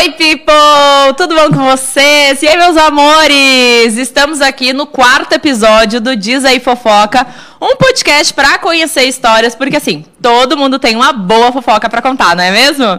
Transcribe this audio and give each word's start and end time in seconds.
Oi, 0.00 0.12
people! 0.12 1.14
Tudo 1.14 1.34
bom 1.34 1.50
com 1.50 1.62
vocês? 1.62 2.42
E 2.42 2.48
aí, 2.48 2.56
meus 2.56 2.74
amores? 2.74 3.98
Estamos 3.98 4.40
aqui 4.40 4.72
no 4.72 4.86
quarto 4.86 5.34
episódio 5.34 6.00
do 6.00 6.16
Diz 6.16 6.42
aí 6.42 6.58
Fofoca, 6.58 7.26
um 7.60 7.76
podcast 7.76 8.32
para 8.32 8.56
conhecer 8.56 9.02
histórias, 9.02 9.54
porque 9.54 9.76
assim, 9.76 10.06
todo 10.22 10.56
mundo 10.56 10.78
tem 10.78 10.96
uma 10.96 11.12
boa 11.12 11.52
fofoca 11.52 11.86
para 11.86 12.00
contar, 12.00 12.34
não 12.34 12.42
é 12.42 12.50
mesmo? 12.50 12.98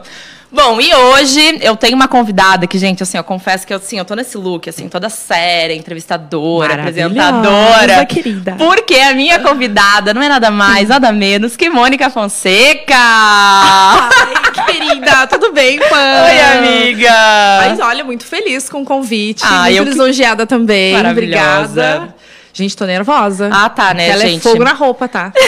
Bom, 0.54 0.82
e 0.82 0.94
hoje 0.94 1.60
eu 1.62 1.78
tenho 1.78 1.96
uma 1.96 2.10
convidada 2.10 2.68
que, 2.68 2.78
gente, 2.78 3.02
assim, 3.02 3.18
eu 3.18 3.24
confesso 3.24 3.66
que 3.66 3.72
eu, 3.74 3.78
assim, 3.78 3.98
eu 3.98 4.04
tô 4.04 4.14
nesse 4.16 4.38
look, 4.38 4.70
assim, 4.70 4.90
toda 4.90 5.10
séria, 5.10 5.74
entrevistadora, 5.74 6.74
apresentadora. 6.74 8.06
querida. 8.06 8.56
Porque 8.58 8.96
a 8.96 9.14
minha 9.14 9.40
convidada 9.40 10.14
não 10.14 10.22
é 10.22 10.28
nada 10.28 10.52
mais, 10.52 10.90
nada 10.90 11.10
menos 11.14 11.56
que 11.56 11.70
Mônica 11.70 12.10
Fonseca. 12.10 12.94
Ai, 12.96 14.66
querida, 14.66 15.26
tudo 15.32 15.54
bem, 15.54 15.80
Pan? 15.80 16.26
Oi, 16.26 16.42
amiga. 16.58 17.14
Mas 17.62 17.80
olha, 17.80 18.04
muito 18.04 18.26
feliz 18.26 18.68
com 18.70 18.82
o 18.82 18.86
convite. 18.86 19.44
Ah, 19.46 19.62
muito 19.64 19.78
eu 19.78 19.84
que- 19.86 19.90
lisonjeada 19.92 20.46
também. 20.46 20.94
Maravilhosa. 20.94 21.42
Obrigada. 21.96 22.16
Gente, 22.54 22.76
tô 22.76 22.86
nervosa. 22.86 23.50
Ah, 23.52 23.70
tá, 23.70 23.94
né, 23.94 24.10
Ela 24.10 24.26
gente? 24.26 24.46
é 24.48 24.52
fogo 24.52 24.64
na 24.64 24.74
roupa, 24.74 25.08
tá? 25.08 25.32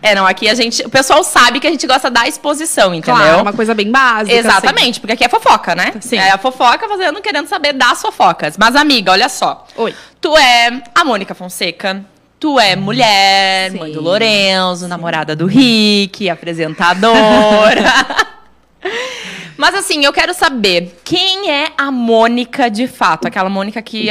É, 0.00 0.14
não, 0.14 0.24
aqui 0.24 0.48
a 0.48 0.54
gente. 0.54 0.82
O 0.86 0.88
pessoal 0.88 1.24
sabe 1.24 1.58
que 1.58 1.66
a 1.66 1.70
gente 1.70 1.84
gosta 1.84 2.08
da 2.08 2.28
exposição, 2.28 2.94
entendeu? 2.94 3.20
Claro, 3.20 3.42
uma 3.42 3.52
coisa 3.52 3.74
bem 3.74 3.90
básica. 3.90 4.38
assim. 4.38 4.48
Exatamente, 4.48 5.00
porque 5.00 5.14
aqui 5.14 5.24
é 5.24 5.28
fofoca, 5.28 5.74
né? 5.74 5.94
Sim. 6.00 6.16
É 6.16 6.30
a 6.30 6.38
fofoca 6.38 6.88
fazendo, 6.88 7.20
querendo 7.20 7.48
saber 7.48 7.72
das 7.72 8.00
fofocas. 8.00 8.56
Mas, 8.56 8.76
amiga, 8.76 9.10
olha 9.10 9.28
só. 9.28 9.66
Oi. 9.76 9.92
Tu 10.20 10.36
é 10.36 10.80
a 10.94 11.04
Mônica 11.04 11.34
Fonseca. 11.34 12.04
Tu 12.38 12.60
é 12.60 12.76
mulher, 12.76 13.72
Sim. 13.72 13.78
mãe 13.78 13.92
do 13.92 14.00
Lourenço, 14.00 14.86
namorada 14.86 15.34
do 15.34 15.46
Rick, 15.46 16.30
apresentadora. 16.30 17.82
Mas 19.58 19.74
assim, 19.74 20.04
eu 20.04 20.12
quero 20.12 20.32
saber 20.32 21.00
quem 21.04 21.50
é 21.50 21.72
a 21.76 21.90
Mônica 21.90 22.70
de 22.70 22.86
fato? 22.86 23.26
Aquela 23.26 23.48
Mônica 23.50 23.82
que 23.82 24.08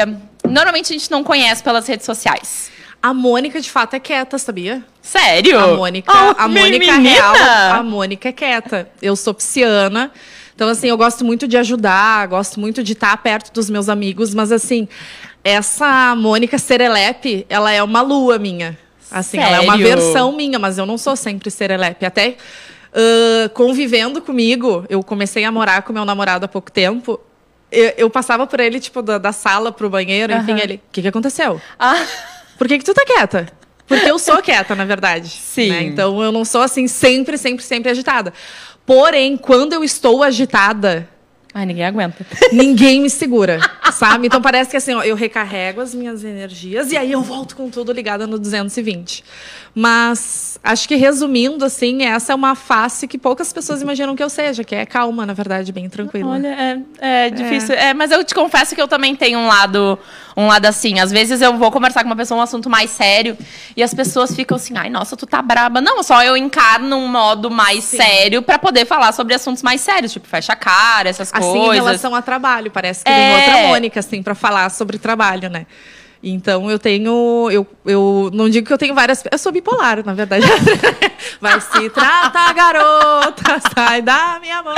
normalmente 0.49 0.93
a 0.93 0.97
gente 0.97 1.09
não 1.11 1.23
conhece 1.23 1.63
pelas 1.63 1.87
redes 1.87 2.05
sociais. 2.05 2.69
A 3.01 3.13
Mônica, 3.13 3.61
de 3.61 3.69
fato, 3.69 3.93
é 3.93 3.99
quieta, 3.99 4.37
sabia? 4.37 4.83
Sério? 5.01 5.59
A 5.59 5.75
Mônica, 5.75 6.11
Oh, 6.11 6.35
a 6.41 6.47
Mônica 6.47 6.97
menina! 6.97 6.97
real, 7.09 7.35
a 7.79 7.83
Mônica 7.83 8.29
é 8.29 8.31
quieta. 8.31 8.89
Eu 9.01 9.15
sou 9.15 9.33
pisciana. 9.33 10.11
Então, 10.55 10.67
assim, 10.67 10.87
eu 10.87 10.97
gosto 10.97 11.23
muito 11.23 11.47
de 11.47 11.55
ajudar, 11.57 12.27
gosto 12.27 12.59
muito 12.59 12.83
de 12.83 12.93
estar 12.93 13.15
perto 13.17 13.53
dos 13.53 13.69
meus 13.69 13.87
amigos, 13.87 14.33
mas 14.33 14.51
assim, 14.51 14.87
essa 15.43 16.15
Mônica 16.15 16.57
Serelepe, 16.57 17.45
ela 17.47 17.71
é 17.71 17.81
uma 17.83 18.01
lua 18.01 18.39
minha. 18.39 18.77
Assim, 19.11 19.37
ela 19.37 19.57
é 19.57 19.59
uma 19.61 19.77
Sério? 19.77 19.87
versão 19.87 20.31
minha, 20.35 20.57
mas 20.57 20.77
eu 20.79 20.85
não 20.85 20.97
sou 20.97 21.15
sempre 21.15 21.51
Serelepe. 21.51 22.05
Até 22.05 22.35
ãh, 22.93 23.47
convivendo 23.53 24.19
comigo, 24.21 24.83
eu 24.89 25.03
comecei 25.03 25.45
a 25.45 25.51
morar 25.51 25.83
com 25.83 25.93
meu 25.93 26.03
namorado 26.03 26.45
há 26.45 26.47
pouco 26.47 26.71
tempo. 26.71 27.19
Eu, 27.71 27.93
eu 27.97 28.09
passava 28.09 28.47
por 28.47 28.59
ele, 28.59 28.79
tipo, 28.79 29.01
da, 29.01 29.17
da 29.17 29.31
sala 29.31 29.71
pro 29.71 29.89
banheiro, 29.89 30.33
enfim, 30.33 30.57
ele. 30.59 30.75
O 30.75 30.91
que, 30.91 31.01
que 31.01 31.07
aconteceu? 31.07 31.61
Ah, 31.77 32.05
Por 32.57 32.67
que, 32.67 32.77
que 32.77 32.85
tu 32.85 32.93
tá 32.93 33.03
quieta? 33.05 33.47
Porque 33.87 34.09
eu 34.09 34.19
sou 34.19 34.41
quieta, 34.41 34.75
na 34.75 34.85
verdade. 34.85 35.29
Sim. 35.41 35.69
né? 35.69 35.83
Então 35.83 36.21
eu 36.21 36.31
não 36.31 36.43
sou 36.43 36.61
assim 36.61 36.87
sempre, 36.87 37.37
sempre, 37.37 37.63
sempre 37.63 37.91
agitada. 37.91 38.33
Porém, 38.85 39.35
quando 39.37 39.73
eu 39.73 39.83
estou 39.83 40.23
agitada, 40.23 41.07
Ai, 41.57 41.65
ninguém 41.65 41.85
aguenta. 41.85 42.23
ninguém 42.53 43.01
me 43.01 43.09
segura, 43.09 43.59
sabe? 43.91 44.27
Então 44.27 44.39
parece 44.39 44.69
que 44.69 44.77
assim, 44.77 44.93
ó, 44.93 45.01
eu 45.01 45.15
recarrego 45.15 45.81
as 45.81 45.95
minhas 45.95 46.23
energias 46.23 46.91
e 46.91 46.97
aí 46.97 47.11
eu 47.11 47.23
volto 47.23 47.55
com 47.55 47.67
tudo 47.67 47.91
ligada 47.91 48.27
no 48.27 48.37
220. 48.37 49.23
Mas 49.73 50.59
acho 50.63 50.87
que 50.87 50.95
resumindo, 50.95 51.63
assim, 51.65 52.03
essa 52.03 52.31
é 52.31 52.35
uma 52.35 52.55
face 52.55 53.07
que 53.07 53.17
poucas 53.17 53.53
pessoas 53.53 53.81
imaginam 53.81 54.15
que 54.15 54.23
eu 54.23 54.29
seja, 54.29 54.63
que 54.63 54.73
é 54.73 54.85
calma, 54.85 55.25
na 55.25 55.33
verdade, 55.33 55.71
bem 55.71 55.87
tranquila. 55.87 56.31
Olha, 56.31 56.47
é, 56.47 57.25
é 57.25 57.29
difícil. 57.29 57.75
É. 57.75 57.93
mas 57.93 58.11
eu 58.11 58.23
te 58.23 58.33
confesso 58.33 58.73
que 58.73 58.81
eu 58.81 58.87
também 58.87 59.15
tenho 59.15 59.37
um 59.37 59.47
lado, 59.47 59.97
um 60.35 60.47
lado 60.47 60.65
assim. 60.65 60.99
Às 60.99 61.11
vezes 61.11 61.41
eu 61.41 61.57
vou 61.57 61.71
conversar 61.71 62.01
com 62.01 62.09
uma 62.09 62.15
pessoa 62.15 62.39
um 62.39 62.43
assunto 62.43 62.69
mais 62.69 62.89
sério 62.89 63.37
e 63.75 63.83
as 63.83 63.93
pessoas 63.93 64.35
ficam 64.35 64.55
assim, 64.55 64.73
ai, 64.75 64.89
nossa, 64.89 65.15
tu 65.15 65.27
tá 65.27 65.43
braba. 65.43 65.79
Não, 65.79 66.01
só 66.01 66.23
eu 66.23 66.35
encarno 66.35 66.97
um 66.97 67.07
modo 67.07 67.51
mais 67.51 67.83
Sim. 67.83 67.97
sério 67.97 68.41
pra 68.41 68.57
poder 68.57 68.85
falar 68.85 69.11
sobre 69.11 69.35
assuntos 69.35 69.61
mais 69.61 69.81
sérios, 69.81 70.11
tipo, 70.11 70.27
fecha 70.27 70.53
a 70.53 70.55
cara, 70.55 71.07
essas 71.07 71.31
Assim, 71.49 71.69
em 71.71 71.73
relação 71.73 72.15
a 72.15 72.21
trabalho, 72.21 72.71
parece 72.71 73.03
que 73.03 73.11
É. 73.11 73.15
vem 73.15 73.35
outra 73.35 73.67
Mônica, 73.67 73.99
assim, 73.99 74.21
pra 74.23 74.35
falar 74.35 74.69
sobre 74.69 74.97
trabalho, 74.97 75.49
né? 75.49 75.65
Então 76.23 76.69
eu 76.69 76.79
tenho. 76.79 77.49
Eu, 77.51 77.65
eu 77.85 78.31
não 78.33 78.49
digo 78.49 78.65
que 78.65 78.73
eu 78.73 78.77
tenho 78.77 78.95
várias. 78.95 79.23
Eu 79.31 79.37
sou 79.37 79.51
bipolar, 79.51 80.03
na 80.05 80.13
verdade. 80.13 80.45
Vai 81.39 81.61
se 81.61 81.89
tratar, 81.91 82.53
garota, 82.53 83.61
sai 83.75 84.01
da 84.01 84.39
minha 84.41 84.63
mão. 84.63 84.75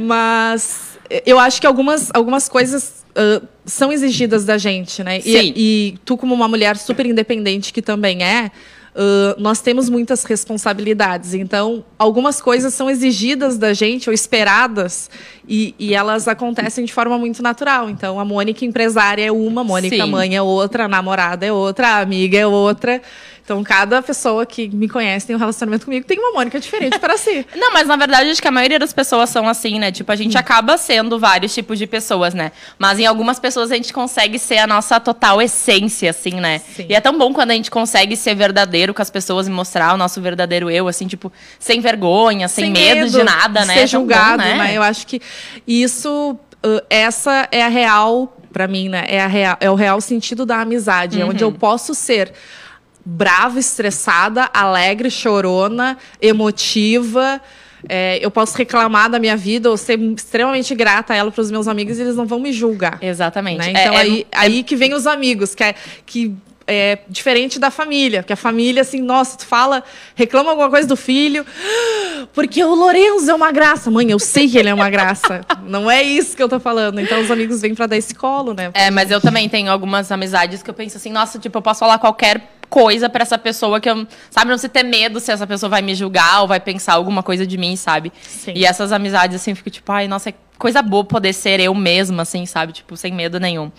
Mas 0.00 0.98
eu 1.26 1.38
acho 1.38 1.60
que 1.60 1.66
algumas, 1.66 2.10
algumas 2.14 2.48
coisas 2.48 3.04
ah, 3.14 3.42
são 3.64 3.92
exigidas 3.92 4.44
da 4.44 4.58
gente, 4.58 5.02
né? 5.02 5.20
Sim. 5.20 5.30
E, 5.30 5.54
e 5.56 5.98
tu, 6.04 6.16
como 6.16 6.34
uma 6.34 6.48
mulher 6.48 6.76
super 6.76 7.06
independente 7.06 7.72
que 7.72 7.82
também 7.82 8.22
é. 8.22 8.50
Ah, 8.94 9.34
nós 9.38 9.60
temos 9.60 9.88
muitas 9.88 10.24
responsabilidades, 10.24 11.34
então 11.34 11.84
algumas 11.98 12.40
coisas 12.40 12.72
são 12.72 12.88
exigidas 12.88 13.58
da 13.58 13.72
gente 13.72 14.08
ou 14.08 14.14
esperadas 14.14 15.10
e, 15.48 15.74
e 15.78 15.94
elas 15.94 16.28
acontecem 16.28 16.84
de 16.84 16.92
forma 16.92 17.18
muito 17.18 17.42
natural. 17.42 17.90
Então 17.90 18.20
a 18.20 18.24
Mônica 18.24 18.64
empresária 18.64 19.24
é 19.24 19.32
uma, 19.32 19.62
a 19.62 19.64
Mônica 19.64 19.96
Sim. 19.96 20.10
mãe 20.10 20.36
é 20.36 20.42
outra, 20.42 20.84
a 20.84 20.88
namorada 20.88 21.44
é 21.44 21.52
outra, 21.52 21.88
a 21.88 22.00
amiga 22.00 22.38
é 22.38 22.46
outra. 22.46 23.02
Então 23.44 23.62
cada 23.62 24.00
pessoa 24.00 24.46
que 24.46 24.68
me 24.70 24.88
conhece 24.88 25.26
tem 25.26 25.36
um 25.36 25.38
relacionamento 25.38 25.84
comigo 25.84 26.06
tem 26.06 26.18
uma 26.18 26.32
Mônica 26.32 26.58
diferente 26.58 26.98
para 26.98 27.18
si. 27.18 27.46
Não, 27.54 27.74
mas 27.74 27.86
na 27.86 27.94
verdade 27.94 28.30
acho 28.30 28.40
que 28.40 28.48
a 28.48 28.50
maioria 28.50 28.78
das 28.78 28.92
pessoas 28.94 29.28
são 29.28 29.46
assim, 29.46 29.78
né? 29.78 29.92
Tipo, 29.92 30.10
a 30.10 30.16
gente 30.16 30.38
acaba 30.38 30.78
sendo 30.78 31.18
vários 31.18 31.52
tipos 31.52 31.78
de 31.78 31.86
pessoas, 31.86 32.32
né? 32.32 32.52
Mas 32.78 32.98
em 32.98 33.04
algumas 33.06 33.38
pessoas 33.38 33.70
a 33.70 33.76
gente 33.76 33.92
consegue 33.92 34.38
ser 34.38 34.58
a 34.58 34.66
nossa 34.66 34.98
total 34.98 35.42
essência, 35.42 36.08
assim, 36.08 36.32
né? 36.40 36.58
Sim. 36.74 36.86
E 36.88 36.94
é 36.94 37.00
tão 37.02 37.18
bom 37.18 37.34
quando 37.34 37.50
a 37.50 37.54
gente 37.54 37.70
consegue 37.70 38.16
ser 38.16 38.34
verdadeiro 38.34 38.94
com 38.94 39.02
as 39.02 39.10
pessoas 39.10 39.46
e 39.46 39.50
mostrar 39.50 39.92
o 39.92 39.96
nosso 39.98 40.22
verdadeiro 40.22 40.70
eu, 40.70 40.88
assim, 40.88 41.06
tipo, 41.06 41.30
sem 41.58 41.80
vergonha, 41.80 42.48
sem, 42.48 42.70
medo, 42.70 43.10
de 43.10 43.22
nada, 43.22 43.60
de 43.60 43.66
né? 43.68 43.74
Ser 43.74 43.80
É 43.80 43.86
tão 43.88 44.00
bom, 44.00 44.08
julgado, 44.08 44.38
né? 44.42 44.54
né? 44.54 44.74
Eu 44.74 44.82
acho 44.82 45.06
que 45.06 45.20
isso, 45.66 46.32
uh, 46.64 46.80
essa 46.88 47.46
é 47.52 47.62
a 47.62 47.68
real 47.68 48.36
para 48.52 48.66
mim, 48.68 48.88
né? 48.88 49.04
É, 49.08 49.20
a 49.20 49.26
real, 49.26 49.56
é 49.60 49.70
o 49.70 49.74
real 49.74 50.00
sentido 50.00 50.46
da 50.46 50.60
amizade, 50.60 51.20
é 51.20 51.24
onde 51.24 51.44
Uhum. 51.44 51.50
eu 51.50 51.58
posso 51.58 51.94
ser 51.94 52.32
brava, 53.04 53.58
estressada, 53.58 54.48
alegre, 54.52 55.10
chorona, 55.10 55.98
emotiva. 56.20 57.40
é, 57.86 58.18
eu 58.24 58.30
posso 58.30 58.56
reclamar 58.56 59.10
da 59.10 59.18
minha 59.18 59.36
vida 59.36 59.68
ou 59.70 59.76
ser 59.76 59.98
extremamente 60.00 60.74
grata 60.74 61.12
a 61.12 61.16
ela 61.16 61.30
para 61.30 61.42
os 61.42 61.50
meus 61.50 61.68
amigos 61.68 61.98
e 61.98 62.00
eles 62.02 62.16
não 62.16 62.24
vão 62.26 62.40
me 62.40 62.50
julgar. 62.52 62.98
Exatamente. 63.02 63.58
né? 63.58 63.66
É- 63.66 63.82
Então 63.82 63.94
é- 63.94 64.00
aí, 64.00 64.26
aí 64.32 64.62
que 64.62 64.74
vem 64.74 64.94
os 64.94 65.06
amigos, 65.06 65.54
que 65.54 65.62
é, 65.62 65.74
que 66.06 66.34
é 66.66 67.00
diferente 67.10 67.58
da 67.58 67.70
família, 67.70 68.22
porque 68.22 68.32
a 68.32 68.36
família, 68.36 68.80
assim, 68.80 69.02
nossa, 69.02 69.36
tu 69.36 69.44
fala, 69.44 69.84
reclama 70.14 70.48
alguma 70.48 70.70
coisa 70.70 70.88
do 70.88 70.96
filho, 70.96 71.44
porque 72.32 72.64
o 72.64 72.74
Lourenço 72.74 73.30
é 73.30 73.34
uma 73.34 73.52
graça. 73.52 73.90
Mãe, 73.90 74.10
eu 74.10 74.18
sei 74.18 74.48
que 74.48 74.56
ele 74.56 74.70
é 74.70 74.74
uma 74.74 74.88
graça. 74.88 75.42
Não 75.66 75.90
é 75.90 76.02
isso 76.02 76.34
que 76.34 76.42
eu 76.42 76.48
tô 76.48 76.58
falando. 76.58 76.98
Então 77.00 77.20
os 77.20 77.30
amigos 77.30 77.60
vêm 77.60 77.74
para 77.74 77.86
dar 77.86 77.98
esse 77.98 78.14
colo, 78.14 78.54
né? 78.54 78.70
É, 78.72 78.90
mas 78.90 79.10
eu 79.10 79.20
também 79.20 79.46
tenho 79.46 79.70
algumas 79.70 80.10
amizades 80.10 80.62
que 80.62 80.70
eu 80.70 80.74
penso 80.74 80.96
assim, 80.96 81.10
nossa, 81.12 81.38
tipo, 81.38 81.58
eu 81.58 81.62
posso 81.62 81.80
falar 81.80 81.98
qualquer 81.98 82.40
coisa 82.74 83.08
pra 83.08 83.22
essa 83.22 83.38
pessoa 83.38 83.78
que 83.80 83.88
eu, 83.88 84.04
sabe, 84.28 84.50
não 84.50 84.58
se 84.58 84.68
ter 84.68 84.82
medo 84.82 85.20
se 85.20 85.30
essa 85.30 85.46
pessoa 85.46 85.70
vai 85.70 85.80
me 85.80 85.94
julgar 85.94 86.40
ou 86.40 86.48
vai 86.48 86.58
pensar 86.58 86.94
alguma 86.94 87.22
coisa 87.22 87.46
de 87.46 87.56
mim, 87.56 87.76
sabe? 87.76 88.12
Sim. 88.22 88.50
E 88.52 88.66
essas 88.66 88.90
amizades, 88.90 89.36
assim, 89.36 89.52
eu 89.52 89.56
fico 89.56 89.70
tipo, 89.70 89.92
ai, 89.92 90.08
nossa, 90.08 90.30
é 90.30 90.34
coisa 90.58 90.82
boa 90.82 91.04
poder 91.04 91.32
ser 91.32 91.60
eu 91.60 91.72
mesma, 91.72 92.22
assim, 92.22 92.44
sabe? 92.46 92.72
Tipo, 92.72 92.96
sem 92.96 93.12
medo 93.12 93.38
nenhum. 93.38 93.70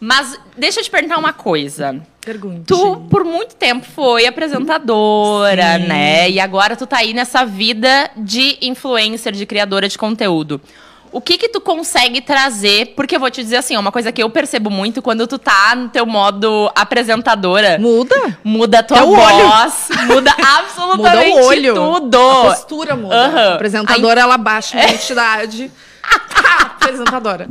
Mas 0.00 0.40
deixa 0.56 0.80
eu 0.80 0.84
te 0.84 0.90
perguntar 0.90 1.18
uma 1.18 1.34
coisa. 1.34 2.00
Pergunte. 2.22 2.64
Tu, 2.64 2.96
por 3.10 3.24
muito 3.24 3.54
tempo, 3.56 3.84
foi 3.84 4.24
apresentadora, 4.24 5.78
Sim. 5.78 5.86
né? 5.88 6.30
E 6.30 6.40
agora 6.40 6.74
tu 6.74 6.86
tá 6.86 6.96
aí 6.96 7.12
nessa 7.12 7.44
vida 7.44 8.10
de 8.16 8.56
influencer, 8.62 9.34
de 9.34 9.44
criadora 9.44 9.86
de 9.86 9.98
conteúdo. 9.98 10.58
O 11.12 11.20
que 11.20 11.36
que 11.36 11.48
tu 11.48 11.60
consegue 11.60 12.20
trazer? 12.20 12.94
Porque 12.94 13.16
eu 13.16 13.20
vou 13.20 13.30
te 13.30 13.42
dizer 13.42 13.56
assim, 13.56 13.76
ó, 13.76 13.80
uma 13.80 13.90
coisa 13.90 14.12
que 14.12 14.22
eu 14.22 14.30
percebo 14.30 14.70
muito 14.70 15.02
quando 15.02 15.26
tu 15.26 15.38
tá 15.38 15.74
no 15.76 15.88
teu 15.88 16.06
modo 16.06 16.70
apresentadora, 16.74 17.78
Muda? 17.80 18.38
muda 18.44 18.78
a 18.78 18.82
tua 18.82 18.98
Teu 18.98 19.10
olho. 19.10 19.48
voz, 19.48 19.88
muda 20.06 20.32
absolutamente 20.56 21.28
Muda 21.30 21.40
o 21.42 21.44
olho. 21.46 21.74
tudo. 21.74 22.16
A 22.30 22.42
postura 22.54 22.94
muda. 22.96 23.14
Aham. 23.16 23.50
A 23.50 23.54
apresentadora, 23.54 24.20
ela 24.20 24.36
baixa 24.38 24.78
a 24.80 24.84
identidade. 24.84 25.70
Apresentadora. 26.60 27.48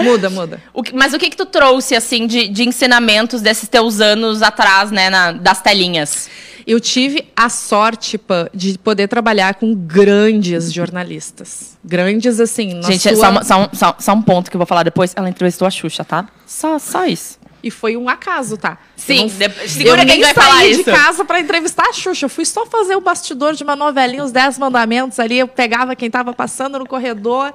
Muda, 0.00 0.30
muda. 0.30 0.60
O 0.72 0.82
que- 0.82 0.94
mas 0.94 1.12
o 1.12 1.18
que 1.18 1.28
que 1.30 1.36
tu 1.36 1.46
trouxe, 1.46 1.94
assim, 1.94 2.26
de, 2.26 2.48
de 2.48 2.64
ensinamentos 2.66 3.40
desses 3.42 3.68
teus 3.68 4.00
anos 4.00 4.42
atrás, 4.42 4.90
né, 4.90 5.10
na- 5.10 5.32
das 5.32 5.60
telinhas? 5.60 6.28
Eu 6.66 6.80
tive 6.80 7.28
a 7.36 7.48
sorte, 7.48 8.16
Pã, 8.18 8.48
de 8.54 8.78
poder 8.78 9.08
trabalhar 9.08 9.54
com 9.54 9.74
grandes 9.74 10.72
jornalistas. 10.72 11.78
Grandes, 11.84 12.40
assim, 12.40 12.74
na 12.74 12.82
Gente, 12.90 13.14
sua... 13.16 13.34
só, 13.34 13.42
só 13.42 13.62
um, 13.62 13.68
só- 13.72 13.96
só 13.98 14.12
um 14.12 14.22
ponto 14.22 14.50
que 14.50 14.56
eu 14.56 14.58
vou 14.58 14.66
falar 14.66 14.82
depois. 14.82 15.12
Ela 15.16 15.28
entrevistou 15.28 15.66
a 15.66 15.70
Xuxa, 15.70 16.04
tá? 16.04 16.26
Só, 16.46 16.78
só 16.78 17.06
isso. 17.06 17.38
E 17.62 17.70
foi 17.70 17.94
um 17.94 18.08
acaso, 18.08 18.56
tá? 18.56 18.78
Sim, 18.96 19.30
eu 19.38 19.48
de- 19.48 19.68
segura 19.68 19.90
eu 19.90 19.94
que 19.96 20.00
a 20.00 20.04
nem 20.06 20.16
gente 20.24 20.24
vai 20.24 20.34
falar 20.34 20.56
saí 20.60 20.74
de 20.74 20.80
isso. 20.80 20.90
casa 20.90 21.24
pra 21.26 21.40
entrevistar 21.40 21.88
a 21.88 21.92
Xuxa. 21.92 22.24
Eu 22.24 22.30
fui 22.30 22.44
só 22.46 22.64
fazer 22.66 22.96
o 22.96 23.00
bastidor 23.02 23.52
de 23.54 23.62
uma 23.62 23.76
novelinha, 23.76 24.24
os 24.24 24.32
Dez 24.32 24.58
Mandamentos 24.58 25.18
ali. 25.20 25.38
Eu 25.38 25.46
pegava 25.48 25.94
quem 25.94 26.10
tava 26.10 26.32
passando 26.32 26.78
no 26.78 26.86
corredor 26.86 27.52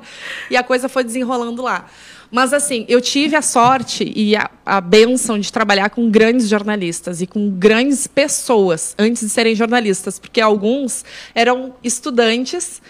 e 0.49 0.55
a 0.55 0.61
coisa 0.63 0.87
foi 0.87 1.03
desenrolando 1.03 1.61
lá. 1.63 1.85
Mas 2.31 2.51
assim, 2.53 2.85
eu 2.89 2.99
tive 2.99 3.35
a 3.35 3.41
sorte 3.41 4.11
e 4.15 4.35
a, 4.35 4.49
a 4.65 4.81
benção 4.81 5.39
de 5.39 5.51
trabalhar 5.51 5.89
com 5.89 6.09
grandes 6.09 6.49
jornalistas 6.49 7.21
e 7.21 7.27
com 7.27 7.49
grandes 7.49 8.07
pessoas 8.07 8.93
antes 8.97 9.21
de 9.23 9.29
serem 9.29 9.55
jornalistas, 9.55 10.19
porque 10.19 10.41
alguns 10.41 11.05
eram 11.33 11.73
estudantes 11.83 12.81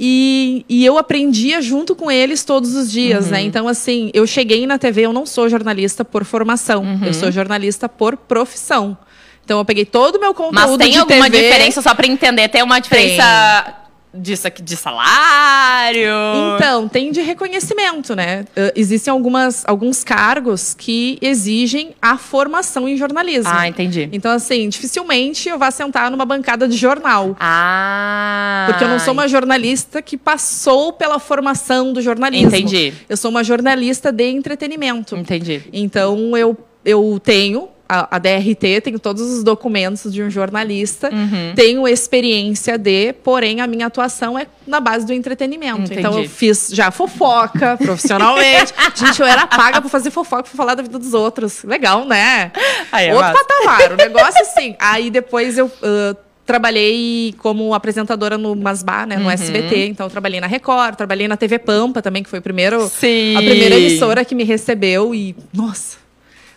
e, 0.00 0.64
e 0.68 0.84
eu 0.84 0.96
aprendia 0.96 1.60
junto 1.60 1.94
com 1.96 2.10
eles 2.10 2.44
todos 2.44 2.74
os 2.74 2.90
dias, 2.90 3.26
Uhum. 3.26 3.30
né? 3.32 3.42
Então, 3.42 3.66
assim, 3.66 4.10
eu 4.14 4.26
cheguei 4.26 4.66
na 4.66 4.78
TV, 4.78 5.02
eu 5.02 5.12
não 5.12 5.26
sou 5.26 5.48
jornalista 5.48 6.04
por 6.04 6.24
formação, 6.24 6.82
Uhum. 6.82 7.04
eu 7.04 7.12
sou 7.14 7.30
jornalista 7.32 7.88
por 7.88 8.16
profissão. 8.16 8.96
Então, 9.44 9.58
eu 9.58 9.64
peguei 9.64 9.84
todo 9.84 10.16
o 10.16 10.20
meu 10.20 10.32
conteúdo 10.34 10.54
Mas 10.54 10.76
tem 10.76 10.92
de 10.92 10.98
alguma 10.98 11.28
TV. 11.30 11.42
diferença, 11.48 11.82
só 11.82 11.94
pra 11.94 12.06
entender, 12.06 12.48
tem 12.48 12.62
uma 12.62 12.78
diferença 12.80 13.74
disso 14.12 14.46
aqui 14.46 14.62
de 14.62 14.76
salário? 14.76 16.10
Então, 16.56 16.88
tem 16.88 17.10
de 17.12 17.20
reconhecimento, 17.20 18.14
né? 18.14 18.42
Uh, 18.56 18.72
existem 18.74 19.10
algumas, 19.10 19.64
alguns 19.66 20.02
cargos 20.02 20.74
que 20.74 21.18
exigem 21.20 21.94
a 22.00 22.16
formação 22.16 22.88
em 22.88 22.96
jornalismo. 22.96 23.50
Ah, 23.52 23.68
entendi. 23.68 24.08
Então, 24.12 24.32
assim, 24.32 24.68
dificilmente 24.68 25.48
eu 25.48 25.58
vá 25.58 25.70
sentar 25.70 26.10
numa 26.10 26.24
bancada 26.24 26.66
de 26.66 26.76
jornal. 26.76 27.36
Ah. 27.38 28.66
Porque 28.68 28.84
eu 28.84 28.88
não 28.88 28.98
sou 28.98 29.12
uma 29.12 29.28
jornalista 29.28 30.00
que 30.02 30.16
passou 30.16 30.92
pela 30.92 31.18
formação 31.18 31.92
do 31.92 32.00
jornalismo. 32.00 32.48
Entendi. 32.48 32.92
Eu 33.08 33.16
sou 33.16 33.30
uma 33.30 33.44
jornalista 33.44 34.10
de 34.10 34.28
entretenimento. 34.28 35.16
Entendi. 35.16 35.62
Então, 35.72 36.36
eu, 36.36 36.56
eu 36.84 37.20
tenho 37.22 37.68
a, 37.88 38.16
a 38.16 38.18
DRT, 38.18 38.80
tenho 38.82 38.98
todos 38.98 39.22
os 39.22 39.42
documentos 39.42 40.12
de 40.12 40.22
um 40.22 40.28
jornalista, 40.30 41.08
Uhum. 41.12 41.52
tenho 41.54 41.88
experiência 41.88 42.76
de, 42.76 43.12
porém, 43.24 43.60
a 43.60 43.66
minha 43.66 43.86
atuação 43.86 44.38
é 44.38 44.46
na 44.66 44.78
base 44.80 45.06
do 45.06 45.12
entretenimento. 45.12 45.80
Entendi. 45.82 46.00
Então, 46.00 46.18
eu 46.22 46.28
fiz 46.28 46.68
já 46.72 46.90
fofoca 46.90 47.76
profissionalmente. 47.82 48.72
Gente, 48.94 49.20
eu 49.20 49.26
era 49.26 49.46
paga 49.46 49.80
pra 49.80 49.88
fazer 49.90 50.10
fofoca, 50.10 50.42
pra 50.42 50.52
falar 50.52 50.74
da 50.74 50.82
vida 50.82 50.98
dos 50.98 51.14
outros. 51.14 51.62
Legal, 51.64 52.04
né? 52.04 52.52
Aí, 52.92 53.08
é 53.08 53.14
Outro 53.14 53.28
massa. 53.32 53.44
patamar, 53.44 53.92
o 53.92 53.96
negócio 53.98 54.42
assim. 54.42 54.76
Aí 54.78 55.10
depois 55.10 55.56
eu. 55.58 55.70
ah, 55.82 56.14
Trabalhei 56.62 57.34
como 57.38 57.74
apresentadora 57.74 58.38
no 58.38 58.56
Masbá, 58.56 59.04
né, 59.04 59.16
no 59.18 59.24
Uhum. 59.24 59.30
SBT. 59.30 59.86
Então, 59.88 60.06
eu 60.06 60.10
trabalhei 60.10 60.40
na 60.40 60.46
Record, 60.46 60.94
trabalhei 60.96 61.28
na 61.28 61.36
TV 61.36 61.58
Pampa 61.58 62.00
também, 62.00 62.22
que 62.22 62.28
foi 62.30 62.38
o 62.38 62.42
primeiro, 62.42 62.88
Sim. 62.88 63.36
a 63.36 63.40
primeira 63.40 63.76
emissora 63.76 64.24
que 64.24 64.34
me 64.34 64.44
recebeu. 64.44 65.14
E, 65.14 65.36
nossa, 65.52 65.98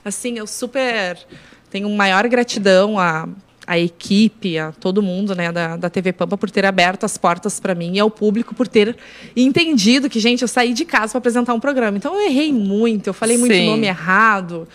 assim, 0.03 0.37
eu 0.37 0.47
super 0.47 1.17
tenho 1.69 1.89
maior 1.89 2.27
gratidão 2.27 2.99
à, 2.99 3.27
equipe, 3.77 4.57
a 4.57 4.73
todo 4.73 5.01
mundo 5.01 5.33
né, 5.33 5.51
da, 5.51 5.77
da 5.77 5.89
TV 5.89 6.11
Pampa 6.11 6.37
por 6.37 6.51
ter 6.51 6.65
aberto 6.65 7.05
as 7.05 7.17
portas 7.17 7.59
para 7.59 7.73
mim 7.73 7.95
e 7.95 7.99
ao 7.99 8.11
público 8.11 8.53
por 8.53 8.67
ter 8.67 8.97
entendido 9.35 10.09
que, 10.09 10.19
gente, 10.19 10.41
eu 10.41 10.47
saí 10.47 10.73
de 10.73 10.83
casa 10.83 11.11
para 11.11 11.19
apresentar 11.19 11.53
um 11.53 11.59
programa. 11.59 11.97
Então, 11.97 12.13
eu 12.13 12.27
errei 12.27 12.51
muito, 12.51 13.07
eu 13.07 13.13
falei 13.13 13.37
muito 13.37 13.53
Sim. 13.53 13.67
nome 13.67 13.87
errado. 13.87 14.67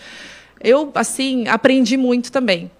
Eu, 0.59 0.91
assim, 0.95 1.47
aprendi 1.47 1.95
muito 1.97 2.31
também. 2.31 2.71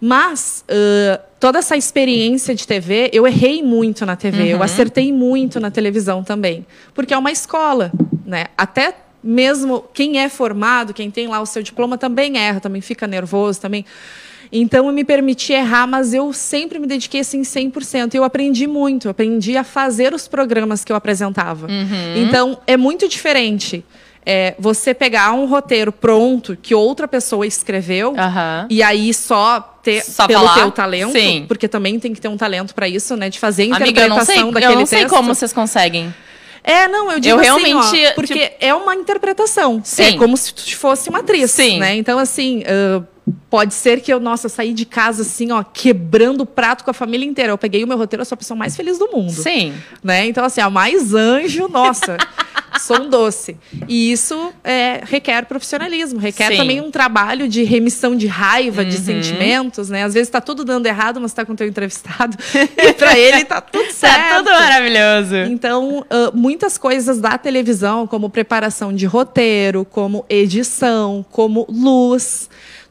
Mas 0.00 0.64
ãh, 0.66 1.20
toda 1.38 1.58
essa 1.58 1.76
experiência 1.76 2.54
de 2.54 2.66
TV, 2.66 3.10
eu 3.12 3.26
errei 3.26 3.62
muito 3.62 4.06
na 4.06 4.16
TV, 4.16 4.48
eu 4.48 4.62
acertei 4.62 5.12
muito 5.12 5.60
na 5.60 5.70
televisão 5.70 6.24
também, 6.24 6.66
porque 6.94 7.12
é 7.12 7.18
uma 7.18 7.30
escola, 7.30 7.92
né? 8.24 8.46
Até 8.56 8.94
mesmo 9.22 9.84
quem 9.92 10.18
é 10.20 10.28
formado, 10.28 10.94
quem 10.94 11.10
tem 11.10 11.26
lá 11.28 11.40
o 11.40 11.46
seu 11.46 11.62
diploma 11.62 11.96
também 11.98 12.38
erra, 12.38 12.60
também 12.60 12.80
fica 12.80 13.06
nervoso, 13.06 13.60
também. 13.60 13.84
Então 14.52 14.86
eu 14.88 14.92
me 14.92 15.04
permiti 15.04 15.52
errar, 15.52 15.86
mas 15.86 16.12
eu 16.12 16.32
sempre 16.32 16.78
me 16.78 16.86
dediquei 16.86 17.20
assim 17.20 17.42
100%. 17.42 18.14
Eu 18.14 18.24
aprendi 18.24 18.66
muito, 18.66 19.06
eu 19.06 19.10
aprendi 19.12 19.56
a 19.56 19.62
fazer 19.62 20.12
os 20.12 20.26
programas 20.26 20.84
que 20.84 20.90
eu 20.90 20.96
apresentava. 20.96 21.68
Então 22.16 22.58
é 22.66 22.76
muito 22.76 23.06
diferente 23.08 23.84
é, 24.26 24.54
você 24.58 24.92
pegar 24.92 25.32
um 25.32 25.46
roteiro 25.46 25.92
pronto 25.92 26.56
que 26.60 26.74
outra 26.74 27.06
pessoa 27.08 27.46
escreveu 27.46 28.14
Aham. 28.18 28.66
e 28.68 28.82
aí 28.82 29.14
só 29.14 29.60
ter 29.82 30.04
Só 30.04 30.26
pelo 30.26 30.40
falar? 30.46 30.54
teu 30.60 30.70
talento, 30.70 31.12
Sim. 31.12 31.44
porque 31.48 31.66
também 31.66 31.98
tem 31.98 32.12
que 32.12 32.20
ter 32.20 32.28
um 32.28 32.36
talento 32.36 32.74
para 32.74 32.86
isso, 32.88 33.16
né, 33.16 33.30
de 33.30 33.38
fazer 33.38 33.72
a 33.72 33.76
Amiga, 33.76 34.02
eu 34.02 34.06
interpretação 34.06 34.34
não 34.34 34.42
sei, 34.44 34.52
daquele 34.52 34.72
eu 34.74 34.78
não 34.80 34.86
sei 34.86 34.98
texto. 35.00 35.14
como 35.14 35.34
vocês 35.34 35.52
conseguem. 35.52 36.14
É, 36.62 36.88
não, 36.88 37.10
eu 37.10 37.20
digo 37.20 37.36
Eu 37.36 37.40
assim, 37.40 37.62
realmente, 37.62 38.06
ó, 38.06 38.14
porque 38.14 38.52
é 38.60 38.74
uma 38.74 38.94
interpretação. 38.94 39.80
Sim. 39.82 40.02
É 40.02 40.12
como 40.16 40.36
se 40.36 40.74
fosse 40.76 41.08
uma 41.08 41.20
atriz, 41.20 41.50
Sim. 41.50 41.78
né? 41.78 41.96
Então, 41.96 42.18
assim, 42.18 42.62
ah, 42.66 43.02
pode 43.48 43.74
ser 43.74 44.00
que 44.00 44.12
eu, 44.12 44.20
nossa, 44.20 44.48
saí 44.48 44.72
de 44.72 44.84
casa 44.84 45.22
assim, 45.22 45.52
ó, 45.52 45.62
quebrando 45.62 46.42
o 46.42 46.46
prato 46.46 46.84
com 46.84 46.90
a 46.90 46.94
família 46.94 47.26
inteira. 47.26 47.52
Eu 47.52 47.58
peguei 47.58 47.82
o 47.84 47.86
meu 47.86 47.96
roteiro, 47.96 48.22
eu 48.22 48.24
sou 48.24 48.34
a 48.34 48.38
pessoa 48.38 48.56
mais 48.56 48.76
feliz 48.76 48.98
do 48.98 49.08
mundo. 49.08 49.30
Sim. 49.30 49.74
Né? 50.02 50.26
Então, 50.26 50.44
assim, 50.44 50.60
a 50.60 50.70
mais 50.70 51.14
anjo, 51.14 51.68
nossa, 51.68 52.16
sou 52.78 53.00
um 53.00 53.08
doce. 53.08 53.56
E 53.88 54.12
isso 54.12 54.52
é, 54.62 55.00
requer 55.04 55.44
profissionalismo, 55.46 56.18
requer 56.18 56.50
Sim. 56.52 56.56
também 56.58 56.80
um 56.80 56.90
trabalho 56.90 57.48
de 57.48 57.62
remissão 57.64 58.14
de 58.14 58.26
raiva, 58.26 58.84
de 58.84 58.96
Uhum. 58.96 59.02
sentimentos, 59.02 59.88
né? 59.88 60.04
Às 60.04 60.14
vezes 60.14 60.28
tá 60.30 60.40
tudo 60.40 60.64
dando 60.64 60.86
errado, 60.86 61.20
mas 61.20 61.32
tá 61.32 61.44
com 61.44 61.52
o 61.52 61.56
teu 61.56 61.66
entrevistado. 61.66 62.36
e 62.76 62.92
pra 62.92 63.18
ele 63.18 63.44
tá 63.44 63.60
tudo 63.60 63.90
certo. 63.92 64.14
Tá 64.16 64.36
tudo 64.38 64.50
maravilhoso. 64.50 65.36
Então, 65.50 66.04
ah, 66.10 66.30
muitas 66.34 66.76
coisas 66.78 67.20
da 67.20 67.36
televisão, 67.38 68.06
como 68.06 68.28
preparação 68.30 68.92
de 68.92 69.06
roteiro, 69.06 69.84
como 69.84 70.24
edição, 70.28 71.24
como 71.30 71.66
luz, 71.68 72.48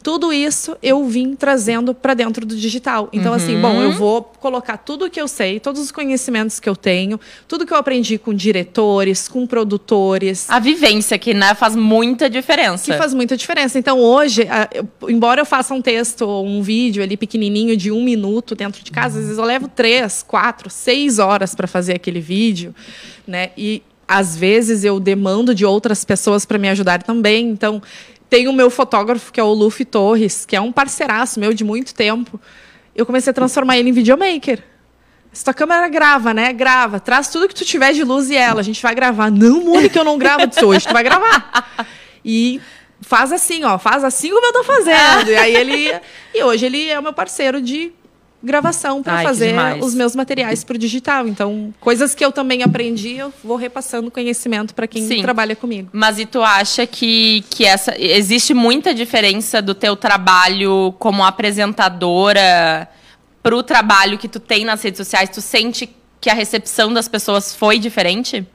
tudo 0.09 0.33
isso 0.33 0.75
eu 0.81 1.05
vim 1.05 1.35
trazendo 1.35 1.93
para 1.93 2.15
dentro 2.15 2.43
do 2.43 2.55
digital. 2.55 3.09
Então, 3.13 3.31
assim, 3.31 3.61
bom, 3.61 3.75
Uhum. 3.75 3.83
eu 3.83 3.91
vou 3.91 4.23
colocar 4.23 4.75
tudo 4.77 5.05
o 5.05 5.09
que 5.09 5.21
eu 5.21 5.27
sei, 5.27 5.59
todos 5.59 5.79
os 5.79 5.91
conhecimentos 5.91 6.59
que 6.59 6.67
eu 6.67 6.75
tenho, 6.75 7.19
tudo 7.47 7.63
que 7.63 7.71
eu 7.71 7.77
aprendi 7.77 8.17
com 8.17 8.33
diretores, 8.33 9.27
com 9.27 9.45
produtores. 9.45 10.49
A 10.49 10.57
vivência 10.57 11.15
que 11.19 11.31
né, 11.31 11.53
faz 11.53 11.75
muita 11.75 12.27
diferença. 12.27 12.91
Que 12.91 12.97
faz 12.97 13.13
muita 13.13 13.37
diferença. 13.37 13.77
Então, 13.77 13.99
hoje, 13.99 14.47
eu- 14.73 15.09
embora 15.09 15.41
eu 15.41 15.45
faça 15.45 15.75
um 15.75 15.81
texto 15.81 16.23
ou 16.23 16.43
um 16.43 16.63
vídeo 16.63 17.03
ali 17.03 17.15
pequenininho 17.15 17.77
de 17.77 17.91
um 17.91 18.03
minuto 18.03 18.55
dentro 18.55 18.83
de 18.83 18.89
casa, 18.89 19.19
às 19.19 19.25
vezes 19.25 19.37
eu 19.37 19.45
levo 19.45 19.67
três, 19.67 20.23
quatro, 20.27 20.71
seis 20.71 21.19
horas 21.19 21.53
para 21.53 21.67
fazer 21.67 21.93
aquele 21.93 22.19
vídeo, 22.19 22.73
né? 23.27 23.51
E 23.55 23.83
às 24.07 24.35
vezes 24.35 24.83
eu 24.83 24.99
demando 24.99 25.53
de 25.53 25.63
outras 25.67 26.03
pessoas 26.03 26.45
para 26.45 26.57
me 26.57 26.67
ajudar 26.69 27.03
também. 27.03 27.47
Então, 27.47 27.79
tem 28.29 28.47
o 28.47 28.53
meu 28.53 28.69
fotógrafo, 28.69 29.31
que 29.31 29.39
é 29.39 29.43
o 29.43 29.51
Luffy 29.53 29.85
Torres, 29.85 30.45
que 30.45 30.55
é 30.55 30.61
um 30.61 30.71
parceiraço 30.71 31.39
meu 31.39 31.53
de 31.53 31.63
muito 31.63 31.93
tempo. 31.93 32.39
Eu 32.95 33.05
comecei 33.05 33.31
a 33.31 33.33
transformar 33.33 33.77
ele 33.77 33.89
em 33.89 33.93
videomaker. 33.93 34.63
Se 35.31 35.43
tua 35.43 35.53
câmera 35.53 35.87
grava, 35.87 36.33
né? 36.33 36.51
Grava. 36.53 36.99
Traz 36.99 37.29
tudo 37.29 37.47
que 37.47 37.55
tu 37.55 37.63
tiver 37.63 37.93
de 37.93 38.03
luz 38.03 38.29
e 38.29 38.35
ela. 38.35 38.59
A 38.59 38.63
gente 38.63 38.81
vai 38.81 38.93
gravar. 38.95 39.31
Não, 39.31 39.63
Mônica, 39.63 39.97
eu 39.97 40.03
não 40.03 40.17
gravo 40.17 40.47
disso 40.47 40.65
hoje. 40.65 40.87
Tu 40.87 40.93
vai 40.93 41.03
gravar. 41.03 41.87
E 42.25 42.59
faz 43.01 43.31
assim, 43.31 43.63
ó. 43.63 43.77
Faz 43.77 44.03
assim 44.03 44.29
como 44.29 44.45
eu 44.45 44.53
tô 44.53 44.63
fazendo. 44.63 45.29
E 45.29 45.35
aí 45.35 45.55
ele... 45.55 45.99
E 46.33 46.43
hoje 46.43 46.65
ele 46.65 46.87
é 46.87 46.99
o 46.99 47.03
meu 47.03 47.13
parceiro 47.13 47.61
de 47.61 47.91
gravação 48.41 49.03
para 49.03 49.21
fazer 49.21 49.53
os 49.81 49.93
meus 49.93 50.15
materiais 50.15 50.63
pro 50.63 50.77
digital. 50.77 51.27
Então, 51.27 51.73
coisas 51.79 52.15
que 52.15 52.23
eu 52.23 52.31
também 52.31 52.63
aprendi, 52.63 53.15
eu 53.17 53.33
vou 53.43 53.57
repassando 53.57 54.09
conhecimento 54.09 54.73
para 54.73 54.87
quem 54.87 55.05
Sim. 55.07 55.21
trabalha 55.21 55.55
comigo. 55.55 55.89
Mas 55.91 56.17
e 56.19 56.25
tu 56.25 56.41
acha 56.41 56.87
que, 56.87 57.43
que 57.49 57.65
essa 57.65 57.93
existe 57.99 58.53
muita 58.53 58.93
diferença 58.93 59.61
do 59.61 59.73
teu 59.75 59.95
trabalho 59.95 60.93
como 60.99 61.23
apresentadora 61.23 62.87
pro 63.41 63.63
trabalho 63.63 64.17
que 64.17 64.27
tu 64.27 64.39
tem 64.39 64.63
nas 64.65 64.81
redes 64.81 64.97
sociais? 64.97 65.29
Tu 65.29 65.41
sente 65.41 65.89
que 66.21 66.29
a 66.29 66.33
recepção 66.33 66.93
das 66.93 67.07
pessoas 67.07 67.55
foi 67.55 67.79
diferente? 67.79 68.45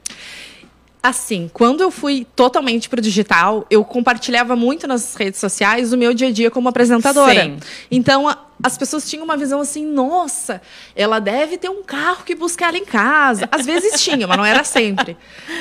Assim, 1.01 1.49
quando 1.53 1.81
eu 1.81 1.91
fui 1.91 2.25
totalmente 2.35 2.89
pro 2.89 2.99
digital, 2.99 3.63
eu 3.69 3.83
compartilhava 3.85 4.55
muito 4.55 4.87
nas 4.87 5.13
redes 5.13 5.39
sociais 5.39 5.93
o 5.93 5.97
meu 5.97 6.15
dia 6.15 6.29
a 6.29 6.31
dia 6.31 6.49
como 6.49 6.67
apresentadora. 6.67 7.43
Sim. 7.43 7.57
Então, 7.91 8.27
a- 8.27 8.39
as 8.61 8.77
pessoas 8.77 9.09
tinham 9.09 9.23
uma 9.23 9.35
visão 9.37 9.59
assim, 9.59 9.85
nossa, 9.85 10.61
ela 10.95 11.19
deve 11.19 11.57
ter 11.57 11.69
um 11.69 11.83
carro 11.83 12.23
que 12.23 12.35
busca 12.35 12.65
ela 12.65 12.77
em 12.77 12.85
casa. 12.85 13.47
Às 13.51 13.65
vezes 13.65 14.01
tinha, 14.01 14.27
mas 14.27 14.37
não 14.37 14.45
era 14.45 14.63
sempre. 14.63 15.17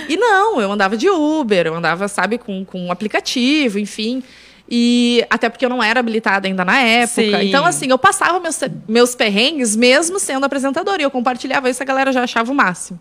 E 0.08 0.16
não, 0.16 0.60
eu 0.60 0.70
andava 0.70 0.96
de 0.96 1.08
Uber, 1.08 1.66
eu 1.66 1.74
andava, 1.74 2.06
sabe, 2.08 2.38
com, 2.38 2.64
com 2.64 2.86
um 2.86 2.92
aplicativo, 2.92 3.78
enfim. 3.78 4.22
E 4.68 5.24
até 5.28 5.48
porque 5.48 5.64
eu 5.64 5.68
não 5.68 5.82
era 5.82 6.00
habilitada 6.00 6.48
ainda 6.48 6.64
na 6.64 6.78
época. 6.80 7.22
Sim. 7.22 7.48
Então, 7.48 7.66
assim, 7.66 7.86
eu 7.88 7.98
passava 7.98 8.40
meus, 8.40 8.58
meus 8.88 9.14
perrengues 9.14 9.76
mesmo 9.76 10.18
sendo 10.18 10.44
apresentadora. 10.44 11.02
E 11.02 11.04
eu 11.04 11.10
compartilhava 11.10 11.68
isso, 11.68 11.82
a 11.82 11.86
galera 11.86 12.12
já 12.12 12.22
achava 12.22 12.50
o 12.50 12.54
máximo. 12.54 12.98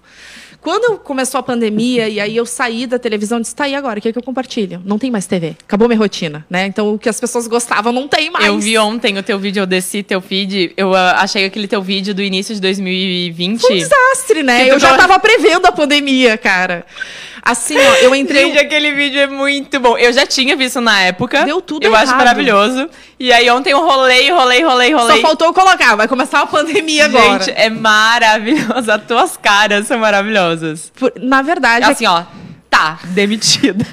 Quando 0.64 0.98
começou 0.98 1.40
a 1.40 1.44
pandemia 1.44 2.08
e 2.08 2.22
aí 2.22 2.38
eu 2.38 2.46
saí 2.46 2.88
da 2.88 2.98
televisão, 2.98 3.42
disse, 3.42 3.54
tá, 3.54 3.68
e 3.68 3.76
agora? 3.76 4.00
O 4.00 4.02
que 4.02 4.08
é 4.08 4.14
que 4.14 4.18
eu 4.18 4.24
compartilho? 4.24 4.82
Não 4.86 4.98
tem 4.98 5.12
mais 5.12 5.28
TV. 5.28 5.58
Acabou 5.68 5.90
minha 5.90 6.00
rotina, 6.00 6.46
né? 6.50 6.66
Então, 6.66 6.94
o 6.94 6.98
que 6.98 7.10
as 7.10 7.20
pessoas 7.20 7.48
gostavam 7.48 7.92
não 7.92 8.08
tem 8.08 8.32
mais. 8.32 8.46
Eu 8.46 8.58
vi 8.58 8.78
ontem 8.78 9.18
o 9.18 9.22
teu 9.22 9.38
vídeo, 9.38 9.60
eu 9.60 9.66
desci 9.66 10.02
teu 10.02 10.22
feed. 10.22 10.72
Eu 10.78 10.96
ah, 10.96 11.18
achei 11.18 11.44
aquele 11.44 11.68
teu 11.68 11.82
vídeo 11.82 12.16
do 12.16 12.24
início 12.24 12.56
de 12.56 12.62
2020. 12.62 13.60
Foi 13.60 13.76
um 13.76 13.78
desastre, 13.78 14.42
né? 14.42 14.72
Eu 14.72 14.80
já 14.80 14.96
tava 14.96 15.20
prevendo 15.20 15.66
a 15.66 15.72
pandemia, 15.74 16.38
cara. 16.38 16.86
Assim, 17.46 17.76
ó, 17.78 17.94
eu 17.96 18.16
entrei. 18.16 18.46
Gente, 18.46 18.58
aquele 18.60 18.94
vídeo 18.94 19.20
é 19.20 19.28
muito 19.28 19.78
bom. 19.80 19.98
Eu 19.98 20.14
já 20.14 20.26
tinha 20.26 20.56
visto 20.56 20.80
na 20.80 21.02
época. 21.02 21.44
Deu 21.44 21.60
tudo 21.62 21.84
Eu 21.84 21.94
acho 21.94 22.06
errado. 22.06 22.18
maravilhoso. 22.20 22.90
E 23.20 23.34
aí 23.34 23.50
ontem 23.50 23.72
eu 23.72 23.82
rolei, 23.86 24.32
rolei, 24.32 24.64
rolei, 24.64 24.94
rolei. 24.94 25.16
Só 25.18 25.22
faltou 25.22 25.48
eu 25.48 25.54
colocar, 25.54 25.96
vai 25.98 26.08
começar 26.08 26.40
a 26.40 26.46
pandemia 26.46 27.04
agora. 27.06 27.44
Gente, 27.44 27.52
é 27.58 27.70
maravilhoso. 27.70 28.90
As 28.90 29.04
tuas 29.06 29.36
caras 29.36 29.88
são 29.88 30.00
maravilhosas. 30.00 30.90
Por- 30.98 31.12
na 31.20 31.42
verdade, 31.42 31.86
Assim, 31.86 32.06
ó. 32.08 32.24
Tá, 32.70 33.00
demitida. 33.10 33.86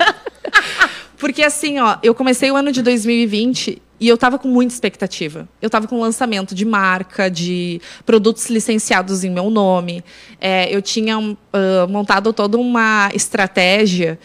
Porque 1.19 1.42
assim, 1.42 1.78
ó, 1.80 1.97
eu 2.02 2.14
comecei 2.14 2.50
o 2.50 2.57
ano 2.57 2.73
de 2.73 2.83
2020 2.83 3.83
e 4.00 4.09
eu 4.09 4.16
tava 4.16 4.38
com 4.38 4.49
muita 4.49 4.73
expectativa. 4.73 5.47
Eu 5.61 5.69
tava 5.69 5.87
com 5.87 6.00
lançamento 6.00 6.54
de 6.54 6.64
marca, 6.64 7.30
de 7.30 7.80
produtos 8.07 8.49
licenciados 8.49 9.23
em 9.23 9.30
meu 9.30 9.50
nome. 9.50 10.02
É, 10.40 10.75
eu 10.75 10.80
tinha 10.80 11.16
ah, 11.52 11.87
montado 11.87 12.33
toda 12.33 12.57
uma 12.57 13.11
estratégia 13.12 14.19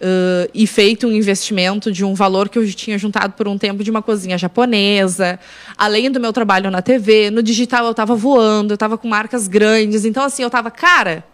ah, 0.00 0.48
e 0.54 0.64
feito 0.64 1.08
um 1.08 1.12
investimento 1.12 1.90
de 1.90 2.04
um 2.04 2.14
valor 2.14 2.48
que 2.48 2.56
eu 2.56 2.72
tinha 2.72 2.96
juntado 2.96 3.32
por 3.32 3.48
um 3.48 3.58
tempo 3.58 3.82
de 3.82 3.90
uma 3.90 4.00
cozinha 4.00 4.38
japonesa. 4.38 5.40
Além 5.76 6.08
do 6.08 6.20
meu 6.20 6.32
trabalho 6.32 6.70
na 6.70 6.80
TV, 6.80 7.28
no 7.28 7.42
digital 7.42 7.84
eu 7.86 7.94
tava 7.94 8.14
voando, 8.14 8.74
eu 8.74 8.78
tava 8.78 8.96
com 8.96 9.08
marcas 9.08 9.48
grandes. 9.48 10.04
Então, 10.04 10.22
assim, 10.22 10.44
eu 10.44 10.50
tava, 10.50 10.70
cara, 10.70 11.24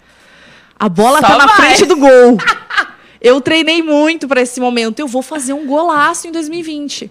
a 0.80 0.88
bola 0.88 1.20
Só 1.20 1.26
tá 1.26 1.36
na 1.36 1.48
frente 1.48 1.84
do 1.84 1.96
gol. 1.96 2.38
Eu 3.22 3.40
treinei 3.40 3.82
muito 3.82 4.26
para 4.26 4.40
esse 4.42 4.60
momento. 4.60 4.98
Eu 4.98 5.06
vou 5.06 5.22
fazer 5.22 5.52
um 5.52 5.64
golaço 5.64 6.26
em 6.26 6.32
2020. 6.32 7.08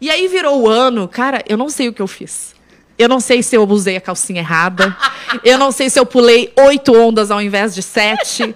E 0.00 0.08
aí 0.08 0.28
virou 0.28 0.62
o 0.62 0.68
ano, 0.68 1.08
cara, 1.08 1.42
eu 1.48 1.56
não 1.56 1.68
sei 1.68 1.88
o 1.88 1.92
que 1.92 2.00
eu 2.00 2.06
fiz. 2.06 2.54
Eu 2.96 3.08
não 3.08 3.18
sei 3.18 3.42
se 3.42 3.56
eu 3.56 3.64
usei 3.68 3.96
a 3.96 4.00
calcinha 4.00 4.40
errada. 4.40 4.96
Eu 5.44 5.58
não 5.58 5.72
sei 5.72 5.90
se 5.90 5.98
eu 5.98 6.06
pulei 6.06 6.52
oito 6.56 6.94
ondas 6.94 7.30
ao 7.30 7.42
invés 7.42 7.74
de 7.74 7.82
sete. 7.82 8.54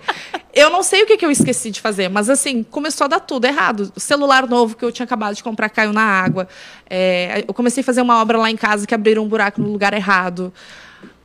Eu 0.54 0.68
não 0.68 0.82
sei 0.82 1.02
o 1.02 1.06
que, 1.06 1.16
que 1.16 1.24
eu 1.24 1.30
esqueci 1.30 1.70
de 1.70 1.80
fazer, 1.80 2.08
mas 2.08 2.28
assim, 2.28 2.62
começou 2.62 3.06
a 3.06 3.08
dar 3.08 3.20
tudo 3.20 3.46
errado. 3.46 3.92
O 3.96 4.00
celular 4.00 4.46
novo 4.46 4.76
que 4.76 4.84
eu 4.84 4.92
tinha 4.92 5.04
acabado 5.04 5.34
de 5.34 5.42
comprar 5.42 5.70
caiu 5.70 5.92
na 5.92 6.02
água. 6.02 6.46
É, 6.90 7.44
eu 7.48 7.54
comecei 7.54 7.80
a 7.80 7.84
fazer 7.84 8.02
uma 8.02 8.20
obra 8.20 8.36
lá 8.36 8.50
em 8.50 8.56
casa 8.56 8.86
que 8.86 8.94
abriram 8.94 9.24
um 9.24 9.28
buraco 9.28 9.60
no 9.60 9.70
lugar 9.70 9.94
errado. 9.94 10.52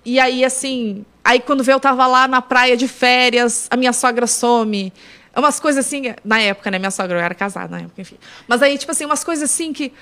E 0.06 0.20
aí, 0.20 0.46
assim, 0.46 1.04
aí 1.24 1.40
quando 1.40 1.64
veio, 1.64 1.76
eu 1.76 1.80
tava 1.80 2.08
lá 2.08 2.28
na 2.28 2.42
praia 2.42 2.78
de 2.78 2.88
férias, 2.88 3.68
a 3.70 3.76
minha 3.76 3.92
sogra 3.92 4.26
some. 4.26 4.94
É 5.38 5.40
Umas 5.40 5.60
coisas 5.60 5.86
assim, 5.86 6.16
na 6.26 6.42
época, 6.42 6.72
né? 6.72 6.80
Minha 6.80 6.90
sogra, 6.90 7.20
eu 7.20 7.24
era 7.24 7.36
casada 7.36 7.78
na 7.78 7.84
época, 7.84 8.02
enfim. 8.02 8.18
Mas 8.48 8.64
aí, 8.64 8.76
tipo 8.76 8.92
assim, 8.92 9.06
umas 9.06 9.24
coisas 9.24 9.48
assim 9.48 9.72
que 9.72 9.94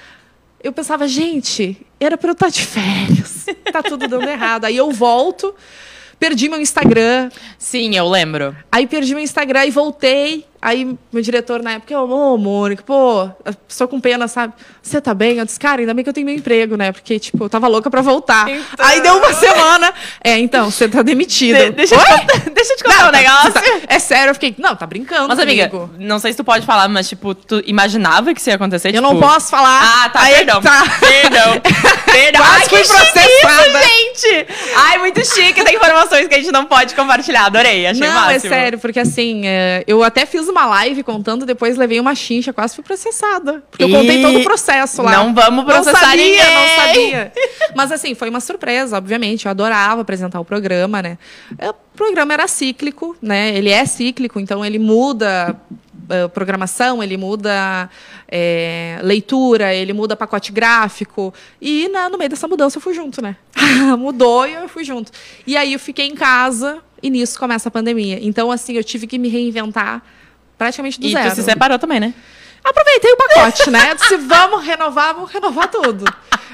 eu 0.63 0.71
pensava, 0.71 1.05
gente, 1.09 1.85
era 1.99 2.17
pra 2.17 2.29
eu 2.29 2.33
estar 2.33 2.47
de 2.47 2.65
férias. 2.65 3.45
Tá 3.69 3.83
tudo 3.83 4.07
dando 4.07 4.29
errado. 4.29 4.63
Aí 4.63 4.77
eu 4.77 4.89
volto, 4.91 5.53
perdi 6.17 6.47
meu 6.47 6.61
Instagram, 6.61 7.29
Sim, 7.59 7.93
eu 7.97 8.07
lembro. 8.07 8.55
Aí 8.71 8.87
perdi 8.87 9.13
meu 9.13 9.21
Instagram 9.21 9.65
e 9.65 9.71
voltei. 9.71 10.45
Aí 10.65 10.97
meu 11.13 11.21
diretor 11.21 11.61
na 11.61 11.73
época, 11.73 11.99
ô, 12.01 12.37
Mônica, 12.39 12.81
pô, 12.83 13.29
estou 13.69 13.87
com 13.87 13.99
pena, 14.01 14.27
sabe? 14.27 14.51
Você 14.81 14.99
tá 14.99 15.13
bem? 15.13 15.37
Eu 15.37 15.45
disse, 15.45 15.59
cara, 15.59 15.79
ainda 15.81 15.93
bem 15.93 16.03
que 16.03 16.09
eu 16.09 16.13
tenho 16.13 16.25
meu 16.25 16.35
emprego, 16.35 16.75
né? 16.75 16.91
Porque, 16.91 17.19
tipo, 17.19 17.43
eu 17.45 17.49
tava 17.49 17.67
louca 17.67 17.87
pra 17.91 18.01
voltar. 18.01 18.49
Então. 18.49 18.83
Aí 18.83 18.99
deu 18.99 19.15
uma 19.17 19.31
semana. 19.31 19.93
É, 20.23 20.39
então, 20.39 20.71
você 20.71 20.89
tá 20.89 21.03
demitida. 21.03 21.65
De- 21.65 21.71
deixa, 21.73 21.93
eu 21.93 21.99
te 21.99 22.05
contar, 22.05 22.39
deixa 22.49 22.73
eu 22.73 22.77
te 22.77 22.83
contar 22.83 22.99
Não, 23.03 23.09
um 23.09 23.11
negócio. 23.11 23.53
tá- 23.53 23.61
é 23.87 23.99
sério, 23.99 24.31
eu 24.31 24.33
fiquei, 24.33 24.55
não, 24.57 24.75
tá 24.75 24.87
brincando 24.87 25.27
Mas, 25.27 25.37
amiga, 25.37 25.69
comigo. 25.69 25.93
não 25.99 26.17
sei 26.17 26.31
se 26.31 26.37
tu 26.37 26.43
pode 26.43 26.65
falar, 26.65 26.87
mas, 26.87 27.07
tipo, 27.07 27.35
tu 27.35 27.61
imaginava 27.67 28.33
que 28.33 28.39
isso 28.41 28.49
ia 28.49 28.55
acontecer? 28.55 28.87
Eu 28.87 28.93
tipo... 28.93 29.03
não 29.03 29.19
posso 29.19 29.51
falar. 29.51 30.03
Ah, 30.05 30.09
tá, 30.09 30.21
Aí 30.21 30.33
perdão. 30.33 30.61
tá. 30.63 30.83
Perdão. 30.99 31.61
Perdão. 32.11 32.41
Quase 32.41 32.61
Ai, 32.63 32.69
fui 32.69 32.83
processada. 32.83 33.19
isso, 33.83 34.25
gente. 34.25 34.47
Ai, 34.77 34.97
muito 34.97 35.23
chique. 35.25 35.63
Tem 35.63 35.75
informações 35.75 36.27
que 36.27 36.33
a 36.33 36.37
gente 36.37 36.51
não 36.51 36.65
pode 36.65 36.95
compartilhar. 36.95 37.45
Adorei, 37.45 37.85
achei 37.85 38.07
Não, 38.07 38.13
máximo. 38.15 38.53
é 38.53 38.57
sério, 38.57 38.79
porque 38.79 38.99
assim, 38.99 39.41
é, 39.45 39.83
eu 39.85 40.01
até 40.01 40.25
fiz 40.25 40.47
uma 40.47 40.54
live 40.63 41.01
contando, 41.01 41.43
depois 41.45 41.75
levei 41.75 41.99
uma 41.99 42.13
chincha, 42.13 42.53
quase 42.53 42.75
fui 42.75 42.83
processada. 42.83 43.63
Porque 43.71 43.83
eu 43.83 43.89
contei 43.89 44.21
todo 44.21 44.37
o 44.39 44.43
processo 44.43 45.01
lá. 45.01 45.11
não 45.11 45.33
vamos 45.33 45.65
processar 45.65 45.91
não 46.01 46.07
sabia, 46.09 46.25
ninguém. 46.25 46.55
Não 46.55 46.85
sabia. 46.85 47.33
Mas 47.75 47.91
assim, 47.91 48.13
foi 48.13 48.29
uma 48.29 48.39
surpresa, 48.39 48.95
obviamente. 48.97 49.45
Eu 49.45 49.51
adorava 49.51 50.01
apresentar 50.01 50.39
o 50.39 50.45
programa, 50.45 51.01
né? 51.01 51.17
É, 51.57 51.71
O 51.71 51.75
programa 51.95 52.33
era 52.33 52.47
cíclico, 52.47 53.17
né? 53.21 53.57
Ele 53.57 53.69
é 53.69 53.85
cíclico, 53.85 54.39
então 54.39 54.63
ele 54.65 54.77
muda 54.77 55.55
eh, 56.09 56.27
programação, 56.27 57.01
ele 57.01 57.15
muda 57.17 57.89
eh, 58.29 58.99
leitura, 59.01 59.73
ele 59.73 59.93
muda 59.93 60.15
pacote 60.15 60.51
gráfico. 60.51 61.33
E 61.61 61.87
na- 61.89 62.09
no 62.09 62.17
meio 62.17 62.29
dessa 62.29 62.47
mudança 62.47 62.77
eu 62.77 62.81
fui 62.81 62.93
junto, 62.93 63.21
né? 63.21 63.35
Mudou 63.97 64.45
e 64.47 64.53
eu 64.53 64.67
fui 64.67 64.83
junto. 64.83 65.11
E 65.47 65.55
aí 65.57 65.73
eu 65.73 65.79
fiquei 65.79 66.05
em 66.05 66.15
casa 66.15 66.79
e 67.01 67.09
nisso 67.09 67.39
começa 67.39 67.69
a 67.69 67.71
pandemia. 67.71 68.19
Então, 68.21 68.51
assim, 68.51 68.73
eu 68.73 68.83
tive 68.83 69.07
que 69.07 69.17
me 69.17 69.29
reinventar 69.29 70.01
praticamente 70.57 70.99
do 70.99 71.05
E 71.07 71.11
zero. 71.11 71.29
tu 71.29 71.35
se 71.35 71.43
separou 71.43 71.77
também, 71.79 71.99
né? 71.99 72.13
Aproveitei 72.63 73.11
o 73.11 73.17
pacote, 73.17 73.69
né? 73.69 73.91
Eu 73.91 73.95
disse, 73.95 74.17
vamos 74.17 74.63
renovar, 74.65 75.13
vamos 75.13 75.29
renovar 75.31 75.69
tudo. 75.69 76.03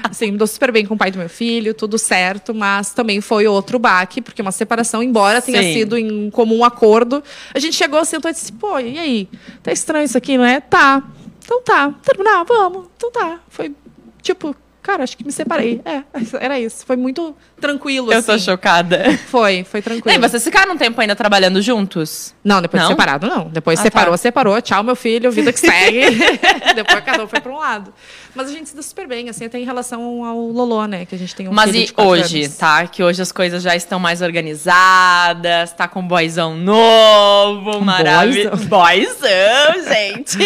Assim, 0.04 0.32
me 0.32 0.36
dou 0.36 0.46
super 0.46 0.70
bem 0.70 0.84
com 0.84 0.92
o 0.92 0.98
pai 0.98 1.10
do 1.10 1.18
meu 1.18 1.28
filho, 1.28 1.72
tudo 1.72 1.96
certo, 1.96 2.52
mas 2.52 2.92
também 2.92 3.22
foi 3.22 3.46
outro 3.46 3.78
baque, 3.78 4.20
porque 4.20 4.42
uma 4.42 4.52
separação, 4.52 5.02
embora 5.02 5.40
tenha 5.40 5.62
Sim. 5.62 5.72
sido 5.72 5.96
em 5.96 6.28
comum 6.30 6.64
acordo, 6.64 7.24
a 7.54 7.58
gente 7.58 7.74
chegou, 7.74 8.04
sentou 8.04 8.30
e 8.30 8.34
disse, 8.34 8.52
pô, 8.52 8.78
e 8.78 8.98
aí? 8.98 9.28
Tá 9.62 9.72
estranho 9.72 10.04
isso 10.04 10.18
aqui, 10.18 10.36
não 10.36 10.44
é? 10.44 10.60
Tá. 10.60 11.02
Então 11.42 11.62
tá. 11.62 11.94
Terminar, 12.02 12.44
vamos. 12.44 12.88
Então 12.94 13.10
tá. 13.10 13.40
Foi, 13.48 13.74
tipo, 14.20 14.54
cara, 14.82 15.04
acho 15.04 15.16
que 15.16 15.24
me 15.24 15.32
separei. 15.32 15.80
É, 15.84 16.02
era 16.44 16.60
isso. 16.60 16.84
Foi 16.84 16.96
muito 16.96 17.34
tranquilo, 17.62 18.12
Eu 18.12 18.18
assim. 18.18 18.26
tô 18.32 18.38
chocada. 18.38 19.18
Foi, 19.28 19.64
foi 19.64 19.80
tranquilo. 19.80 20.14
E 20.14 20.18
vocês 20.28 20.44
ficaram 20.44 20.74
um 20.74 20.76
tempo 20.76 21.00
ainda 21.00 21.16
trabalhando 21.16 21.62
juntos? 21.62 22.34
Não, 22.44 22.60
depois 22.60 22.82
Não? 22.82 22.90
separado, 22.90 23.26
não. 23.26 23.44
Depois 23.48 23.78
Ah, 23.80 23.82
separou, 23.82 24.10
tá. 24.12 24.16
separou. 24.18 24.60
Tchau, 24.60 24.82
meu 24.82 24.94
filho, 24.96 25.30
vida 25.32 25.50
que 25.52 25.60
segue. 25.64 26.00
depois 26.76 27.00
cada 27.04 27.24
um 27.24 27.26
foi 27.28 27.40
pra 27.40 27.50
um 27.52 27.56
lado. 27.58 27.94
Mas 28.34 28.48
a 28.48 28.52
gente 28.52 28.68
se 28.70 28.76
dá 28.76 28.82
super 28.82 29.06
bem, 29.06 29.28
assim, 29.28 29.44
até 29.44 29.58
em 29.58 29.64
relação 29.64 30.24
ao 30.24 30.38
Lolô, 30.48 30.86
né? 30.86 31.04
Que 31.06 31.14
a 31.14 31.18
gente 31.18 31.34
tem 31.34 31.48
um 31.48 31.52
Mas 31.52 31.70
filho 31.70 31.82
e 31.82 31.86
de 31.86 31.92
quatro 31.92 32.10
hoje, 32.12 32.42
anos. 32.44 32.56
tá? 32.56 32.86
Que 32.86 33.02
hoje 33.02 33.20
as 33.22 33.30
coisas 33.32 33.62
já 33.62 33.76
estão 33.76 33.98
mais 33.98 34.22
organizadas, 34.22 35.72
tá 35.72 35.86
com 35.86 36.00
um 36.00 36.06
boyzão 36.06 36.56
novo, 36.56 37.80
maravilhoso. 37.84 38.66
Boyzão, 38.66 39.84
gente. 39.86 40.38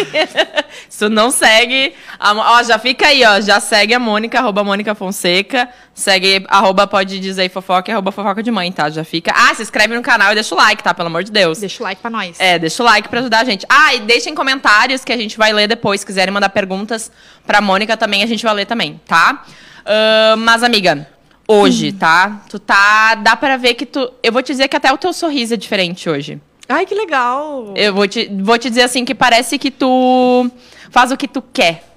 Se 0.88 0.98
tu 0.98 1.08
não 1.08 1.30
segue, 1.30 1.92
a 2.18 2.34
Mo- 2.34 2.40
ó, 2.44 2.62
já 2.62 2.78
fica 2.78 3.06
aí, 3.06 3.24
ó, 3.24 3.40
já 3.40 3.60
segue 3.60 3.94
a 3.94 3.98
Mônica, 3.98 4.38
arroba 4.38 4.64
Mônica 4.64 4.94
Fonseca, 4.94 5.68
segue, 5.96 6.44
arroba 6.48 6.86
pode 6.86 7.18
dizer 7.18 7.48
fofoca 7.50 7.90
e 7.90 7.92
arroba 7.92 8.12
fofoca 8.12 8.42
de 8.42 8.50
mãe, 8.50 8.70
tá? 8.70 8.88
Já 8.90 9.02
fica. 9.02 9.32
Ah, 9.34 9.54
se 9.54 9.62
inscreve 9.62 9.96
no 9.96 10.02
canal 10.02 10.30
e 10.30 10.34
deixa 10.34 10.54
o 10.54 10.58
like, 10.58 10.82
tá? 10.82 10.92
Pelo 10.92 11.08
amor 11.08 11.24
de 11.24 11.32
Deus. 11.32 11.58
Deixa 11.58 11.82
o 11.82 11.84
like 11.84 12.00
pra 12.00 12.10
nós. 12.10 12.38
É, 12.38 12.58
deixa 12.58 12.82
o 12.82 12.86
like 12.86 13.08
pra 13.08 13.20
ajudar 13.20 13.40
a 13.40 13.44
gente. 13.44 13.66
Ah, 13.68 13.94
e 13.94 14.00
deixem 14.00 14.34
comentários 14.34 15.02
que 15.02 15.12
a 15.12 15.16
gente 15.16 15.38
vai 15.38 15.52
ler 15.52 15.66
depois. 15.66 16.00
Se 16.00 16.06
quiserem 16.06 16.32
mandar 16.32 16.50
perguntas 16.50 17.10
pra 17.46 17.60
Mônica 17.60 17.96
também, 17.96 18.22
a 18.22 18.26
gente 18.26 18.44
vai 18.44 18.54
ler 18.54 18.66
também, 18.66 19.00
tá? 19.06 19.42
Ahn, 19.86 20.36
mas, 20.36 20.62
amiga, 20.62 21.08
hoje, 21.48 21.92
tá? 21.92 22.42
Tu 22.48 22.58
tá. 22.58 23.14
Dá 23.14 23.34
pra 23.34 23.56
ver 23.56 23.74
que 23.74 23.86
tu. 23.86 24.12
Eu 24.22 24.32
vou 24.32 24.42
te 24.42 24.52
dizer 24.52 24.68
que 24.68 24.76
até 24.76 24.92
o 24.92 24.98
teu 24.98 25.12
sorriso 25.12 25.54
é 25.54 25.56
diferente 25.56 26.08
hoje. 26.10 26.40
Ai, 26.68 26.84
que 26.84 26.94
legal. 26.94 27.72
Eu 27.76 27.94
vou 27.94 28.06
te, 28.06 28.28
vou 28.42 28.58
te 28.58 28.68
dizer 28.68 28.82
assim 28.82 29.04
que 29.04 29.14
parece 29.14 29.56
que 29.58 29.70
tu 29.70 30.50
faz 30.90 31.10
o 31.10 31.16
que 31.16 31.28
tu 31.28 31.40
quer. 31.40 31.95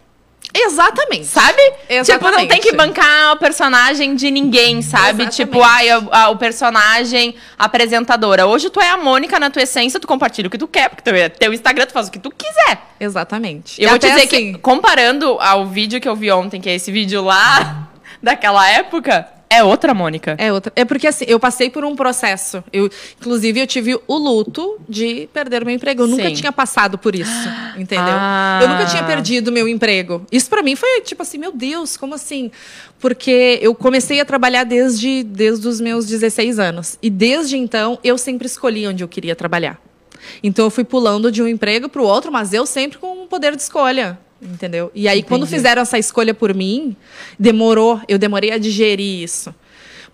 Exatamente. 0.54 1.26
Sabe? 1.26 1.62
Tipo, 1.62 1.86
não 1.88 1.88
tem 1.88 1.98
Exatamente. 2.00 2.62
que 2.62 2.76
bancar 2.76 3.34
o 3.34 3.38
personagem 3.38 4.16
de 4.16 4.32
ninguém, 4.32 4.82
sabe? 4.82 5.24
Exatamente. 5.24 5.36
Tipo, 5.36 5.62
ai, 5.62 5.96
o, 5.98 6.10
a- 6.12 6.30
o 6.30 6.38
personagem 6.38 7.36
apresentadora. 7.58 8.48
Hoje 8.48 8.70
tu 8.70 8.82
é 8.82 8.90
a 8.90 8.98
Mônica 8.98 9.40
na 9.40 9.50
tua 9.50 9.62
essência, 9.62 10.00
tu 10.00 10.08
compartilha 10.08 10.48
o 10.48 10.52
que 10.52 10.58
tu 10.58 10.68
quer, 10.68 10.90
porque 10.90 11.04
teu, 11.04 11.30
teu 11.30 11.54
Instagram 11.54 11.86
tu 11.86 11.94
faz 11.94 12.08
o 12.08 12.12
que 12.12 12.20
tu 12.20 12.32
quiser. 12.32 12.80
Exatamente. 13.00 13.80
Eu 13.82 13.88
E 13.88 13.90
vou 13.90 14.00
te 14.00 14.08
dizer 14.08 14.22
assim, 14.26 14.54
que, 14.54 14.60
comparando 14.60 15.38
ao 15.40 15.68
vídeo 15.68 16.02
que 16.02 16.10
eu 16.10 16.16
vi 16.16 16.32
ontem, 16.32 16.60
que 16.60 16.70
é 16.70 16.76
esse 16.76 16.92
vídeo 16.92 17.24
lá 17.24 17.88
daquela 18.22 18.68
época, 18.70 19.28
é 19.52 19.64
outra 19.64 19.96
Mônica. 19.96 20.36
É 20.38 20.54
outra. 20.54 20.72
É 20.76 20.86
porque 20.86 21.08
assim, 21.08 21.26
eu 21.28 21.40
passei 21.40 21.70
por 21.70 21.84
um 21.84 21.96
processo. 21.96 22.64
Eu, 22.72 22.90
inclusive, 23.20 23.60
eu 23.60 23.66
tive 23.66 24.00
o 24.08 24.18
luto 24.18 24.80
de 24.88 25.28
perder 25.34 25.66
meu 25.66 25.74
emprego. 25.74 26.04
Eu 26.04 26.08
nunca 26.08 26.30
Sim. 26.30 26.36
tinha 26.36 26.52
passado 26.52 26.98
por 27.00 27.16
isso, 27.16 27.50
entendeu? 27.76 28.06
Ah. 28.08 28.60
Eu 28.62 28.70
nunca 28.70 28.86
tinha 28.86 29.04
perdido 29.04 29.52
meu 29.52 29.68
emprego. 29.68 30.26
Isso 30.32 30.50
pra 30.50 30.62
mim 30.62 30.76
foi 30.76 31.02
tipo 31.02 31.24
assim, 31.24 31.40
meu 31.40 31.52
Deus, 31.52 31.98
como 31.98 32.14
assim? 32.14 32.52
Porque 33.00 33.58
eu 33.62 33.74
comecei 33.74 34.20
a 34.20 34.26
trabalhar 34.26 34.66
desde, 34.66 35.24
desde 35.24 35.68
os 35.68 35.82
meus 35.82 36.06
16 36.06 36.60
anos. 36.60 37.00
E 37.02 37.10
desde 37.10 37.58
então, 37.58 37.98
eu 38.04 38.18
sempre 38.18 38.46
escolhi 38.46 38.88
onde 38.88 39.04
eu 39.04 39.08
queria 39.08 39.36
trabalhar. 39.36 39.82
Então 40.44 40.66
eu 40.66 40.70
fui 40.70 40.84
pulando 40.84 41.32
de 41.32 41.42
um 41.42 41.48
emprego 41.48 41.90
para 41.90 42.02
o 42.02 42.06
outro, 42.06 42.32
mas 42.32 42.54
eu 42.54 42.66
sempre 42.66 43.00
com 43.00 43.24
um 43.24 43.28
poder 43.28 43.56
de 43.56 43.62
escolha. 43.62 44.20
Entendeu? 44.42 44.92
E 44.96 45.08
aí, 45.08 45.22
quando 45.22 45.42
Entendi. 45.44 45.56
fizeram 45.58 45.82
essa 45.82 45.98
escolha 45.98 46.34
por 46.34 46.54
mim, 46.54 46.96
demorou, 47.38 48.00
eu 48.08 48.18
demorei 48.18 48.52
a 48.52 48.58
digerir 48.58 49.22
isso. 49.24 49.54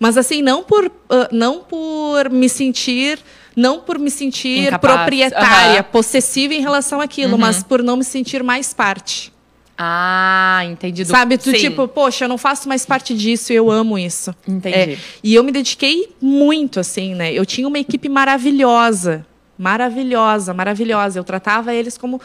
Mas 0.00 0.16
assim, 0.18 0.42
não 0.42 0.62
por, 0.62 0.90
ah, 1.08 1.28
não 1.32 1.60
por 1.60 2.28
me 2.30 2.48
sentir, 2.48 3.18
não 3.54 3.80
por 3.80 3.98
me 3.98 4.10
sentir 4.10 4.66
Incapaz. 4.68 4.94
proprietária, 4.94 5.80
Aham. 5.80 5.82
possessiva 5.90 6.52
em 6.54 6.60
relação 6.60 7.00
àquilo, 7.00 7.32
Uhum. 7.32 7.38
mas 7.38 7.62
por 7.62 7.82
não 7.82 7.96
me 7.96 8.04
sentir 8.04 8.42
mais 8.42 8.74
parte. 8.74 9.32
Ah, 9.78 10.62
entendi. 10.64 11.04
Do... 11.04 11.10
Sabe, 11.10 11.36
tu 11.38 11.50
Sim. 11.50 11.56
tipo, 11.58 11.86
poxa, 11.86 12.24
eu 12.24 12.28
não 12.28 12.38
faço 12.38 12.66
mais 12.68 12.84
parte 12.86 13.14
disso, 13.14 13.52
eu 13.52 13.70
amo 13.70 13.98
isso. 13.98 14.34
Entendi. 14.48 14.74
É, 14.74 14.98
e 15.22 15.34
eu 15.34 15.44
me 15.44 15.52
dediquei 15.52 16.14
muito, 16.20 16.80
assim, 16.80 17.14
né? 17.14 17.32
Eu 17.32 17.44
tinha 17.46 17.68
uma 17.68 17.78
equipe 17.78 18.08
maravilhosa. 18.08 19.24
maravilhosa, 19.58 20.52
maravilhosa. 20.52 21.18
Eu 21.18 21.24
tratava 21.24 21.72
eles 21.74 21.96
como 21.96 22.20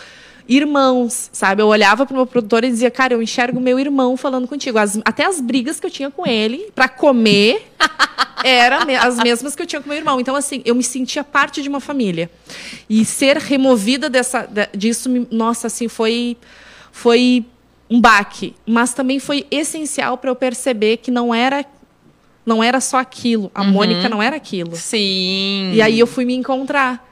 irmãos, 0.48 1.29
sabe? 1.33 1.62
Eu 1.62 1.67
olhava 1.67 2.05
pro 2.05 2.15
meu 2.15 2.25
produtor 2.25 2.63
e 2.63 2.69
dizia, 2.69 2.91
cara, 2.91 3.13
eu 3.13 3.21
enxergo 3.21 3.60
meu 3.60 3.79
irmão 3.79 4.15
falando 4.17 4.48
contigo. 4.48 4.77
As- 4.77 5.00
até 5.05 5.25
as 5.25 5.39
brigas 5.39 5.79
que 5.79 5.86
eu 5.86 5.91
tinha 5.91 6.10
com 6.12 6.25
ele 6.27 6.69
para 6.75 6.88
comer 6.89 7.71
eram 8.43 8.86
me- 8.86 8.95
as 8.95 9.17
mesmas 9.17 9.55
que 9.55 9.62
eu 9.62 9.65
tinha 9.65 9.81
com 9.81 9.88
meu 9.89 9.98
irmão. 9.98 10.19
Então, 10.19 10.36
assim, 10.36 10.62
eu 10.65 10.75
me 10.75 10.83
sentia 10.83 11.24
parte 11.24 11.62
de 11.62 11.69
uma 11.69 11.79
família. 11.79 12.29
E 12.89 13.05
ser 13.05 13.38
removida 13.38 14.10
dessa, 14.10 14.48
disso, 14.75 15.10
nossa, 15.31 15.67
assim, 15.67 15.88
foi, 15.88 16.36
foi 16.91 17.45
um 17.89 18.00
baque. 18.01 18.55
Mas 18.65 18.93
também 18.93 19.19
foi 19.19 19.45
essencial 19.51 20.17
para 20.17 20.29
eu 20.29 20.36
perceber 20.36 20.98
que 20.98 21.12
não 21.12 21.33
era, 21.33 21.65
não 22.45 22.63
era 22.63 22.79
só 22.81 22.98
aquilo. 22.98 23.51
A 23.53 23.63
Mônica 23.63 24.10
não 24.10 24.21
era 24.21 24.36
aquilo. 24.36 24.75
Sim. 24.75 25.71
E 25.74 25.81
aí 25.81 26.00
eu 26.00 26.07
fui 26.07 26.25
me 26.25 26.33
encontrar. 26.36 27.10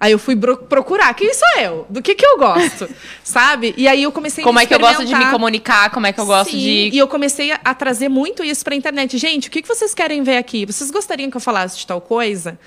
Aí 0.00 0.12
eu 0.12 0.18
fui 0.18 0.36
procurar. 0.36 1.12
Quem 1.14 1.32
sou 1.34 1.48
eu? 1.60 1.86
Do 1.90 2.00
que 2.00 2.14
que 2.14 2.24
eu 2.24 2.38
gosto? 2.38 2.88
Sabe? 3.24 3.74
E 3.76 3.88
aí 3.88 4.04
eu 4.04 4.12
comecei 4.12 4.44
Como 4.44 4.58
a 4.58 4.62
é 4.62 4.66
que 4.66 4.74
eu 4.74 4.78
gosto 4.78 5.04
de 5.04 5.14
me 5.14 5.26
comunicar? 5.26 5.90
Como 5.90 6.06
é 6.06 6.12
que 6.12 6.20
eu 6.20 6.26
gosto 6.26 6.52
Sim, 6.52 6.58
de. 6.58 6.90
E 6.92 6.98
eu 6.98 7.08
comecei 7.08 7.50
a, 7.50 7.60
a 7.64 7.74
trazer 7.74 8.08
muito 8.08 8.44
isso 8.44 8.64
pra 8.64 8.74
internet. 8.76 9.18
Gente, 9.18 9.48
o 9.48 9.50
que, 9.50 9.60
que 9.60 9.68
vocês 9.68 9.94
querem 9.94 10.22
ver 10.22 10.36
aqui? 10.36 10.64
Vocês 10.64 10.90
gostariam 10.90 11.30
que 11.30 11.36
eu 11.36 11.40
falasse 11.40 11.76
de 11.78 11.86
tal 11.86 12.00
coisa? 12.00 12.58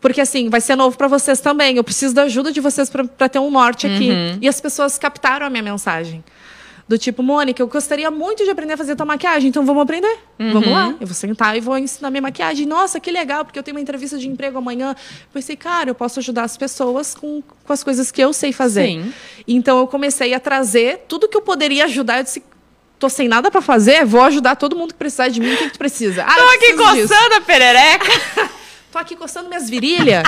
Porque 0.00 0.20
assim, 0.20 0.48
vai 0.48 0.60
ser 0.60 0.76
novo 0.76 0.96
pra 0.96 1.08
vocês 1.08 1.40
também. 1.40 1.76
Eu 1.76 1.82
preciso 1.82 2.14
da 2.14 2.22
ajuda 2.22 2.52
de 2.52 2.60
vocês 2.60 2.88
pra 2.88 3.28
ter 3.28 3.40
um 3.40 3.50
norte 3.50 3.86
aqui. 3.86 4.10
Uhum. 4.10 4.38
E 4.40 4.48
as 4.48 4.60
pessoas 4.60 4.96
captaram 4.96 5.46
a 5.46 5.50
minha 5.50 5.62
mensagem. 5.62 6.22
Do 6.88 6.96
tipo, 6.96 7.22
Mônica, 7.22 7.60
eu 7.60 7.66
gostaria 7.66 8.10
muito 8.10 8.44
de 8.44 8.50
aprender 8.50 8.72
a 8.72 8.76
fazer 8.78 8.96
tua 8.96 9.04
maquiagem, 9.04 9.50
então 9.50 9.62
vamos 9.66 9.82
aprender. 9.82 10.18
Uhum. 10.38 10.52
Vamos 10.54 10.70
lá. 10.70 10.94
Eu 10.98 11.06
vou 11.06 11.14
sentar 11.14 11.54
e 11.54 11.60
vou 11.60 11.76
ensinar 11.76 12.10
minha 12.10 12.22
maquiagem. 12.22 12.64
Nossa, 12.64 12.98
que 12.98 13.10
legal, 13.10 13.44
porque 13.44 13.58
eu 13.58 13.62
tenho 13.62 13.76
uma 13.76 13.80
entrevista 13.82 14.16
de 14.16 14.26
emprego 14.26 14.56
amanhã. 14.56 14.92
Eu 14.92 14.96
pensei, 15.34 15.54
cara, 15.54 15.90
eu 15.90 15.94
posso 15.94 16.18
ajudar 16.18 16.44
as 16.44 16.56
pessoas 16.56 17.14
com, 17.14 17.42
com 17.42 17.72
as 17.74 17.84
coisas 17.84 18.10
que 18.10 18.22
eu 18.22 18.32
sei 18.32 18.52
fazer. 18.52 18.86
Sim. 18.86 19.12
Então 19.46 19.78
eu 19.78 19.86
comecei 19.86 20.32
a 20.32 20.40
trazer 20.40 21.04
tudo 21.06 21.28
que 21.28 21.36
eu 21.36 21.42
poderia 21.42 21.84
ajudar. 21.84 22.20
Eu 22.20 22.24
disse, 22.24 22.42
tô 22.98 23.10
sem 23.10 23.28
nada 23.28 23.50
pra 23.50 23.60
fazer, 23.60 24.06
vou 24.06 24.22
ajudar 24.22 24.56
todo 24.56 24.74
mundo 24.74 24.94
que 24.94 24.98
precisar 24.98 25.28
de 25.28 25.40
mim. 25.40 25.52
O 25.52 25.56
que, 25.58 25.64
que 25.64 25.72
tu 25.72 25.78
precisa? 25.78 26.24
Ah, 26.24 26.34
Tô 26.34 26.42
aqui 26.48 26.72
disso. 26.72 27.08
coçando 27.08 27.34
a 27.34 27.40
perereca. 27.42 28.48
Tô 28.90 28.96
aqui 28.96 29.14
coçando 29.14 29.46
minhas 29.50 29.68
virilhas. 29.68 30.22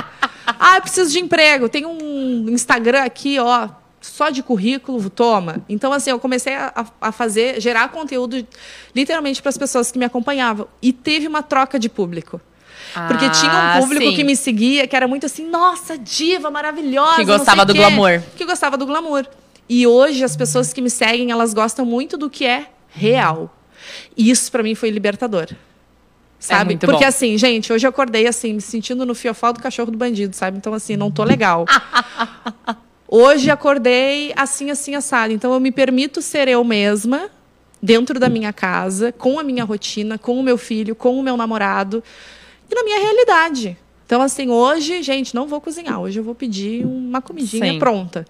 ah, 0.46 0.76
eu 0.76 0.82
preciso 0.82 1.10
de 1.10 1.20
emprego. 1.20 1.70
Tem 1.70 1.86
um 1.86 2.50
Instagram 2.50 3.02
aqui, 3.02 3.38
ó, 3.38 3.66
só 4.10 4.28
de 4.28 4.42
currículo, 4.42 5.08
toma. 5.08 5.64
Então, 5.68 5.92
assim, 5.92 6.10
eu 6.10 6.18
comecei 6.18 6.54
a, 6.54 6.84
a 7.00 7.12
fazer, 7.12 7.60
gerar 7.60 7.88
conteúdo 7.90 8.44
literalmente 8.94 9.40
para 9.40 9.48
as 9.50 9.56
pessoas 9.56 9.92
que 9.92 9.98
me 9.98 10.04
acompanhavam. 10.04 10.66
E 10.82 10.92
teve 10.92 11.26
uma 11.28 11.42
troca 11.42 11.78
de 11.78 11.88
público. 11.88 12.40
Porque 13.06 13.30
tinha 13.30 13.52
Ah, 13.52 13.76
um 13.76 13.82
público 13.82 14.06
sim. 14.10 14.16
que 14.16 14.24
me 14.24 14.34
seguia, 14.34 14.86
que 14.88 14.96
era 14.96 15.06
muito 15.06 15.24
assim, 15.24 15.46
nossa, 15.48 15.96
diva, 15.96 16.50
maravilhosa. 16.50 17.16
Que 17.16 17.24
gostava 17.24 17.64
do 17.64 17.72
quê. 17.72 17.78
glamour. 17.78 18.20
Que 18.36 18.44
gostava 18.44 18.76
do 18.76 18.84
glamour. 18.84 19.24
E 19.68 19.86
hoje, 19.86 20.24
as 20.24 20.36
pessoas 20.36 20.72
que 20.72 20.82
me 20.82 20.90
seguem, 20.90 21.30
elas 21.30 21.54
gostam 21.54 21.84
muito 21.86 22.18
do 22.18 22.28
que 22.28 22.44
é 22.44 22.66
real. 22.88 23.54
E 24.16 24.28
isso, 24.28 24.50
para 24.50 24.62
mim, 24.64 24.74
foi 24.74 24.90
libertador. 24.90 25.46
Sabe? 26.38 26.74
É 26.74 26.76
Porque 26.78 27.02
bom. 27.04 27.06
assim, 27.08 27.38
gente, 27.38 27.72
hoje 27.72 27.86
eu 27.86 27.90
acordei 27.90 28.26
assim, 28.26 28.54
me 28.54 28.60
sentindo 28.60 29.06
no 29.06 29.14
fiofó 29.14 29.52
do 29.52 29.60
cachorro 29.60 29.92
do 29.92 29.98
bandido, 29.98 30.34
sabe? 30.34 30.56
Então, 30.58 30.74
assim, 30.74 30.96
não 30.96 31.10
tô 31.12 31.22
legal. 31.22 31.64
hoje 33.10 33.50
acordei 33.50 34.32
assim, 34.36 34.70
assim, 34.70 34.94
assado. 34.94 35.32
Então, 35.32 35.52
eu 35.52 35.60
me 35.60 35.72
permito 35.72 36.22
ser 36.22 36.46
eu 36.46 36.62
mesma, 36.62 37.28
dentro 37.82 38.20
da 38.20 38.28
minha 38.28 38.52
casa, 38.52 39.10
com 39.10 39.38
a 39.38 39.42
minha 39.42 39.64
rotina, 39.64 40.16
com 40.16 40.38
o 40.38 40.42
meu 40.42 40.56
filho, 40.56 40.94
com 40.94 41.18
o 41.18 41.22
meu 41.22 41.36
namorado 41.36 42.02
e 42.70 42.74
na 42.74 42.84
minha 42.84 43.00
realidade. 43.00 43.76
Então, 44.06 44.20
assim, 44.22 44.48
hoje, 44.48 45.02
gente, 45.02 45.34
não 45.34 45.46
vou 45.46 45.60
cozinhar. 45.60 46.00
Hoje 46.00 46.18
eu 46.20 46.24
vou 46.24 46.34
pedir 46.34 46.84
uma 46.84 47.20
comidinha 47.20 47.72
Sim. 47.72 47.78
pronta. 47.78 48.26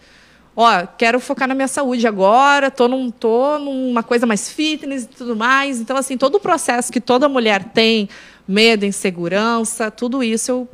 Ó, 0.54 0.86
quero 0.98 1.18
focar 1.20 1.48
na 1.48 1.54
minha 1.54 1.68
saúde 1.68 2.06
agora, 2.06 2.70
tô, 2.70 2.86
num, 2.86 3.10
tô 3.10 3.58
numa 3.58 4.02
coisa 4.02 4.26
mais 4.26 4.50
fitness 4.50 5.04
e 5.04 5.08
tudo 5.08 5.34
mais. 5.34 5.80
Então, 5.80 5.96
assim, 5.96 6.18
todo 6.18 6.34
o 6.34 6.40
processo 6.40 6.92
que 6.92 7.00
toda 7.00 7.28
mulher 7.28 7.64
tem, 7.72 8.08
medo, 8.46 8.84
insegurança, 8.84 9.90
tudo 9.90 10.22
isso 10.22 10.50
eu 10.50 10.68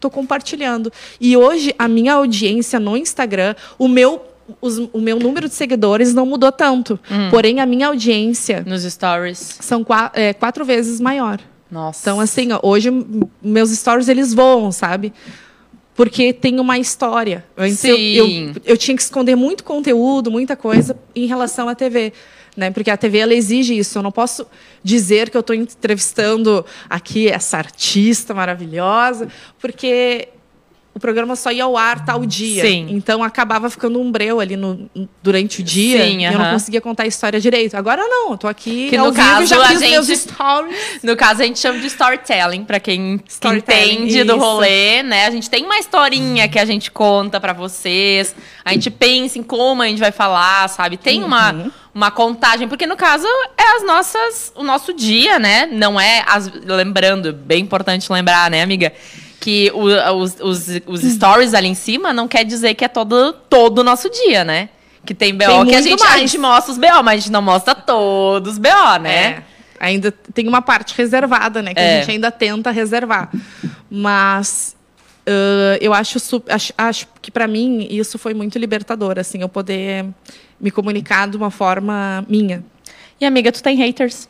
tô 0.00 0.10
compartilhando. 0.10 0.92
E 1.20 1.36
hoje, 1.36 1.74
a 1.78 1.88
minha 1.88 2.14
audiência 2.14 2.78
no 2.80 2.96
Instagram, 2.96 3.54
o 3.78 3.88
meu, 3.88 4.22
os- 4.60 4.78
o 4.92 4.98
meu 5.00 5.18
número 5.18 5.48
de 5.48 5.54
seguidores 5.54 6.14
não 6.14 6.24
mudou 6.26 6.52
tanto. 6.52 6.98
Porém, 7.30 7.60
a 7.60 7.66
minha 7.66 7.88
audiência 7.88 8.62
Nos 8.66 8.82
stories. 8.84 9.56
são 9.60 9.82
qua- 9.84 10.10
é, 10.14 10.32
quatro 10.32 10.64
vezes 10.64 11.00
maior. 11.00 11.38
Nossa. 11.70 12.00
Então, 12.02 12.18
assim, 12.20 12.50
ó, 12.52 12.60
hoje 12.62 12.90
meus 13.42 13.70
stories 13.70 14.08
eles 14.08 14.32
voam, 14.32 14.72
sabe? 14.72 15.12
Porque 15.94 16.32
tem 16.32 16.60
uma 16.60 16.78
história. 16.78 17.44
Antes 17.56 17.82
eu, 17.84 17.96
Sim. 17.96 18.14
eu, 18.54 18.62
eu 18.64 18.76
tinha 18.76 18.96
que 18.96 19.02
esconder 19.02 19.34
muito 19.34 19.64
conteúdo, 19.64 20.30
muita 20.30 20.56
coisa 20.56 20.96
em 21.14 21.26
relação 21.26 21.68
à 21.68 21.74
TV. 21.74 22.12
Né? 22.58 22.72
Porque 22.72 22.90
a 22.90 22.96
TV 22.96 23.18
ela 23.18 23.34
exige 23.34 23.78
isso. 23.78 23.96
Eu 23.96 24.02
não 24.02 24.10
posso 24.10 24.44
dizer 24.82 25.30
que 25.30 25.36
eu 25.36 25.40
estou 25.40 25.54
entrevistando 25.54 26.66
aqui 26.90 27.28
essa 27.28 27.56
artista 27.56 28.34
maravilhosa, 28.34 29.28
porque 29.60 30.28
o 30.98 31.00
programa 31.00 31.34
só 31.36 31.50
ia 31.50 31.64
ao 31.64 31.76
ar 31.76 32.04
tal 32.04 32.26
dia. 32.26 32.62
Sim. 32.62 32.88
Então 32.90 33.22
acabava 33.22 33.70
ficando 33.70 34.00
um 34.00 34.10
breu 34.10 34.40
ali 34.40 34.56
no, 34.56 34.90
durante 35.22 35.60
o 35.60 35.64
dia 35.64 36.04
Sim, 36.04 36.18
e 36.20 36.24
eu 36.24 36.32
não 36.38 36.50
conseguia 36.52 36.80
contar 36.80 37.04
a 37.04 37.06
história 37.06 37.40
direito. 37.40 37.74
Agora 37.76 38.02
não, 38.06 38.32
eu 38.32 38.36
tô 38.38 38.48
aqui 38.48 38.90
Que 38.90 38.98
no 38.98 39.12
caso, 39.12 39.46
já 39.46 39.62
a 39.64 39.68
fiz 39.68 39.80
meus 39.80 40.06
gente- 40.06 40.18
stories. 40.18 40.76
No 41.02 41.16
caso, 41.16 41.42
a 41.42 41.46
gente 41.46 41.58
chama 41.58 41.78
de 41.78 41.86
storytelling, 41.86 42.64
pra 42.64 42.80
quem 42.80 43.20
Storytelling, 43.28 43.94
entende 44.04 44.24
do 44.24 44.34
isso. 44.36 44.44
rolê, 44.44 45.02
né? 45.02 45.26
A 45.26 45.30
gente 45.30 45.48
tem 45.48 45.64
uma 45.64 45.78
historinha 45.78 46.48
que 46.48 46.58
a 46.58 46.64
gente 46.64 46.90
conta 46.90 47.40
pra 47.40 47.52
vocês. 47.52 48.34
A 48.64 48.72
gente 48.72 48.90
pensa 48.90 49.38
em 49.38 49.42
como 49.42 49.82
a 49.82 49.86
gente 49.86 50.00
vai 50.00 50.12
falar, 50.12 50.68
sabe? 50.68 50.96
Tem 50.96 51.20
Uhum. 51.20 51.26
uma, 51.26 51.72
uma 51.94 52.10
contagem, 52.10 52.68
porque 52.68 52.86
no 52.86 52.96
caso 52.96 53.26
é 53.56 53.76
as 53.76 53.86
nossas, 53.86 54.52
o 54.56 54.62
nosso 54.62 54.92
dia, 54.92 55.38
né? 55.38 55.66
Não 55.70 55.98
é 55.98 56.24
as, 56.26 56.50
lembrando, 56.64 57.32
bem 57.32 57.62
importante 57.62 58.12
lembrar, 58.12 58.50
né, 58.50 58.62
amiga? 58.62 58.92
Que 59.40 59.70
o- 59.74 60.16
os, 60.20 60.36
os, 60.40 60.66
os 60.86 61.00
stories 61.02 61.54
ali 61.54 61.68
em 61.68 61.74
cima 61.74 62.12
não 62.12 62.26
quer 62.26 62.44
dizer 62.44 62.74
que 62.74 62.84
é 62.84 62.88
todo, 62.88 63.32
todo 63.32 63.78
o 63.78 63.84
nosso 63.84 64.10
dia, 64.10 64.44
né? 64.44 64.68
Que 65.06 65.14
tem 65.14 65.32
BO 65.34 65.46
Tem 65.46 65.66
que 65.66 65.74
a 65.76 65.80
gente, 65.82 66.02
a 66.02 66.18
gente 66.18 66.36
mostra 66.38 66.72
os 66.72 66.78
BO, 66.78 67.02
mas 67.04 67.14
a 67.14 67.16
gente 67.16 67.30
não 67.32 67.40
mostra 67.42 67.74
todos 67.74 68.52
os 68.54 68.58
BO, 68.58 68.98
né? 69.00 69.14
É. 69.26 69.42
Ainda 69.80 70.12
tem 70.34 70.48
uma 70.48 70.60
parte 70.60 70.92
reservada, 70.96 71.62
né? 71.62 71.72
Que 71.72 71.80
É. 71.80 71.96
a 71.96 72.00
gente 72.00 72.10
ainda 72.10 72.30
tenta 72.32 72.70
reservar. 72.72 73.30
Mas 73.88 74.76
ãh, 75.26 75.78
eu 75.80 75.94
acho, 75.94 76.18
acho, 76.48 76.72
acho 76.76 77.06
que 77.22 77.30
para 77.30 77.46
mim 77.46 77.86
isso 77.90 78.18
foi 78.18 78.34
muito 78.34 78.58
libertador, 78.58 79.18
assim, 79.18 79.40
eu 79.40 79.48
poder 79.48 80.04
me 80.60 80.70
comunicar 80.70 81.28
de 81.28 81.36
uma 81.36 81.50
forma 81.50 82.24
minha. 82.28 82.64
E 83.20 83.24
amiga, 83.24 83.52
tu 83.52 83.62
tem 83.62 83.76
haters? 83.76 84.28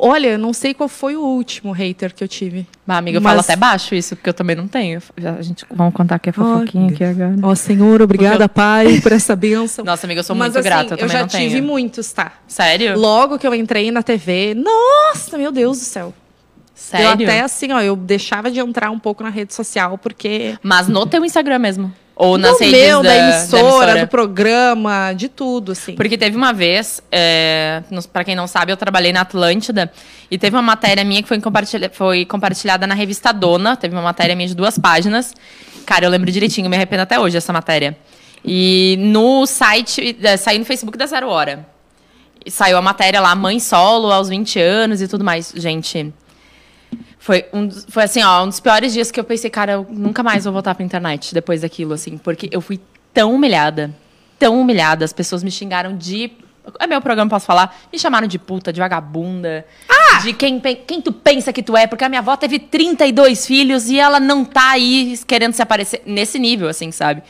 Olha, 0.00 0.28
eu 0.28 0.38
não 0.38 0.52
sei 0.52 0.74
qual 0.74 0.88
foi 0.88 1.16
o 1.16 1.22
último 1.22 1.72
hater 1.72 2.14
que 2.14 2.22
eu 2.22 2.28
tive. 2.28 2.66
Bah, 2.86 2.98
amiga, 2.98 3.16
eu 3.16 3.22
Mas- 3.22 3.30
falo 3.32 3.40
até 3.40 3.56
baixo 3.56 3.94
isso, 3.94 4.14
porque 4.14 4.28
eu 4.28 4.34
também 4.34 4.54
não 4.54 4.68
tenho. 4.68 5.00
A 5.38 5.40
gente, 5.40 5.64
vamos 5.72 5.94
contar 5.94 6.16
aqui 6.16 6.28
a 6.28 6.32
fofoquinha 6.34 6.90
aqui 6.92 7.02
agora. 7.02 7.34
Ó, 7.42 7.54
Senhor, 7.54 8.02
obrigada, 8.02 8.46
Pai, 8.48 9.00
por 9.00 9.12
essa 9.12 9.34
bênção. 9.34 9.82
Nossa, 9.86 10.06
amiga, 10.06 10.20
eu 10.20 10.24
sou 10.24 10.36
Mas, 10.36 10.48
muito 10.48 10.58
assim, 10.58 10.68
grata, 10.68 10.82
eu 10.88 10.90
eu 10.92 10.98
também 10.98 11.12
já 11.12 11.20
não 11.20 11.28
tive 11.28 11.50
tenho. 11.54 11.64
muitos, 11.64 12.12
tá? 12.12 12.32
Sério? 12.46 12.98
Logo 12.98 13.38
que 13.38 13.46
eu 13.46 13.54
entrei 13.54 13.90
na 13.90 14.02
TV, 14.02 14.54
nossa, 14.54 15.38
meu 15.38 15.50
Deus 15.50 15.78
do 15.78 15.84
céu. 15.84 16.12
Sério? 16.74 17.06
Eu 17.06 17.10
até 17.12 17.40
assim, 17.40 17.72
ó, 17.72 17.80
eu 17.80 17.96
deixava 17.96 18.50
de 18.50 18.58
entrar 18.60 18.90
um 18.90 18.98
pouco 18.98 19.22
na 19.22 19.30
rede 19.30 19.54
social, 19.54 19.96
porque 19.96 20.58
Mas 20.62 20.88
no 20.88 21.06
teu 21.06 21.24
Instagram 21.24 21.58
mesmo? 21.60 21.94
Ou 22.16 22.38
nas 22.38 22.60
redes 22.60 22.80
meu, 22.80 23.02
da, 23.02 23.08
da, 23.08 23.16
emissora, 23.16 23.62
emissora? 23.62 24.00
do 24.00 24.08
programa, 24.08 25.12
de 25.14 25.28
tudo, 25.28 25.72
assim. 25.72 25.96
Porque 25.96 26.16
teve 26.16 26.36
uma 26.36 26.52
vez, 26.52 27.02
é, 27.10 27.82
pra 28.12 28.22
quem 28.22 28.36
não 28.36 28.46
sabe, 28.46 28.70
eu 28.70 28.76
trabalhei 28.76 29.12
na 29.12 29.22
Atlântida 29.22 29.92
e 30.30 30.38
teve 30.38 30.54
uma 30.54 30.62
matéria 30.62 31.02
minha 31.04 31.22
que 31.22 31.28
foi, 31.28 31.40
compartilha, 31.40 31.90
foi 31.92 32.24
compartilhada 32.24 32.86
na 32.86 32.94
revista 32.94 33.32
Dona. 33.32 33.76
Teve 33.76 33.96
uma 33.96 34.02
matéria 34.02 34.36
minha 34.36 34.48
de 34.48 34.54
duas 34.54 34.78
páginas. 34.78 35.34
Cara, 35.84 36.04
eu 36.04 36.10
lembro 36.10 36.30
direitinho, 36.30 36.70
me 36.70 36.76
arrependo 36.76 37.02
até 37.02 37.18
hoje 37.18 37.34
dessa 37.34 37.52
matéria. 37.52 37.96
E 38.44 38.96
no 39.00 39.44
site, 39.44 40.16
é, 40.22 40.36
saiu 40.36 40.60
no 40.60 40.64
Facebook 40.64 40.96
da 40.96 41.06
Zero 41.06 41.28
Hora. 41.28 41.66
E 42.46 42.50
saiu 42.50 42.76
a 42.76 42.82
matéria 42.82 43.20
lá, 43.20 43.34
mãe 43.34 43.58
solo 43.58 44.12
aos 44.12 44.28
20 44.28 44.60
anos 44.60 45.02
e 45.02 45.08
tudo 45.08 45.24
mais. 45.24 45.52
Gente, 45.56 46.12
foi, 47.24 47.46
um, 47.54 47.70
foi 47.70 48.02
assim, 48.02 48.22
ó, 48.22 48.44
um 48.44 48.48
dos 48.48 48.60
piores 48.60 48.92
dias 48.92 49.10
que 49.10 49.18
eu 49.18 49.24
pensei, 49.24 49.48
cara, 49.48 49.72
eu 49.72 49.86
nunca 49.88 50.22
mais 50.22 50.44
vou 50.44 50.52
voltar 50.52 50.74
pra 50.74 50.84
internet 50.84 51.32
depois 51.32 51.62
daquilo, 51.62 51.94
assim, 51.94 52.18
porque 52.18 52.50
eu 52.52 52.60
fui 52.60 52.78
tão 53.14 53.34
humilhada, 53.34 53.94
tão 54.38 54.60
humilhada, 54.60 55.06
as 55.06 55.12
pessoas 55.12 55.42
me 55.42 55.50
xingaram 55.50 55.96
de. 55.96 56.30
É 56.78 56.86
meu 56.86 57.00
programa, 57.00 57.30
posso 57.30 57.46
falar? 57.46 57.74
Me 57.90 57.98
chamaram 57.98 58.26
de 58.26 58.38
puta, 58.38 58.70
de 58.70 58.78
vagabunda. 58.78 59.64
De 60.22 60.34
quem, 60.34 60.60
quem 60.60 61.00
tu 61.00 61.12
pensa 61.12 61.50
que 61.50 61.62
tu 61.62 61.74
é, 61.74 61.86
porque 61.86 62.04
a 62.04 62.10
minha 62.10 62.20
avó 62.20 62.36
teve 62.36 62.58
32 62.58 63.46
filhos 63.46 63.88
e 63.88 63.98
ela 63.98 64.20
não 64.20 64.44
tá 64.44 64.72
aí 64.72 65.18
querendo 65.26 65.54
se 65.54 65.62
aparecer 65.62 66.02
nesse 66.04 66.38
nível, 66.38 66.68
assim, 66.68 66.90
sabe? 66.92 67.22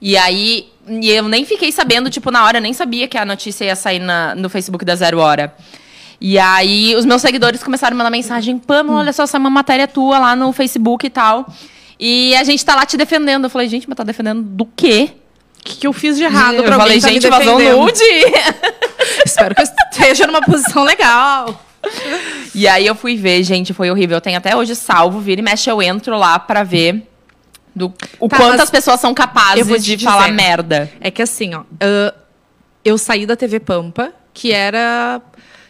E 0.00 0.16
aí, 0.16 0.68
e 0.88 1.10
eu 1.10 1.28
nem 1.28 1.44
fiquei 1.44 1.70
sabendo, 1.72 2.08
tipo, 2.08 2.30
na 2.30 2.42
hora, 2.44 2.56
eu 2.58 2.62
nem 2.62 2.72
sabia 2.72 3.06
que 3.06 3.18
a 3.18 3.24
notícia 3.26 3.66
ia 3.66 3.76
sair 3.76 3.98
na- 3.98 4.34
no 4.34 4.48
Facebook 4.48 4.82
da 4.84 4.94
Zero 4.94 5.18
Hora. 5.18 5.54
E 6.20 6.38
aí, 6.38 6.94
os 6.96 7.04
meus 7.04 7.20
seguidores 7.22 7.62
começaram 7.62 7.94
a 7.94 7.98
mandar 7.98 8.10
mensagem: 8.10 8.58
Pamela, 8.58 8.98
olha 8.98 9.12
só, 9.12 9.24
essa 9.24 9.36
é 9.36 9.40
uma 9.40 9.50
matéria 9.50 9.86
tua 9.86 10.18
lá 10.18 10.36
no 10.36 10.52
Facebook 10.52 11.06
e 11.06 11.10
tal. 11.10 11.46
E 11.98 12.34
a 12.36 12.44
gente 12.44 12.64
tá 12.64 12.74
lá 12.74 12.84
te 12.86 12.96
defendendo. 12.96 13.44
Eu 13.44 13.50
falei, 13.50 13.68
gente, 13.68 13.88
mas 13.88 13.96
tá 13.96 14.04
defendendo 14.04 14.42
do 14.42 14.66
quê? 14.66 15.10
O 15.60 15.64
que, 15.64 15.76
que 15.76 15.86
eu 15.86 15.92
fiz 15.92 16.16
de 16.16 16.24
errado 16.24 16.56
eu 16.56 16.64
pra 16.64 16.76
falei, 16.76 16.96
alguém 16.96 17.00
tá 17.00 17.08
me 17.08 17.14
gente, 17.14 17.28
vazou 17.28 17.58
nude. 17.58 18.02
Espero 19.24 19.54
que 19.54 19.62
eu 19.62 19.64
esteja 19.64 20.26
numa 20.26 20.40
posição 20.40 20.84
legal. 20.84 21.60
E 22.54 22.68
aí 22.68 22.86
eu 22.86 22.94
fui 22.94 23.16
ver, 23.16 23.42
gente, 23.42 23.72
foi 23.74 23.90
horrível. 23.90 24.16
Eu 24.16 24.20
tenho 24.20 24.38
até 24.38 24.56
hoje 24.56 24.76
salvo, 24.76 25.18
vira 25.20 25.40
e 25.40 25.44
mexe, 25.44 25.68
eu 25.70 25.82
entro 25.82 26.16
lá 26.16 26.38
pra 26.38 26.62
ver 26.62 27.06
do, 27.74 27.92
o 28.18 28.28
Tá, 28.28 28.38
quanto 28.38 28.60
as 28.62 28.70
pessoas 28.70 29.00
são 29.00 29.12
capazes 29.12 29.66
de 29.84 29.96
dizer. 29.96 30.08
falar 30.08 30.32
merda. 30.32 30.90
É 31.00 31.10
que 31.10 31.20
assim, 31.20 31.54
ó, 31.54 31.62
ah, 31.80 32.14
eu 32.84 32.96
saí 32.96 33.26
da 33.26 33.36
TV 33.36 33.60
Pampa, 33.60 34.12
que 34.32 34.52
era. 34.52 35.20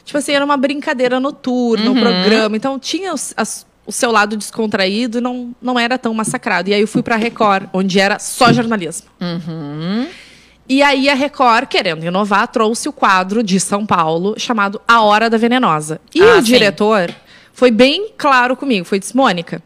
Tipo 0.07 0.17
assim, 0.19 0.33
era 0.33 0.45
uma 0.45 0.57
brincadeira 0.57 1.21
noturna, 1.21 1.91
um 1.91 2.01
programa. 2.01 2.57
Então 2.57 2.79
tinha 2.79 3.13
os- 3.13 3.35
as- 3.37 3.67
o 3.85 3.93
seu 3.93 4.11
lado 4.11 4.37
descontraído 4.37 5.19
e 5.19 5.21
não, 5.21 5.55
não 5.61 5.79
era 5.79 5.99
tão 5.99 6.15
massacrado. 6.15 6.71
E 6.71 6.75
aí 6.75 6.81
eu 6.81 6.89
fui 6.89 7.03
pra 7.03 7.17
Record, 7.17 7.69
onde 7.75 8.01
era 8.01 8.19
só 8.19 8.53
jornalismo. 8.53 9.09
E 10.69 10.83
aí 10.83 11.09
a 11.09 11.15
Record, 11.15 11.67
querendo 11.69 12.05
inovar, 12.05 12.49
trouxe 12.49 12.89
o 12.89 12.93
quadro 12.93 13.43
de 13.43 13.61
São 13.61 13.87
Paulo 13.87 14.35
chamado 14.39 14.81
A 14.87 15.01
Hora 15.03 15.31
da 15.31 15.37
Venenosa. 15.39 16.01
E 16.15 16.21
Ah, 16.21 16.35
o 16.35 16.37
sim. 16.37 16.43
diretor 16.43 17.15
foi 17.53 17.71
bem 17.71 18.13
claro 18.19 18.57
comigo, 18.57 18.85
foi 18.85 18.99
disse, 18.99 19.17
Mônica, 19.17 19.63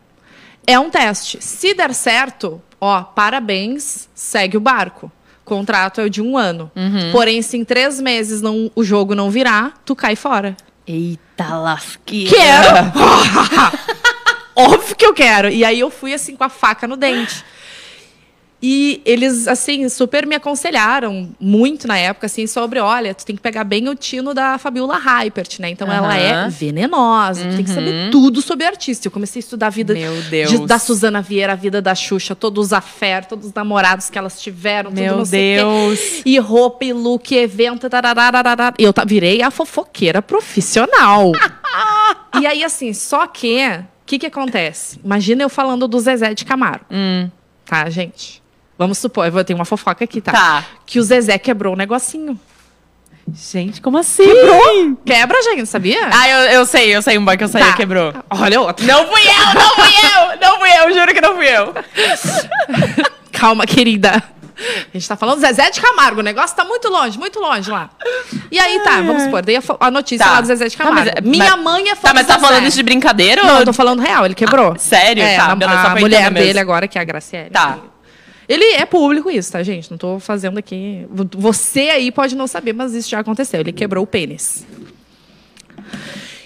é 0.66 0.79
um 0.79 0.90
teste. 0.90 1.38
Se 1.42 1.72
der 1.72 1.94
certo, 1.94 2.61
ó, 2.81 3.03
parabéns, 3.03 4.09
segue 4.14 4.57
o 4.59 4.61
barco. 4.61 5.11
O 5.50 5.56
contrato 5.56 6.00
é 6.00 6.04
o 6.04 6.10
de 6.10 6.22
um 6.22 6.38
ano. 6.38 6.70
Uhum. 6.76 7.10
Porém, 7.10 7.42
se 7.42 7.56
em 7.56 7.64
três 7.64 8.00
meses 8.00 8.40
não, 8.40 8.70
o 8.76 8.84
jogo 8.84 9.16
não 9.16 9.30
virar, 9.30 9.74
tu 9.84 9.96
cai 9.96 10.14
fora. 10.14 10.56
Eita 10.86 11.56
lasqueira. 11.56 12.30
Quero! 12.30 12.92
Óbvio 14.54 14.94
que 14.94 15.04
eu 15.04 15.12
quero. 15.12 15.48
E 15.48 15.64
aí 15.64 15.80
eu 15.80 15.90
fui 15.90 16.14
assim 16.14 16.36
com 16.36 16.44
a 16.44 16.48
faca 16.48 16.86
no 16.86 16.96
dente. 16.96 17.44
E 18.62 19.01
eles, 19.07 19.49
assim, 19.49 19.88
super 19.88 20.27
me 20.27 20.35
aconselharam 20.35 21.31
muito 21.40 21.88
na 21.88 21.96
época, 21.96 22.27
assim, 22.27 22.46
sobre, 22.46 22.79
olha, 22.79 23.14
tu 23.14 23.25
tem 23.25 23.35
que 23.35 23.40
pegar 23.40 23.64
bem 23.64 23.88
o 23.88 23.94
tino 23.94 24.35
da 24.35 24.59
Fabiola 24.59 24.99
Hypert, 24.99 25.59
né? 25.61 25.70
Então 25.70 25.90
ela 25.90 26.14
é 26.16 26.49
venenosa, 26.51 27.42
tu 27.49 27.57
tem 27.57 27.64
que 27.64 27.70
saber 27.70 28.11
tudo 28.11 28.42
sobre 28.42 28.66
artista. 28.66 29.07
Eu 29.09 29.12
comecei 29.12 29.40
a 29.40 29.42
estudar 29.44 29.68
a 29.68 29.70
vida 29.70 29.94
Deus. 29.94 30.51
de- 30.51 30.66
da 30.66 30.79
Suzana 30.79 31.23
Vieira, 31.23 31.53
a 31.55 31.57
vida 31.57 31.81
da 31.81 31.94
Xuxa, 31.94 32.35
todos 32.35 32.66
os 32.66 32.73
affair, 32.75 33.25
todos 33.25 33.46
os 33.46 33.55
namorados 33.55 34.11
que 34.11 34.18
elas 34.18 34.40
tiveram, 34.40 34.90
tudo 34.90 35.01
Meu 35.01 35.16
não 35.16 35.25
sei 35.25 35.40
o 35.40 35.62
quê. 35.62 35.64
Deus. 35.64 36.23
E 36.27 36.38
roupa, 36.38 36.85
e 36.85 36.92
look, 36.92 37.33
e 37.35 37.38
evento, 37.38 37.88
tararararara. 37.88 38.75
E 38.79 38.85
eu 38.85 38.92
virei 39.07 39.40
a 39.40 39.51
fofoqueira 39.51 40.20
profissional. 40.20 41.33
e 42.40 42.46
aí, 42.46 42.62
assim, 42.62 42.92
só 42.92 43.27
que, 43.27 43.64
o 43.66 43.85
que 44.05 44.18
que 44.18 44.27
acontece? 44.27 45.01
Imagina 45.03 45.42
eu 45.42 45.49
falando 45.49 45.88
do 45.88 45.99
Zezé 45.99 46.35
de 46.35 46.44
Camargo, 46.44 46.85
Hum, 46.90 47.31
tá, 47.64 47.88
gente? 47.88 48.39
Vamos 48.80 48.96
supor, 48.96 49.26
eu 49.26 49.44
ter 49.44 49.52
uma 49.52 49.66
fofoca 49.66 50.02
aqui, 50.04 50.22
tá? 50.22 50.32
tá. 50.32 50.64
Que 50.86 50.98
o 50.98 51.02
Zezé 51.02 51.36
quebrou 51.36 51.74
o 51.74 51.76
negocinho. 51.76 52.40
Gente, 53.30 53.78
como 53.78 53.98
assim? 53.98 54.24
Quebrou? 54.24 54.96
Quebra, 55.04 55.42
gente, 55.42 55.66
sabia? 55.66 56.08
Ah, 56.10 56.26
eu, 56.26 56.38
eu 56.52 56.64
sei, 56.64 56.96
eu 56.96 57.02
sei 57.02 57.18
um 57.18 57.24
banco 57.24 57.36
que 57.36 57.44
eu 57.44 57.48
sei, 57.48 57.60
Tá. 57.62 57.74
quebrou. 57.74 58.14
Olha 58.30 58.58
outra. 58.58 58.86
Não 58.86 59.06
fui 59.06 59.20
eu, 59.20 59.54
não 59.54 59.74
fui 59.74 59.92
eu, 59.92 60.40
não 60.40 60.58
fui 60.58 60.70
eu, 60.70 60.94
juro 60.94 61.12
que 61.12 61.20
não 61.20 61.36
fui 61.36 61.46
eu. 61.46 61.74
Calma, 63.30 63.66
querida. 63.66 64.22
A 64.58 64.90
gente 64.94 65.06
tá 65.06 65.14
falando 65.14 65.36
do 65.36 65.40
Zezé 65.42 65.70
de 65.70 65.78
Camargo. 65.78 66.20
O 66.20 66.22
negócio 66.22 66.56
tá 66.56 66.64
muito 66.64 66.88
longe, 66.88 67.18
muito 67.18 67.38
longe 67.38 67.70
lá. 67.70 67.90
E 68.50 68.58
aí, 68.58 68.80
tá, 68.80 69.02
vamos 69.02 69.24
supor. 69.24 69.42
Dei 69.42 69.56
a, 69.58 69.62
a 69.78 69.90
notícia 69.90 70.24
Tá. 70.24 70.32
lá 70.32 70.40
do 70.40 70.46
Zezé 70.46 70.68
de 70.68 70.76
Tá, 70.76 70.84
Camargo. 70.84 71.10
mas- 71.16 71.24
Minha 71.30 71.56
mas- 71.56 71.64
mãe 71.64 71.88
é 71.90 71.94
fã 71.94 72.08
Tá, 72.08 72.14
mas 72.14 72.26
tá 72.26 72.34
Zezé. 72.34 72.46
falando 72.46 72.66
isso 72.66 72.76
de 72.78 72.82
brincadeira 72.82 73.42
Não, 73.42 73.54
ou... 73.54 73.60
eu 73.60 73.64
tô 73.66 73.72
falando 73.74 74.00
real, 74.00 74.24
ele 74.24 74.34
quebrou. 74.34 74.74
sério? 74.78 75.22
É, 75.22 75.36
Tá, 75.36 75.52
a, 75.52 75.54
beleza, 75.54 75.80
só 75.82 75.88
a 75.88 75.94
mulher 75.96 76.30
dele 76.30 76.46
mesmo. 76.46 76.60
agora, 76.60 76.88
que 76.88 76.98
é 76.98 77.02
a 77.02 77.04
Graciele. 77.04 77.50
Tá. 77.50 77.78
Ele 78.50 78.64
é 78.74 78.84
público 78.84 79.30
isso, 79.30 79.52
tá, 79.52 79.62
gente? 79.62 79.88
Não 79.92 79.96
tô 79.96 80.18
fazendo 80.18 80.58
aqui. 80.58 81.06
Você 81.38 81.82
aí 81.82 82.10
pode 82.10 82.34
não 82.34 82.48
saber, 82.48 82.72
mas 82.72 82.92
isso 82.94 83.08
já 83.08 83.20
aconteceu. 83.20 83.60
Ele 83.60 83.70
quebrou 83.70 84.02
o 84.02 84.06
pênis. 84.08 84.66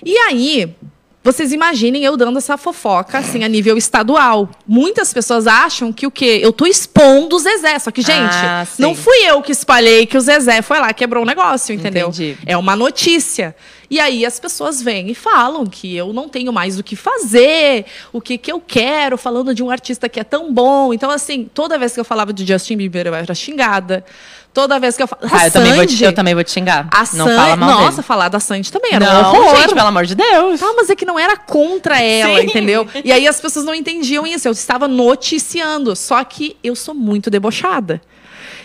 E 0.05 0.15
aí, 0.19 0.77
vocês 1.23 1.51
imaginem 1.51 2.05
eu 2.05 2.15
dando 2.15 2.37
essa 2.37 2.59
fofoca, 2.59 3.17
assim, 3.17 3.43
a 3.43 3.49
nível 3.49 3.79
estadual. 3.79 4.51
Muitas 4.69 5.15
pessoas 5.15 5.47
acham 5.47 5.91
que 5.95 6.07
o 6.07 6.11
quê? 6.11 6.41
Eu 6.43 6.53
tô 6.53 6.67
expondo 6.67 7.37
o 7.37 7.39
Zezé. 7.39 7.79
Só 7.79 7.91
que, 7.91 8.03
gente, 8.03 8.35
Ah, 8.35 8.67
não 8.79 8.95
fui 8.95 9.17
eu 9.25 9.41
que 9.41 9.51
espalhei 9.53 10.05
que 10.05 10.19
o 10.19 10.21
Zezé 10.21 10.61
foi 10.61 10.79
lá 10.81 10.91
e 10.91 10.95
quebrou 10.95 11.23
o 11.23 11.27
negócio, 11.27 11.75
entendeu? 11.75 12.09
Entendi. 12.09 12.37
É 12.45 12.55
uma 12.55 12.77
notícia. 12.77 13.57
E 13.91 14.01
aí 14.01 14.25
as 14.25 14.41
pessoas 14.41 14.81
vêm 14.83 15.11
e 15.11 15.15
falam 15.15 15.67
que 15.67 15.95
eu 15.95 16.13
não 16.13 16.29
tenho 16.29 16.53
mais 16.53 16.79
o 16.79 16.83
que 16.83 16.97
fazer, 16.97 17.85
o 18.13 18.21
que, 18.21 18.39
que 18.39 18.51
eu 18.51 18.61
quero, 18.61 19.17
falando 19.19 19.55
de 19.55 19.63
um 19.63 19.71
artista 19.71 20.09
que 20.09 20.19
é 20.19 20.25
tão 20.25 20.53
bom. 20.53 20.93
Então, 20.95 21.11
assim, 21.11 21.49
toda 21.53 21.79
vez 21.79 21.93
que 21.93 22.01
eu 22.01 22.05
falava 22.05 22.33
de 22.33 22.47
Justin 22.47 22.77
Bieber, 22.77 23.07
eu 23.07 23.15
era 23.15 23.35
xingada. 23.35 24.05
Toda 24.53 24.79
vez 24.79 24.97
que 24.97 25.03
eu 25.03 25.09
falava. 25.09 25.37
Ah, 25.37 25.47
eu 25.49 25.51
também, 25.51 25.73
vou 25.75 25.85
te, 25.85 26.05
eu 26.05 26.13
também 26.13 26.33
vou 26.33 26.45
te 26.45 26.53
xingar. 26.53 26.87
A 26.93 27.01
não 27.01 27.27
Sandy- 27.27 27.35
fala 27.35 27.57
mal 27.57 27.71
Nossa, 27.71 27.91
dele. 27.91 28.03
falar 28.05 28.29
da 28.29 28.39
Sandy 28.39 28.71
também 28.71 28.93
era 28.95 29.05
um 29.05 29.09
Não, 29.23 29.35
horror. 29.41 29.57
gente, 29.57 29.75
pelo 29.75 29.89
amor 29.89 30.07
de 30.07 30.15
Deus. 30.15 30.61
Tá, 30.61 30.73
mas 30.77 30.89
é 30.89 30.95
que 30.95 31.05
não 31.05 31.19
era 31.19 31.37
contra 31.37 31.99
ela, 32.01 32.39
Sim. 32.41 32.47
entendeu? 32.47 32.87
E 33.05 33.11
aí 33.11 33.27
as 33.27 33.41
pessoas 33.41 33.65
não 33.65 33.75
entendiam 33.75 34.25
isso. 34.25 34.47
Eu 34.47 34.53
estava 34.53 34.87
noticiando. 34.87 35.97
Só 35.97 36.23
que 36.23 36.57
eu 36.63 36.77
sou 36.77 36.95
muito 36.95 37.31
debochada. 37.31 38.01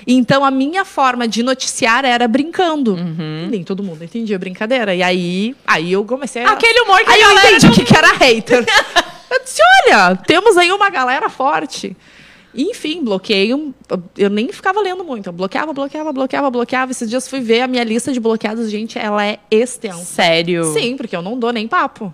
Então 0.07 0.43
a 0.45 0.51
minha 0.51 0.83
forma 0.85 1.27
de 1.27 1.43
noticiar 1.43 2.05
era 2.05 2.27
brincando. 2.27 2.93
Uhum. 2.95 3.47
Nem 3.49 3.63
todo 3.63 3.83
mundo 3.83 4.03
entendia 4.03 4.35
a 4.35 4.39
brincadeira. 4.39 4.93
E 4.95 5.03
aí, 5.03 5.55
aí 5.67 5.91
eu 5.91 6.03
comecei 6.05 6.43
a. 6.43 6.51
Aquele 6.51 6.81
humor 6.81 6.99
que 7.03 7.09
Aí 7.11 7.21
eu 7.21 7.31
entendi 7.31 7.65
não- 7.65 7.71
o 7.73 7.75
que, 7.75 7.83
que 7.85 7.95
era 7.97 8.11
hater. 8.13 8.65
eu 9.31 9.43
disse: 9.43 9.61
olha, 9.87 10.15
temos 10.15 10.57
aí 10.57 10.71
uma 10.71 10.89
galera 10.89 11.29
forte. 11.29 11.95
Enfim, 12.55 13.03
bloqueio. 13.03 13.73
Eu 14.17 14.29
nem 14.29 14.51
ficava 14.51 14.81
lendo 14.81 15.03
muito. 15.03 15.27
Eu 15.27 15.33
bloqueava, 15.33 15.71
bloqueava, 15.71 16.11
bloqueava, 16.11 16.49
bloqueava. 16.49 16.91
Esses 16.91 17.07
dias 17.09 17.27
fui 17.27 17.39
ver 17.39 17.61
a 17.61 17.67
minha 17.67 17.83
lista 17.83 18.11
de 18.11 18.19
bloqueados, 18.19 18.71
gente, 18.71 18.97
ela 18.97 19.23
é 19.25 19.37
extensa. 19.51 20.03
Sério? 20.03 20.65
Sim, 20.73 20.97
porque 20.97 21.15
eu 21.15 21.21
não 21.21 21.37
dou 21.37 21.53
nem 21.53 21.67
papo. 21.67 22.11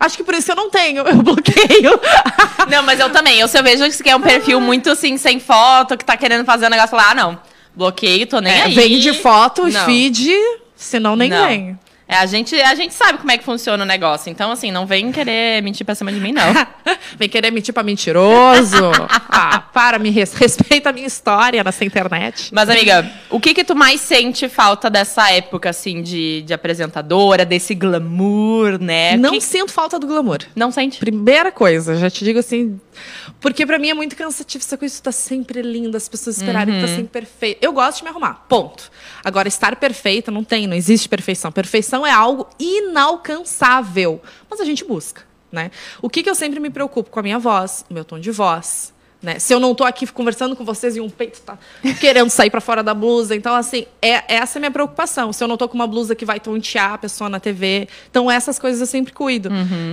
Acho 0.00 0.16
que 0.16 0.22
por 0.24 0.34
isso 0.34 0.50
eu 0.52 0.56
não 0.56 0.70
tenho, 0.70 1.02
eu 1.08 1.16
bloqueio. 1.22 1.98
Não, 2.70 2.82
mas 2.82 3.00
eu 3.00 3.10
também. 3.10 3.40
Eu, 3.40 3.48
se 3.48 3.58
eu 3.58 3.62
vejo 3.62 3.84
que 3.84 3.92
você 3.92 4.08
é 4.08 4.16
um 4.16 4.20
perfil 4.20 4.60
muito 4.60 4.90
assim, 4.90 5.16
sem 5.16 5.40
foto, 5.40 5.96
que 5.96 6.04
tá 6.04 6.16
querendo 6.16 6.44
fazer 6.44 6.66
um 6.66 6.70
negócio, 6.70 6.90
falar, 6.90 7.10
ah, 7.10 7.14
não. 7.14 7.40
Bloqueio, 7.74 8.26
tô 8.26 8.40
nem 8.40 8.52
É, 8.52 8.62
aí. 8.64 8.74
vem 8.74 8.98
de 8.98 9.12
foto, 9.14 9.66
Não. 9.68 9.84
feed, 9.86 10.30
senão 10.76 11.14
nem 11.16 11.30
Não. 11.30 11.46
vem. 11.46 11.78
É, 12.08 12.16
a 12.16 12.24
gente, 12.26 12.54
a 12.58 12.74
gente 12.74 12.94
sabe 12.94 13.18
como 13.18 13.30
é 13.30 13.36
que 13.36 13.44
funciona 13.44 13.84
o 13.84 13.86
negócio. 13.86 14.30
Então, 14.30 14.50
assim, 14.50 14.70
não 14.70 14.86
vem 14.86 15.12
querer 15.12 15.62
mentir 15.62 15.84
pra 15.84 15.94
cima 15.94 16.10
de 16.10 16.18
mim, 16.18 16.32
não. 16.32 16.42
vem 17.18 17.28
querer 17.28 17.50
mentir 17.50 17.74
pra 17.74 17.82
mentiroso. 17.82 18.90
ah, 19.28 19.60
para, 19.60 19.98
me 19.98 20.08
res- 20.08 20.32
respeita 20.32 20.88
a 20.88 20.92
minha 20.92 21.06
história 21.06 21.62
nessa 21.62 21.84
internet. 21.84 22.48
Mas, 22.52 22.68
amiga, 22.70 23.10
o 23.28 23.38
que 23.38 23.52
que 23.52 23.62
tu 23.62 23.76
mais 23.76 24.00
sente 24.00 24.48
falta 24.48 24.88
dessa 24.88 25.30
época, 25.30 25.68
assim, 25.70 26.02
de, 26.02 26.42
de 26.42 26.54
apresentadora, 26.54 27.44
desse 27.44 27.74
glamour, 27.74 28.78
né? 28.80 29.16
não 29.16 29.32
Que- 29.32 29.40
sinto 29.42 29.70
falta 29.72 29.98
do 29.98 30.06
glamour. 30.06 30.38
Não 30.56 30.70
sente? 30.70 30.98
Primeira 30.98 31.52
coisa, 31.52 31.94
já 31.96 32.08
te 32.08 32.24
digo 32.24 32.38
assim. 32.38 32.80
Porque 33.40 33.64
pra 33.66 33.78
mim 33.78 33.90
é 33.90 33.94
muito 33.94 34.16
cansativo 34.16 34.64
essa 34.64 34.76
coisa 34.76 34.94
de 34.94 35.02
tá 35.02 35.12
sempre 35.12 35.62
linda, 35.62 35.96
as 35.98 36.08
pessoas 36.08 36.38
esperarem 36.38 36.74
que 36.74 36.80
tá 36.80 36.88
sempre 36.88 37.08
perfeita. 37.08 37.58
Eu 37.64 37.72
gosto 37.72 37.98
de 37.98 38.04
me 38.04 38.10
arrumar, 38.10 38.46
ponto. 38.48 38.90
Agora, 39.22 39.46
estar 39.46 39.76
perfeita 39.76 40.30
não 40.30 40.42
tem, 40.42 40.66
não 40.66 40.74
existe 40.76 41.08
perfeição. 41.08 41.52
Perfeição 41.52 41.97
é 42.06 42.12
algo 42.12 42.48
inalcançável. 42.58 44.20
Mas 44.50 44.60
a 44.60 44.64
gente 44.64 44.84
busca, 44.84 45.22
né? 45.50 45.70
O 46.00 46.08
que, 46.08 46.22
que 46.22 46.30
eu 46.30 46.34
sempre 46.34 46.60
me 46.60 46.70
preocupo 46.70 47.10
com 47.10 47.20
a 47.20 47.22
minha 47.22 47.38
voz, 47.38 47.84
o 47.90 47.94
meu 47.94 48.04
tom 48.04 48.18
de 48.18 48.30
voz. 48.30 48.92
Né? 49.20 49.40
Se 49.40 49.52
eu 49.52 49.58
não 49.58 49.74
tô 49.74 49.82
aqui 49.82 50.06
conversando 50.06 50.54
com 50.54 50.64
vocês 50.64 50.96
e 50.96 51.00
um 51.00 51.10
peito 51.10 51.40
tá 51.40 51.58
querendo 51.98 52.30
sair 52.30 52.50
pra 52.50 52.60
fora 52.60 52.84
da 52.84 52.94
blusa. 52.94 53.34
Então, 53.34 53.52
assim, 53.52 53.84
é, 54.00 54.22
essa 54.32 54.58
é 54.58 54.58
a 54.58 54.60
minha 54.60 54.70
preocupação. 54.70 55.32
Se 55.32 55.42
eu 55.42 55.48
não 55.48 55.56
tô 55.56 55.68
com 55.68 55.74
uma 55.74 55.88
blusa 55.88 56.14
que 56.14 56.24
vai 56.24 56.38
tontear 56.38 56.92
a 56.92 56.98
pessoa 56.98 57.28
na 57.28 57.40
TV. 57.40 57.88
Então, 58.08 58.30
essas 58.30 58.60
coisas 58.60 58.80
eu 58.80 58.86
sempre 58.86 59.12
cuido. 59.12 59.50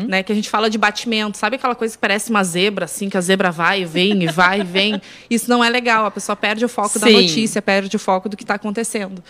Né? 0.07 0.21
Que 0.21 0.31
a 0.31 0.35
gente 0.35 0.47
fala 0.47 0.69
de 0.69 0.77
batimento. 0.77 1.39
Sabe 1.39 1.55
aquela 1.55 1.73
coisa 1.73 1.95
que 1.95 1.99
parece 1.99 2.29
uma 2.29 2.43
zebra, 2.43 2.85
assim, 2.85 3.09
que 3.09 3.17
a 3.17 3.21
zebra 3.21 3.51
vai 3.51 3.81
e 3.81 3.85
vem, 3.85 4.23
e 4.23 4.27
vai 4.27 4.61
e 4.61 4.63
vem? 4.63 5.01
Isso 5.27 5.49
não 5.49 5.63
é 5.63 5.69
legal. 5.69 6.05
A 6.05 6.11
pessoa 6.11 6.35
perde 6.35 6.63
o 6.63 6.69
foco 6.69 6.99
da 6.99 7.07
Sim. 7.07 7.21
notícia, 7.21 7.61
perde 7.63 7.95
o 7.95 7.99
foco 7.99 8.29
do 8.29 8.37
que 8.37 8.43
está 8.43 8.53
acontecendo. 8.55 9.23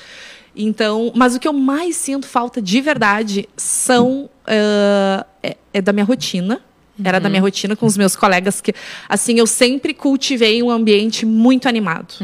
Então, 0.55 1.11
mas 1.15 1.35
o 1.35 1.39
que 1.39 1.47
eu 1.47 1.53
mais 1.53 1.95
sinto 1.95 2.27
falta 2.27 2.61
de 2.61 2.79
verdade 2.81 3.49
são 3.57 4.29
ah, 4.47 5.25
é, 5.43 5.57
é 5.73 5.81
da 5.81 5.91
minha 5.91 6.05
rotina. 6.05 6.61
Era 7.03 7.19
da 7.19 7.27
minha 7.27 7.41
rotina 7.41 7.75
com 7.75 7.85
os 7.85 7.97
meus 7.97 8.15
colegas 8.15 8.61
que, 8.61 8.73
assim, 9.09 9.37
eu 9.37 9.45
sempre 9.45 9.93
cultivei 9.93 10.63
um 10.63 10.71
ambiente 10.71 11.25
muito 11.25 11.67
animado. 11.67 12.15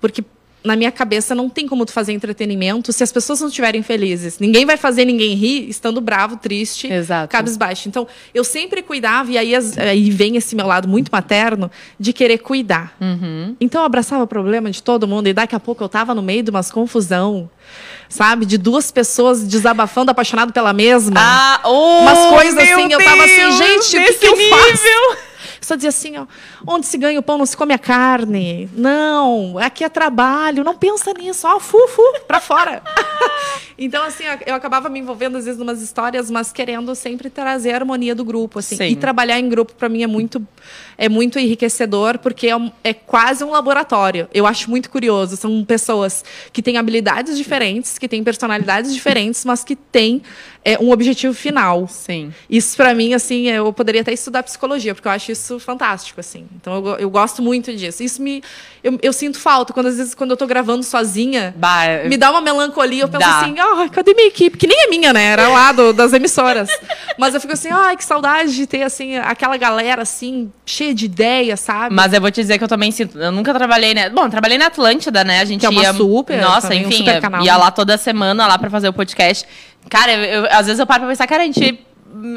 Porque 0.00 0.24
na 0.62 0.76
minha 0.76 0.90
cabeça 0.92 1.34
não 1.34 1.48
tem 1.48 1.66
como 1.66 1.86
tu 1.86 1.92
fazer 1.92 2.12
entretenimento 2.12 2.92
se 2.92 3.02
as 3.02 3.10
pessoas 3.10 3.40
não 3.40 3.48
estiverem 3.48 3.82
felizes. 3.82 4.38
Ninguém 4.38 4.66
vai 4.66 4.76
fazer 4.76 5.04
ninguém 5.04 5.34
rir 5.34 5.68
estando 5.68 6.00
bravo, 6.00 6.36
triste, 6.36 6.86
Exato. 6.92 7.28
cabisbaixo. 7.30 7.88
Então, 7.88 8.06
eu 8.34 8.44
sempre 8.44 8.82
cuidava, 8.82 9.30
e 9.30 9.38
aí, 9.38 9.54
as- 9.54 9.78
aí 9.78 10.10
vem 10.10 10.36
esse 10.36 10.54
meu 10.54 10.66
lado 10.66 10.86
muito 10.86 11.08
materno 11.10 11.70
de 11.98 12.12
querer 12.12 12.38
cuidar. 12.38 12.94
Então, 13.60 13.80
eu 13.80 13.86
abraçava 13.86 14.22
o 14.24 14.26
problema 14.26 14.70
de 14.70 14.82
todo 14.82 15.06
mundo, 15.08 15.28
e 15.28 15.32
daqui 15.32 15.54
a 15.54 15.60
pouco 15.60 15.82
eu 15.82 15.88
tava 15.88 16.14
no 16.14 16.22
meio 16.22 16.42
de 16.42 16.50
umas 16.50 16.70
confusão, 16.70 17.48
sabe? 18.08 18.44
De 18.44 18.58
duas 18.58 18.90
pessoas 18.90 19.42
desabafando, 19.42 20.10
apaixonado 20.10 20.52
pela 20.52 20.72
mesma. 20.72 21.14
Ah, 21.18 21.60
oh, 21.64 22.00
Umas 22.02 22.18
coisas 22.30 22.58
assim, 22.58 22.92
eu 22.92 22.98
tava 23.02 23.24
assim, 23.24 23.52
gente, 23.52 23.96
o 23.98 24.04
que 24.04 24.12
que 24.14 24.26
eu 24.26 24.36
faço? 24.36 25.29
Só 25.60 25.74
dizia 25.74 25.90
assim, 25.90 26.16
ó, 26.16 26.26
onde 26.66 26.86
se 26.86 26.96
ganha 26.96 27.20
o 27.20 27.22
pão 27.22 27.38
não 27.38 27.46
se 27.46 27.56
come 27.56 27.74
a 27.74 27.78
carne. 27.78 28.68
Não, 28.74 29.58
aqui 29.58 29.84
é 29.84 29.88
trabalho, 29.88 30.64
não 30.64 30.76
pensa 30.76 31.12
nisso, 31.12 31.46
ó, 31.46 31.60
fu, 31.60 31.86
fu, 31.88 32.02
pra 32.26 32.40
fora. 32.40 32.82
então, 33.78 34.02
assim, 34.04 34.24
eu 34.46 34.54
acabava 34.54 34.88
me 34.88 34.98
envolvendo 34.98 35.36
às 35.36 35.44
vezes 35.44 35.60
em 35.60 35.62
umas 35.62 35.82
histórias, 35.82 36.30
mas 36.30 36.52
querendo 36.52 36.94
sempre 36.94 37.28
trazer 37.28 37.72
a 37.72 37.76
harmonia 37.76 38.14
do 38.14 38.24
grupo, 38.24 38.58
assim. 38.58 38.76
Sim. 38.76 38.84
E 38.84 38.96
trabalhar 38.96 39.38
em 39.38 39.48
grupo 39.48 39.74
para 39.74 39.88
mim 39.88 40.02
é 40.02 40.06
muito 40.06 40.46
é 41.00 41.08
muito 41.08 41.38
enriquecedor 41.38 42.18
porque 42.18 42.48
é, 42.48 42.54
um, 42.54 42.70
é 42.84 42.92
quase 42.92 43.42
um 43.42 43.50
laboratório. 43.50 44.28
Eu 44.34 44.46
acho 44.46 44.68
muito 44.68 44.90
curioso, 44.90 45.34
são 45.34 45.64
pessoas 45.64 46.22
que 46.52 46.60
têm 46.60 46.76
habilidades 46.76 47.38
diferentes, 47.38 47.98
que 47.98 48.06
têm 48.06 48.22
personalidades 48.22 48.92
diferentes, 48.92 49.42
mas 49.46 49.64
que 49.64 49.74
têm 49.74 50.20
é, 50.62 50.78
um 50.78 50.90
objetivo 50.90 51.32
final. 51.32 51.88
Sim. 51.88 52.34
Isso 52.50 52.76
para 52.76 52.94
mim 52.94 53.14
assim, 53.14 53.48
eu 53.48 53.72
poderia 53.72 54.02
até 54.02 54.12
estudar 54.12 54.42
psicologia, 54.42 54.94
porque 54.94 55.08
eu 55.08 55.12
acho 55.12 55.32
isso 55.32 55.58
fantástico 55.58 56.20
assim. 56.20 56.46
Então 56.54 56.74
eu, 56.74 56.96
eu 56.98 57.10
gosto 57.10 57.40
muito 57.40 57.74
disso. 57.74 58.02
Isso 58.02 58.20
me 58.20 58.42
eu, 58.82 58.98
eu, 59.02 59.12
sinto 59.12 59.38
falta 59.38 59.72
quando 59.72 59.86
às 59.86 59.96
vezes 59.96 60.14
quando 60.14 60.30
eu 60.30 60.36
tô 60.36 60.46
gravando 60.46 60.82
sozinha, 60.82 61.54
bah, 61.56 62.04
me 62.08 62.16
dá 62.16 62.30
uma 62.30 62.40
melancolia, 62.40 63.04
eu 63.04 63.08
penso 63.08 63.26
dá. 63.26 63.40
assim, 63.40 63.54
ah, 63.58 63.88
cadê 63.90 64.14
minha 64.14 64.28
equipe? 64.28 64.56
Que 64.56 64.66
nem 64.66 64.84
é 64.84 64.88
minha, 64.88 65.12
né? 65.12 65.24
Era 65.24 65.48
lá 65.48 65.72
do, 65.72 65.92
das 65.92 66.12
emissoras. 66.12 66.70
Mas 67.18 67.34
eu 67.34 67.40
fico 67.40 67.52
assim, 67.52 67.68
ai, 67.70 67.96
que 67.96 68.04
saudade 68.04 68.54
de 68.54 68.66
ter 68.66 68.82
assim 68.82 69.16
aquela 69.16 69.56
galera 69.56 70.02
assim, 70.02 70.50
cheia 70.64 70.89
de 70.94 71.04
ideias, 71.06 71.60
sabe? 71.60 71.94
Mas 71.94 72.12
eu 72.12 72.20
vou 72.20 72.30
te 72.30 72.40
dizer 72.40 72.58
que 72.58 72.64
eu 72.64 72.68
também 72.68 72.90
sinto. 72.90 73.18
Eu 73.18 73.32
nunca 73.32 73.52
trabalhei, 73.54 73.94
né? 73.94 74.08
Bom, 74.10 74.28
trabalhei 74.28 74.58
na 74.58 74.66
Atlântida, 74.66 75.22
né? 75.24 75.40
A 75.40 75.44
gente 75.44 75.60
que 75.60 75.66
é 75.66 75.68
uma 75.68 75.82
ia. 75.82 75.92
super, 75.94 76.40
Nossa, 76.40 76.62
também, 76.68 76.84
um 76.84 76.88
enfim, 76.88 76.98
super 76.98 77.14
ia- 77.14 77.20
canal, 77.20 77.42
ia 77.44 77.52
né? 77.52 77.58
lá 77.58 77.70
toda 77.70 77.96
semana 77.96 78.46
lá 78.46 78.58
pra 78.58 78.68
fazer 78.70 78.88
o 78.88 78.92
podcast. 78.92 79.46
Cara, 79.88 80.12
eu, 80.12 80.44
eu- 80.44 80.48
às 80.50 80.66
vezes 80.66 80.78
eu 80.78 80.86
paro 80.86 81.00
pra 81.00 81.08
pensar, 81.10 81.26
cara, 81.26 81.42
a 81.42 81.46
gente 81.46 81.80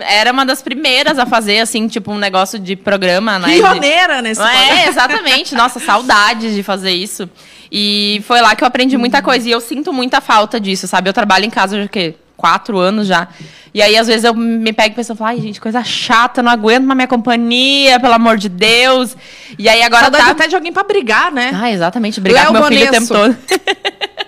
era 0.08 0.32
uma 0.32 0.46
das 0.46 0.62
primeiras 0.62 1.18
a 1.18 1.26
fazer, 1.26 1.60
assim, 1.60 1.88
tipo, 1.88 2.12
um 2.12 2.18
negócio 2.18 2.60
de 2.60 2.76
programa, 2.76 3.39
né? 3.39 3.48
Pioneira 3.56 4.22
nesse 4.22 4.42
É, 4.42 4.88
exatamente. 4.88 5.56
Nossa, 5.56 5.80
saudades 5.80 6.54
de 6.54 6.62
fazer 6.63 6.92
isso. 6.92 7.28
E 7.72 8.22
foi 8.28 8.39
lá 8.39 8.56
que 8.56 8.63
eu 8.63 8.68
aprendi 8.68 8.98
muita 8.98 9.22
coisa. 9.22 9.48
E 9.48 9.52
eu 9.52 9.60
sinto 9.60 9.92
muita 9.92 10.22
falta 10.22 10.60
disso, 10.60 10.88
sabe? 10.88 11.10
Eu 11.10 11.13
trabalho 11.13 11.46
em 11.46 11.50
casa 11.50 11.78
já 11.80 11.86
o 11.86 11.89
quê? 11.89 12.13
Quatro 12.38 12.78
anos 12.78 13.08
já. 13.08 13.28
E 13.73 13.81
aí, 13.81 13.97
às 13.97 14.05
vezes, 14.07 14.23
eu 14.23 14.33
me 14.36 14.71
pego 14.71 14.93
e 14.93 14.95
penso, 14.95 15.15
ai, 15.21 15.41
gente, 15.41 15.59
coisa 15.59 15.83
chata, 15.83 16.43
não 16.43 16.51
aguento 16.51 16.83
mais 16.86 16.95
minha 16.95 17.07
companhia, 17.07 17.99
pelo 17.99 18.13
amor 18.13 18.38
de 18.38 18.47
Deus. 18.47 19.17
E 19.57 19.67
aí 19.67 19.81
agora 19.81 20.03
Saudade 20.03 20.25
tá. 20.25 20.31
até 20.31 20.47
de 20.47 20.55
alguém 20.55 20.71
pra 20.71 20.83
brigar, 20.83 21.31
né? 21.31 21.51
Ah, 21.55 21.71
exatamente. 21.71 22.21
Brigar 22.21 22.43
Léo 22.43 22.53
com 22.53 22.59
meu 22.59 22.67
filho 22.67 22.88
o 22.88 22.91
tempo 22.91 23.07
Bonesso. 23.07 23.36
todo. 23.39 23.59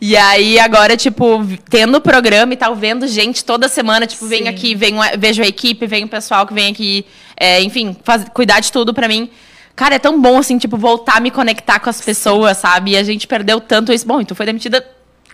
E 0.00 0.16
aí, 0.16 0.60
agora, 0.60 0.96
tipo, 0.96 1.44
tendo 1.68 1.96
o 1.96 2.00
programa 2.00 2.52
e 2.54 2.56
tal, 2.56 2.72
vendo 2.76 3.04
gente 3.08 3.44
toda 3.44 3.66
semana, 3.68 4.06
tipo, 4.06 4.26
vem 4.26 4.42
Sim. 4.42 4.48
aqui, 4.48 4.74
vem, 4.76 4.94
vejo 5.18 5.42
a 5.42 5.46
equipe, 5.46 5.88
vem 5.88 6.04
o 6.04 6.08
pessoal 6.08 6.46
que 6.46 6.54
vem 6.54 6.70
aqui, 6.70 7.04
é, 7.36 7.60
enfim, 7.62 7.96
faz- 8.04 8.24
cuidar 8.32 8.60
de 8.60 8.70
tudo 8.70 8.94
pra 8.94 9.08
mim. 9.08 9.28
Cara, 9.74 9.96
é 9.96 9.98
tão 9.98 10.20
bom, 10.22 10.38
assim, 10.38 10.56
tipo, 10.56 10.76
voltar 10.76 11.16
a 11.16 11.20
me 11.20 11.32
conectar 11.32 11.80
com 11.80 11.90
as 11.90 12.00
pessoas, 12.00 12.58
sabe? 12.58 12.92
E 12.92 12.96
a 12.96 13.02
gente 13.02 13.26
perdeu 13.26 13.60
tanto 13.60 13.92
isso. 13.92 14.06
Bom, 14.06 14.20
então 14.20 14.36
foi 14.36 14.46
demitida 14.46 14.86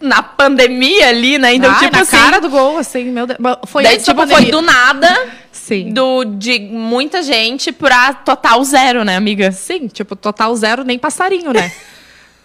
na 0.04 0.22
pandemia 0.22 1.08
ali, 1.08 1.38
né? 1.38 1.54
Então, 1.54 1.70
Ai, 1.70 1.78
tipo 1.80 1.96
na 1.96 2.02
assim. 2.02 2.16
cara 2.16 2.40
do 2.40 2.50
gol, 2.50 2.78
assim, 2.78 3.04
meu 3.04 3.26
Deus. 3.26 3.38
Foi 3.66 3.82
daí, 3.82 3.98
tipo, 3.98 4.26
foi 4.26 4.44
do 4.46 4.60
nada, 4.60 5.28
Sim. 5.50 5.92
do, 5.92 6.24
de 6.24 6.58
muita 6.58 7.22
gente 7.22 7.72
pra 7.72 8.12
total 8.12 8.62
zero, 8.62 9.04
né, 9.04 9.16
amiga? 9.16 9.50
Sim, 9.50 9.88
tipo, 9.88 10.14
total 10.14 10.54
zero, 10.54 10.84
nem 10.84 10.98
passarinho, 10.98 11.52
né? 11.52 11.72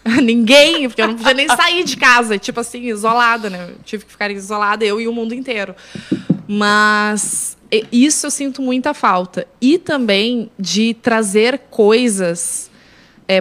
Ninguém, 0.24 0.88
porque 0.88 1.02
eu 1.02 1.08
não 1.10 1.16
podia 1.16 1.34
nem 1.34 1.48
sair 1.48 1.84
de 1.84 1.98
casa, 1.98 2.38
tipo 2.38 2.60
assim, 2.60 2.84
isolada, 2.88 3.50
né? 3.50 3.68
Eu 3.70 3.76
tive 3.84 4.06
que 4.06 4.12
ficar 4.12 4.32
isolada, 4.32 4.86
eu 4.86 5.00
e 5.02 5.08
o 5.08 5.14
mundo 5.14 5.36
inteiro. 5.36 5.76
Mas 6.48 7.58
isso 7.92 8.26
eu 8.26 8.32
sinto 8.32 8.62
muita 8.62 8.94
falta. 8.94 9.46
E 9.62 9.78
também 9.78 10.50
de 10.58 10.94
trazer 10.96 11.60
coisas 11.70 12.69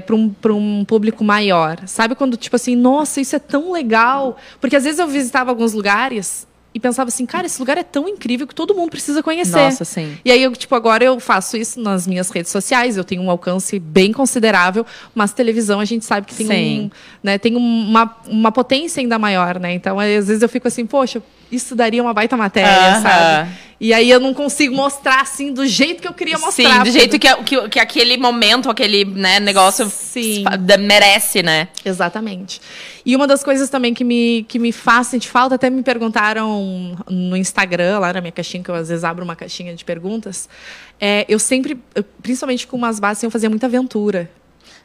para 0.01 0.15
um, 0.15 0.29
pra 0.29 0.53
um 0.53 0.85
público 0.85 1.25
maior. 1.25 1.81
Sabe 1.87 2.15
quando, 2.15 2.37
tipo 2.37 2.57
assim, 2.57 2.77
nossa, 2.77 3.21
isso 3.21 3.35
é 3.35 3.39
tão 3.39 3.73
legal. 3.73 4.37
Porque 4.61 4.77
às 4.77 4.85
vezes 4.85 4.99
eu 4.99 5.09
visitava 5.09 5.51
alguns 5.51 5.73
lugares 5.73 6.47
e 6.75 6.79
pensava 6.81 7.09
assim, 7.09 7.25
cara, 7.25 7.47
esse 7.47 7.59
lugar 7.59 7.79
é 7.79 7.83
tão 7.83 8.09
incrível 8.09 8.47
que 8.47 8.55
todo 8.55 8.75
mundo 8.75 8.91
precisa 8.91 9.23
conhecer. 9.23 9.57
Nossa, 9.57 9.85
sim. 9.85 10.17
E 10.25 10.31
aí, 10.31 10.43
eu, 10.43 10.53
tipo, 10.53 10.75
agora 10.75 11.03
eu 11.03 11.19
faço 11.19 11.57
isso 11.57 11.81
nas 11.81 12.07
minhas 12.07 12.31
redes 12.31 12.53
sociais, 12.53 12.97
eu 12.97 13.05
tenho 13.05 13.23
um 13.23 13.31
alcance 13.31 13.79
bem 13.79 14.13
considerável, 14.13 14.85
mas 15.15 15.33
televisão 15.33 15.81
a 15.81 15.85
gente 15.85 16.05
sabe 16.05 16.27
que 16.27 16.35
tem, 16.35 16.47
Sim. 16.47 16.81
um, 16.85 16.91
né, 17.23 17.39
tem 17.39 17.57
uma, 17.57 18.17
uma 18.29 18.53
potência 18.53 19.01
ainda 19.01 19.19
maior, 19.19 19.59
né? 19.59 19.73
Então, 19.73 19.99
às 19.99 20.29
vezes 20.29 20.43
eu 20.43 20.49
fico 20.49 20.69
assim, 20.69 20.85
poxa, 20.85 21.23
isso 21.51 21.75
daria 21.75 22.03
uma 22.03 22.13
baita 22.15 22.37
matéria, 22.37 22.71
Aham. 22.71 23.03
sabe? 23.03 23.51
E 23.81 23.95
aí 23.95 24.11
eu 24.11 24.19
não 24.19 24.35
consigo 24.35 24.75
mostrar 24.75 25.21
assim 25.21 25.53
do 25.53 25.65
jeito 25.65 26.03
que 26.03 26.09
eu 26.09 26.13
queria 26.13 26.37
mostrar. 26.37 26.53
Sim, 26.53 26.65
do 26.71 26.77
porque- 26.79 26.91
jeito 26.91 27.19
que, 27.19 27.35
que, 27.45 27.69
que 27.69 27.79
aquele 27.79 28.17
momento, 28.17 28.69
aquele 28.69 29.05
né, 29.05 29.39
negócio 29.39 29.89
merece, 30.81 31.45
né? 31.45 31.69
Exatamente. 31.85 32.61
E 33.07 33.15
uma 33.15 33.27
das 33.27 33.45
coisas 33.45 33.71
também 33.71 33.95
que 33.95 34.03
me, 34.03 34.45
que 34.49 34.59
me 34.59 34.73
faz 34.73 35.07
sentir 35.07 35.29
falta, 35.29 35.55
até 35.55 35.71
me 35.71 35.83
perguntaram 35.85 36.99
no 37.09 37.37
Instagram, 37.37 38.01
lá 38.01 38.13
na 38.13 38.21
minha 38.21 38.33
caixinha, 38.33 38.65
que 38.65 38.69
eu 38.71 38.75
às 38.75 38.89
vezes 38.89 39.05
abro 39.05 39.25
uma 39.25 39.37
caixinha 39.37 39.73
de 39.75 39.85
perguntas, 39.85 40.49
é, 41.01 41.25
eu 41.29 41.39
sempre, 41.39 41.79
principalmente 42.21 42.67
com 42.67 42.77
umas 42.77 42.99
bases, 42.99 43.23
eu 43.23 43.31
fazia 43.31 43.49
muita 43.49 43.67
aventura. 43.67 44.29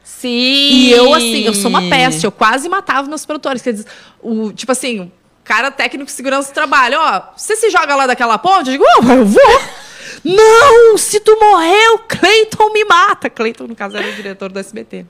Sim. 0.03 0.29
E 0.29 0.91
eu, 0.91 1.13
assim, 1.13 1.43
eu 1.45 1.53
sou 1.53 1.69
uma 1.69 1.81
peste, 1.89 2.25
eu 2.25 2.31
quase 2.31 2.69
matava 2.69 3.07
meus 3.07 3.25
produtores. 3.25 3.61
Quer 3.61 3.71
dizer, 3.73 3.87
o, 4.21 4.51
tipo 4.51 4.71
assim, 4.71 5.11
cara 5.43 5.71
técnico 5.71 6.05
de 6.05 6.11
segurança 6.11 6.51
do 6.51 6.53
trabalho, 6.53 6.97
ó, 6.99 7.21
você 7.35 7.55
se 7.55 7.69
joga 7.69 7.95
lá 7.95 8.07
daquela 8.07 8.37
ponte? 8.37 8.67
Eu 8.69 8.73
digo, 8.77 8.83
oh, 8.99 9.11
eu 9.11 9.25
vou. 9.25 9.61
Não, 10.23 10.97
se 10.97 11.19
tu 11.19 11.37
morrer, 11.37 11.89
o 11.95 11.99
Cleiton 11.99 12.71
me 12.71 12.85
mata. 12.85 13.29
Cleiton, 13.29 13.65
no 13.67 13.75
caso, 13.75 13.97
era 13.97 14.07
o 14.07 14.13
diretor 14.13 14.49
do 14.51 14.57
SBT. 14.59 15.05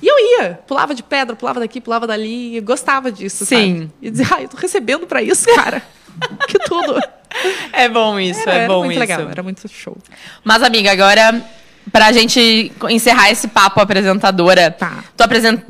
E 0.00 0.06
eu 0.06 0.14
ia, 0.18 0.60
pulava 0.66 0.94
de 0.94 1.02
pedra, 1.02 1.36
pulava 1.36 1.60
daqui, 1.60 1.80
pulava 1.80 2.06
dali, 2.06 2.56
e 2.56 2.60
gostava 2.60 3.12
disso, 3.12 3.44
Sim. 3.44 3.78
sabe? 3.80 3.90
E 4.00 4.10
dizia, 4.10 4.26
ah, 4.34 4.42
eu 4.42 4.48
tô 4.48 4.56
recebendo 4.56 5.06
pra 5.06 5.22
isso, 5.22 5.44
cara. 5.54 5.82
que 6.48 6.58
tudo. 6.60 6.98
É 7.72 7.88
bom 7.88 8.18
isso, 8.18 8.40
Era, 8.40 8.52
é 8.52 8.58
era 8.60 8.68
bom 8.68 8.78
muito 8.84 8.92
isso. 8.92 9.00
legal, 9.00 9.28
era 9.30 9.42
muito 9.42 9.68
show. 9.68 9.96
Mas, 10.42 10.62
amiga, 10.62 10.92
agora, 10.92 11.42
pra 11.92 12.10
gente 12.12 12.72
encerrar 12.88 13.30
esse 13.30 13.48
papo 13.48 13.80
apresentadora, 13.80 14.70
Tá. 14.70 15.04
tu, 15.16 15.24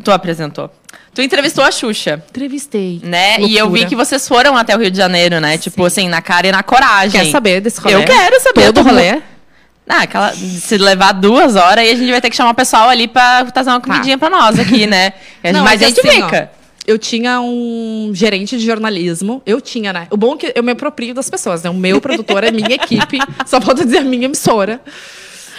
tu 0.05 0.13
apresentou. 0.13 0.71
Tu 1.15 1.23
entrevistou 1.23 1.65
a 1.65 1.71
Xuxa, 1.71 2.23
Entrevistei. 2.31 3.01
né? 3.03 3.41
E 3.41 3.57
eu 3.57 3.67
vi 3.67 3.81
Loucura. 3.81 3.87
que 3.87 3.97
vocês 3.97 4.27
foram 4.29 4.57
até 4.57 4.77
o 4.77 4.79
Rio 4.79 4.91
de 4.91 4.97
Janeiro, 4.97 5.41
né? 5.41 5.59
Tipo 5.59 5.85
assim, 5.85 6.09
na 6.09 6.23
cara 6.23 6.47
e 6.47 6.53
na 6.53 6.63
coragem. 6.63 7.21
Quer 7.21 7.31
saber 7.31 7.61
desse 7.61 7.81
rolê? 7.81 7.97
Eu 7.97 8.05
quero 8.05 8.41
saber. 8.41 8.73
Todo 8.73 8.83
rolê? 8.83 9.21
Ah, 9.89 10.03
aquela, 10.03 10.33
se 10.35 10.77
levar 10.77 11.13
duas 11.13 11.57
horas, 11.57 11.79
aí 11.79 11.91
a 11.91 11.95
gente 11.95 12.11
vai 12.11 12.21
ter 12.21 12.29
que 12.29 12.37
chamar 12.37 12.51
o 12.51 12.55
pessoal 12.55 12.91
ali 12.91 13.09
pra 13.09 13.45
trazer 13.47 13.71
uma 13.71 13.81
comidinha 13.81 14.19
pra 14.19 14.29
nós 14.29 14.59
aqui, 14.59 14.87
né? 14.87 15.15
Não, 15.53 15.65
Mas 15.65 15.81
é 15.81 15.87
a 15.87 15.89
gente 15.89 16.07
assim, 16.07 16.21
ó, 16.21 16.25
fica. 16.27 16.51
Eu 16.87 16.99
tinha 16.99 17.41
um 17.41 18.11
gerente 18.15 18.57
de 18.59 18.65
jornalismo. 18.65 19.43
Eu 19.47 19.61
tinha, 19.61 19.93
né? 19.93 20.07
O 20.11 20.17
bom 20.17 20.35
é 20.35 20.37
que 20.37 20.53
eu 20.55 20.63
me 20.63 20.73
aproprio 20.73 21.15
das 21.15 21.29
pessoas, 21.29 21.63
né? 21.63 21.71
O 21.71 21.75
meu 21.75 22.01
produtor 22.01 22.45
é 22.45 22.51
minha 22.51 22.75
equipe. 22.75 23.19
Só 23.47 23.61
falta 23.61 23.85
dizer 23.85 23.99
a 23.99 24.05
minha 24.05 24.27
emissora. 24.27 24.81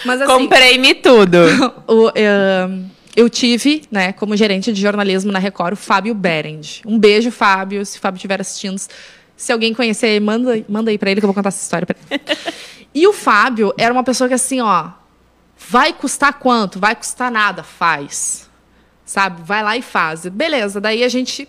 Mas 0.05 0.21
assim, 0.21 0.31
Comprei-me 0.31 0.93
tudo. 0.95 1.37
o, 1.87 2.11
eh, 2.15 2.67
eu 3.19 3.29
tive, 3.29 3.83
né, 3.91 4.13
como 4.13 4.35
gerente 4.35 4.71
de 4.71 4.81
jornalismo 4.81 5.31
na 5.31 5.39
Record, 5.39 5.73
o 5.73 5.75
Fábio 5.75 6.13
Berend. 6.13 6.81
Um 6.85 6.97
beijo, 6.97 7.31
Fábio. 7.31 7.85
Se 7.85 7.97
o 7.97 8.01
Fábio 8.01 8.17
estiver 8.17 8.39
assistindo. 8.39 8.79
Se 9.35 9.51
alguém 9.51 9.73
conhecer, 9.73 10.19
manda, 10.21 10.63
manda 10.69 10.91
aí 10.91 10.97
pra 10.97 11.11
ele 11.11 11.19
que 11.19 11.25
eu 11.25 11.27
vou 11.27 11.33
contar 11.33 11.49
essa 11.49 11.61
história 11.61 11.85
pra 11.85 11.95
ele. 12.09 12.21
E 12.91 13.05
o 13.05 13.13
Fábio 13.13 13.71
era 13.77 13.93
uma 13.93 14.03
pessoa 14.03 14.27
que 14.27 14.33
assim, 14.33 14.61
ó, 14.61 14.89
vai 15.55 15.93
custar 15.93 16.33
quanto? 16.33 16.79
Vai 16.79 16.95
custar 16.95 17.31
nada, 17.31 17.61
faz. 17.61 18.49
Sabe? 19.05 19.43
Vai 19.43 19.61
lá 19.61 19.77
e 19.77 19.81
faz. 19.83 20.25
Beleza, 20.25 20.81
daí 20.81 21.03
a 21.03 21.07
gente 21.07 21.47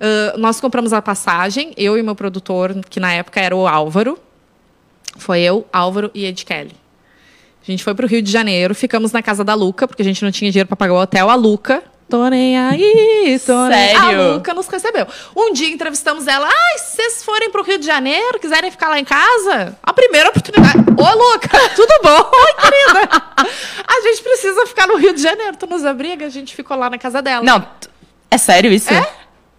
ah, 0.00 0.34
nós 0.38 0.60
compramos 0.60 0.92
a 0.92 1.02
passagem, 1.02 1.72
eu 1.76 1.98
e 1.98 2.02
meu 2.02 2.14
produtor, 2.14 2.74
que 2.88 3.00
na 3.00 3.12
época 3.12 3.40
era 3.40 3.54
o 3.54 3.66
Álvaro. 3.66 4.18
Foi 5.16 5.40
eu, 5.40 5.66
Álvaro 5.72 6.10
e 6.14 6.24
Ed 6.24 6.44
Kelly. 6.44 6.76
A 7.68 7.70
gente 7.70 7.84
foi 7.84 7.94
pro 7.94 8.06
Rio 8.06 8.22
de 8.22 8.32
Janeiro, 8.32 8.74
ficamos 8.74 9.12
na 9.12 9.22
casa 9.22 9.44
da 9.44 9.52
Luca, 9.52 9.86
porque 9.86 10.00
a 10.00 10.04
gente 10.04 10.24
não 10.24 10.30
tinha 10.30 10.50
dinheiro 10.50 10.66
para 10.66 10.76
pagar 10.76 10.94
o 10.94 11.02
hotel. 11.02 11.28
A 11.28 11.34
Luca, 11.34 11.82
tô 12.08 12.26
nem 12.28 12.56
aí, 12.56 13.38
tô 13.44 13.66
nem... 13.66 13.94
Sério? 13.94 14.22
A 14.22 14.34
Luca 14.34 14.54
nos 14.54 14.66
recebeu. 14.68 15.06
Um 15.36 15.52
dia 15.52 15.68
entrevistamos 15.68 16.26
ela. 16.26 16.48
Ai, 16.48 16.78
se 16.78 16.96
vocês 16.96 17.22
forem 17.22 17.50
pro 17.50 17.62
Rio 17.62 17.78
de 17.78 17.84
Janeiro, 17.84 18.40
quiserem 18.40 18.70
ficar 18.70 18.88
lá 18.88 18.98
em 18.98 19.04
casa, 19.04 19.76
a 19.82 19.92
primeira 19.92 20.30
oportunidade. 20.30 20.78
Ô, 20.78 21.32
Luca, 21.32 21.48
tudo 21.76 21.92
bom? 22.02 22.30
Oi, 22.32 22.54
querida. 22.54 23.22
A 23.86 24.00
gente 24.00 24.22
precisa 24.22 24.66
ficar 24.66 24.86
no 24.86 24.96
Rio 24.96 25.12
de 25.12 25.20
Janeiro. 25.20 25.54
Tu 25.58 25.66
nos 25.66 25.84
abriga, 25.84 26.24
a 26.24 26.30
gente 26.30 26.56
ficou 26.56 26.74
lá 26.74 26.88
na 26.88 26.96
casa 26.96 27.20
dela. 27.20 27.44
Não, 27.44 27.68
é 28.30 28.38
sério 28.38 28.72
isso? 28.72 28.90
É? 28.94 29.12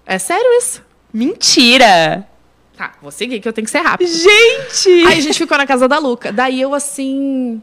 É 0.08 0.18
sério 0.18 0.52
isso? 0.58 0.82
Mentira! 1.14 2.28
Tá, 2.76 2.94
vou 3.02 3.12
seguir, 3.12 3.40
que 3.40 3.48
eu 3.48 3.54
tenho 3.54 3.66
que 3.66 3.72
ser 3.72 3.82
rápido. 3.82 4.10
Gente! 4.10 5.06
Aí 5.06 5.20
a 5.20 5.22
gente 5.22 5.38
ficou 5.38 5.58
na 5.58 5.68
casa 5.68 5.88
da 5.88 6.00
Luca. 6.00 6.32
Daí 6.32 6.60
eu, 6.60 6.74
assim. 6.74 7.62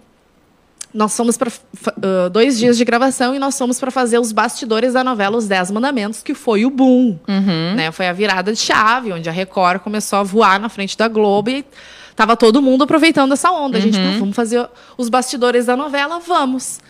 Nós 0.96 1.16
fomos 1.16 1.36
para 1.36 1.48
uh, 1.50 2.30
dois 2.30 2.58
dias 2.58 2.76
de 2.78 2.84
gravação 2.84 3.34
e 3.34 3.38
nós 3.38 3.56
fomos 3.56 3.78
para 3.78 3.90
fazer 3.90 4.18
os 4.18 4.32
bastidores 4.32 4.94
da 4.94 5.04
novela 5.04 5.36
Os 5.36 5.46
Dez 5.46 5.70
Mandamentos, 5.70 6.22
que 6.22 6.34
foi 6.34 6.64
o 6.64 6.70
boom. 6.70 7.18
Uhum. 7.28 7.74
Né? 7.76 7.92
Foi 7.92 8.08
a 8.08 8.12
virada 8.12 8.52
de 8.52 8.58
chave, 8.58 9.12
onde 9.12 9.28
a 9.28 9.32
Record 9.32 9.80
começou 9.82 10.18
a 10.18 10.22
voar 10.22 10.58
na 10.58 10.68
frente 10.68 10.96
da 10.96 11.06
Globo 11.06 11.50
e 11.50 11.64
tava 12.16 12.36
todo 12.36 12.62
mundo 12.62 12.84
aproveitando 12.84 13.32
essa 13.32 13.50
onda. 13.50 13.76
A 13.76 13.80
gente, 13.80 13.98
Uhum. 13.98 14.12
"Pô, 14.14 14.18
vamos 14.20 14.36
fazer 14.36 14.66
os 14.96 15.08
bastidores 15.10 15.66
da 15.66 15.76
novela? 15.76 16.18
Vamos. 16.18 16.80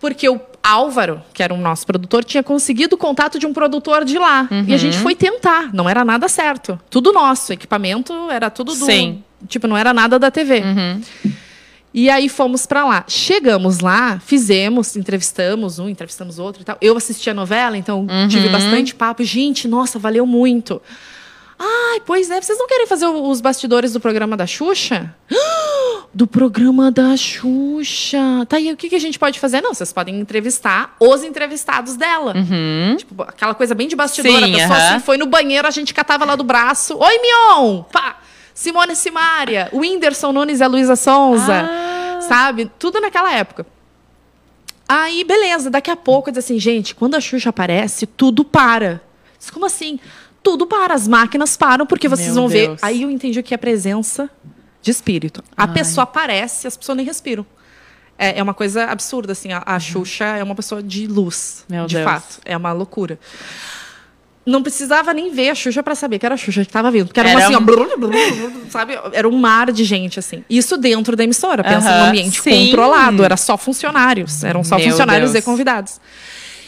Porque 0.00 0.26
o 0.28 0.40
Álvaro, 0.62 1.22
que 1.34 1.42
era 1.42 1.52
o 1.52 1.58
nosso 1.58 1.86
produtor, 1.86 2.24
tinha 2.24 2.42
conseguido 2.42 2.94
o 2.96 2.98
contato 2.98 3.38
de 3.38 3.46
um 3.46 3.52
produtor 3.52 4.02
de 4.02 4.18
lá. 4.18 4.48
E 4.66 4.72
a 4.72 4.78
gente 4.78 4.96
Uhum. 4.96 5.02
foi 5.02 5.14
tentar. 5.14 5.74
Não 5.74 5.86
era 5.88 6.04
nada 6.06 6.26
certo. 6.26 6.80
Tudo 6.88 7.12
nosso. 7.12 7.52
Equipamento 7.52 8.12
era 8.30 8.48
tudo 8.48 8.74
do. 8.74 8.86
Sim. 8.86 9.22
Tipo, 9.46 9.66
não 9.66 9.76
era 9.76 9.92
nada 9.92 10.18
da 10.18 10.30
TV. 10.30 10.60
Uhum. 10.62 11.02
E 11.92 12.08
aí 12.08 12.28
fomos 12.28 12.66
pra 12.66 12.84
lá. 12.84 13.04
Chegamos 13.08 13.80
lá, 13.80 14.20
fizemos, 14.24 14.96
entrevistamos 14.96 15.78
um, 15.78 15.88
entrevistamos 15.88 16.38
outro 16.38 16.62
e 16.62 16.64
tal. 16.64 16.76
Eu 16.80 16.96
assisti 16.96 17.28
a 17.30 17.34
novela, 17.34 17.76
então 17.76 18.06
tive 18.28 18.46
Uhum. 18.46 18.52
bastante 18.52 18.94
papo. 18.94 19.24
Gente, 19.24 19.66
nossa, 19.66 19.98
valeu 19.98 20.24
muito. 20.24 20.80
Ai, 21.58 22.00
pois 22.06 22.30
é, 22.30 22.40
vocês 22.40 22.58
não 22.58 22.66
querem 22.66 22.86
fazer 22.86 23.06
os 23.06 23.40
bastidores 23.40 23.92
do 23.92 24.00
programa 24.00 24.36
da 24.36 24.46
Xuxa? 24.46 25.14
Do 26.12 26.26
programa 26.26 26.90
da 26.90 27.16
Xuxa. 27.16 28.18
Tá 28.48 28.56
aí, 28.56 28.72
o 28.72 28.76
que, 28.76 28.88
que 28.88 28.96
a 28.96 29.00
gente 29.00 29.16
pode 29.18 29.38
fazer? 29.38 29.60
Não, 29.60 29.72
vocês 29.72 29.92
podem 29.92 30.18
entrevistar 30.18 30.96
os 30.98 31.22
entrevistados 31.22 31.94
dela. 31.96 32.34
Uhum. 32.36 32.96
Tipo, 32.96 33.22
aquela 33.22 33.54
coisa 33.54 33.76
bem 33.76 33.86
de 33.86 33.94
bastidor. 33.94 34.32
Sim, 34.40 34.54
a 34.54 34.58
pessoa 34.58 34.76
assim, 34.88 35.00
foi 35.04 35.16
no 35.16 35.26
banheiro, 35.26 35.68
a 35.68 35.70
gente 35.70 35.94
catava 35.94 36.24
lá 36.24 36.34
do 36.34 36.42
braço. 36.42 36.96
Oi, 36.98 37.18
Mion! 37.20 37.82
Pá! 37.92 38.16
Simone 38.60 38.94
Simária. 38.94 39.70
O 39.72 39.78
Whindersson 39.78 40.32
Nunes 40.32 40.60
e 40.60 40.62
a 40.62 40.66
Luísa 40.66 40.94
Sonza. 40.94 41.62
Ah. 41.62 42.20
Sabe? 42.20 42.70
Tudo 42.78 43.00
naquela 43.00 43.32
época. 43.32 43.64
Aí, 44.86 45.24
beleza. 45.24 45.70
Daqui 45.70 45.90
a 45.90 45.96
pouco, 45.96 46.30
diz 46.30 46.44
assim, 46.44 46.58
gente, 46.60 46.94
quando 46.94 47.14
a 47.14 47.20
Xuxa 47.22 47.48
aparece, 47.48 48.06
tudo 48.06 48.44
para. 48.44 49.00
Diz, 49.38 49.48
como 49.48 49.64
assim? 49.64 49.98
Tudo 50.42 50.66
para. 50.66 50.92
As 50.92 51.08
máquinas 51.08 51.56
param, 51.56 51.86
porque 51.86 52.06
vocês 52.06 52.34
Meu 52.34 52.34
vão 52.34 52.48
ver. 52.48 52.66
Deus. 52.66 52.82
Aí 52.82 53.00
eu 53.00 53.10
entendi 53.10 53.40
o 53.40 53.42
que 53.42 53.54
é 53.54 53.56
presença 53.56 54.28
de 54.82 54.90
espírito. 54.90 55.42
A 55.56 55.62
Ai. 55.64 55.72
pessoa 55.72 56.02
aparece, 56.02 56.66
as 56.66 56.76
pessoas 56.76 56.96
nem 56.96 57.06
respiram. 57.06 57.46
É, 58.18 58.40
é 58.40 58.42
uma 58.42 58.52
coisa 58.52 58.84
absurda, 58.84 59.32
assim. 59.32 59.52
A, 59.52 59.62
a 59.64 59.80
Xuxa 59.80 60.26
é 60.36 60.42
uma 60.44 60.54
pessoa 60.54 60.82
de 60.82 61.06
luz, 61.06 61.64
Meu 61.66 61.86
de 61.86 61.94
Deus. 61.94 62.04
fato. 62.04 62.40
É 62.44 62.54
uma 62.54 62.72
loucura. 62.74 63.18
Não 64.50 64.62
precisava 64.62 65.14
nem 65.14 65.30
ver 65.30 65.50
a 65.50 65.54
Xuxa 65.54 65.82
para 65.82 65.94
saber 65.94 66.18
que 66.18 66.26
era 66.26 66.34
a 66.34 66.38
Xuxa 66.38 66.62
que 66.62 66.68
estava 66.68 66.90
vindo. 66.90 67.06
Porque 67.06 67.20
era, 67.20 67.28
Era 67.30 67.38
uma 67.38 67.46
assim, 67.46 67.54
ó, 67.54 67.58
um- 67.60 67.64
brrr, 67.64 68.52
sabe? 68.68 68.98
Era 69.12 69.28
um 69.28 69.38
mar 69.38 69.70
de 69.70 69.84
gente, 69.84 70.18
assim. 70.18 70.44
Isso 70.50 70.76
dentro 70.76 71.14
da 71.14 71.22
emissora. 71.22 71.62
Pensa 71.62 71.88
Aham, 71.88 71.98
num 72.02 72.08
ambiente 72.08 72.40
sim. 72.42 72.66
controlado. 72.66 73.22
Era 73.24 73.36
só 73.36 73.56
funcionários. 73.56 74.42
Eram 74.42 74.64
só 74.64 74.76
Meu 74.76 74.90
funcionários 74.90 75.32
Deus. 75.32 75.42
e 75.42 75.46
convidados. 75.46 76.00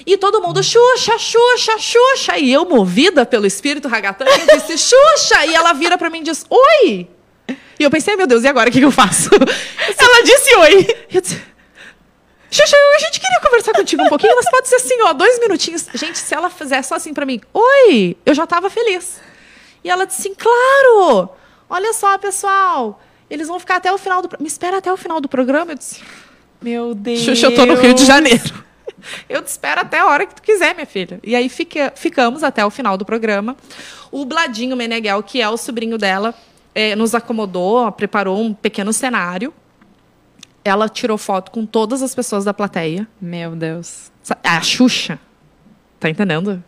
E 0.07 0.16
todo 0.16 0.40
mundo, 0.40 0.62
Xuxa, 0.62 1.18
Xuxa, 1.18 1.79
Xuxa. 1.79 2.38
E 2.38 2.53
eu, 2.53 2.64
movida 2.64 3.27
pelo 3.27 3.47
espírito 3.47 3.88
ragatã, 3.88 4.25
eu 4.27 4.57
disse, 4.59 4.79
Xuxa. 4.79 5.45
E 5.47 5.55
ela 5.55 5.73
vira 5.73 5.99
para 5.99 6.09
mim 6.09 6.21
e 6.21 6.25
diz, 6.25 6.47
oi. 6.49 7.09
E 7.81 7.83
eu 7.85 7.90
pensei, 7.90 8.14
meu 8.14 8.27
Deus, 8.29 8.45
e 8.45 8.49
agora 8.49 8.68
o 8.68 8.73
que, 8.73 8.79
que 8.79 8.85
eu 8.85 8.92
faço? 8.92 9.29
ela 9.99 10.23
disse 10.25 10.55
oi. 10.57 10.87
Eu 11.12 11.21
disse, 11.21 11.40
Xuxa, 12.52 12.76
a 12.76 12.98
gente 12.98 13.18
queria 13.18 13.40
conversar 13.40 13.72
contigo 13.72 14.02
um 14.02 14.08
pouquinho, 14.08 14.34
mas 14.36 14.50
pode 14.50 14.68
ser 14.68 14.76
assim, 14.76 15.00
ó, 15.02 15.12
dois 15.14 15.40
minutinhos. 15.40 15.86
Gente, 15.94 16.18
se 16.18 16.34
ela 16.34 16.50
fizer 16.50 16.82
só 16.82 16.96
assim 16.96 17.14
pra 17.14 17.24
mim, 17.24 17.40
oi, 17.54 18.16
eu 18.26 18.34
já 18.34 18.46
tava 18.46 18.68
feliz. 18.68 19.20
E 19.82 19.88
ela 19.90 20.04
disse 20.06 20.20
assim, 20.20 20.34
claro, 20.34 21.30
olha 21.68 21.92
só, 21.94 22.16
pessoal, 22.18 23.00
eles 23.30 23.48
vão 23.48 23.58
ficar 23.58 23.76
até 23.76 23.90
o 23.92 23.96
final 23.98 24.20
do... 24.20 24.28
Me 24.38 24.46
espera 24.46 24.78
até 24.78 24.92
o 24.92 24.96
final 24.98 25.20
do 25.20 25.28
programa. 25.28 25.72
Eu 25.72 25.76
disse, 25.78 26.00
Meu 26.60 26.94
Deus. 26.94 27.20
Xuxa, 27.20 27.46
eu 27.46 27.54
tô 27.54 27.64
no 27.64 27.74
Rio 27.74 27.94
de 27.94 28.04
Janeiro. 28.04 28.62
Eu 29.28 29.42
te 29.42 29.48
espero 29.48 29.80
até 29.80 29.98
a 29.98 30.06
hora 30.06 30.24
que 30.24 30.32
tu 30.36 30.40
quiser, 30.42 30.74
minha 30.76 30.86
filha. 30.86 31.18
E 31.24 31.34
aí 31.34 31.48
fica- 31.48 31.92
ficamos 31.96 32.44
até 32.44 32.64
o 32.64 32.70
final 32.70 32.96
do 32.96 33.04
programa. 33.04 33.56
O 34.12 34.24
Bladinho 34.24 34.76
Meneghel, 34.76 35.20
que 35.24 35.42
é 35.42 35.48
o 35.48 35.56
sobrinho 35.56 35.98
dela, 35.98 36.32
eh, 36.72 36.94
nos 36.94 37.12
acomodou, 37.12 37.90
preparou 37.90 38.40
um 38.40 38.54
pequeno 38.54 38.92
cenário. 38.92 39.52
Ela 40.64 40.88
tirou 40.88 41.18
foto 41.18 41.51
com 41.51 41.66
todas 41.66 42.03
as 42.03 42.14
pessoas 42.14 42.44
da 42.44 42.55
plateia. 42.55 43.07
Meu 43.20 43.57
Deus. 43.57 44.11
A 44.44 44.61
Xuxa. 44.61 45.18
Tá 45.98 46.09
entendendo? 46.09 46.62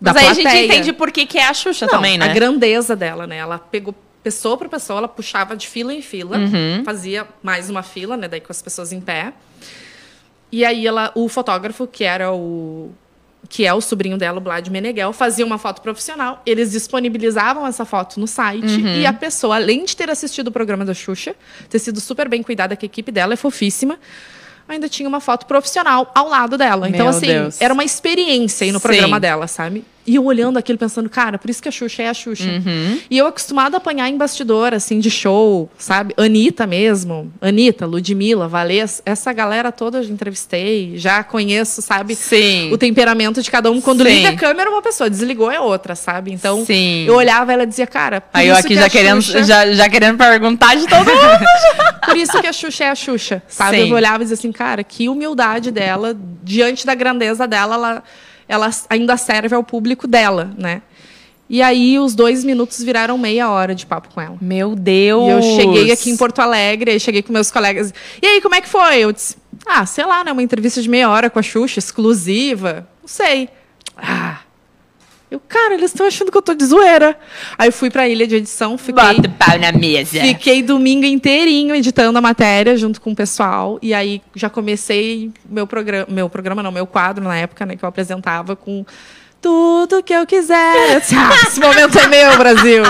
Da 0.00 0.12
Mas 0.14 0.22
aí 0.22 0.28
a 0.30 0.34
gente 0.34 0.42
plateia. 0.44 0.64
entende 0.66 0.92
por 0.92 1.10
que, 1.12 1.26
que 1.26 1.38
é 1.38 1.46
a 1.46 1.54
Xuxa 1.54 1.86
Não, 1.86 1.94
também, 1.94 2.16
né? 2.18 2.24
A 2.24 2.34
grandeza 2.34 2.96
dela, 2.96 3.26
né? 3.26 3.36
Ela 3.36 3.58
pegou 3.58 3.94
pessoa 4.22 4.56
por 4.56 4.68
pessoa, 4.70 4.98
ela 4.98 5.08
puxava 5.08 5.54
de 5.54 5.68
fila 5.68 5.92
em 5.92 6.00
fila, 6.00 6.38
Uhum. 6.38 6.82
fazia 6.84 7.26
mais 7.42 7.68
uma 7.68 7.82
fila, 7.82 8.16
né? 8.16 8.26
Daí 8.26 8.40
com 8.40 8.50
as 8.50 8.62
pessoas 8.62 8.90
em 8.92 9.00
pé. 9.00 9.34
E 10.50 10.64
aí 10.64 10.86
ela, 10.86 11.12
o 11.14 11.28
fotógrafo, 11.28 11.86
que 11.86 12.04
era 12.04 12.32
o 12.32 12.90
que 13.48 13.66
é 13.66 13.72
o 13.74 13.80
sobrinho 13.80 14.16
dela, 14.16 14.38
o 14.38 14.42
Vlad 14.42 14.66
Meneghel, 14.68 15.12
fazia 15.12 15.44
uma 15.44 15.58
foto 15.58 15.82
profissional. 15.82 16.40
Eles 16.46 16.72
disponibilizavam 16.72 17.66
essa 17.66 17.84
foto 17.84 18.18
no 18.18 18.26
site 18.26 18.64
Uhum. 18.80 18.96
e 19.00 19.06
a 19.06 19.12
pessoa, 19.12 19.56
além 19.56 19.84
de 19.84 19.96
ter 19.96 20.08
assistido 20.10 20.48
o 20.48 20.52
programa 20.52 20.84
da 20.84 20.94
Xuxa, 20.94 21.34
ter 21.68 21.78
sido 21.78 22.00
super 22.00 22.28
bem 22.28 22.42
cuidada, 22.42 22.74
que 22.76 22.86
a 22.86 22.88
equipe 22.88 23.12
dela 23.12 23.34
é 23.34 23.36
fofíssima, 23.36 23.98
ainda 24.68 24.88
tinha 24.88 25.08
uma 25.08 25.20
foto 25.20 25.46
profissional 25.46 26.10
ao 26.14 26.28
lado 26.28 26.56
dela. 26.56 26.88
Então, 26.88 27.06
Meu 27.06 27.08
assim, 27.16 27.26
Deus. 27.26 27.60
era 27.60 27.74
uma 27.74 27.84
experiência 27.84 28.64
aí 28.64 28.72
no 28.72 28.78
Sim. 28.78 28.82
programa 28.88 29.20
dela, 29.20 29.46
sabe? 29.46 29.84
E 30.06 30.16
eu 30.16 30.24
olhando 30.24 30.58
aquilo 30.58 30.78
pensando, 30.78 31.08
cara, 31.08 31.38
por 31.38 31.48
isso 31.48 31.62
que 31.62 31.68
a 31.68 31.72
Xuxa 31.72 32.02
é 32.02 32.08
a 32.08 32.14
Xuxa. 32.14 32.44
Uhum. 32.44 32.98
E 33.10 33.16
eu 33.16 33.26
acostumada 33.26 33.76
a 33.76 33.78
apanhar 33.78 34.08
em 34.08 34.16
bastidor, 34.18 34.74
assim, 34.74 34.98
de 35.00 35.10
show, 35.10 35.70
sabe? 35.78 36.12
Anitta 36.16 36.66
mesmo. 36.66 37.32
Anitta, 37.40 37.86
Ludmilla, 37.86 38.46
Valês. 38.46 39.00
Essa 39.06 39.32
galera 39.32 39.72
toda 39.72 39.98
eu 39.98 40.02
já 40.02 40.10
entrevistei, 40.12 40.92
já 40.96 41.24
conheço, 41.24 41.80
sabe? 41.80 42.14
Sim. 42.14 42.70
O 42.72 42.76
temperamento 42.76 43.40
de 43.42 43.50
cada 43.50 43.70
um. 43.70 43.80
Quando 43.80 44.02
Sim. 44.04 44.10
liga 44.10 44.28
a 44.30 44.36
câmera, 44.36 44.68
uma 44.70 44.82
pessoa, 44.82 45.08
desligou 45.08 45.50
é 45.50 45.58
outra, 45.58 45.94
sabe? 45.94 46.32
Então, 46.32 46.64
Sim. 46.66 47.04
eu 47.06 47.14
olhava 47.14 47.52
ela 47.52 47.66
dizia, 47.66 47.86
cara, 47.86 48.20
por 48.20 48.28
Aí 48.38 48.48
eu 48.48 48.54
aqui 48.56 48.68
que 48.68 48.74
já 48.74 48.86
a 48.86 48.90
querendo, 48.90 49.22
Xuxa- 49.22 49.42
já, 49.44 49.72
já 49.72 49.88
querendo 49.88 50.18
perguntar 50.18 50.74
de 50.76 50.86
todo 50.86 51.04
mundo. 51.06 51.44
Por 52.04 52.16
isso 52.18 52.38
que 52.38 52.46
a 52.46 52.52
Xuxa 52.52 52.84
é 52.84 52.90
a 52.90 52.94
Xuxa, 52.94 53.42
sabe? 53.48 53.78
Sim. 53.78 53.88
Eu 53.88 53.96
olhava 53.96 54.22
e 54.22 54.26
dizia 54.26 54.34
assim, 54.34 54.52
cara, 54.52 54.84
que 54.84 55.08
humildade 55.08 55.70
dela, 55.70 56.14
diante 56.42 56.84
da 56.84 56.94
grandeza 56.94 57.48
dela, 57.48 57.74
ela, 57.74 58.04
ela 58.48 58.70
ainda 58.88 59.16
serve 59.16 59.54
ao 59.54 59.62
público 59.62 60.06
dela, 60.06 60.54
né? 60.58 60.82
E 61.48 61.60
aí, 61.60 61.98
os 61.98 62.14
dois 62.14 62.42
minutos 62.42 62.82
viraram 62.82 63.18
meia 63.18 63.50
hora 63.50 63.74
de 63.74 63.84
papo 63.84 64.08
com 64.14 64.20
ela. 64.20 64.36
Meu 64.40 64.74
Deus. 64.74 65.28
E 65.28 65.30
eu 65.30 65.42
cheguei 65.42 65.92
aqui 65.92 66.10
em 66.10 66.16
Porto 66.16 66.40
Alegre, 66.40 66.98
cheguei 66.98 67.22
com 67.22 67.32
meus 67.32 67.50
colegas. 67.50 67.92
E 68.22 68.26
aí, 68.26 68.40
como 68.40 68.54
é 68.54 68.60
que 68.62 68.68
foi? 68.68 69.00
Eu 69.00 69.12
disse, 69.12 69.36
ah, 69.66 69.84
sei 69.84 70.06
lá, 70.06 70.24
né? 70.24 70.32
Uma 70.32 70.42
entrevista 70.42 70.80
de 70.80 70.88
meia 70.88 71.08
hora 71.10 71.28
com 71.28 71.38
a 71.38 71.42
Xuxa, 71.42 71.78
exclusiva. 71.78 72.88
Não 73.02 73.08
sei. 73.08 73.50
Ah. 73.96 74.33
Eu, 75.34 75.40
cara, 75.48 75.74
eles 75.74 75.90
estão 75.90 76.06
achando 76.06 76.30
que 76.30 76.38
eu 76.38 76.42
tô 76.42 76.54
de 76.54 76.64
zoeira. 76.64 77.18
Aí 77.58 77.66
eu 77.66 77.72
fui 77.72 77.90
pra 77.90 78.08
ilha 78.08 78.24
de 78.24 78.36
edição, 78.36 78.78
fiquei. 78.78 79.02
Bota 79.02 79.28
o 79.28 79.32
pau 79.32 79.58
na 79.58 79.72
mesa. 79.72 80.20
Fiquei 80.20 80.62
domingo 80.62 81.04
inteirinho 81.04 81.74
editando 81.74 82.16
a 82.16 82.20
matéria 82.20 82.76
junto 82.76 83.00
com 83.00 83.10
o 83.10 83.16
pessoal. 83.16 83.76
E 83.82 83.92
aí 83.92 84.22
já 84.32 84.48
comecei 84.48 85.32
meu 85.44 85.66
programa. 85.66 86.06
Meu 86.08 86.30
programa 86.30 86.62
não, 86.62 86.70
meu 86.70 86.86
quadro 86.86 87.24
na 87.24 87.36
época, 87.36 87.66
né? 87.66 87.74
Que 87.74 87.84
eu 87.84 87.88
apresentava 87.88 88.54
com 88.54 88.86
tudo 89.42 90.04
que 90.04 90.12
eu 90.12 90.24
quiser. 90.24 90.98
Esse 91.02 91.58
momento 91.58 91.98
é 91.98 92.06
meu, 92.06 92.38
Brasil. 92.38 92.84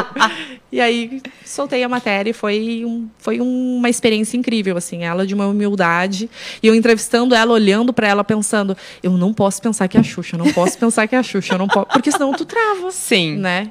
E 0.75 0.81
aí 0.81 1.23
soltei 1.45 1.85
a 1.85 1.89
matéria 1.89 2.31
e 2.31 2.33
foi, 2.33 2.83
um, 2.85 3.09
foi 3.17 3.41
uma 3.41 3.89
experiência 3.89 4.37
incrível, 4.37 4.77
assim. 4.77 5.05
Ela 5.05 5.25
de 5.25 5.33
uma 5.33 5.47
humildade. 5.47 6.29
E 6.61 6.67
eu 6.67 6.75
entrevistando 6.75 7.33
ela, 7.33 7.53
olhando 7.53 7.93
pra 7.93 8.09
ela, 8.09 8.25
pensando: 8.25 8.77
eu 9.01 9.13
não 9.13 9.33
posso 9.33 9.63
pensar 9.63 9.87
que 9.87 9.97
é 9.97 10.01
a 10.01 10.03
Xuxa, 10.03 10.35
eu 10.35 10.39
não 10.45 10.53
posso 10.53 10.77
pensar 10.77 11.07
que 11.07 11.15
é 11.15 11.19
a 11.19 11.23
Xuxa, 11.23 11.55
eu 11.55 11.59
não 11.59 11.69
posso. 11.69 11.87
Porque 11.87 12.11
senão 12.11 12.33
tu 12.33 12.45
trava, 12.45 12.91
Sim. 12.91 13.37
né? 13.37 13.71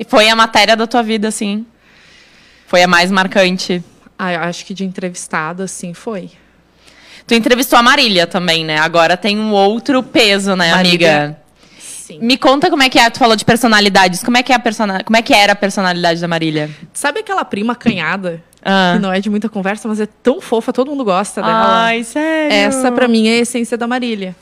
E 0.00 0.04
foi 0.06 0.30
a 0.30 0.34
matéria 0.34 0.74
da 0.74 0.86
tua 0.86 1.02
vida, 1.02 1.28
assim. 1.28 1.66
Foi 2.66 2.82
a 2.82 2.88
mais 2.88 3.10
marcante. 3.10 3.84
Ah, 4.18 4.48
acho 4.48 4.64
que 4.64 4.72
de 4.72 4.86
entrevistada, 4.86 5.64
assim, 5.64 5.92
foi. 5.92 6.30
Tu 7.26 7.34
entrevistou 7.34 7.78
a 7.78 7.82
Marília 7.82 8.26
também, 8.26 8.64
né? 8.64 8.78
Agora 8.78 9.18
tem 9.18 9.38
um 9.38 9.52
outro 9.52 10.02
peso, 10.02 10.56
né, 10.56 10.70
Marília. 10.70 11.24
amiga? 11.24 11.47
Me 12.16 12.38
conta 12.38 12.70
como 12.70 12.82
é 12.82 12.88
que 12.88 12.98
é. 12.98 13.10
Tu 13.10 13.18
falou 13.18 13.36
de 13.36 13.44
personalidades. 13.44 14.22
Como 14.22 14.36
é 14.36 14.42
que 14.42 14.52
é 14.52 14.56
a 14.56 14.58
persona... 14.58 15.04
Como 15.04 15.16
é 15.16 15.22
que 15.22 15.34
era 15.34 15.52
a 15.52 15.56
personalidade 15.56 16.20
da 16.20 16.28
Marília? 16.28 16.70
Sabe 16.92 17.20
aquela 17.20 17.44
prima 17.44 17.74
acanhada? 17.74 18.42
Ah. 18.62 18.92
Que 18.94 19.02
não 19.02 19.12
é 19.12 19.20
de 19.20 19.28
muita 19.28 19.48
conversa, 19.48 19.86
mas 19.88 20.00
é 20.00 20.06
tão 20.06 20.40
fofa, 20.40 20.72
todo 20.72 20.90
mundo 20.90 21.04
gosta 21.04 21.42
dela. 21.42 21.84
Ai, 21.84 22.04
sério. 22.04 22.52
Essa, 22.54 22.90
pra 22.90 23.06
mim, 23.06 23.28
é 23.28 23.32
a 23.32 23.38
essência 23.38 23.76
da 23.76 23.86
Marília. 23.86 24.34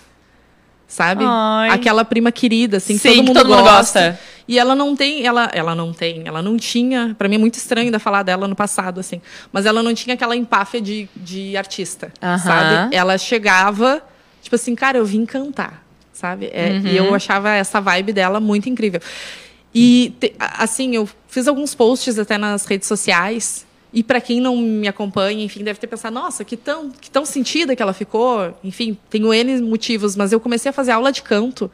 Sabe? 0.89 1.25
Ai. 1.27 1.71
Aquela 1.71 2.05
prima 2.05 2.31
querida, 2.31 2.77
assim, 2.77 2.95
que 2.95 3.01
Sim, 3.01 3.09
todo 3.09 3.17
que 3.17 3.23
mundo 3.23 3.39
todo 3.39 3.49
mundo 3.49 3.63
gosta. 3.63 4.11
gosta. 4.11 4.21
E 4.49 4.59
ela 4.59 4.77
não 4.77 4.95
tem, 4.95 5.27
ela, 5.27 5.51
ela 5.53 5.75
não 5.75 5.93
tem, 5.93 6.23
ela 6.25 6.41
não 6.41 6.57
tinha, 6.57 7.17
pra 7.19 7.29
mim 7.29 7.35
é 7.35 7.39
muito 7.39 7.55
estranho 7.55 7.87
ainda 7.87 7.99
falar 7.99 8.23
dela 8.23 8.47
no 8.47 8.55
passado, 8.55 9.01
assim, 9.01 9.21
mas 9.53 9.67
ela 9.67 9.83
não 9.83 9.93
tinha 9.93 10.15
aquela 10.15 10.37
empáfia 10.37 10.81
de, 10.81 11.09
de 11.17 11.57
artista, 11.57 12.13
Aham. 12.23 12.39
sabe? 12.39 12.95
Ela 12.95 13.19
chegava, 13.19 14.01
tipo 14.41 14.55
assim, 14.55 14.77
cara, 14.77 14.99
eu 14.99 15.05
vim 15.05 15.27
cantar, 15.27 15.85
sabe? 16.17 16.51
É, 16.53 16.71
Uhum. 16.71 16.87
E 16.89 16.97
eu 16.97 17.15
achava 17.15 17.51
essa 17.53 17.81
vibe 17.81 18.13
dela 18.13 18.41
muito 18.41 18.69
incrível. 18.69 19.01
E, 19.75 20.15
te- 20.19 20.35
assim, 20.39 20.95
eu 20.97 21.09
fiz 21.29 21.47
alguns 21.47 21.75
posts 21.75 22.19
até 22.19 22.39
nas 22.39 22.65
redes 22.65 22.89
sociais 22.89 23.65
E 23.93 24.03
para 24.03 24.21
quem 24.21 24.41
não 24.41 24.57
me 24.57 24.89
acompanha, 24.89 25.43
enfim, 25.45 25.63
deve 25.65 25.79
ter 25.79 25.87
pensado, 25.87 26.15
nossa, 26.15 26.45
que 26.45 26.57
tão, 26.57 26.91
que 26.91 27.09
tão 27.11 27.25
sentida 27.25 27.75
que 27.77 27.83
ela 27.83 27.93
ficou. 27.95 28.53
Enfim, 28.65 28.97
tenho 29.09 29.33
N 29.33 29.61
motivos, 29.63 30.17
mas 30.17 30.33
eu 30.33 30.41
comecei 30.41 30.69
a 30.71 30.73
fazer 30.73 30.93
aula 30.93 31.11
de 31.13 31.23
canto 31.23 31.71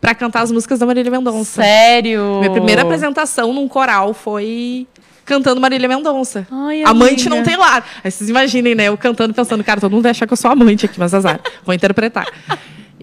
para 0.00 0.14
cantar 0.14 0.42
as 0.42 0.50
músicas 0.50 0.78
da 0.80 0.84
Marília 0.86 1.10
Mendonça. 1.10 1.62
Sério? 1.62 2.38
Minha 2.40 2.50
primeira 2.50 2.82
apresentação 2.82 3.52
num 3.54 3.68
coral 3.68 4.12
foi 4.12 4.86
cantando 5.24 5.60
Marília 5.60 5.88
Mendonça. 5.88 6.46
Ai, 6.50 6.82
amante 6.82 7.22
amiga. 7.28 7.36
não 7.36 7.42
tem 7.42 7.56
lar. 7.56 7.86
Aí 8.02 8.10
vocês 8.10 8.28
imaginem, 8.28 8.74
né? 8.74 8.88
Eu 8.88 8.98
cantando, 8.98 9.32
pensando, 9.32 9.62
cara, 9.64 9.80
todo 9.80 9.92
mundo 9.92 10.02
vai 10.02 10.10
achar 10.10 10.26
que 10.26 10.32
eu 10.32 10.36
sou 10.36 10.50
amante 10.50 10.84
aqui, 10.84 10.98
mas 10.98 11.14
azar. 11.14 11.40
Vou 11.64 11.72
interpretar. 11.74 12.26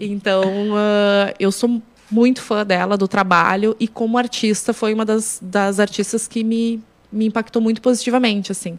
Então, 0.00 0.42
ah, 0.76 1.34
eu 1.38 1.52
sou 1.52 1.82
muito 2.10 2.42
fã 2.42 2.64
dela, 2.64 2.96
do 2.96 3.06
trabalho, 3.06 3.76
e 3.78 3.86
como 3.86 4.18
artista, 4.18 4.72
foi 4.72 4.92
uma 4.92 5.04
das, 5.04 5.38
das 5.40 5.78
artistas 5.78 6.26
que 6.26 6.42
me, 6.42 6.82
me 7.12 7.26
impactou 7.26 7.62
muito 7.62 7.80
positivamente, 7.80 8.50
assim. 8.50 8.78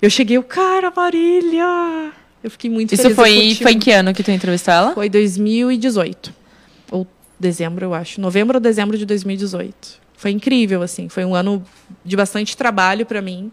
Eu 0.00 0.10
cheguei, 0.10 0.38
o 0.38 0.42
cara, 0.42 0.92
Marília! 0.94 2.12
Eu 2.42 2.50
fiquei 2.50 2.68
muito 2.68 2.92
Isso 2.92 3.02
feliz. 3.02 3.16
eu 3.18 3.24
foi, 3.24 3.34
curti 3.34 3.62
foi 3.62 3.72
em 3.72 3.78
que 3.78 3.90
ano 3.90 4.12
que 4.12 4.22
tu 4.22 4.30
entrevistou 4.30 4.74
ela? 4.74 4.94
foi 4.94 5.08
2018. 5.08 6.34
Ou 6.90 7.06
dezembro, 7.38 7.84
eu 7.84 7.94
acho. 7.94 8.20
Novembro 8.20 8.56
ou 8.56 8.60
dezembro 8.60 8.98
de 8.98 9.06
2018. 9.06 10.02
Foi 10.16 10.32
incrível, 10.32 10.82
assim. 10.82 11.08
Foi 11.08 11.24
um 11.24 11.34
ano 11.34 11.64
de 12.04 12.16
bastante 12.16 12.56
trabalho 12.56 13.06
para 13.06 13.22
mim. 13.22 13.50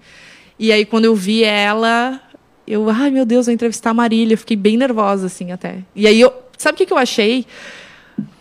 E 0.58 0.72
aí, 0.72 0.86
quando 0.86 1.06
eu 1.06 1.16
vi 1.16 1.43
ela, 1.43 2.20
eu, 2.68 2.89
ai 2.89 3.12
meu 3.12 3.26
Deus, 3.26 3.45
vou 3.45 3.54
entrevistar 3.54 3.91
a 3.91 3.93
Marília. 3.93 4.34
Eu 4.34 4.38
fiquei 4.39 4.58
bem 4.58 4.76
nervosa, 4.76 5.28
assim, 5.28 5.52
até. 5.52 5.84
E 5.95 6.08
aí, 6.08 6.20
eu, 6.20 6.34
sabe 6.60 6.76
o 6.76 6.78
que, 6.78 6.86
que 6.86 6.93
eu 6.93 6.97
achei? 6.97 7.45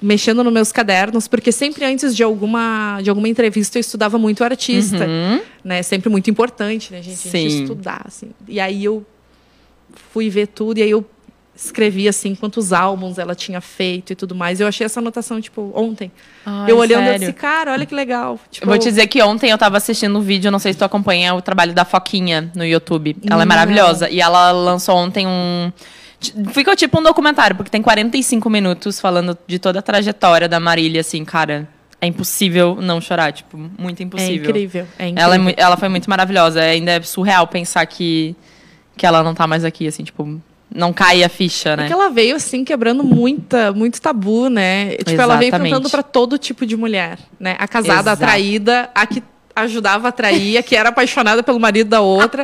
Mexendo 0.03 0.43
nos 0.45 0.53
meus 0.53 0.73
cadernos, 0.73 1.29
porque 1.29 1.53
sempre 1.53 1.85
antes 1.85 2.15
de 2.15 2.23
alguma, 2.23 3.01
de 3.03 3.09
alguma 3.09 3.29
entrevista 3.29 3.79
eu 3.79 3.81
estudava 3.81 4.19
muito 4.19 4.43
artista, 4.45 5.07
Uhum. 5.07 5.41
né? 5.65 5.83
Sempre 5.83 6.09
muito 6.11 6.29
importante, 6.29 6.93
né, 6.93 7.01
gente? 7.01 7.29
A 7.29 7.31
gente 7.31 7.51
Sim. 7.51 7.63
estudar, 7.63 8.03
assim. 8.05 8.31
E 8.49 8.59
aí 8.61 8.85
eu 8.85 9.07
fui 10.13 10.29
ver 10.29 10.49
tudo 10.49 10.79
e 10.79 10.83
aí 10.83 10.91
eu 10.91 11.05
escrevi 11.55 12.07
assim 12.09 12.37
quantos 12.37 12.73
álbuns 12.73 13.19
ela 13.19 13.35
tinha 13.35 13.61
feito 13.61 14.13
e 14.13 14.17
tudo 14.17 14.35
mais. 14.35 14.61
Eu 14.61 14.67
achei 14.69 14.85
essa 14.85 15.01
anotação 15.01 15.41
tipo 15.41 15.73
ontem. 15.75 16.11
Ai, 16.47 16.71
eu 16.71 16.77
olhando 16.77 17.03
eu 17.03 17.07
sério? 17.13 17.19
disse, 17.21 17.33
cara, 17.33 17.73
olha 17.73 17.87
que 17.87 17.95
legal. 17.95 18.39
Tipo, 18.51 18.65
Eu 18.67 18.69
vou 18.71 18.79
te 18.79 18.85
dizer 18.89 19.07
que 19.09 19.21
ontem 19.23 19.51
eu 19.51 19.59
tava 19.59 19.77
assistindo 19.77 20.17
um 20.19 20.23
vídeo, 20.23 20.51
não 20.51 20.59
sei 20.61 20.73
se 20.73 20.79
tu 20.79 20.85
acompanha 20.85 21.35
o 21.35 21.43
trabalho 21.43 21.73
da 21.75 21.85
Foquinha 21.85 22.51
no 22.55 22.65
YouTube. 22.65 23.17
Ela 23.29 23.43
é 23.43 23.47
maravilhosa. 23.47 24.09
E 24.11 24.21
ela 24.21 24.51
lançou 24.53 24.97
ontem 24.97 25.27
um. 25.27 25.73
Ficou 26.53 26.75
tipo 26.75 26.99
um 26.99 27.03
documentário, 27.03 27.55
porque 27.55 27.71
tem 27.71 27.81
45 27.81 28.51
minutos 28.51 29.01
falando 29.01 29.39
de 29.47 29.59
toda 29.59 29.79
a 29.79 29.83
trajetória 29.83 30.49
da 30.49 30.59
Marília, 30.59 31.01
assim, 31.01 31.25
cara. 31.25 31.69
É 32.01 32.07
impossível 32.07 32.79
não 32.81 33.01
chorar, 33.01 33.33
tipo, 33.33 33.57
muito 33.57 34.01
é 34.01 34.05
impossível. 34.05 34.49
incrível, 34.51 34.87
é 34.97 35.09
incrível. 35.09 35.35
Ela, 35.35 35.51
é 35.51 35.55
ela 35.57 35.77
foi 35.77 35.89
muito 35.89 36.09
maravilhosa. 36.09 36.61
Ainda 36.61 36.93
é 36.93 37.03
surreal 37.03 37.49
pensar 37.49 37.85
que, 37.87 38.37
que 38.97 39.05
ela 39.05 39.23
não 39.23 39.35
tá 39.35 39.49
mais 39.49 39.65
aqui, 39.65 39.87
assim, 39.89 40.05
tipo, 40.05 40.41
não 40.73 40.93
cai 40.93 41.25
a 41.25 41.29
ficha, 41.29 41.77
né? 41.77 41.85
Porque 41.85 41.93
ela 41.93 42.09
veio 42.11 42.37
assim 42.37 42.65
quebrando 42.65 43.03
muita, 43.03 43.73
muito 43.73 44.01
tabu, 44.01 44.49
né? 44.49 44.97
Tipo, 44.97 45.21
ela 45.21 45.37
veio 45.37 45.49
Exatamente. 45.49 45.73
cantando 45.73 45.91
pra 45.91 46.03
todo 46.03 46.39
tipo 46.39 46.67
de 46.67 46.77
mulher, 46.77 47.19
né? 47.39 47.57
A 47.59 47.67
casada, 47.67 48.11
a 48.11 48.15
Exato. 48.15 48.19
traída, 48.19 48.91
a 48.95 49.07
que 49.07 49.23
ajudava 49.61 50.09
a 50.09 50.13
trair, 50.13 50.63
que 50.63 50.77
era 50.77 50.89
apaixonada 50.89 51.43
pelo 51.43 51.59
marido 51.59 51.91
da 51.91 52.01
outra, 52.01 52.43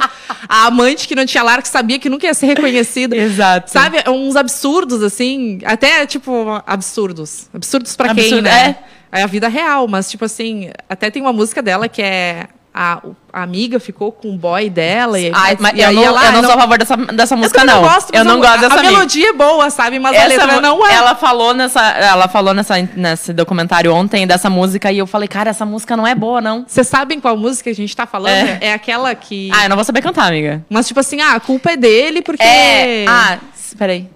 a 0.49 0.67
amante 0.67 1.07
que 1.09 1.15
não 1.15 1.27
tinha 1.27 1.43
lar, 1.43 1.62
que 1.62 1.69
sabia 1.69 1.99
que 1.99 2.09
nunca 2.09 2.27
ia 2.27 2.35
ser 2.35 2.47
reconhecida. 2.47 3.17
Exato. 3.17 3.71
Sabe, 3.71 3.99
uns 4.09 4.37
absurdos, 4.37 5.03
assim, 5.03 5.59
até, 5.65 6.07
tipo, 6.07 6.62
absurdos. 6.67 7.49
Absurdos 7.53 7.97
pra 7.97 8.15
quem, 8.15 8.41
né? 8.41 8.77
É. 9.12 9.23
a 9.23 9.27
vida 9.27 9.49
real, 9.49 9.87
mas, 9.87 10.11
tipo 10.11 10.25
assim, 10.25 10.71
até 10.89 11.11
tem 11.11 11.23
uma 11.23 11.33
música 11.33 11.62
dela 11.62 11.89
que 11.89 12.03
é 12.03 12.49
a, 12.77 13.01
a 13.33 13.43
amiga 13.45 13.79
ficou 13.79 14.11
com 14.11 14.35
o 14.35 14.37
boy 14.37 14.68
dela. 14.68 15.16
E, 15.20 15.31
Ai, 15.33 15.57
mas 15.61 15.75
e 15.75 15.81
eu, 15.81 15.89
aí 15.91 15.95
não, 15.95 16.03
ela, 16.03 16.25
eu 16.27 16.33
não 16.33 16.39
"Ai, 16.41 16.45
sou 16.45 16.55
a 16.55 16.59
favor 16.59 16.77
dessa, 16.79 16.97
dessa 16.97 17.35
eu 17.35 17.39
música, 17.39 17.61
também 17.61 17.75
não. 17.77 17.83
gosto, 17.83 18.12
eu 18.12 18.25
não 18.25 18.35
a- 18.35 18.47
gosto 18.47 18.61
dessa 18.62 18.75
A 18.75 18.79
amiga. 18.81 18.93
melodia 18.95 19.29
é 19.29 19.33
boa, 19.33 19.70
sabe? 19.70 19.99
Mas 20.01 20.12
a 20.12 20.16
Essa 20.18 20.29
letra 20.29 20.55
mu- 20.55 20.61
não 20.61 20.85
é. 20.87 20.93
Ela 20.95 21.14
falou 21.14 21.55
nessa, 21.55 21.81
ela 21.81 22.27
falou 22.27 22.53
nessa, 22.53 22.75
nesse 22.97 23.33
documentário 23.33 23.95
ontem 23.95 24.27
dessa 24.27 24.51
música 24.51 24.91
e 24.91 24.99
eu 24.99 25.07
falei, 25.07 25.29
cara, 25.29 25.51
essa 25.51 25.64
música 25.64 25.97
não 25.97 26.05
é 26.05 26.16
boa, 26.16 26.41
não. 26.41 26.64
Vocês 26.66 26.89
sabem 26.89 27.20
qual 27.20 27.37
música 27.37 27.70
a 27.70 27.75
gente 27.75 27.95
tá 27.95 28.07
falando? 28.07 28.33
É. 28.35 28.59
É, 28.61 28.72
aquela 28.72 29.14
que. 29.14 29.51
Ah, 29.55 29.64
eu 29.66 29.68
não 29.68 29.77
vou 29.77 29.85
saber 29.85 30.03
cantar, 30.03 30.27
amiga. 30.27 30.64
Mas, 30.68 30.89
tipo 30.89 30.99
assim, 30.99 31.20
ah, 31.20 31.35
a 31.35 31.41
culpa 31.41 31.70
é 31.70 31.77
dele 31.77 32.22
porque. 32.22 32.43
É. 32.43 33.05
Ah, 33.09 33.39
peraí. 33.79 34.09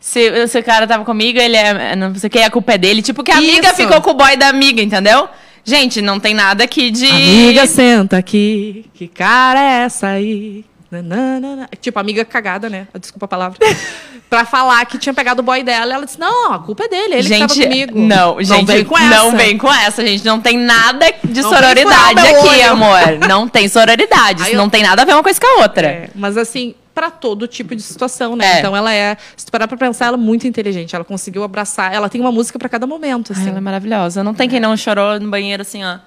Se, 0.00 0.46
se 0.46 0.58
o 0.58 0.62
cara 0.64 0.86
tava 0.86 1.04
comigo, 1.04 1.38
ele 1.38 1.56
é. 1.56 1.94
Não 1.94 2.14
sei 2.14 2.28
o 2.28 2.30
que, 2.30 2.38
a 2.38 2.50
culpa 2.50 2.72
é 2.72 2.78
dele. 2.78 3.02
Tipo, 3.02 3.22
que 3.22 3.30
a 3.32 3.36
amiga 3.36 3.66
Isso. 3.68 3.76
ficou 3.76 4.00
com 4.00 4.12
o 4.12 4.14
boy 4.14 4.36
da 4.36 4.48
amiga, 4.48 4.80
entendeu? 4.80 5.28
Gente, 5.68 6.00
não 6.00 6.18
tem 6.18 6.32
nada 6.32 6.64
aqui 6.64 6.90
de. 6.90 7.06
Amiga, 7.06 7.66
senta 7.66 8.16
aqui. 8.16 8.86
Que 8.94 9.06
cara 9.06 9.60
é 9.60 9.84
essa 9.84 10.06
aí? 10.08 10.64
Nananana. 10.90 11.68
Tipo, 11.78 11.98
amiga 11.98 12.24
cagada, 12.24 12.70
né? 12.70 12.88
Desculpa 12.98 13.26
a 13.26 13.28
palavra. 13.28 13.58
pra 14.30 14.46
falar 14.46 14.82
que 14.86 14.96
tinha 14.96 15.12
pegado 15.12 15.42
o 15.42 15.44
boy 15.44 15.62
dela. 15.62 15.92
Ela 15.92 16.06
disse: 16.06 16.18
Não, 16.18 16.54
a 16.54 16.58
culpa 16.58 16.84
é 16.84 16.88
dele, 16.88 17.14
ele 17.16 17.22
que 17.22 17.28
gente, 17.28 17.48
tava 17.48 17.62
comigo. 17.62 17.98
não, 17.98 18.42
gente, 18.42 18.48
não 18.58 18.64
vem 18.64 18.84
com 18.84 18.96
essa. 18.98 19.08
não 19.10 19.30
vem 19.36 19.58
com 19.58 19.74
essa, 19.74 20.06
gente. 20.06 20.24
Não 20.24 20.40
tem 20.40 20.56
nada 20.56 21.12
de 21.22 21.42
Não 21.42 21.50
sororidade 21.50 22.20
aqui, 22.20 22.48
olho. 22.48 22.70
amor. 22.70 23.18
Não 23.28 23.46
tem 23.46 23.68
sororidade. 23.68 24.42
Aí 24.44 24.48
Isso 24.48 24.56
eu- 24.56 24.62
não 24.62 24.70
tem 24.70 24.82
nada 24.82 25.02
a 25.02 25.04
ver 25.04 25.12
uma 25.12 25.22
coisa 25.22 25.38
com 25.38 25.58
a 25.58 25.62
outra. 25.64 25.86
É, 25.86 26.10
mas 26.14 26.38
assim, 26.38 26.74
pra 26.98 27.12
todo 27.12 27.46
tipo 27.46 27.76
de 27.76 27.82
situação, 27.82 28.34
né? 28.34 28.56
É. 28.56 28.58
Então 28.58 28.76
ela 28.76 28.92
é, 28.92 29.16
se 29.36 29.46
tu 29.46 29.52
parar 29.52 29.68
pra 29.68 29.76
pensar, 29.78 30.06
ela 30.06 30.16
é 30.16 30.20
muito 30.20 30.48
inteligente. 30.48 30.96
Ela 30.96 31.04
conseguiu 31.04 31.44
abraçar, 31.44 31.94
ela 31.94 32.08
tem 32.08 32.20
uma 32.20 32.32
música 32.32 32.58
pra 32.58 32.68
cada 32.68 32.88
momento, 32.88 33.32
Ai, 33.32 33.40
assim. 33.40 33.50
ela 33.50 33.58
é 33.58 33.60
maravilhosa. 33.60 34.24
Não 34.24 34.34
tem 34.34 34.48
quem 34.48 34.58
não 34.58 34.76
chorou 34.76 35.20
no 35.20 35.30
banheiro 35.30 35.62
assim, 35.62 35.84
ó. 35.84 35.98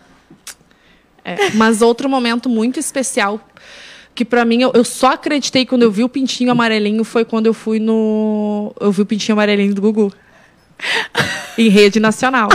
É, 1.24 1.52
Mas 1.52 1.82
outro 1.82 2.10
momento 2.10 2.50
muito 2.50 2.78
especial 2.78 3.40
que 4.14 4.26
pra 4.26 4.44
mim 4.44 4.62
eu, 4.64 4.72
eu 4.74 4.84
só 4.84 5.14
acreditei 5.14 5.66
quando 5.66 5.84
eu 5.84 5.92
vi 5.92 6.04
o 6.04 6.10
pintinho 6.10 6.52
amarelinho 6.52 7.06
foi 7.06 7.24
quando 7.24 7.46
eu 7.46 7.54
fui 7.54 7.80
no 7.80 8.74
eu 8.82 8.92
vi 8.92 9.04
o 9.04 9.06
pintinho 9.06 9.34
amarelinho 9.34 9.74
do 9.74 9.82
Gugu 9.82 10.12
em 11.58 11.70
rede 11.70 12.02
nacional. 12.02 12.50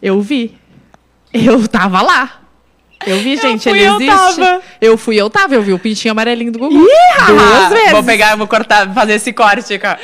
Eu 0.00 0.20
vi. 0.20 0.56
Eu 1.32 1.66
tava 1.66 2.00
lá. 2.00 2.42
Eu 3.06 3.18
vi, 3.20 3.36
gente, 3.36 3.62
fui, 3.68 3.78
ele 3.78 3.88
eu 3.88 3.94
existe. 3.96 4.10
tava. 4.40 4.62
Eu 4.80 4.98
fui, 4.98 5.16
eu 5.16 5.30
tava, 5.30 5.54
eu 5.54 5.62
vi 5.62 5.72
o 5.72 5.78
pintinho 5.78 6.12
amarelinho 6.12 6.50
do 6.52 6.58
Gugu. 6.58 6.74
Duas 7.26 7.68
vezes. 7.72 7.90
Vou 7.92 8.02
pegar, 8.02 8.34
vou 8.36 8.46
cortar, 8.48 8.92
fazer 8.92 9.14
esse 9.14 9.32
corte, 9.32 9.78
cara. 9.78 9.98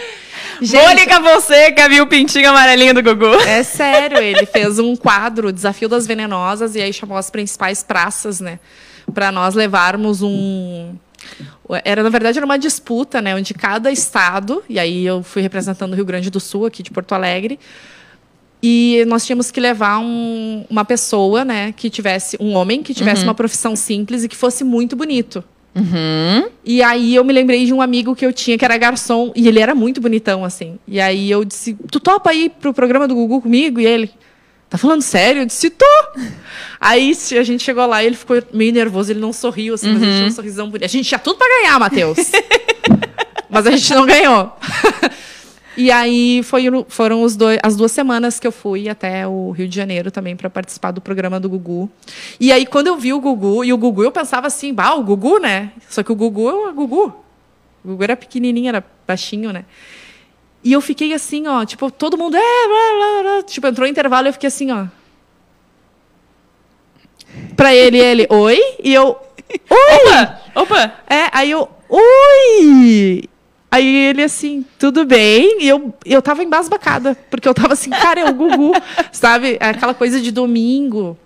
Gente- 0.60 0.80
Mônica 0.86 1.20
Fonseca 1.20 1.88
viu 1.88 2.04
o 2.04 2.06
pintinho 2.06 2.48
amarelinho 2.48 2.94
do 2.94 3.02
Gugu. 3.02 3.34
É 3.46 3.62
sério, 3.64 4.18
ele 4.18 4.46
fez 4.46 4.78
um 4.78 4.94
quadro, 4.94 5.52
Desafio 5.52 5.88
das 5.88 6.06
Venenosas, 6.06 6.76
e 6.76 6.80
aí 6.80 6.92
chamou 6.92 7.16
as 7.18 7.28
principais 7.30 7.82
praças, 7.82 8.38
né? 8.40 8.60
Pra 9.12 9.32
nós 9.32 9.54
levarmos 9.56 10.22
um. 10.22 10.94
Era, 11.84 12.02
na 12.02 12.08
verdade, 12.10 12.38
era 12.38 12.44
uma 12.44 12.58
disputa, 12.58 13.20
né? 13.20 13.34
Onde 13.34 13.54
cada 13.54 13.90
estado, 13.90 14.62
e 14.68 14.78
aí 14.78 15.04
eu 15.04 15.22
fui 15.22 15.42
representando 15.42 15.92
o 15.92 15.96
Rio 15.96 16.04
Grande 16.04 16.30
do 16.30 16.38
Sul, 16.38 16.66
aqui 16.66 16.82
de 16.82 16.90
Porto 16.90 17.12
Alegre, 17.12 17.58
e 18.62 19.04
nós 19.08 19.26
tínhamos 19.26 19.50
que 19.50 19.58
levar 19.60 19.98
um- 19.98 20.64
uma 20.70 20.84
pessoa, 20.84 21.44
né, 21.44 21.72
que 21.72 21.90
tivesse, 21.90 22.36
um 22.40 22.54
homem 22.54 22.82
que 22.82 22.94
tivesse 22.94 23.24
uma 23.24 23.34
profissão 23.34 23.74
simples 23.74 24.22
e 24.24 24.28
que 24.28 24.36
fosse 24.36 24.62
muito 24.64 24.94
bonito. 24.94 25.42
Uhum. 25.74 26.48
E 26.64 26.82
aí 26.82 27.14
eu 27.14 27.24
me 27.24 27.32
lembrei 27.32 27.64
de 27.64 27.72
um 27.72 27.80
amigo 27.80 28.14
que 28.14 28.24
eu 28.26 28.32
tinha 28.32 28.58
que 28.58 28.64
era 28.64 28.76
garçom 28.76 29.32
e 29.34 29.48
ele 29.48 29.58
era 29.58 29.74
muito 29.74 30.00
bonitão 30.02 30.44
assim. 30.44 30.78
E 30.86 31.00
aí 31.00 31.30
eu 31.30 31.44
disse: 31.46 31.74
"Tu 31.90 31.98
topa 31.98 32.32
ir 32.34 32.50
pro 32.60 32.74
programa 32.74 33.08
do 33.08 33.14
Gugu 33.14 33.40
comigo?" 33.40 33.80
E 33.80 33.86
ele: 33.86 34.10
"Tá 34.68 34.76
falando 34.76 35.00
sério?" 35.00 35.40
Eu 35.42 35.46
disse: 35.46 35.70
"Tô". 35.70 35.86
aí 36.78 37.14
se- 37.14 37.38
a 37.38 37.42
gente 37.42 37.62
chegou 37.62 37.86
lá 37.86 38.02
e 38.02 38.06
ele 38.06 38.16
ficou 38.16 38.40
meio 38.52 38.70
nervoso, 38.72 39.10
ele 39.12 39.20
não 39.20 39.32
sorriu 39.32 39.72
assim, 39.74 39.88
mas 39.94 40.02
ele 40.02 40.12
tinha 40.12 40.26
um 40.26 40.30
sorrisão 40.30 40.66
bonito. 40.68 40.84
A 40.84 40.88
gente 40.88 41.08
tinha 41.08 41.18
tudo 41.18 41.38
pra 41.38 41.48
ganhar, 41.48 41.78
Matheus. 41.80 42.18
mas 43.48 43.66
a 43.66 43.70
gente 43.70 43.94
não 43.94 44.04
ganhou. 44.04 44.52
E 45.76 45.90
aí 45.90 46.42
foi, 46.42 46.64
foram 46.88 47.26
dois, 47.36 47.58
as 47.62 47.76
duas 47.76 47.92
semanas 47.92 48.38
que 48.38 48.46
eu 48.46 48.52
fui 48.52 48.88
até 48.88 49.26
o 49.26 49.50
Rio 49.50 49.66
de 49.66 49.74
Janeiro 49.74 50.10
também 50.10 50.36
para 50.36 50.50
participar 50.50 50.90
do 50.90 51.00
programa 51.00 51.40
do 51.40 51.48
Gugu. 51.48 51.90
E 52.38 52.52
aí 52.52 52.66
quando 52.66 52.88
eu 52.88 52.96
vi 52.96 53.12
o 53.12 53.20
Gugu, 53.20 53.64
e 53.64 53.72
o 53.72 53.78
Gugu 53.78 54.04
eu 54.04 54.12
pensava 54.12 54.46
assim, 54.46 54.74
bah, 54.74 54.94
o 54.94 55.02
Gugu, 55.02 55.38
né? 55.38 55.72
Só 55.88 56.02
que 56.02 56.12
o 56.12 56.14
Gugu 56.14 56.48
é 56.48 56.70
o 56.70 56.72
Gugu. 56.72 57.14
O 57.84 57.88
Gugu 57.88 58.04
era 58.04 58.16
pequenininho, 58.16 58.68
era 58.68 58.84
baixinho, 59.06 59.52
né? 59.52 59.64
E 60.62 60.72
eu 60.72 60.80
fiquei 60.80 61.12
assim, 61.12 61.46
ó, 61.48 61.64
tipo, 61.64 61.90
todo 61.90 62.16
mundo, 62.16 62.36
é, 62.36 62.40
blá, 62.40 63.22
blá, 63.22 63.22
blá. 63.22 63.42
tipo, 63.42 63.66
entrou 63.66 63.88
intervalo 63.88 64.26
e 64.26 64.28
eu 64.28 64.32
fiquei 64.32 64.48
assim, 64.48 64.70
ó. 64.70 64.86
Pra 67.56 67.74
ele, 67.74 67.98
ele, 67.98 68.26
oi? 68.30 68.60
E 68.82 68.92
eu, 68.92 69.18
oi! 69.70 70.06
Opa! 70.06 70.40
Opa! 70.54 70.92
É, 71.08 71.28
aí 71.32 71.50
eu, 71.50 71.68
oi! 71.88 73.28
Aí 73.72 74.10
ele 74.10 74.22
assim, 74.22 74.66
tudo 74.78 75.06
bem? 75.06 75.62
E 75.62 75.66
eu, 75.66 75.94
eu 76.04 76.20
tava 76.20 76.44
embasbacada, 76.44 77.16
porque 77.30 77.48
eu 77.48 77.54
tava 77.54 77.72
assim, 77.72 77.88
cara, 77.88 78.20
é 78.20 78.28
o 78.28 78.34
Gugu, 78.34 78.74
sabe? 79.10 79.56
É 79.58 79.70
Aquela 79.70 79.94
coisa 79.94 80.20
de 80.20 80.30
domingo. 80.30 81.16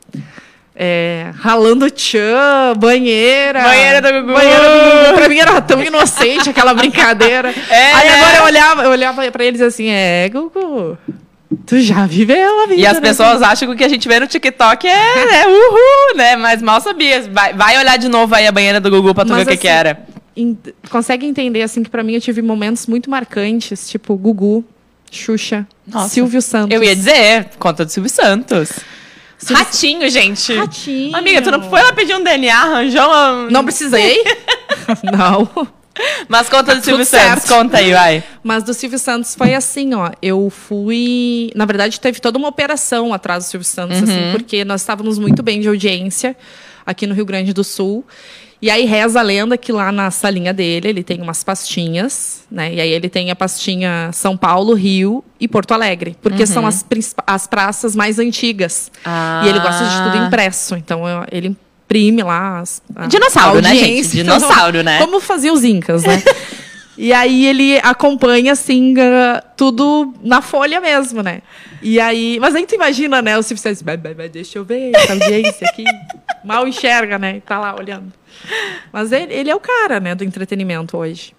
É, 0.77 1.33
ralando 1.35 1.91
tchan, 1.91 2.75
banheira. 2.77 3.63
Banheira 3.63 4.01
do 4.01 4.13
Gugu. 4.13 4.33
Banheira 4.33 4.63
do 4.63 5.07
Gugu. 5.07 5.17
Pra 5.17 5.29
mim 5.29 5.39
era 5.39 5.61
tão 5.61 5.83
inocente 5.83 6.49
aquela 6.49 6.73
brincadeira. 6.73 7.53
É. 7.69 7.93
Aí 7.93 8.09
agora 8.11 8.37
eu 8.37 8.45
olhava, 8.45 8.83
eu 8.85 8.91
olhava 8.91 9.33
pra 9.33 9.45
eles 9.45 9.61
assim, 9.61 9.89
é, 9.89 10.29
Gugu. 10.29 10.97
Tu 11.67 11.81
já 11.81 12.07
viveu 12.07 12.63
a 12.63 12.67
vida. 12.67 12.81
E 12.81 12.87
as 12.87 13.01
né? 13.01 13.09
pessoas 13.09 13.43
acham 13.43 13.67
que 13.67 13.75
o 13.75 13.77
que 13.77 13.85
a 13.85 13.89
gente 13.89 14.07
vê 14.07 14.21
no 14.21 14.27
TikTok 14.29 14.87
é, 14.87 15.43
é 15.43 15.49
uhul, 15.49 16.17
né? 16.17 16.37
Mas 16.37 16.63
mal 16.63 16.81
sabia. 16.81 17.23
Vai, 17.23 17.55
vai 17.55 17.77
olhar 17.79 17.97
de 17.97 18.09
novo 18.09 18.33
aí 18.37 18.47
a 18.47 18.53
banheira 18.53 18.81
do 18.81 18.89
Gugu 18.89 19.13
pra 19.15 19.25
tu 19.25 19.31
Mas, 19.31 19.39
ver 19.39 19.43
o 19.43 19.47
que, 19.47 19.53
assim, 19.55 19.63
que 19.63 19.69
era. 19.69 20.07
En- 20.37 20.57
consegue 20.91 21.27
entender, 21.27 21.63
assim, 21.63 21.83
que 21.83 21.91
pra 21.91 22.03
mim 22.03 22.15
eu 22.15 22.21
tive 22.21 22.43
momentos 22.43 22.87
muito 22.87 23.09
marcantes, 23.11 23.89
tipo 23.89 24.15
Gugu, 24.17 24.65
Xuxa, 25.11 25.67
Nossa. 25.87 26.09
Silvio 26.11 26.43
Santos. 26.43 26.75
Eu 26.75 26.83
ia 26.85 26.95
dizer, 26.95 27.51
conta 27.59 27.85
do 27.85 27.91
Silvio 27.91 28.11
Santos. 28.11 28.71
Silvio- 29.39 29.57
Ratinho, 29.65 30.09
gente. 30.11 30.55
Ratinho. 30.55 31.15
Amiga, 31.17 31.43
tu 31.43 31.51
não 31.51 31.63
foi 31.69 31.83
lá 31.83 31.93
pedir 31.93 32.15
um 32.15 32.23
DNA, 32.23 32.57
arranjou 32.57 33.03
uma... 33.07 33.51
Não 33.51 33.65
precisei. 33.65 34.17
não. 35.05 35.49
Mas 36.29 36.49
conta 36.49 36.75
do 36.75 36.79
Tá 36.79 36.83
Silvio 36.85 37.07
tudo 37.07 37.19
Santos, 37.19 37.45
certo. 37.45 37.49
conta 37.49 37.79
aí, 37.79 37.93
vai. 37.93 38.23
Mas 38.43 38.63
do 38.65 38.75
Silvio 38.75 38.99
Santos 38.99 39.35
foi 39.35 39.55
assim, 39.55 39.95
ó. 39.95 40.11
Eu 40.21 40.51
fui. 40.51 41.51
Na 41.55 41.65
verdade, 41.65 41.99
teve 41.99 42.21
toda 42.21 42.37
uma 42.39 42.49
operação 42.49 43.15
atrás 43.15 43.45
do 43.45 43.49
Silvio 43.49 43.67
Santos, 43.67 44.03
assim, 44.03 44.31
porque 44.33 44.63
nós 44.65 44.83
estávamos 44.83 45.19
muito 45.19 45.43
bem 45.43 45.59
de 45.61 45.69
audiência 45.69 46.37
aqui 46.85 47.07
no 47.07 47.15
Rio 47.15 47.25
Grande 47.25 47.53
do 47.55 47.65
Sul. 47.65 48.05
E 48.61 48.71
aí 48.71 48.85
reza 48.87 49.21
a 49.21 49.23
lenda 49.23 49.57
que 49.59 49.71
lá 49.71 49.93
na 49.93 50.11
salinha 50.11 50.53
dele 50.53 50.89
ele 50.89 51.05
tem 51.05 51.21
umas 51.21 51.45
pastinhas, 51.45 52.41
né? 52.51 52.73
E 52.75 52.81
aí 52.81 52.91
ele 52.91 53.09
tem 53.09 53.31
a 53.31 53.37
pastinha 53.37 54.11
São 54.13 54.37
Paulo, 54.37 54.73
Rio 54.75 55.23
e 55.39 55.47
Porto 55.47 55.73
Alegre, 55.75 56.17
porque 56.23 56.47
são 56.47 56.67
as, 56.67 56.85
as 57.27 57.47
praças 57.47 57.95
mais 57.95 58.19
antigas. 58.19 58.91
Ah. 59.05 59.43
E 59.45 59.49
ele 59.51 59.61
gosta 59.61 59.85
de 59.85 60.11
tudo 60.11 60.27
impresso, 60.27 60.75
então 60.75 61.03
ele 61.31 61.49
imprime 61.85 62.23
lá 62.23 62.61
as, 62.61 62.83
a- 62.95 63.07
Dinossauro, 63.07 63.59
a 63.59 63.63
né, 63.63 63.77
gente? 63.77 64.09
Dinossauro, 64.09 64.83
né? 64.83 64.99
Como 64.99 65.21
faziam 65.21 65.55
os 65.55 65.63
incas, 65.63 66.03
né? 66.03 66.23
E 66.99 67.13
aí 67.13 67.47
ele 67.47 67.79
acompanha, 67.83 68.53
assim, 68.53 68.95
ah, 68.99 69.43
tudo 69.57 70.15
na 70.23 70.41
folha 70.41 70.81
mesmo, 70.81 71.23
né? 71.23 71.43
E 71.83 72.01
aí... 72.01 72.39
Mas 72.41 72.55
aí 72.55 72.65
tu 72.67 72.75
imagina, 72.75 73.21
né? 73.21 73.37
O 73.37 73.43
Silvio 73.43 73.63
Santos, 73.63 73.83
"Vai, 73.83 73.97
vai, 73.99 74.15
vai, 74.15 74.29
deixa 74.29 74.59
eu 74.59 74.65
ver 74.65 74.93
essa 74.95 75.13
audiência 75.13 75.67
aqui. 75.69 75.85
Mal 76.45 76.67
enxerga, 76.67 77.19
né? 77.19 77.37
E 77.37 77.41
tá 77.41 77.59
lá 77.59 77.77
olhando. 77.79 78.13
Mas 78.93 79.13
ele, 79.13 79.33
ele 79.35 79.51
é 79.51 79.55
o 79.55 79.61
cara, 79.61 80.01
né? 80.01 80.15
Do 80.15 80.25
entretenimento 80.25 80.97
hoje. 80.97 81.35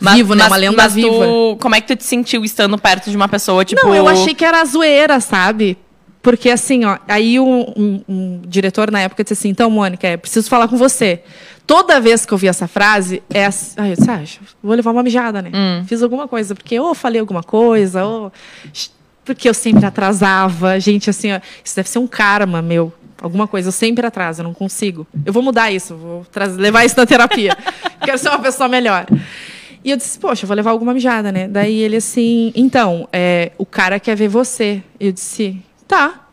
Vivo, 0.00 0.34
né? 0.34 0.46
Uma 0.46 0.56
lenda 0.56 0.76
mas 0.76 0.94
viva. 0.94 1.08
Tu, 1.08 1.56
como 1.60 1.74
é 1.74 1.80
que 1.80 1.86
tu 1.88 1.96
te 1.96 2.04
sentiu 2.04 2.44
estando 2.44 2.76
perto 2.78 3.10
de 3.10 3.16
uma 3.16 3.28
pessoa, 3.28 3.64
tipo... 3.64 3.84
Não, 3.84 3.94
eu 3.94 4.06
achei 4.06 4.34
que 4.34 4.44
era 4.44 4.64
zoeira, 4.64 5.18
sabe? 5.18 5.76
Porque 6.22 6.50
assim, 6.50 6.84
ó, 6.84 6.98
aí 7.08 7.40
um, 7.40 7.60
um- 7.76 8.04
um 8.08 8.42
diretor 8.46 8.90
na 8.90 9.00
época 9.00 9.24
disse 9.24 9.32
assim, 9.32 9.48
então, 9.48 9.70
Mônica, 9.70 10.06
é, 10.06 10.16
preciso 10.16 10.48
falar 10.48 10.68
com 10.68 10.76
você. 10.76 11.22
Toda 11.68 12.00
vez 12.00 12.24
que 12.24 12.32
eu 12.32 12.38
vi 12.38 12.48
essa 12.48 12.66
frase, 12.66 13.22
é 13.28 13.44
assim, 13.44 13.74
aí 13.76 13.90
eu 13.90 13.96
disse, 13.96 14.10
ah, 14.10 14.22
vou 14.62 14.74
levar 14.74 14.90
uma 14.90 15.02
mijada, 15.02 15.42
né? 15.42 15.50
Fiz 15.86 16.02
alguma 16.02 16.26
coisa, 16.26 16.54
porque 16.54 16.80
ou 16.80 16.94
falei 16.94 17.20
alguma 17.20 17.42
coisa, 17.42 18.06
ou 18.06 18.32
porque 19.22 19.46
eu 19.46 19.52
sempre 19.52 19.84
atrasava. 19.84 20.80
Gente, 20.80 21.10
assim, 21.10 21.30
ó, 21.30 21.40
isso 21.62 21.76
deve 21.76 21.86
ser 21.90 21.98
um 21.98 22.06
karma 22.06 22.62
meu. 22.62 22.90
Alguma 23.20 23.46
coisa, 23.46 23.68
eu 23.68 23.72
sempre 23.72 24.06
atraso, 24.06 24.40
eu 24.40 24.44
não 24.44 24.54
consigo. 24.54 25.06
Eu 25.26 25.30
vou 25.30 25.42
mudar 25.42 25.70
isso, 25.70 25.94
vou 25.94 26.26
levar 26.56 26.86
isso 26.86 26.96
na 26.96 27.04
terapia. 27.04 27.54
Quero 28.02 28.16
ser 28.16 28.30
uma 28.30 28.38
pessoa 28.38 28.66
melhor. 28.66 29.06
E 29.84 29.90
eu 29.90 29.96
disse, 29.98 30.18
poxa, 30.18 30.44
eu 30.44 30.46
vou 30.46 30.56
levar 30.56 30.70
alguma 30.70 30.94
mijada, 30.94 31.30
né? 31.30 31.46
Daí 31.46 31.80
ele 31.80 31.96
assim, 31.96 32.50
então, 32.56 33.06
é, 33.12 33.52
o 33.58 33.66
cara 33.66 34.00
quer 34.00 34.16
ver 34.16 34.28
você. 34.28 34.82
Eu 34.98 35.12
disse, 35.12 35.62
tá. 35.86 36.26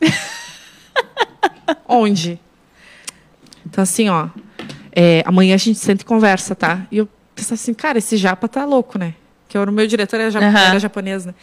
Onde? 1.88 2.38
Então, 3.66 3.82
assim, 3.82 4.08
ó, 4.08 4.28
é, 4.94 5.22
amanhã 5.26 5.54
a 5.54 5.58
gente 5.58 5.78
senta 5.78 6.02
e 6.02 6.04
conversa, 6.06 6.54
tá? 6.54 6.86
E 6.90 6.98
eu 6.98 7.08
pensava 7.34 7.54
assim, 7.54 7.72
cara, 7.74 7.98
esse 7.98 8.16
japa 8.16 8.46
tá 8.48 8.64
louco, 8.64 8.98
né? 8.98 9.14
Que 9.48 9.58
o 9.58 9.70
meu 9.72 9.86
diretor 9.86 10.20
era, 10.20 10.30
japa- 10.30 10.46
Aham. 10.46 10.58
era 10.70 10.78
japonês, 10.78 11.26
né? 11.26 11.34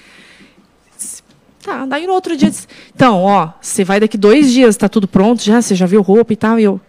Tá, 1.61 1.85
daí 1.85 2.07
no 2.07 2.13
outro 2.13 2.37
dia 2.37 2.49
disse, 2.49 2.67
então, 2.95 3.21
ó, 3.21 3.49
você 3.61 3.83
vai 3.83 3.99
daqui 3.99 4.17
dois 4.17 4.51
dias, 4.51 4.77
tá 4.77 4.87
tudo 4.87 5.07
pronto 5.07 5.43
já? 5.43 5.61
Você 5.61 5.75
já 5.75 5.85
viu 5.85 6.01
roupa 6.01 6.31
e 6.31 6.35
tal? 6.37 6.57
E 6.57 6.63
eu, 6.63 6.79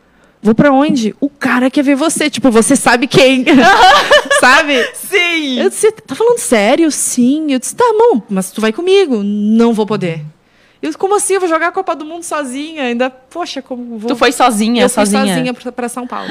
vou 0.41 0.55
pra 0.55 0.71
onde? 0.73 1.15
O 1.21 1.29
cara 1.29 1.69
quer 1.69 1.83
ver 1.83 1.97
você, 1.97 2.31
tipo, 2.31 2.51
você 2.53 2.77
sabe 2.77 3.09
quem, 3.09 3.45
sabe? 4.41 4.75
Sim! 4.95 5.59
Eu 5.59 5.69
disse, 5.71 5.91
tá 5.91 6.15
falando 6.15 6.39
sério? 6.39 6.89
Sim. 6.93 7.51
Eu 7.53 7.59
disse, 7.59 7.75
tá, 7.75 7.85
bom, 7.99 8.23
mas 8.31 8.53
tu 8.53 8.61
vai 8.61 8.73
comigo. 8.73 9.23
Não 9.25 9.73
vou 9.73 9.85
poder. 9.87 10.25
Eu, 10.83 10.97
como 10.97 11.15
assim? 11.17 11.35
Eu 11.35 11.41
vou 11.41 11.49
jogar 11.49 11.69
a 11.69 11.73
Copa 11.73 11.95
do 11.95 12.05
Mundo 12.05 12.23
sozinha? 12.23 12.85
Ainda, 12.85 13.11
poxa, 13.11 13.61
como 13.61 13.99
vou... 13.99 14.09
Tu 14.09 14.17
foi 14.17 14.33
sozinha, 14.33 14.83
eu 14.85 14.89
fui 14.89 15.05
sozinha? 15.07 15.35
sozinha 15.35 15.55
pra, 15.55 15.73
pra 15.73 15.89
São 15.89 16.07
Paulo. 16.07 16.31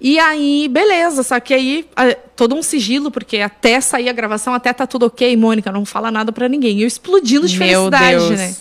E 0.00 0.18
aí, 0.18 0.68
beleza, 0.68 1.22
só 1.22 1.40
que 1.40 1.54
aí 1.54 1.88
a- 1.96 2.14
todo 2.36 2.54
um 2.54 2.62
sigilo, 2.62 3.10
porque 3.10 3.38
até 3.38 3.80
sair 3.80 4.08
a 4.08 4.12
gravação, 4.12 4.52
até 4.52 4.72
tá 4.72 4.86
tudo 4.86 5.06
ok, 5.06 5.34
Mônica, 5.36 5.72
não 5.72 5.84
fala 5.86 6.10
nada 6.10 6.30
pra 6.30 6.48
ninguém. 6.48 6.80
Eu 6.80 6.86
explodindo 6.86 7.48
de 7.48 7.56
Meu 7.58 7.84
felicidade, 7.90 8.16
Deus. 8.28 8.30
né? 8.38 8.54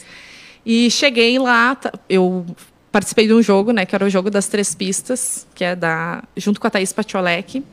E 0.65 0.89
cheguei 0.89 1.37
lá, 1.37 1.75
tá- 1.75 1.91
eu 2.07 2.45
participei 2.91 3.27
de 3.27 3.33
um 3.33 3.41
jogo, 3.41 3.71
né, 3.73 3.85
que 3.85 3.93
era 3.93 4.05
o 4.05 4.09
jogo 4.09 4.29
das 4.29 4.47
três 4.47 4.73
pistas, 4.73 5.45
que 5.53 5.63
é 5.65 5.75
da 5.75 6.23
junto 6.37 6.61
com 6.61 6.67
a 6.67 6.69
Thaís 6.69 6.93
Patiolek. 6.93 7.63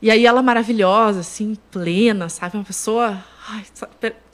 E 0.00 0.10
aí 0.10 0.24
ela 0.26 0.42
maravilhosa, 0.42 1.20
assim, 1.20 1.56
plena, 1.72 2.28
sabe? 2.28 2.56
Uma 2.56 2.64
pessoa. 2.64 3.18
Ai, 3.48 3.62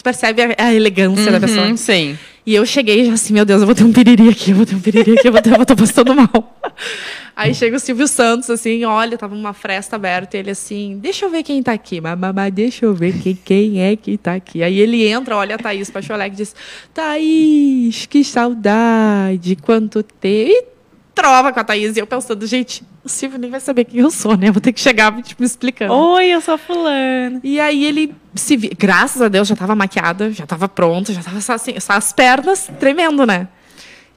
percebe 0.02 0.42
a, 0.42 0.66
a 0.66 0.74
elegância 0.74 1.30
da 1.30 1.40
pessoa. 1.40 1.66
Uhum, 1.66 1.76
sim. 1.76 2.18
E 2.46 2.54
eu 2.54 2.64
cheguei 2.64 3.04
já 3.04 3.12
assim, 3.12 3.34
meu 3.34 3.44
Deus, 3.44 3.60
eu 3.60 3.66
vou 3.66 3.74
ter 3.74 3.84
um 3.84 3.92
piriri 3.92 4.28
aqui, 4.28 4.50
eu 4.50 4.56
vou 4.56 4.66
ter 4.66 4.74
um 4.74 4.80
piriri 4.80 5.12
aqui, 5.12 5.28
eu 5.28 5.32
vou 5.32 5.42
ter, 5.42 5.58
eu 5.58 5.66
tô 5.66 5.76
passando 5.76 6.14
mal. 6.14 6.58
Aí 7.36 7.54
chega 7.54 7.76
o 7.76 7.80
Silvio 7.80 8.08
Santos, 8.08 8.50
assim, 8.50 8.84
olha, 8.84 9.16
tava 9.16 9.34
uma 9.34 9.52
fresta 9.52 9.96
aberta, 9.96 10.36
e 10.36 10.40
ele 10.40 10.50
assim, 10.50 10.98
deixa 11.00 11.26
eu 11.26 11.30
ver 11.30 11.42
quem 11.42 11.62
tá 11.62 11.72
aqui, 11.72 12.00
mamãe, 12.00 12.50
deixa 12.50 12.86
eu 12.86 12.94
ver 12.94 13.18
quem, 13.18 13.34
quem 13.36 13.82
é 13.82 13.94
que 13.94 14.16
tá 14.16 14.34
aqui. 14.34 14.62
Aí 14.62 14.78
ele 14.78 15.06
entra, 15.06 15.36
olha 15.36 15.54
a 15.54 15.58
Thaís 15.58 15.90
Pacholec 15.90 16.34
e 16.34 16.36
diz, 16.36 16.54
Thaís, 16.92 18.06
que 18.06 18.24
saudade, 18.24 19.56
quanto 19.56 20.02
tempo. 20.02 20.79
Trova 21.20 21.52
com 21.52 21.60
a 21.60 21.64
Thaís, 21.64 21.96
e 21.96 22.00
eu 22.00 22.06
pensando, 22.06 22.46
gente, 22.46 22.82
o 23.04 23.08
Silvio 23.08 23.38
nem 23.38 23.50
vai 23.50 23.60
saber 23.60 23.84
quem 23.84 24.00
eu 24.00 24.10
sou, 24.10 24.38
né? 24.38 24.50
Vou 24.50 24.60
ter 24.60 24.72
que 24.72 24.80
chegar 24.80 25.12
tipo, 25.22 25.42
me 25.42 25.46
explicando. 25.46 25.92
Oi, 25.92 26.28
eu 26.28 26.40
sou 26.40 26.56
fulano. 26.56 27.40
E 27.44 27.60
aí 27.60 27.84
ele 27.84 28.14
se 28.34 28.56
vi... 28.56 28.68
graças 28.68 29.20
a 29.20 29.28
Deus 29.28 29.46
já 29.46 29.52
estava 29.52 29.74
maquiada, 29.74 30.32
já 30.32 30.44
estava 30.44 30.66
pronta, 30.66 31.12
já 31.12 31.20
estava 31.20 31.38
assim, 31.54 31.78
só 31.78 31.92
as 31.92 32.10
pernas 32.12 32.70
tremendo, 32.80 33.26
né? 33.26 33.48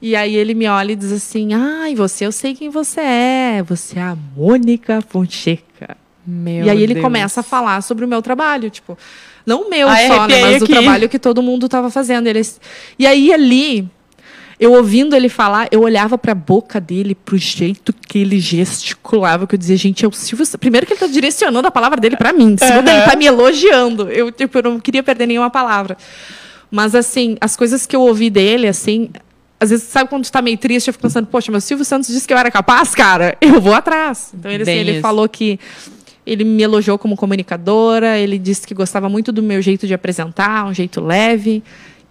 E 0.00 0.16
aí 0.16 0.34
ele 0.34 0.54
me 0.54 0.66
olha 0.66 0.92
e 0.92 0.96
diz 0.96 1.12
assim: 1.12 1.52
"Ai, 1.52 1.94
você, 1.94 2.24
eu 2.24 2.32
sei 2.32 2.54
quem 2.54 2.70
você 2.70 3.00
é. 3.00 3.62
Você 3.66 3.98
é 3.98 4.02
a 4.02 4.16
Mônica 4.36 5.02
Fonseca". 5.02 5.96
Meu 6.26 6.64
e 6.64 6.70
aí 6.70 6.82
ele 6.82 6.94
Deus. 6.94 7.04
começa 7.04 7.40
a 7.40 7.42
falar 7.42 7.82
sobre 7.82 8.04
o 8.06 8.08
meu 8.08 8.22
trabalho, 8.22 8.70
tipo, 8.70 8.96
não 9.44 9.66
o 9.66 9.70
meu 9.70 9.86
Ai, 9.88 10.06
só, 10.06 10.26
né, 10.26 10.40
mas 10.40 10.62
o 10.62 10.66
trabalho 10.66 11.06
que 11.06 11.18
todo 11.18 11.42
mundo 11.42 11.66
estava 11.66 11.90
fazendo. 11.90 12.26
Ele... 12.26 12.40
E 12.98 13.06
aí 13.06 13.32
ali 13.32 13.90
eu 14.64 14.72
ouvindo 14.72 15.14
ele 15.14 15.28
falar, 15.28 15.68
eu 15.70 15.82
olhava 15.82 16.16
para 16.16 16.32
a 16.32 16.34
boca 16.34 16.80
dele, 16.80 17.14
pro 17.14 17.36
jeito 17.36 17.92
que 17.92 18.18
ele 18.18 18.40
gesticulava, 18.40 19.46
que 19.46 19.54
eu 19.54 19.58
dizia, 19.58 19.76
gente, 19.76 20.06
é 20.06 20.08
o 20.08 20.12
Silvio. 20.12 20.46
Primeiro 20.58 20.86
que 20.86 20.94
ele 20.94 21.00
tá 21.00 21.06
direcionando 21.06 21.68
a 21.68 21.70
palavra 21.70 22.00
dele 22.00 22.16
para 22.16 22.32
mim, 22.32 22.56
segundo 22.58 22.88
ele 22.88 23.02
tá 23.02 23.14
me 23.14 23.26
elogiando. 23.26 24.10
Eu 24.10 24.32
tipo, 24.32 24.56
eu 24.56 24.62
não 24.62 24.80
queria 24.80 25.02
perder 25.02 25.26
nenhuma 25.26 25.50
palavra. 25.50 25.98
Mas 26.70 26.94
assim, 26.94 27.36
as 27.42 27.56
coisas 27.56 27.84
que 27.84 27.94
eu 27.94 28.00
ouvi 28.00 28.30
dele, 28.30 28.66
assim, 28.66 29.10
às 29.60 29.68
vezes, 29.68 29.84
sabe 29.86 30.08
quando 30.08 30.24
tu 30.24 30.32
tá 30.32 30.40
meio 30.40 30.56
triste, 30.56 30.88
eu 30.88 30.94
fico 30.94 31.02
pensando, 31.02 31.26
poxa, 31.26 31.52
mas 31.52 31.64
o 31.64 31.66
Silvio 31.66 31.84
Santos 31.84 32.08
disse 32.08 32.26
que 32.26 32.32
eu 32.32 32.38
era 32.38 32.50
capaz, 32.50 32.94
cara, 32.94 33.36
eu 33.42 33.60
vou 33.60 33.74
atrás. 33.74 34.32
Então 34.32 34.50
ele, 34.50 34.62
assim, 34.62 34.72
ele 34.72 35.00
falou 35.02 35.28
que 35.28 35.60
ele 36.26 36.42
me 36.42 36.62
elogiou 36.62 36.98
como 36.98 37.16
comunicadora, 37.16 38.18
ele 38.18 38.38
disse 38.38 38.66
que 38.66 38.72
gostava 38.72 39.10
muito 39.10 39.30
do 39.30 39.42
meu 39.42 39.60
jeito 39.60 39.86
de 39.86 39.92
apresentar, 39.92 40.64
um 40.64 40.72
jeito 40.72 41.02
leve, 41.02 41.62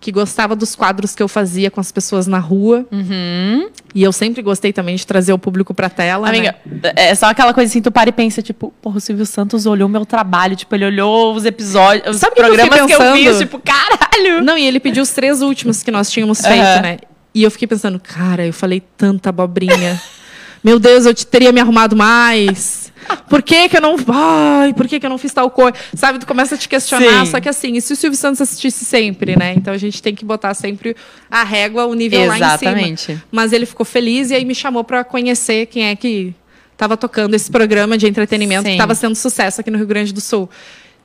que 0.03 0.11
gostava 0.11 0.53
dos 0.53 0.75
quadros 0.75 1.15
que 1.15 1.23
eu 1.23 1.29
fazia 1.29 1.71
com 1.71 1.79
as 1.79 1.89
pessoas 1.89 2.27
na 2.27 2.37
rua. 2.37 2.85
Uhum. 2.91 3.69
E 3.95 4.03
eu 4.03 4.11
sempre 4.11 4.41
gostei 4.41 4.73
também 4.73 4.97
de 4.97 5.07
trazer 5.07 5.31
o 5.31 5.37
público 5.39 5.73
pra 5.73 5.89
tela. 5.89 6.27
Amiga, 6.27 6.55
né? 6.65 6.91
é 6.97 7.15
só 7.15 7.27
aquela 7.27 7.53
coisa 7.53 7.69
assim, 7.71 7.81
tu 7.81 7.89
para 7.89 8.09
e 8.09 8.11
pensa, 8.11 8.41
tipo, 8.41 8.73
porra, 8.81 8.97
o 8.97 8.99
Silvio 8.99 9.25
Santos 9.25 9.65
olhou 9.65 9.87
meu 9.87 10.05
trabalho, 10.05 10.57
tipo, 10.57 10.75
ele 10.75 10.83
olhou 10.85 11.33
os 11.33 11.45
episódios, 11.45 12.15
os 12.15 12.17
Sabe 12.19 12.33
o 12.33 12.35
que 12.35 12.41
eu 12.41 12.45
programas 12.47 12.75
que 12.85 12.93
eu, 12.93 12.99
pensando? 12.99 13.37
tipo, 13.39 13.59
caralho! 13.59 14.43
Não, 14.43 14.57
e 14.57 14.65
ele 14.67 14.81
pediu 14.81 15.01
os 15.03 15.09
três 15.11 15.41
últimos 15.41 15.81
que 15.81 15.89
nós 15.89 16.11
tínhamos 16.11 16.41
feito, 16.41 16.81
né? 16.81 16.97
E 17.33 17.41
eu 17.41 17.49
fiquei 17.49 17.67
pensando, 17.67 17.97
cara, 17.97 18.45
eu 18.45 18.51
falei 18.53 18.83
tanta 18.97 19.29
abobrinha. 19.29 20.01
Meu 20.61 20.79
Deus, 20.79 21.05
eu 21.05 21.13
te- 21.13 21.25
teria 21.25 21.51
me 21.53 21.61
arrumado 21.61 21.95
mais. 21.95 22.82
Por 23.29 23.41
que 23.41 23.69
que 23.69 23.77
eu 23.77 23.81
não... 23.81 23.95
Ai, 24.07 24.73
por 24.73 24.87
que 24.87 24.99
que 24.99 25.05
eu 25.05 25.09
não 25.09 25.17
fiz 25.17 25.33
tal 25.33 25.49
coisa? 25.49 25.75
Sabe, 25.95 26.19
tu 26.19 26.27
começa 26.27 26.55
a 26.55 26.57
te 26.57 26.67
questionar. 26.69 27.25
Sim. 27.25 27.31
Só 27.31 27.39
que 27.39 27.49
assim, 27.49 27.73
e 27.75 27.81
se 27.81 27.93
o 27.93 27.95
Silvio 27.95 28.17
Santos 28.17 28.41
assistisse 28.41 28.85
sempre, 28.85 29.35
né? 29.35 29.53
Então 29.55 29.73
a 29.73 29.77
gente 29.77 30.01
tem 30.01 30.13
que 30.13 30.23
botar 30.25 30.53
sempre 30.53 30.95
a 31.29 31.43
régua, 31.43 31.85
o 31.85 31.93
nível 31.93 32.25
lá 32.25 32.37
em 32.37 32.41
Exatamente. 32.41 33.01
cima. 33.01 33.23
Mas 33.31 33.53
ele 33.53 33.65
ficou 33.65 33.85
feliz 33.85 34.31
e 34.31 34.35
aí 34.35 34.45
me 34.45 34.55
chamou 34.55 34.83
pra 34.83 35.03
conhecer 35.03 35.65
quem 35.67 35.85
é 35.85 35.95
que 35.95 36.33
estava 36.71 36.97
tocando 36.97 37.33
esse 37.33 37.49
programa 37.49 37.97
de 37.97 38.07
entretenimento 38.07 38.63
Sim. 38.63 38.69
que 38.69 38.73
estava 38.73 38.95
sendo 38.95 39.15
sucesso 39.15 39.61
aqui 39.61 39.71
no 39.71 39.77
Rio 39.77 39.87
Grande 39.87 40.13
do 40.13 40.19
Sul. 40.21 40.49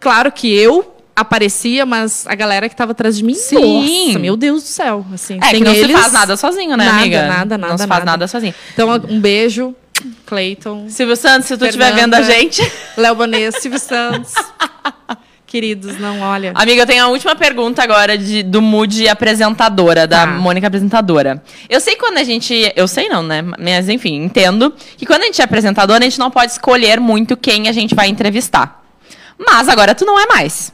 Claro 0.01 0.33
que 0.33 0.53
eu 0.53 0.95
aparecia, 1.15 1.85
mas 1.85 2.25
a 2.29 2.35
galera 2.35 2.69
que 2.69 2.75
estava 2.75 2.93
atrás 2.93 3.17
de 3.17 3.25
mim, 3.25 3.35
Sim. 3.35 4.07
nossa, 4.07 4.19
meu 4.21 4.37
Deus 4.37 4.63
do 4.63 4.69
céu, 4.69 5.05
assim, 5.13 5.39
É 5.43 5.51
que 5.53 5.65
não 5.65 5.73
eles, 5.75 5.87
se 5.89 5.93
faz 5.93 6.13
nada 6.13 6.37
sozinho, 6.37 6.77
né, 6.77 6.85
nada, 6.85 6.99
amiga? 6.99 7.27
Nada, 7.27 7.59
nada, 7.59 7.71
Não 7.73 7.79
se 7.79 7.87
faz 7.87 7.99
nada. 8.01 8.11
nada 8.13 8.29
sozinho. 8.29 8.55
Então, 8.73 8.89
um 9.09 9.21
beijo, 9.21 9.75
Cleiton, 10.27 10.87
Silvio 10.89 11.17
Santos, 11.17 11.49
se 11.49 11.57
tu 11.57 11.65
estiver 11.65 11.93
vendo 11.95 12.15
a 12.15 12.23
gente, 12.23 12.63
Léo 12.97 13.15
Bonet, 13.15 13.61
Silvio 13.61 13.79
Santos. 13.79 14.33
Queridos, 15.47 15.99
não, 15.99 16.21
olha. 16.21 16.53
Amiga, 16.55 16.83
eu 16.83 16.87
tenho 16.87 17.05
a 17.05 17.09
última 17.09 17.35
pergunta 17.35 17.83
agora 17.83 18.19
de, 18.19 18.43
do 18.43 18.61
mood 18.61 19.09
apresentadora, 19.09 20.07
da 20.07 20.27
Tá. 20.27 20.27
Mônica 20.27 20.67
apresentadora. 20.67 21.43
Eu 21.71 21.81
sei 21.81 21.97
quando 21.97 22.19
a 22.19 22.25
gente. 22.25 22.71
Eu 22.77 22.87
sei 22.87 23.09
não, 23.09 23.23
né? 23.23 23.43
Mas 23.59 23.89
enfim, 23.89 24.17
entendo 24.17 24.75
que 24.99 25.07
quando 25.07 25.23
a 25.23 25.25
gente 25.25 25.41
é 25.41 25.45
apresentadora, 25.45 26.05
a 26.05 26.09
gente 26.09 26.19
não 26.19 26.31
pode 26.31 26.53
escolher 26.53 27.01
muito 27.01 27.35
quem 27.35 27.67
a 27.67 27.73
gente 27.73 27.95
vai 27.95 28.09
entrevistar. 28.09 28.85
Mas 29.39 29.71
agora 29.71 29.95
tu 29.95 30.05
não 30.05 30.21
é 30.21 30.27
mais. 30.27 30.71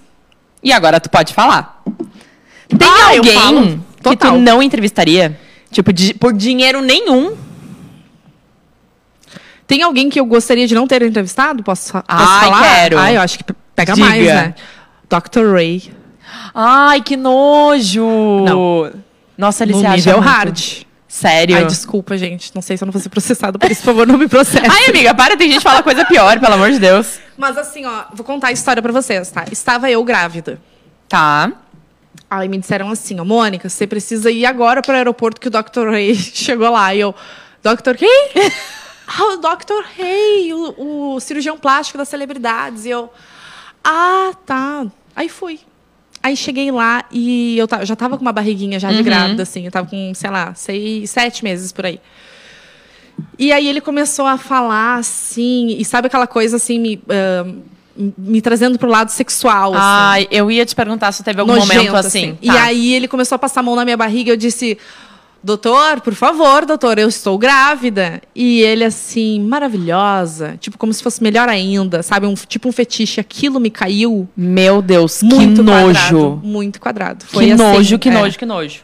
E 0.61 0.73
agora 0.73 0.99
tu 0.99 1.09
pode 1.09 1.33
falar. 1.33 1.81
Tem 2.77 2.89
Ah, 2.89 3.11
alguém 3.11 3.81
que 4.03 4.17
tu 4.17 4.33
não 4.39 4.61
entrevistaria? 4.61 5.39
Tipo, 5.71 5.93
de- 5.93 6.15
por 6.15 6.33
dinheiro 6.33 6.81
nenhum. 6.81 7.37
Tem 9.67 9.83
alguém 9.83 10.11
que 10.11 10.21
eu 10.21 10.27
gostaria 10.27 10.67
de 10.67 10.75
não 10.75 10.87
ter 10.87 11.03
entrevistado? 11.03 11.63
Posso, 11.63 11.93
posso 11.93 12.05
Ai, 12.09 12.45
falar? 12.45 12.63
quero. 12.63 12.99
Ai, 12.99 13.17
eu 13.17 13.21
acho 13.23 13.39
que 13.39 13.45
pega 13.75 13.95
Diga. 13.95 14.07
mais, 14.07 14.25
né? 14.27 14.55
Dr. 15.09 15.53
Ray. 15.53 15.93
Ai, 16.55 17.01
que 17.01 17.17
nojo! 17.17 18.05
Não. 18.45 18.93
Nossa, 19.37 19.65
ele 19.65 19.73
no 19.73 19.81
se 19.81 19.87
acha 19.87 19.97
nível 19.97 20.17
muito- 20.19 20.29
hard. 20.29 20.61
Sério? 21.09 21.57
Ai, 21.57 21.65
desculpa, 21.67 22.19
gente. 22.19 22.51
Não 22.55 22.61
sei 22.61 22.77
se 22.77 22.83
eu 22.83 22.87
não 22.87 22.93
vou 22.93 23.01
ser 23.01 23.09
processado 23.09 23.57
por 23.59 23.71
isso. 23.71 23.81
Por 23.83 23.87
favor, 23.87 24.07
não 24.07 24.19
me 24.19 24.27
processe. 24.29 24.67
Ai, 24.69 24.87
amiga, 24.91 25.15
para, 25.15 25.37
tem 25.37 25.49
gente 25.49 25.59
que 25.59 25.63
fala 25.63 25.81
coisa 25.83 26.05
pior, 26.05 26.41
pelo 26.41 26.55
amor 26.55 26.73
de 26.73 26.79
Deus. 26.81 27.21
Mas 27.39 27.57
assim, 27.57 27.87
ó, 27.87 28.05
vou 28.13 28.25
contar 28.25 28.49
a 28.49 28.53
história 28.53 28.83
pra 28.83 28.91
vocês, 28.93 29.31
tá? 29.31 29.45
Estava 29.51 29.89
eu 29.89 30.03
grávida. 30.03 30.61
Tá. 31.09 31.53
Aí 32.29 32.49
me 32.49 32.59
disseram 32.59 32.91
assim, 32.91 33.21
ó, 33.21 33.25
Mônica, 33.25 33.69
você 33.69 33.87
precisa 33.87 34.29
ir 34.31 34.45
agora 34.45 34.83
pro 34.83 34.95
aeroporto 34.95 35.41
que 35.41 35.47
o 35.47 35.51
Dr. 35.51 35.89
Ray 35.91 36.15
chegou 36.35 36.69
lá. 36.71 36.93
E 36.93 37.01
eu, 37.01 37.15
Dr. 37.63 37.95
quem? 37.97 38.31
Ah, 39.07 39.35
o 39.35 39.37
Dr. 39.37 39.85
Ray, 39.97 40.53
o, 40.55 41.15
o 41.15 41.21
cirurgião 41.21 41.59
plástico 41.59 41.99
das 41.99 42.09
celebridades. 42.09 42.85
E 42.85 42.91
eu, 42.91 43.11
ah, 43.83 44.33
tá. 44.47 44.87
Aí 45.15 45.29
fui. 45.29 45.61
Aí 46.23 46.37
cheguei 46.37 46.71
lá 46.71 47.05
e 47.13 47.59
eu 47.59 47.69
já 47.83 47.95
tava 47.95 48.17
com 48.17 48.23
uma 48.23 48.33
barriguinha 48.33 48.81
já 48.81 48.91
de 48.91 49.03
grávida, 49.03 49.43
assim. 49.43 49.67
Eu 49.67 49.71
tava 49.71 49.87
com, 49.89 50.13
sei 50.15 50.31
lá, 50.31 50.55
seis, 50.55 51.11
sete 51.11 51.45
meses 51.45 51.71
por 51.71 51.85
aí. 51.85 52.01
E 53.39 53.53
aí 53.53 53.69
ele 53.69 53.81
começou 53.81 54.27
a 54.27 54.39
falar 54.39 54.97
assim, 54.97 55.77
e 55.79 55.85
sabe 55.85 56.07
aquela 56.07 56.27
coisa 56.27 56.57
assim, 56.57 56.79
me, 56.79 57.03
ah, 57.09 57.45
me 58.17 58.41
trazendo 58.41 58.79
pro 58.79 58.89
lado 58.89 59.11
sexual. 59.11 59.73
assim 59.75 59.83
Ai, 59.85 60.29
eu 60.31 60.51
ia 60.51 60.65
te 60.65 60.75
perguntar 60.75 61.13
se 61.13 61.23
teve 61.23 61.41
algum 61.41 61.55
nojento, 61.55 61.75
momento 61.75 61.97
assim. 61.97 62.39
E 62.41 62.49
Tá. 62.49 62.65
aí 62.65 62.95
ele 62.95 63.07
começou 63.07 63.37
a 63.37 63.39
passar 63.39 63.61
a 63.61 63.63
mão 63.63 63.77
na 63.77 63.85
minha 63.85 63.97
barriga 63.97 64.31
e 64.31 64.33
eu 64.33 64.37
disse, 64.37 64.79
doutor, 65.45 66.01
por 66.01 66.15
favor, 66.15 66.65
doutor, 66.65 66.99
eu 66.99 67.07
estou 67.07 67.37
grávida. 67.37 68.23
E 68.35 68.63
ele 68.63 68.83
assim, 68.83 69.41
maravilhosa, 69.41 70.57
tipo 70.59 70.79
como 70.79 70.93
se 70.93 71.03
fosse 71.03 71.23
melhor 71.23 71.49
ainda, 71.49 72.03
sabe? 72.03 72.27
Um, 72.27 72.35
tipo 72.35 72.69
um 72.69 72.73
fetiche. 72.73 73.21
Aquilo 73.21 73.61
me 73.61 73.71
caiu 73.71 74.27
Meu 74.37 74.81
Deus, 74.81 75.23
muito 75.23 75.57
que 75.57 75.63
nojo. 75.63 75.85
quadrado. 75.85 76.41
Muito 76.43 76.81
quadrado. 76.81 77.25
Que 77.27 77.53
assim, 77.53 77.55
nojo, 77.55 77.99
que 77.99 78.09
é. 78.09 78.13
nojo, 78.13 78.39
que 78.39 78.47
nojo. 78.47 78.81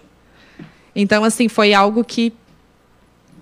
Então, 0.94 1.24
assim, 1.24 1.48
foi 1.48 1.72
algo 1.72 2.04
que... 2.04 2.32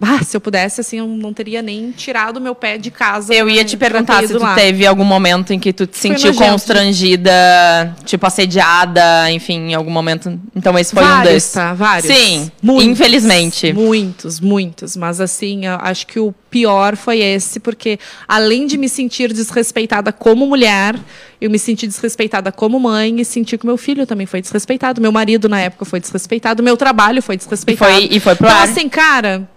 Ah, 0.01 0.23
se 0.23 0.37
eu 0.37 0.41
pudesse, 0.41 0.81
assim, 0.81 0.99
eu 0.99 1.07
não 1.07 1.33
teria 1.33 1.61
nem 1.61 1.91
tirado 1.91 2.37
o 2.37 2.41
meu 2.41 2.55
pé 2.55 2.79
de 2.79 2.91
casa. 2.91 3.35
Eu 3.35 3.49
ia 3.51 3.65
te 3.65 3.77
perguntar 3.77 4.23
se 4.27 4.33
tu 4.35 4.39
lá. 4.39 4.55
teve 4.55 4.87
algum 4.87 5.05
momento 5.05 5.53
em 5.53 5.59
que 5.59 5.73
tu 5.73 5.87
te 5.87 5.99
Foi 5.99 6.11
sentiu 6.11 6.33
nojento. 6.33 6.51
constrangida, 6.53 7.97
tipo 8.05 8.27
assediada, 8.27 9.31
enfim, 9.31 9.71
em 9.71 9.75
algum 9.75 9.91
momento. 9.91 10.39
Então 10.55 10.79
esse 10.79 10.93
foi 10.95 11.03
um 11.03 11.07
vários, 11.07 11.35
desses. 11.35 11.53
tá? 11.53 11.75
Vários. 11.75 12.15
Sim, 12.15 12.51
Muitos, 12.63 12.87
infelizmente. 12.93 13.73
Muitos, 13.73 14.41
muitos. 14.41 14.97
Mas 14.97 15.21
assim, 15.21 15.67
eu 15.67 15.77
acho 15.81 16.07
que 16.07 16.19
o 16.21 16.33
pior 16.51 16.97
foi 16.97 17.21
esse, 17.21 17.61
porque 17.61 17.99
além 18.27 18.67
de 18.67 18.77
me 18.79 18.89
sentir 18.89 19.33
desrespeitada 19.33 20.13
como 20.13 20.47
mulher, 20.47 20.95
eu 21.41 21.51
me 21.51 21.59
senti 21.59 21.87
desrespeitada 21.87 22.51
como 22.51 22.81
mãe 22.81 23.21
e 23.21 23.25
senti 23.25 23.57
que 23.59 23.67
meu 23.67 23.77
filho 23.77 24.07
também 24.07 24.27
foi 24.27 24.41
desrespeitado. 24.41 25.01
Meu 25.01 25.13
marido, 25.13 25.49
na 25.49 25.61
época, 25.61 25.85
foi 25.85 26.01
desrespeitado. 26.01 26.63
Meu 26.63 26.77
trabalho 26.77 27.23
foi 27.23 27.35
E 27.35 27.39
desrespeitado. 27.39 27.93
foi, 27.93 28.09
e 28.11 28.19
foi 28.21 28.35
pro 28.35 28.47
Então, 28.47 28.57
ar. 28.59 28.69
assim, 28.69 28.89
cara. 28.89 29.49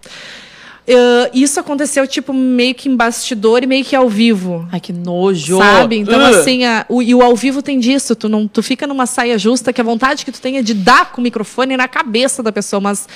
eh, 0.88 1.30
isso 1.34 1.60
aconteceu, 1.60 2.06
tipo, 2.08 2.34
meio 2.34 2.74
que 2.76 2.90
em 2.90 2.96
bastidor 2.96 3.64
e 3.64 3.68
meio 3.68 3.86
que 3.86 3.96
ao 3.96 4.10
vivo. 4.10 4.68
Ai, 4.72 4.80
que 4.80 4.92
nojo. 4.92 5.58
Sabe? 5.60 5.98
Então, 5.98 6.20
Uh. 6.20 6.36
assim, 6.40 6.66
a- 6.66 6.86
o, 6.90 7.02
e 7.02 7.14
o 7.14 7.22
ao 7.22 7.36
vivo 7.36 7.62
tem 7.62 7.80
disso. 7.80 8.16
Tu, 8.16 8.28
não, 8.28 8.48
tu 8.48 8.62
fica 8.64 8.86
numa 8.88 9.06
saia 9.06 9.38
justa 9.38 9.72
que 9.72 9.80
a 9.80 9.84
vontade 9.84 10.26
que 10.26 10.32
tu 10.32 10.42
tem 10.42 10.58
é 10.58 10.62
de 10.62 10.74
dar 10.74 11.12
com 11.12 11.22
o 11.22 11.24
microfone 11.24 11.78
na 11.78 11.88
cabeça 11.88 12.42
da 12.44 12.52
pessoa, 12.52 12.80
mas 12.82 13.08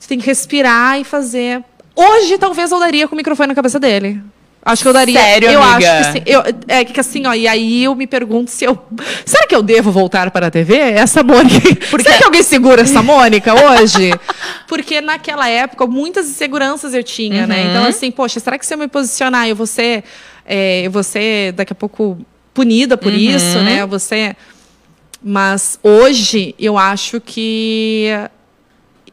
tu 0.00 0.08
tem 0.08 0.18
que 0.18 0.26
respirar 0.26 0.98
e 0.98 1.04
fazer. 1.04 1.62
Hoje, 1.94 2.38
talvez 2.38 2.70
eu 2.70 2.78
daria 2.78 3.06
com 3.08 3.14
o 3.14 3.16
microfone 3.16 3.48
na 3.48 3.54
cabeça 3.54 3.78
dele. 3.78 4.20
Acho 4.64 4.82
que 4.82 4.88
eu 4.88 4.92
daria. 4.92 5.18
Sério, 5.20 5.50
eu 5.50 5.60
amiga? 5.60 5.92
acho 6.00 6.12
que 6.12 6.18
sim. 6.18 6.24
Eu, 6.24 6.42
é 6.68 6.84
que 6.84 7.00
assim, 7.00 7.26
ó, 7.26 7.34
e 7.34 7.48
aí 7.48 7.82
eu 7.82 7.96
me 7.96 8.06
pergunto 8.06 8.48
se 8.48 8.64
eu. 8.64 8.78
Será 9.26 9.44
que 9.46 9.54
eu 9.54 9.62
devo 9.62 9.90
voltar 9.90 10.30
para 10.30 10.46
a 10.46 10.50
TV? 10.52 10.76
Essa 10.76 11.22
Mônica. 11.24 11.68
Será 12.00 12.18
que 12.18 12.24
alguém 12.24 12.42
segura 12.44 12.82
essa 12.82 13.02
Mônica 13.02 13.52
hoje? 13.54 14.12
Porque 14.68 15.00
naquela 15.00 15.48
época, 15.48 15.84
muitas 15.88 16.28
inseguranças 16.28 16.94
eu 16.94 17.02
tinha, 17.02 17.44
né? 17.44 17.64
Uhum. 17.64 17.70
Então, 17.70 17.84
assim, 17.86 18.10
poxa, 18.12 18.38
será 18.38 18.56
que 18.56 18.64
se 18.64 18.72
eu 18.72 18.78
me 18.78 18.86
posicionar, 18.86 19.48
eu 19.48 19.56
vou 19.56 19.66
ser, 19.66 20.04
é, 20.46 20.86
eu 20.86 20.92
vou 20.92 21.02
ser 21.02 21.52
daqui 21.52 21.72
a 21.72 21.76
pouco 21.76 22.16
punida 22.54 22.96
por 22.96 23.12
Uhum. 23.12 23.18
isso, 23.18 23.58
né? 23.62 23.84
Você. 23.86 24.36
Mas 25.20 25.76
hoje 25.82 26.54
eu 26.58 26.78
acho 26.78 27.20
que 27.20 28.08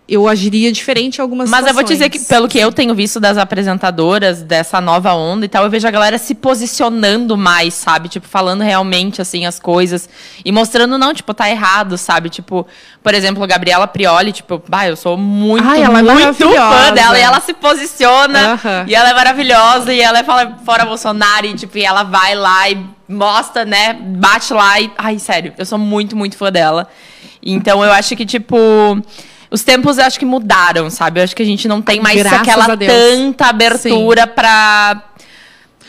eu 0.09 0.27
agiria 0.27 0.71
diferente 0.71 1.17
em 1.17 1.21
algumas 1.21 1.49
Mas 1.49 1.67
eu 1.67 1.73
vou 1.73 1.83
te 1.83 1.93
dizer 1.93 2.09
que, 2.09 2.17
situações. 2.17 2.37
pelo 2.37 2.47
que 2.49 2.59
eu 2.59 2.71
tenho 2.71 2.95
visto 2.95 3.19
das 3.19 3.37
apresentadoras 3.37 4.41
dessa 4.41 4.81
nova 4.81 5.13
onda 5.13 5.45
e 5.45 5.47
tal, 5.49 5.63
eu 5.63 5.69
vejo 5.69 5.87
a 5.87 5.91
galera 5.91 6.17
se 6.17 6.33
posicionando 6.33 7.37
mais, 7.37 7.73
sabe? 7.73 8.09
Tipo, 8.09 8.27
falando 8.27 8.61
realmente, 8.61 9.21
assim, 9.21 9.45
as 9.45 9.59
coisas. 9.59 10.09
E 10.43 10.51
mostrando, 10.51 10.97
não, 10.97 11.13
tipo, 11.13 11.33
tá 11.33 11.49
errado, 11.49 11.97
sabe? 11.97 12.29
Tipo, 12.29 12.65
por 13.03 13.13
exemplo, 13.13 13.45
Gabriela 13.45 13.87
Prioli, 13.87 14.31
tipo, 14.31 14.61
bah, 14.67 14.87
eu 14.87 14.95
sou 14.95 15.15
muito, 15.17 15.67
Ai, 15.67 15.81
ela 15.83 15.99
é 15.99 16.01
muito 16.01 16.33
fã 16.33 16.45
maravilhosa. 16.45 16.91
dela. 16.91 17.19
E 17.19 17.21
ela 17.21 17.39
se 17.39 17.53
posiciona. 17.53 18.59
E 18.87 18.95
ela 18.95 19.09
é 19.09 19.13
maravilhosa. 19.13 19.93
E 19.93 20.01
ela 20.01 20.19
é 20.19 20.23
fala 20.23 20.57
fora 20.65 20.85
Bolsonaro. 20.85 21.45
E, 21.45 21.53
tipo, 21.53 21.77
e 21.77 21.85
ela 21.85 22.03
vai 22.03 22.35
lá 22.35 22.69
e 22.69 22.83
mostra, 23.07 23.65
né? 23.65 23.93
Bate 23.93 24.53
lá 24.53 24.79
e... 24.79 24.91
Ai, 24.97 25.19
sério, 25.19 25.53
eu 25.57 25.65
sou 25.65 25.77
muito, 25.77 26.15
muito 26.15 26.37
fã 26.37 26.51
dela. 26.51 26.87
Então, 27.41 27.83
eu 27.83 27.91
acho 27.91 28.15
que, 28.15 28.25
tipo... 28.25 28.57
Os 29.51 29.63
tempos 29.63 29.97
eu 29.97 30.05
acho 30.05 30.19
que 30.19 30.25
mudaram, 30.25 30.89
sabe? 30.89 31.19
Eu 31.19 31.23
acho 31.23 31.35
que 31.35 31.41
a 31.41 31.45
gente 31.45 31.67
não 31.67 31.81
tem 31.81 31.99
mais 31.99 32.17
Graças 32.17 32.39
aquela 32.41 32.73
a 32.73 32.77
tanta 32.77 33.47
abertura 33.47 34.27
pra 34.27 35.05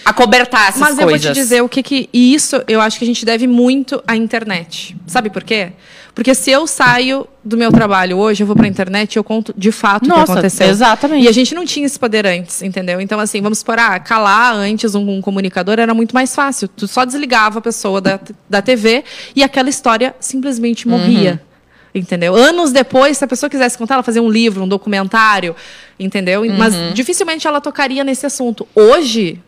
acobertar 0.05 0.69
essas 0.69 0.81
Mas 0.81 0.99
eu 0.99 1.05
coisas. 1.05 1.23
vou 1.25 1.33
te 1.33 1.35
dizer 1.35 1.63
o 1.63 1.69
que 1.69 1.83
que. 1.83 2.09
E 2.13 2.35
isso 2.35 2.63
eu 2.67 2.81
acho 2.81 2.99
que 2.99 3.05
a 3.05 3.07
gente 3.07 3.25
deve 3.25 3.47
muito 3.47 4.03
à 4.07 4.17
internet. 4.17 4.97
Sabe 5.07 5.29
por 5.31 5.45
quê? 5.45 5.73
Porque 6.15 6.35
se 6.35 6.51
eu 6.51 6.67
saio 6.67 7.27
do 7.45 7.57
meu 7.57 7.71
trabalho 7.71 8.17
hoje, 8.19 8.43
eu 8.43 8.47
vou 8.47 8.57
pra 8.57 8.67
internet 8.67 9.15
e 9.15 9.19
eu 9.19 9.25
conto 9.25 9.55
de 9.57 9.71
fato 9.71 10.03
o 10.03 10.05
que 10.05 10.09
Nossa, 10.09 10.33
aconteceu. 10.33 10.69
exatamente. 10.69 11.25
E 11.25 11.29
a 11.29 11.33
gente 11.33 11.55
não 11.55 11.65
tinha 11.65 11.87
esse 11.87 11.99
poder 11.99 12.27
antes, 12.27 12.63
entendeu? 12.63 13.01
Então, 13.01 13.21
assim, 13.21 13.41
vamos 13.41 13.59
supor, 13.59 13.79
ah, 13.79 13.99
calar 14.01 14.55
antes 14.55 14.95
um, 14.95 15.09
um 15.09 15.21
comunicador 15.21 15.79
era 15.79 15.95
muito 15.95 16.13
mais 16.13 16.35
fácil. 16.35 16.67
Tu 16.69 16.89
só 16.89 17.05
desligava 17.05 17.61
a 17.61 17.63
pessoa 17.63 18.01
da, 18.01 18.19
da 18.49 18.61
TV 18.61 19.05
e 19.37 19.43
aquela 19.43 19.69
história 19.69 20.15
simplesmente 20.19 20.89
morria. 20.89 21.41
Uhum. 21.43 21.50
Entendeu? 21.95 22.37
Anos 22.37 22.71
depois, 22.73 23.19
se 23.19 23.25
a 23.25 23.27
pessoa 23.27 23.51
quisesse 23.51 23.77
contar, 23.77 23.95
ela 23.95 24.03
fazia 24.03 24.23
um 24.23 24.31
livro, 24.31 24.63
um 24.63 24.69
documentário, 24.69 25.57
entendeu? 25.99 26.43
Mas 26.57 26.75
dificilmente 26.95 27.47
ela 27.47 27.61
tocaria 27.61 28.05
nesse 28.05 28.25
assunto. 28.25 28.67
Hoje, 28.75 29.41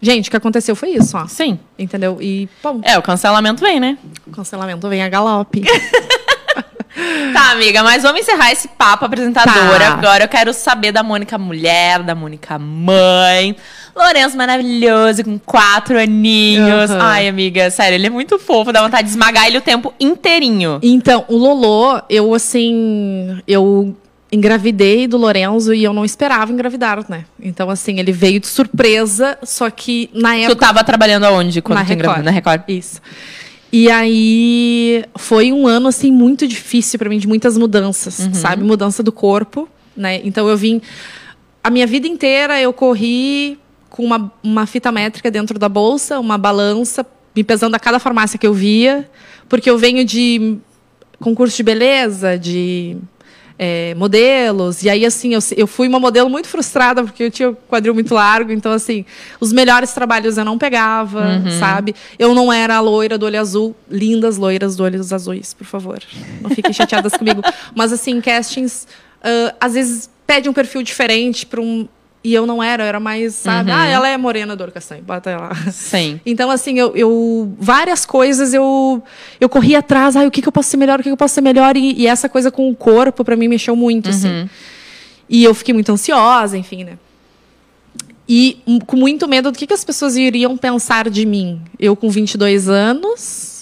gente, 0.00 0.28
o 0.28 0.30
que 0.30 0.36
aconteceu 0.36 0.74
foi 0.74 0.90
isso, 0.90 1.16
ó. 1.16 1.26
Sim. 1.28 1.58
Entendeu? 1.78 2.18
E, 2.20 2.48
bom, 2.62 2.80
É, 2.82 2.98
o 2.98 3.02
cancelamento 3.02 3.62
vem, 3.62 3.78
né? 3.78 3.96
cancelamento 4.32 4.88
vem 4.88 5.02
a 5.02 5.08
galope. 5.08 5.62
Tá, 7.32 7.50
amiga, 7.50 7.82
mas 7.82 8.04
vamos 8.04 8.20
encerrar 8.20 8.52
esse 8.52 8.68
papo 8.68 9.04
apresentadora. 9.04 9.80
Tá. 9.84 9.92
Agora 9.94 10.24
eu 10.24 10.28
quero 10.28 10.52
saber 10.54 10.92
da 10.92 11.02
Mônica 11.02 11.36
mulher, 11.36 12.00
da 12.04 12.14
Mônica 12.14 12.56
mãe. 12.56 13.56
Lourenço 13.96 14.36
maravilhoso, 14.36 15.22
com 15.24 15.38
quatro 15.38 15.98
aninhos. 15.98 16.90
Aham. 16.90 16.98
Ai, 17.00 17.28
amiga, 17.28 17.70
sério, 17.70 17.94
ele 17.96 18.06
é 18.06 18.10
muito 18.10 18.38
fofo, 18.38 18.72
dá 18.72 18.82
vontade 18.82 19.04
de 19.04 19.10
esmagar 19.10 19.46
ele 19.46 19.58
o 19.58 19.60
tempo 19.62 19.94
inteirinho. 20.00 20.78
Então, 20.82 21.24
o 21.28 21.36
Lolô, 21.36 22.00
eu 22.10 22.34
assim, 22.34 23.40
eu 23.46 23.94
engravidei 24.32 25.06
do 25.06 25.16
Lorenzo 25.16 25.72
e 25.72 25.84
eu 25.84 25.92
não 25.92 26.04
esperava 26.04 26.52
engravidar, 26.52 27.04
né? 27.08 27.24
Então, 27.40 27.70
assim, 27.70 28.00
ele 28.00 28.10
veio 28.10 28.40
de 28.40 28.48
surpresa, 28.48 29.38
só 29.44 29.70
que 29.70 30.10
na 30.12 30.30
Tu 30.34 30.38
época. 30.40 30.56
tava 30.56 30.82
trabalhando 30.82 31.22
aonde 31.24 31.62
quando 31.62 31.78
na 31.78 31.84
tu 31.84 31.92
engravidou? 31.92 32.24
Na 32.24 32.30
Record. 32.32 32.62
Isso. 32.66 33.00
E 33.72 33.88
aí 33.90 35.04
foi 35.16 35.52
um 35.52 35.66
ano 35.66 35.88
assim 35.88 36.10
muito 36.12 36.46
difícil 36.48 36.98
pra 36.98 37.08
mim 37.08 37.18
de 37.18 37.26
muitas 37.28 37.56
mudanças, 37.56 38.18
Uhum. 38.20 38.34
sabe? 38.34 38.64
Mudança 38.64 39.02
do 39.02 39.12
corpo, 39.12 39.68
né? 39.96 40.20
Então 40.24 40.48
eu 40.48 40.56
vim 40.56 40.80
a 41.62 41.70
minha 41.70 41.86
vida 41.86 42.06
inteira 42.06 42.60
eu 42.60 42.72
corri 42.72 43.58
com 43.94 44.02
uma, 44.04 44.32
uma 44.42 44.66
fita 44.66 44.90
métrica 44.90 45.30
dentro 45.30 45.56
da 45.56 45.68
bolsa, 45.68 46.18
uma 46.18 46.36
balança, 46.36 47.06
me 47.34 47.44
pesando 47.44 47.76
a 47.76 47.78
cada 47.78 48.00
farmácia 48.00 48.36
que 48.36 48.44
eu 48.44 48.52
via, 48.52 49.08
porque 49.48 49.70
eu 49.70 49.78
venho 49.78 50.04
de 50.04 50.58
concurso 51.20 51.56
de 51.56 51.62
beleza, 51.62 52.36
de 52.36 52.96
é, 53.56 53.94
modelos. 53.94 54.82
E 54.82 54.90
aí, 54.90 55.06
assim, 55.06 55.34
eu, 55.34 55.38
eu 55.56 55.68
fui 55.68 55.86
uma 55.86 56.00
modelo 56.00 56.28
muito 56.28 56.48
frustrada, 56.48 57.04
porque 57.04 57.22
eu 57.22 57.30
tinha 57.30 57.50
o 57.50 57.54
quadril 57.54 57.94
muito 57.94 58.12
largo. 58.12 58.50
Então, 58.50 58.72
assim, 58.72 59.04
os 59.38 59.52
melhores 59.52 59.92
trabalhos 59.92 60.36
eu 60.36 60.44
não 60.44 60.58
pegava, 60.58 61.20
Uhum. 61.44 61.50
sabe? 61.60 61.94
Eu 62.18 62.34
não 62.34 62.52
era 62.52 62.74
a 62.74 62.80
loira 62.80 63.16
do 63.16 63.26
olho 63.26 63.40
azul. 63.40 63.76
Lindas 63.88 64.36
loiras 64.38 64.74
do 64.74 64.82
olhos 64.82 65.12
azuis, 65.12 65.54
por 65.54 65.68
favor. 65.68 66.00
Não 66.42 66.50
fiquem 66.50 66.72
chateadas 66.72 67.12
comigo. 67.16 67.42
Mas, 67.76 67.92
assim, 67.92 68.20
castings, 68.20 68.88
ah, 69.22 69.54
às 69.60 69.74
vezes, 69.74 70.10
pede 70.26 70.48
um 70.48 70.52
perfil 70.52 70.82
diferente 70.82 71.46
para 71.46 71.60
um... 71.60 71.86
E 72.24 72.32
eu 72.32 72.46
não 72.46 72.62
era, 72.62 72.82
eu 72.84 72.86
era 72.86 72.98
mais, 72.98 73.34
sabe? 73.34 73.70
Uhum. 73.70 73.76
Ah, 73.76 73.86
ela 73.86 74.08
é 74.08 74.16
morena 74.16 74.56
do 74.56 74.72
castanho, 74.72 75.02
bota 75.02 75.28
ela. 75.28 75.54
Sim. 75.70 76.18
Então, 76.24 76.50
assim, 76.50 76.78
eu, 76.78 76.96
eu- 76.96 77.54
várias 77.58 78.06
coisas 78.06 78.54
eu, 78.54 79.02
eu 79.38 79.48
corri 79.48 79.76
atrás, 79.76 80.16
ai, 80.16 80.26
o 80.26 80.30
que, 80.30 80.40
que 80.40 80.48
eu 80.48 80.52
posso 80.52 80.70
ser 80.70 80.78
melhor, 80.78 80.98
o 81.00 81.02
que, 81.02 81.10
que 81.10 81.12
eu 81.12 81.16
posso 81.18 81.34
ser 81.34 81.42
melhor, 81.42 81.76
e, 81.76 81.92
e 82.00 82.06
essa 82.06 82.26
coisa 82.28 82.50
com 82.50 82.70
o 82.70 82.74
corpo, 82.74 83.22
pra 83.22 83.36
mim, 83.36 83.46
mexeu 83.46 83.76
muito, 83.76 84.08
assim. 84.08 84.48
E 85.28 85.44
eu 85.44 85.54
fiquei 85.54 85.74
muito 85.74 85.92
ansiosa, 85.92 86.56
enfim, 86.56 86.84
né? 86.84 86.98
E 88.26 88.58
com 88.86 88.96
muito 88.96 89.28
medo 89.28 89.52
do 89.52 89.58
que, 89.58 89.66
que 89.66 89.74
as 89.74 89.84
pessoas 89.84 90.16
iriam 90.16 90.56
pensar 90.56 91.10
de 91.10 91.26
mim. 91.26 91.60
Eu 91.78 91.94
com 91.94 92.08
22 92.08 92.68
anos, 92.70 93.53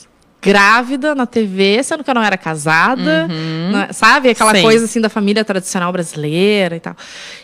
grávida 0.43 1.14
na 1.14 1.24
TV, 1.24 1.82
sendo 1.84 2.03
que 2.03 2.11
eu 2.11 2.14
não 2.14 2.22
era 2.22 2.36
casada, 2.36 3.28
né, 3.28 3.88
sabe? 3.93 4.28
Aquela 4.28 4.53
Sim. 4.57 4.62
coisa 4.62 4.84
assim 4.86 5.01
da 5.01 5.09
família 5.09 5.45
tradicional 5.45 5.93
brasileira 5.93 6.74
e 6.74 6.80
tal. 6.80 6.97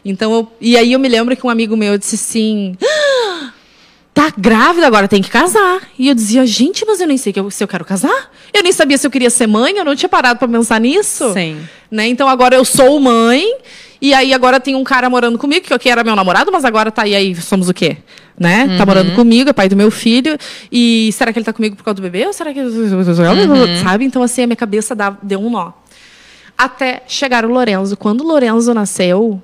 Então, 0.04 0.32
eu, 0.34 0.52
e 0.60 0.76
aí 0.76 0.92
eu 0.92 0.98
me 0.98 1.08
lembro 1.08 1.36
que 1.36 1.46
um 1.46 1.50
amigo 1.50 1.76
meu 1.76 1.96
disse 1.96 2.16
assim: 2.16 2.76
"Ah, 2.82 3.52
tá 4.12 4.32
grávida 4.36 4.84
agora, 4.84 5.06
tem 5.06 5.22
que 5.22 5.30
casar. 5.30 5.80
E 5.96 6.08
eu 6.08 6.14
dizia, 6.14 6.44
gente, 6.44 6.84
mas 6.84 7.00
eu 7.00 7.06
nem 7.06 7.16
sei 7.16 7.32
se 7.50 7.62
eu 7.62 7.68
quero 7.68 7.84
casar. 7.84 8.32
Eu 8.52 8.64
nem 8.64 8.72
sabia 8.72 8.98
se 8.98 9.06
eu 9.06 9.10
queria 9.12 9.30
ser 9.30 9.46
mãe, 9.46 9.76
eu 9.76 9.84
não 9.84 9.94
tinha 9.94 10.08
parado 10.08 10.40
pra 10.40 10.48
pensar 10.48 10.80
nisso. 10.80 11.32
Sim. 11.32 11.60
Né? 11.88 12.08
Então 12.08 12.28
agora 12.28 12.56
eu 12.56 12.64
sou 12.64 12.98
mãe, 12.98 13.46
e 14.02 14.12
aí 14.12 14.34
agora 14.34 14.58
tem 14.58 14.74
um 14.74 14.82
cara 14.82 15.08
morando 15.08 15.38
comigo, 15.38 15.64
que 15.64 15.72
aqui 15.72 15.88
era 15.88 16.02
meu 16.02 16.16
namorado, 16.16 16.50
mas 16.50 16.64
agora 16.64 16.90
tá 16.90 17.02
aí, 17.02 17.14
aí 17.14 17.34
somos 17.36 17.68
o 17.68 17.74
quê? 17.74 17.98
Né? 18.38 18.76
Tá 18.78 18.86
morando 18.86 19.14
comigo, 19.16 19.50
é 19.50 19.52
pai 19.52 19.68
do 19.68 19.74
meu 19.76 19.90
filho. 19.90 20.36
E 20.70 21.10
será 21.12 21.32
que 21.32 21.38
ele 21.38 21.44
tá 21.44 21.52
comigo 21.52 21.74
por 21.76 21.82
causa 21.82 21.96
do 21.96 22.02
bebê? 22.02 22.26
Ou 22.26 22.32
será 22.32 22.52
que. 22.54 22.60
Sabe? 23.82 24.04
Então, 24.04 24.22
assim, 24.22 24.42
a 24.42 24.46
minha 24.46 24.56
cabeça 24.56 24.94
dá- 24.94 25.16
deu 25.22 25.40
um 25.40 25.50
nó. 25.50 25.72
Até 26.56 27.02
chegar 27.06 27.44
o 27.44 27.48
Lorenzo. 27.48 27.96
Quando 27.96 28.22
o 28.22 28.26
Lorenzo 28.26 28.72
nasceu, 28.74 29.40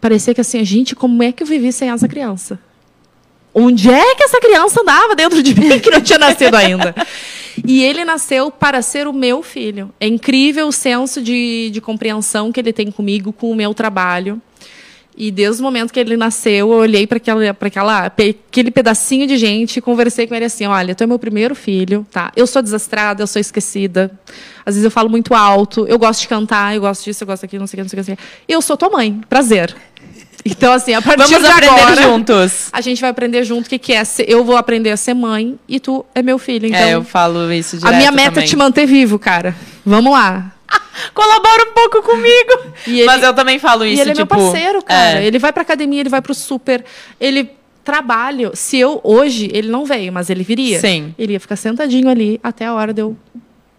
parecia 0.00 0.34
que 0.34 0.40
assim, 0.40 0.64
gente, 0.64 0.94
como 0.94 1.22
é 1.22 1.32
que 1.32 1.42
eu 1.42 1.46
vivi 1.46 1.72
sem 1.72 1.90
essa 1.90 2.08
criança? 2.08 2.58
Onde 3.54 3.90
é 3.90 4.14
que 4.14 4.22
essa 4.24 4.40
criança 4.40 4.80
andava 4.80 5.14
dentro 5.14 5.42
de 5.42 5.54
mim 5.58 5.78
que 5.78 5.90
não 5.90 6.00
tinha 6.00 6.18
nascido 6.18 6.54
ainda? 6.54 6.94
E 7.66 7.82
ele 7.84 8.02
nasceu 8.02 8.50
para 8.50 8.80
ser 8.80 9.06
o 9.06 9.12
meu 9.12 9.42
filho. 9.42 9.90
É 10.00 10.06
incrível 10.06 10.68
o 10.68 10.72
senso 10.72 11.20
de, 11.20 11.68
de 11.70 11.80
compreensão 11.82 12.50
que 12.50 12.58
ele 12.58 12.72
tem 12.72 12.90
comigo, 12.90 13.30
com 13.30 13.50
o 13.50 13.54
meu 13.54 13.74
trabalho. 13.74 14.40
E 15.16 15.30
desde 15.30 15.60
o 15.60 15.64
momento 15.64 15.92
que 15.92 16.00
ele 16.00 16.16
nasceu, 16.16 16.72
eu 16.72 16.78
olhei 16.78 17.06
para 17.06 17.18
aquela, 17.18 17.52
pra 17.54 17.68
aquela, 17.68 18.06
aquele 18.06 18.70
pedacinho 18.70 19.26
de 19.26 19.36
gente 19.36 19.76
e 19.76 19.80
conversei 19.82 20.26
com 20.26 20.34
ele 20.34 20.46
assim: 20.46 20.66
olha, 20.66 20.94
tu 20.94 21.04
é 21.04 21.06
meu 21.06 21.18
primeiro 21.18 21.54
filho, 21.54 22.06
tá? 22.10 22.32
Eu 22.34 22.46
sou 22.46 22.62
desastrada, 22.62 23.22
eu 23.22 23.26
sou 23.26 23.38
esquecida. 23.40 24.10
Às 24.64 24.74
vezes 24.74 24.84
eu 24.84 24.90
falo 24.90 25.10
muito 25.10 25.34
alto, 25.34 25.86
eu 25.86 25.98
gosto 25.98 26.20
de 26.22 26.28
cantar, 26.28 26.74
eu 26.74 26.80
gosto 26.80 27.04
disso, 27.04 27.22
eu 27.24 27.26
gosto 27.26 27.42
daquilo, 27.42 27.60
não 27.60 27.66
sei 27.66 27.80
o 27.80 27.84
que, 27.84 27.84
não 27.84 27.88
sei 27.90 28.00
o 28.00 28.04
que. 28.04 28.10
Não 28.10 28.16
sei 28.16 28.24
o 28.24 28.46
que. 28.46 28.52
Eu 28.52 28.62
sou 28.62 28.76
tua 28.76 28.88
mãe, 28.90 29.20
prazer. 29.28 29.74
Então, 30.44 30.72
assim, 30.72 30.92
a 30.92 31.00
partir 31.00 31.18
Vamos 31.34 31.40
de 31.40 31.46
aprender 31.46 31.68
agora, 31.82 32.02
juntos. 32.02 32.68
a 32.72 32.80
gente 32.80 33.00
vai 33.00 33.10
aprender 33.10 33.44
junto 33.44 33.66
o 33.66 33.68
que, 33.68 33.78
que 33.78 33.92
é. 33.92 34.02
ser- 34.04 34.28
Eu 34.28 34.42
vou 34.44 34.56
aprender 34.56 34.90
a 34.90 34.96
ser 34.96 35.14
mãe 35.14 35.56
e 35.68 35.78
tu 35.78 36.04
é 36.14 36.22
meu 36.22 36.36
filho. 36.38 36.66
Então, 36.66 36.80
é, 36.80 36.94
eu 36.94 37.04
falo 37.04 37.52
isso 37.52 37.76
a 37.76 37.78
direto 37.78 37.96
minha 37.96 38.10
meta 38.10 38.30
também. 38.30 38.44
é 38.44 38.46
te 38.48 38.56
manter 38.56 38.84
vivo, 38.86 39.18
cara. 39.20 39.54
Vamos 39.86 40.12
lá. 40.12 40.52
Colabora 41.14 41.70
um 41.70 41.72
pouco 41.72 42.02
comigo. 42.02 42.74
Ele- 42.86 43.04
Mas 43.04 43.22
eu 43.22 43.32
também 43.34 43.58
falo 43.58 43.84
isso, 43.84 43.98
e 43.98 44.00
ele 44.00 44.10
é 44.10 44.14
tipo... 44.14 44.34
meu 44.36 44.44
parceiro, 44.50 44.82
cara. 44.82 45.20
é. 45.20 45.26
Ele 45.26 45.38
vai 45.38 45.52
pra 45.52 45.62
academia, 45.62 46.00
ele 46.00 46.08
vai 46.08 46.20
pro 46.20 46.34
super. 46.34 46.84
Ele 47.20 47.50
trabalha. 47.84 48.50
Se 48.54 48.78
eu, 48.78 49.00
hoje, 49.02 49.50
ele 49.52 49.68
não 49.68 49.84
veio, 49.84 50.12
mas 50.12 50.30
ele 50.30 50.42
viria. 50.44 50.78
Sim. 50.80 51.14
Ele 51.18 51.32
ia 51.32 51.40
ficar 51.40 51.56
sentadinho 51.56 52.08
ali 52.08 52.38
até 52.42 52.66
a 52.66 52.74
hora 52.74 52.92
de 52.92 53.00
eu 53.02 53.16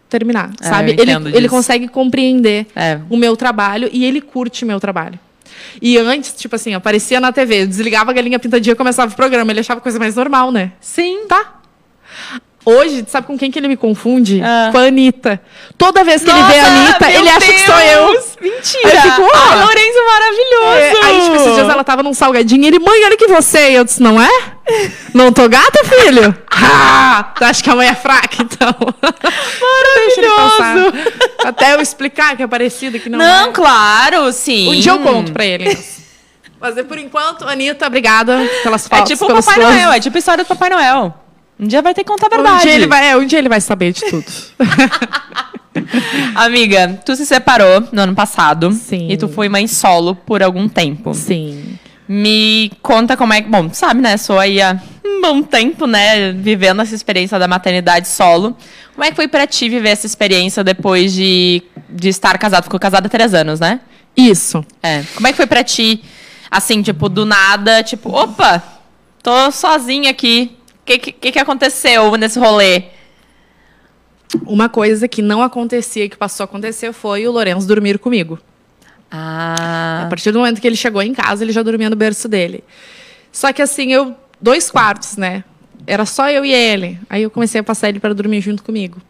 terminar, 0.10 0.52
É, 0.62 0.68
sabe? 0.68 0.92
eu 0.92 0.94
Ele, 0.94 1.12
entendo 1.12 1.30
ele 1.30 1.40
disso. 1.42 1.50
consegue 1.50 1.88
compreender 1.88 2.68
É. 2.76 3.00
o 3.10 3.18
meu 3.18 3.36
trabalho 3.38 3.90
e 3.92 4.04
ele 4.06 4.20
curte 4.22 4.66
meu 4.66 4.80
trabalho. 4.80 5.18
E 5.82 5.98
antes, 5.98 6.34
tipo 6.36 6.56
assim, 6.56 6.74
aparecia 6.74 7.20
na 7.20 7.32
TV, 7.32 7.66
desligava 7.66 8.12
a 8.12 8.14
galinha 8.14 8.38
pintadinha 8.38 8.74
e 8.74 8.76
começava 8.76 9.12
o 9.12 9.16
programa. 9.16 9.52
Ele 9.52 9.60
achava 9.62 9.80
coisa 9.82 9.98
mais 9.98 10.16
normal, 10.16 10.52
né? 10.52 10.72
Sim. 10.80 11.26
Tá. 11.28 11.60
Hoje, 12.66 13.04
sabe 13.10 13.28
com 13.28 13.38
quem 13.38 13.52
que 13.52 13.60
ele 13.60 13.68
me 13.68 13.76
confunde? 13.76 14.42
Ah. 14.42 14.70
Com 14.72 14.78
a 14.78 14.84
Anitta. 14.84 15.42
Toda 15.78 16.04
vez 16.04 16.24
que 16.24 16.30
ele 16.30 16.42
vê 16.44 16.60
a 16.60 16.62
Nossa, 16.70 16.74
Anitta, 16.86 17.12
ele 17.12 17.30
acha 17.30 17.40
que 17.54 17.60
sou 17.66 17.80
eu. 17.80 18.08
Deus! 18.14 18.26
Mentira! 18.42 18.88
Aí 18.90 18.96
eu 18.96 19.02
fico. 19.02 19.30
Ai, 19.34 19.60
Lourenço 19.64 20.06
maravilhoso! 20.06 20.78
É, 20.78 21.06
aí, 21.06 21.22
tipo, 21.22 21.36
esses 21.36 21.56
dias 21.56 21.70
ela 21.70 21.84
tava 21.84 22.04
num 22.04 22.14
salgadinho 22.14 22.64
e 22.64 22.68
ele, 22.68 22.80
mãe, 22.80 23.04
olha 23.06 23.18
que 23.18 23.28
você. 23.28 23.72
E 23.72 23.76
eu 23.76 23.84
disse, 23.84 24.02
não 24.02 24.22
é? 24.22 24.30
Não 25.14 25.34
tô 25.34 25.48
gata, 25.50 25.84
filho? 25.84 26.36
Ah, 26.56 27.34
tu 27.36 27.44
acha 27.44 27.62
que 27.64 27.70
a 27.70 27.76
mãe 27.76 27.88
é 27.90 27.96
fraca, 27.96 28.38
então? 28.42 28.74
Ele 30.18 30.28
passar. 30.30 30.76
Até 31.46 31.74
eu 31.74 31.82
explicar 31.82 32.38
que 32.38 32.44
é 32.44 32.48
parecido, 32.48 33.00
que 33.00 33.10
não, 33.10 33.20
Não, 33.20 33.50
é. 33.50 33.52
claro, 33.52 34.32
sim. 34.32 34.70
Um 34.70 34.80
dia 34.80 34.92
eu 34.92 35.00
conto 35.00 35.32
pra 35.34 35.44
ele. 35.46 35.66
Mas 36.62 36.78
é 36.78 36.84
por 36.84 36.98
enquanto, 36.98 37.46
Anitta, 37.48 37.88
obrigada 37.88 38.38
pelas 38.64 38.86
É 38.86 38.90
fotos. 38.90 39.10
tipo 39.12 39.26
o 39.26 39.44
Papai. 39.44 39.60
Noel, 39.60 39.92
é 39.92 40.00
tipo 40.00 40.16
a 40.16 40.20
história 40.20 40.44
do 40.44 40.48
Papai 40.48 40.70
Noel. 40.70 41.14
Um 41.64 41.68
dia 41.68 41.82
vai 41.82 41.94
ter 41.94 42.04
que 42.04 42.12
contar 42.12 42.28
a 42.28 42.30
verdade. 42.30 42.56
Um 42.58 42.62
dia, 42.62 42.74
ele 42.74 42.88
vai, 42.88 43.10
é, 43.10 43.16
um 43.16 43.26
dia 43.26 43.40
ele 43.40 43.48
vai 43.48 43.62
saber 43.62 43.94
de 43.94 44.02
tudo. 44.02 44.26
Amiga, 46.36 47.02
tu 47.06 47.16
se 47.16 47.26
separou 47.26 47.88
no 47.90 48.02
ano 48.02 48.14
passado. 48.14 48.74
Sim. 48.74 49.10
E 49.10 49.16
tu 49.16 49.30
foi 49.30 49.48
mãe 49.48 49.66
solo 49.66 50.14
por 50.14 50.44
algum 50.44 50.68
tempo. 50.68 51.14
Sim. 51.14 51.80
Me 52.06 52.70
conta 52.82 53.16
como 53.16 53.32
é 53.32 53.42
que. 53.42 53.48
Bom, 53.48 53.70
sabe, 53.72 54.02
né? 54.02 54.18
Sou 54.18 54.38
aí 54.38 54.62
há 54.62 54.78
um 55.06 55.22
bom 55.22 55.42
tempo, 55.42 55.88
né? 55.88 56.34
Vivendo 56.34 56.82
essa 56.82 56.94
experiência 56.94 57.40
da 57.40 57.48
maternidade 57.48 58.10
solo. 58.10 58.58
Como 58.94 59.06
é 59.06 59.10
que 59.10 59.16
foi 59.16 59.30
pra 59.30 59.48
ti 59.48 59.70
viver 59.70 59.90
essa 59.90 60.06
experiência 60.06 60.66
depois 60.66 61.14
de, 61.14 61.64
de 61.90 62.10
estar 62.10 62.38
casado? 62.38 62.66
Ficou 62.66 62.80
casada 62.80 63.08
há 63.08 63.10
três 63.10 63.34
anos, 63.34 63.62
né? 63.62 63.80
Isso. 64.18 64.66
É. 64.84 65.02
Como 65.16 65.28
é 65.28 65.32
que 65.32 65.38
foi 65.38 65.48
pra 65.48 65.64
ti, 65.64 66.04
assim, 66.52 66.82
tipo, 66.82 67.08
do 67.08 67.26
nada, 67.26 67.82
tipo, 67.82 68.10
opa, 68.10 68.62
tô 69.24 69.50
sozinha 69.50 70.12
aqui. 70.12 70.58
O 70.84 70.86
que, 70.86 71.00
que, 71.00 71.32
que 71.32 71.40
aconteceu 71.40 72.16
nesse 72.18 72.38
rolê? 72.38 72.84
Uma 74.46 74.68
coisa 74.68 75.08
que 75.08 75.22
não 75.22 75.42
acontecia 75.42 76.04
e 76.04 76.10
que 76.10 76.18
passou 76.18 76.44
a 76.44 76.46
acontecer 76.46 76.92
foi 76.92 77.26
o 77.26 77.32
Lourenço 77.32 77.66
dormir 77.66 77.98
comigo. 77.98 78.38
Ah. 79.10 80.04
A 80.06 80.10
partir 80.10 80.32
do 80.32 80.40
momento 80.40 80.60
que 80.60 80.68
ele 80.68 80.76
chegou 80.76 81.02
em 81.02 81.14
casa, 81.14 81.44
ele 81.44 81.54
já 81.54 81.64
dormia 81.64 81.90
no 81.90 81.96
berço 81.96 82.28
dele. 82.28 82.64
Só 83.32 83.54
que 83.54 83.62
assim, 83.62 83.94
eu. 83.94 84.16
Dois 84.42 84.70
quartos, 84.70 85.16
né? 85.16 85.46
Era 85.88 86.06
só 86.06 86.30
eu 86.30 86.44
e 86.44 86.54
ele. 86.54 87.00
Aí 87.10 87.24
eu 87.24 87.30
comecei 87.30 87.62
a 87.62 87.64
passar 87.64 87.88
ele 87.88 88.00
para 88.00 88.14
dormir 88.14 88.42
junto 88.42 88.62
comigo. 88.62 89.02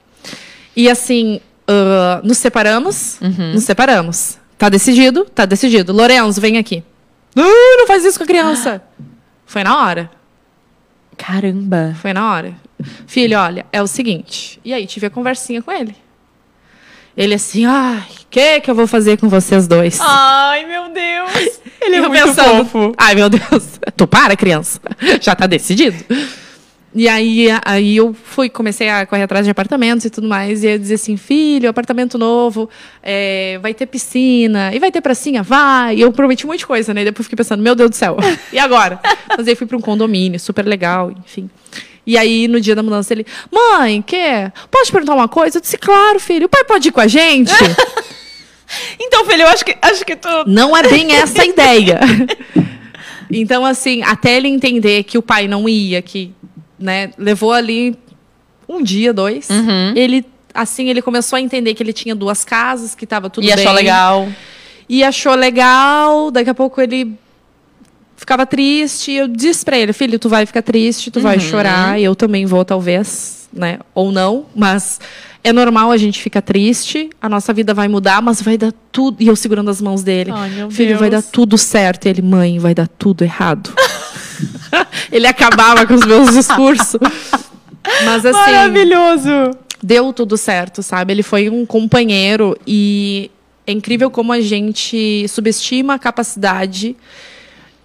E 0.75 0.87
assim, 0.87 1.41
ah, 1.67 2.21
nos 2.23 2.37
separamos. 2.37 3.17
Nos 3.53 3.63
separamos. 3.63 4.37
Tá 4.57 4.69
decidido? 4.69 5.25
Tá 5.25 5.45
decidido. 5.45 5.91
Lorenzo, 5.91 6.39
vem 6.39 6.57
aqui. 6.57 6.83
Não, 7.35 7.77
não 7.77 7.87
faz 7.87 8.05
isso 8.05 8.17
com 8.17 8.23
a 8.23 8.27
criança. 8.27 8.83
Foi 9.45 9.63
na 9.63 9.83
hora. 9.83 10.09
Caramba. 11.17 11.95
Foi 12.01 12.13
na 12.13 12.31
hora. 12.31 12.53
Filho, 13.07 13.37
olha, 13.39 13.65
é 13.71 13.81
o 13.81 13.87
seguinte. 13.87 14.59
E 14.63 14.73
aí, 14.73 14.85
tive 14.85 15.07
a 15.07 15.09
conversinha 15.09 15.61
com 15.61 15.71
ele. 15.71 15.95
Ele 17.15 17.35
assim, 17.35 17.65
ai, 17.65 18.01
o 18.01 18.27
que 18.29 18.61
que 18.61 18.71
eu 18.71 18.73
vou 18.73 18.87
fazer 18.87 19.17
com 19.17 19.29
vocês 19.29 19.67
dois? 19.67 19.99
Ai, 20.01 20.65
meu 20.65 20.89
Deus. 20.89 21.59
Ele 21.79 21.97
é 21.97 21.99
eu 21.99 22.09
muito 22.09 22.25
pensando, 22.25 22.65
fofo. 22.65 22.93
Ai, 22.97 23.13
meu 23.13 23.29
Deus. 23.29 23.79
Tu 23.95 24.07
para, 24.07 24.35
criança. 24.35 24.79
Já 25.21 25.35
tá 25.35 25.45
decidido. 25.45 26.03
E 26.95 27.09
aí, 27.09 27.47
aí 27.65 27.97
eu 27.97 28.13
fui, 28.13 28.49
comecei 28.49 28.87
a 28.87 29.05
correr 29.05 29.23
atrás 29.23 29.45
de 29.45 29.51
apartamentos 29.51 30.05
e 30.05 30.09
tudo 30.09 30.27
mais. 30.27 30.63
E 30.63 30.67
eu 30.67 30.77
dizia 30.77 30.95
assim, 30.95 31.17
filho, 31.17 31.67
apartamento 31.67 32.17
novo, 32.17 32.69
é, 33.01 33.57
vai 33.61 33.73
ter 33.73 33.87
piscina, 33.87 34.71
e 34.73 34.79
vai 34.79 34.91
ter 34.91 35.01
pracinha? 35.01 35.41
Vai. 35.41 35.95
E 35.95 36.01
eu 36.01 36.11
prometi 36.11 36.45
um 36.45 36.49
monte 36.49 36.59
de 36.59 36.67
coisa, 36.67 36.93
né? 36.93 37.01
E 37.01 37.05
depois 37.05 37.25
fiquei 37.25 37.37
pensando, 37.37 37.63
meu 37.63 37.73
Deus 37.73 37.89
do 37.89 37.95
céu, 37.95 38.17
e 38.51 38.59
agora? 38.59 38.99
Mas 39.35 39.47
aí 39.47 39.55
fui 39.55 39.65
para 39.65 39.77
um 39.77 39.81
condomínio, 39.81 40.39
super 40.39 40.65
legal, 40.65 41.11
enfim. 41.11 41.49
E 42.05 42.17
aí, 42.17 42.47
no 42.47 42.59
dia 42.59 42.75
da 42.75 42.83
mudança, 42.83 43.13
ele, 43.13 43.25
mãe, 43.49 44.01
quer? 44.01 44.51
Pode 44.69 44.91
perguntar 44.91 45.15
uma 45.15 45.27
coisa? 45.27 45.57
Eu 45.57 45.61
disse, 45.61 45.77
claro, 45.77 46.19
filho. 46.19 46.45
O 46.45 46.49
pai 46.49 46.63
pode 46.65 46.89
ir 46.89 46.91
com 46.91 47.01
a 47.01 47.07
gente? 47.07 47.51
Então, 48.99 49.23
filho, 49.25 49.43
eu 49.43 49.47
acho 49.49 49.63
que, 49.63 49.77
acho 49.79 50.03
que 50.03 50.15
tu. 50.15 50.27
Não 50.47 50.75
é 50.75 50.81
bem 50.81 51.13
essa 51.13 51.43
a 51.43 51.45
ideia. 51.45 51.99
Então, 53.35 53.65
assim, 53.65 54.03
até 54.03 54.37
ele 54.37 54.47
entender 54.47 55.03
que 55.03 55.17
o 55.17 55.21
pai 55.21 55.47
não 55.47 55.67
ia, 55.67 56.03
que 56.03 56.31
né, 56.79 57.11
levou 57.17 57.51
ali 57.53 57.95
um 58.67 58.81
dia, 58.81 59.13
dois, 59.13 59.49
Uhum. 59.49 59.93
ele 59.95 60.25
assim 60.53 60.87
ele 60.89 61.01
começou 61.01 61.37
a 61.37 61.41
entender 61.41 61.73
que 61.73 61.81
ele 61.81 61.93
tinha 61.93 62.13
duas 62.15 62.43
casas, 62.45 62.93
que 62.95 63.03
estava 63.05 63.29
tudo 63.29 63.43
e 63.43 63.47
bem. 63.47 63.53
achou 63.55 63.71
legal. 63.73 64.27
E 64.87 65.03
achou 65.03 65.33
legal. 65.35 66.29
Daqui 66.29 66.49
a 66.49 66.53
pouco 66.53 66.79
ele 66.81 67.13
ficava 68.15 68.45
triste. 68.45 69.11
E 69.11 69.17
eu 69.17 69.27
disse 69.27 69.65
pra 69.65 69.77
ele, 69.77 69.91
filho, 69.93 70.19
tu 70.19 70.29
vai 70.29 70.45
ficar 70.45 70.61
triste, 70.61 71.09
tu 71.09 71.19
vai 71.19 71.35
Uhum. 71.37 71.41
chorar. 71.41 71.99
E 71.99 72.03
eu 72.03 72.15
também 72.15 72.45
vou, 72.45 72.63
talvez, 72.63 73.49
né? 73.51 73.79
Ou 73.95 74.11
não, 74.11 74.45
mas 74.55 74.99
é 75.43 75.51
normal, 75.51 75.89
a 75.91 75.97
gente 75.97 76.21
fica 76.21 76.41
triste, 76.41 77.09
a 77.21 77.27
nossa 77.27 77.51
vida 77.51 77.73
vai 77.73 77.87
mudar, 77.87 78.21
mas 78.21 78.41
vai 78.41 78.57
dar 78.57 78.73
tudo. 78.91 79.21
E 79.23 79.27
eu 79.27 79.35
segurando 79.35 79.69
as 79.71 79.81
mãos 79.81 80.03
dele. 80.03 80.31
Ai, 80.31 80.67
Filho, 80.69 80.97
vai 80.99 81.09
dar 81.09 81.19
Deus. 81.21 81.31
tudo 81.31 81.57
certo. 81.57 82.05
E 82.05 82.09
ele, 82.09 82.21
mãe, 82.21 82.59
vai 82.59 82.75
dar 82.75 82.87
tudo 82.87 83.23
errado. 83.23 83.73
ele 85.11 85.27
acabava 85.27 85.85
com 85.85 85.93
os 85.93 86.05
meus 86.05 86.31
discursos. 86.33 86.99
Mas 88.05 88.25
assim, 88.25 88.37
Maravilhoso. 88.51 89.29
deu 89.81 90.13
tudo 90.13 90.37
certo, 90.37 90.81
sabe? 90.81 91.13
Ele 91.13 91.23
foi 91.23 91.49
um 91.49 91.65
companheiro 91.65 92.57
e 92.65 93.29
é 93.67 93.71
incrível 93.71 94.09
como 94.09 94.31
a 94.33 94.41
gente 94.41 95.25
subestima 95.27 95.95
a 95.95 95.99
capacidade 95.99 96.95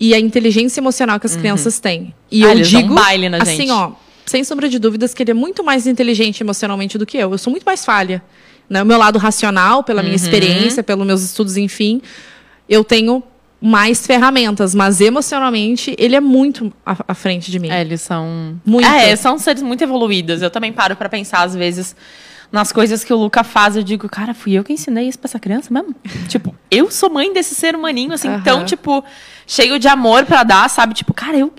e 0.01 0.15
a 0.15 0.19
inteligência 0.21 0.81
emocional 0.81 1.19
que 1.19 1.27
as 1.27 1.37
crianças 1.37 1.81
têm. 1.81 2.15
E 2.31 2.45
Ah, 2.45 2.55
eu 2.55 2.63
digo, 2.63 2.95
baile 2.95 3.29
na 3.29 3.39
assim, 3.43 3.57
gente. 3.67 3.71
ó, 3.73 3.93
sem 4.27 4.45
sombra 4.45 4.69
de 4.69 4.79
dúvidas 4.79 5.13
que 5.13 5.23
ele 5.23 5.33
é 5.33 5.35
muito 5.35 5.65
mais 5.65 5.87
inteligente 5.87 6.41
emocionalmente 6.43 6.97
do 6.99 7.05
que 7.05 7.17
eu. 7.19 7.33
Eu 7.33 7.39
sou 7.39 7.51
muito 7.51 7.65
mais 7.65 7.85
falha. 7.85 8.23
Né? 8.71 8.83
O 8.83 8.87
meu 8.87 8.99
lado 8.99 9.19
racional, 9.19 9.83
pela 9.83 10.03
minha 10.03 10.15
Uhum. 10.15 10.23
experiência, 10.23 10.83
pelos 10.83 11.07
meus 11.07 11.23
estudos, 11.23 11.57
enfim, 11.57 12.01
eu 12.69 12.85
tenho 12.85 13.23
mais 13.61 14.07
ferramentas, 14.07 14.75
mas 14.75 15.01
emocionalmente 15.01 15.95
ele 15.99 16.15
é 16.15 16.21
muito 16.21 16.73
à, 16.87 17.15
frente 17.15 17.51
de 17.51 17.59
mim. 17.59 17.71
É, 17.71 17.81
eles 17.81 18.01
são. 18.01 18.61
Muito. 18.65 18.87
É, 18.87 19.15
são 19.17 19.39
seres 19.39 19.63
muito 19.63 19.83
evoluídos. 19.83 20.43
Eu 20.43 20.51
também 20.51 20.73
paro 20.73 20.95
pra 20.95 21.09
pensar, 21.09 21.43
às 21.43 21.57
vezes, 21.57 21.97
nas 22.53 22.71
coisas 22.71 23.03
que 23.03 23.13
o 23.13 23.17
Luca 23.17 23.43
faz. 23.43 23.77
Eu 23.77 23.83
digo, 23.83 24.09
cara, 24.09 24.33
fui 24.33 24.53
eu 24.53 24.63
que 24.63 24.73
ensinei 24.73 25.09
isso 25.09 25.19
pra 25.19 25.27
essa 25.27 25.41
criança 25.41 25.75
mesmo? 25.75 25.95
tipo, 26.29 26.55
eu 26.71 26.91
sou 26.91 27.11
mãe 27.11 27.33
desse 27.33 27.55
ser 27.55 27.75
humaninho, 27.75 28.13
assim, 28.13 28.29
Aham. 28.29 28.43
tão, 28.43 28.65
tipo, 28.65 29.05
cheio 29.47 29.79
de 29.79 29.89
amor 29.89 30.25
pra 30.25 30.45
dar, 30.45 30.71
sabe? 30.71 30.95
Tipo, 30.95 31.13
cara, 31.13 31.37
eu. 31.37 31.53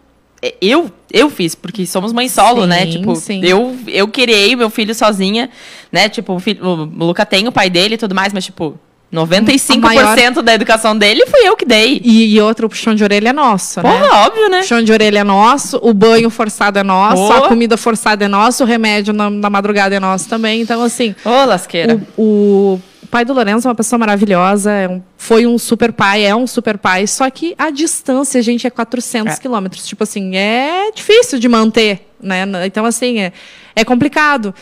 Eu, 0.62 0.89
eu 1.12 1.30
fiz, 1.30 1.54
porque 1.54 1.86
somos 1.86 2.14
mãe 2.14 2.30
solo, 2.30 2.62
Sim, 2.62 2.68
né? 2.70 2.86
Tipo, 2.86 3.14
sim. 3.18 3.43
eu, 3.43 3.78
eu 3.86 4.08
criei 4.08 4.56
meu 4.56 4.70
filho 4.70 4.95
sozinha, 4.95 5.50
né? 5.91 6.08
Tipo, 6.08 6.32
o, 6.34 6.39
filho, 6.39 6.66
o 6.66 6.86
Luca 6.86 7.26
tem 7.26 7.45
o 7.45 7.52
pai 7.52 7.70
dele 7.70 7.95
e 7.95 7.97
tudo 7.97 8.16
mais, 8.16 8.32
mas, 8.32 8.45
tipo, 8.45 8.80
95% 9.12 9.80
maior- 9.82 10.43
da 10.43 10.53
educação 10.53 10.95
dele 10.97 11.26
fui 11.26 11.39
eu 11.47 11.55
que 11.57 11.66
dei. 11.66 11.99
E, 12.03 12.36
e 12.36 12.41
outro, 12.41 12.68
o 12.68 12.70
puxão 12.70 12.93
de 12.93 13.03
orelha 13.03 13.30
é 13.30 13.34
nosso, 13.34 13.82
né? 13.82 13.89
Porra, 13.91 14.26
óbvio, 14.28 14.49
né? 14.49 14.57
O 14.57 14.62
puxão 14.62 14.84
de 14.84 14.91
orelha 14.91 15.20
é 15.20 15.24
nosso, 15.24 15.80
o 15.82 15.93
banho 15.93 16.30
forçado 16.30 16.78
é 16.78 16.84
nosso, 16.84 17.22
Oh. 17.24 17.32
a 17.34 17.47
comida 17.47 17.76
forçada 17.78 18.26
é 18.26 18.28
nosso, 18.28 18.64
o 18.64 18.68
remédio 18.68 19.14
na, 19.14 19.30
na 19.30 19.49
madrugada 19.49 19.95
é 19.95 19.99
nosso 19.99 20.30
também. 20.30 20.62
Então, 20.62 20.84
assim, 20.84 21.16
Ô, 21.26 21.45
lasqueira. 21.45 21.99
o, 22.18 22.80
o 23.01 23.07
pai 23.07 23.26
do 23.26 23.34
Lourenço 23.34 23.68
é 23.68 23.70
uma 23.70 23.76
pessoa 23.76 23.97
maravilhosa, 23.97 24.72
é 24.72 24.88
um- 24.88 25.01
foi 25.18 25.47
um 25.47 25.57
super 25.57 25.91
pai, 25.91 26.24
é 26.26 26.36
um 26.36 26.45
super 26.45 26.78
pai, 26.78 27.07
só 27.07 27.28
que 27.32 27.55
a 27.57 27.72
distância, 27.72 28.41
gente, 28.43 28.68
é 28.68 28.70
400 28.70 29.36
É. 29.36 29.39
quilômetros. 29.39 29.88
Tipo 29.88 30.03
assim, 30.03 30.36
é 30.36 30.91
difícil 30.93 31.39
de 31.39 31.47
manter, 31.49 32.07
né? 32.22 32.45
Então, 32.66 32.86
assim, 32.86 33.20
é, 33.20 33.34
é 33.76 33.84
complicado. 33.84 34.53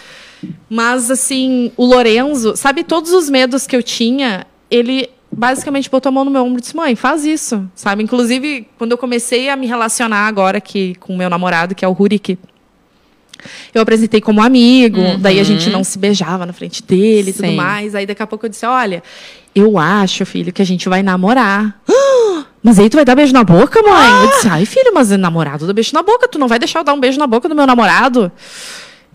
Mas, 0.70 1.10
assim, 1.10 1.72
o 1.76 1.86
Lorenzo, 1.86 2.56
sabe, 2.56 2.84
todos 2.84 3.12
os 3.12 3.30
medos 3.30 3.66
que 3.66 3.76
eu 3.76 3.82
tinha, 3.82 4.46
ele 4.70 5.10
basicamente 5.32 5.90
botou 5.90 6.10
a 6.10 6.12
mão 6.12 6.26
no 6.26 6.32
meu 6.32 6.44
ombro 6.44 6.60
e 6.60 6.62
disse: 6.62 6.76
mãe, 6.76 6.96
faz 6.96 7.26
isso, 7.26 7.70
sabe? 7.76 8.04
Inclusive, 8.04 8.68
quando 8.78 8.92
eu 8.92 8.98
comecei 8.98 9.50
a 9.50 9.56
me 9.56 9.68
relacionar 9.68 10.28
agora 10.28 10.58
aqui 10.58 10.96
com 11.00 11.14
o 11.14 11.18
meu 11.18 11.30
namorado, 11.30 11.76
que 11.76 11.84
é 11.84 11.88
o 11.88 11.92
Rurik, 11.92 12.38
eu 13.74 13.82
apresentei 13.82 14.20
como 14.20 14.42
amigo, 14.42 15.00
daí 15.20 15.40
a 15.40 15.44
gente 15.44 15.70
não 15.70 15.84
se 15.84 15.98
beijava 15.98 16.46
na 16.46 16.54
frente 16.54 16.82
dele 16.84 17.30
e 17.30 17.34
tudo 17.34 17.52
mais. 17.54 17.94
Aí 17.96 18.06
daqui 18.06 18.24
a 18.24 18.28
pouco 18.28 18.46
eu 18.46 18.50
disse: 18.50 18.66
olha, 18.66 19.04
eu 19.54 19.78
acho, 19.78 20.26
filho, 20.26 20.52
que 20.52 20.62
a 20.62 20.66
gente 20.66 20.90
vai 20.90 21.04
namorar. 21.04 21.80
Mas 22.64 22.80
aí 22.80 22.90
tu 22.90 22.96
vai 22.96 23.06
dar 23.06 23.16
beijo 23.16 23.32
na 23.32 23.44
boca, 23.44 23.82
mãe? 23.82 24.24
Eu 24.24 24.28
disse, 24.30 24.48
ai, 24.50 24.66
filho, 24.66 24.92
mas 24.94 25.10
é 25.10 25.16
namorado 25.16 25.66
dá 25.66 25.72
beijo 25.72 25.92
na 25.94 26.04
boca, 26.04 26.28
tu 26.28 26.38
não 26.38 26.50
vai 26.50 26.60
deixar 26.60 26.80
eu 26.80 26.84
dar 26.84 26.94
um 26.94 27.00
beijo 27.00 27.18
na 27.18 27.26
boca 27.26 27.48
do 27.48 27.56
meu 27.56 27.66
namorado? 27.66 28.30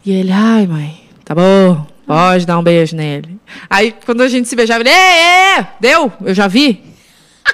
E 0.07 0.11
ele, 0.11 0.33
ai, 0.33 0.67
mãe, 0.67 1.02
tá 1.25 1.35
bom, 1.35 1.87
pode 2.07 2.47
dar 2.47 2.59
um 2.59 2.63
beijo 2.63 2.97
nele. 2.97 3.39
Aí, 3.69 3.95
quando 4.05 4.23
a 4.23 4.29
gente 4.29 4.49
se 4.49 4.57
beijava, 4.57 4.83
ele, 4.83 4.91
é, 4.91 5.59
é, 5.59 5.69
deu, 5.81 6.13
eu 6.25 6.35
já 6.35 6.47
vi. 6.49 6.83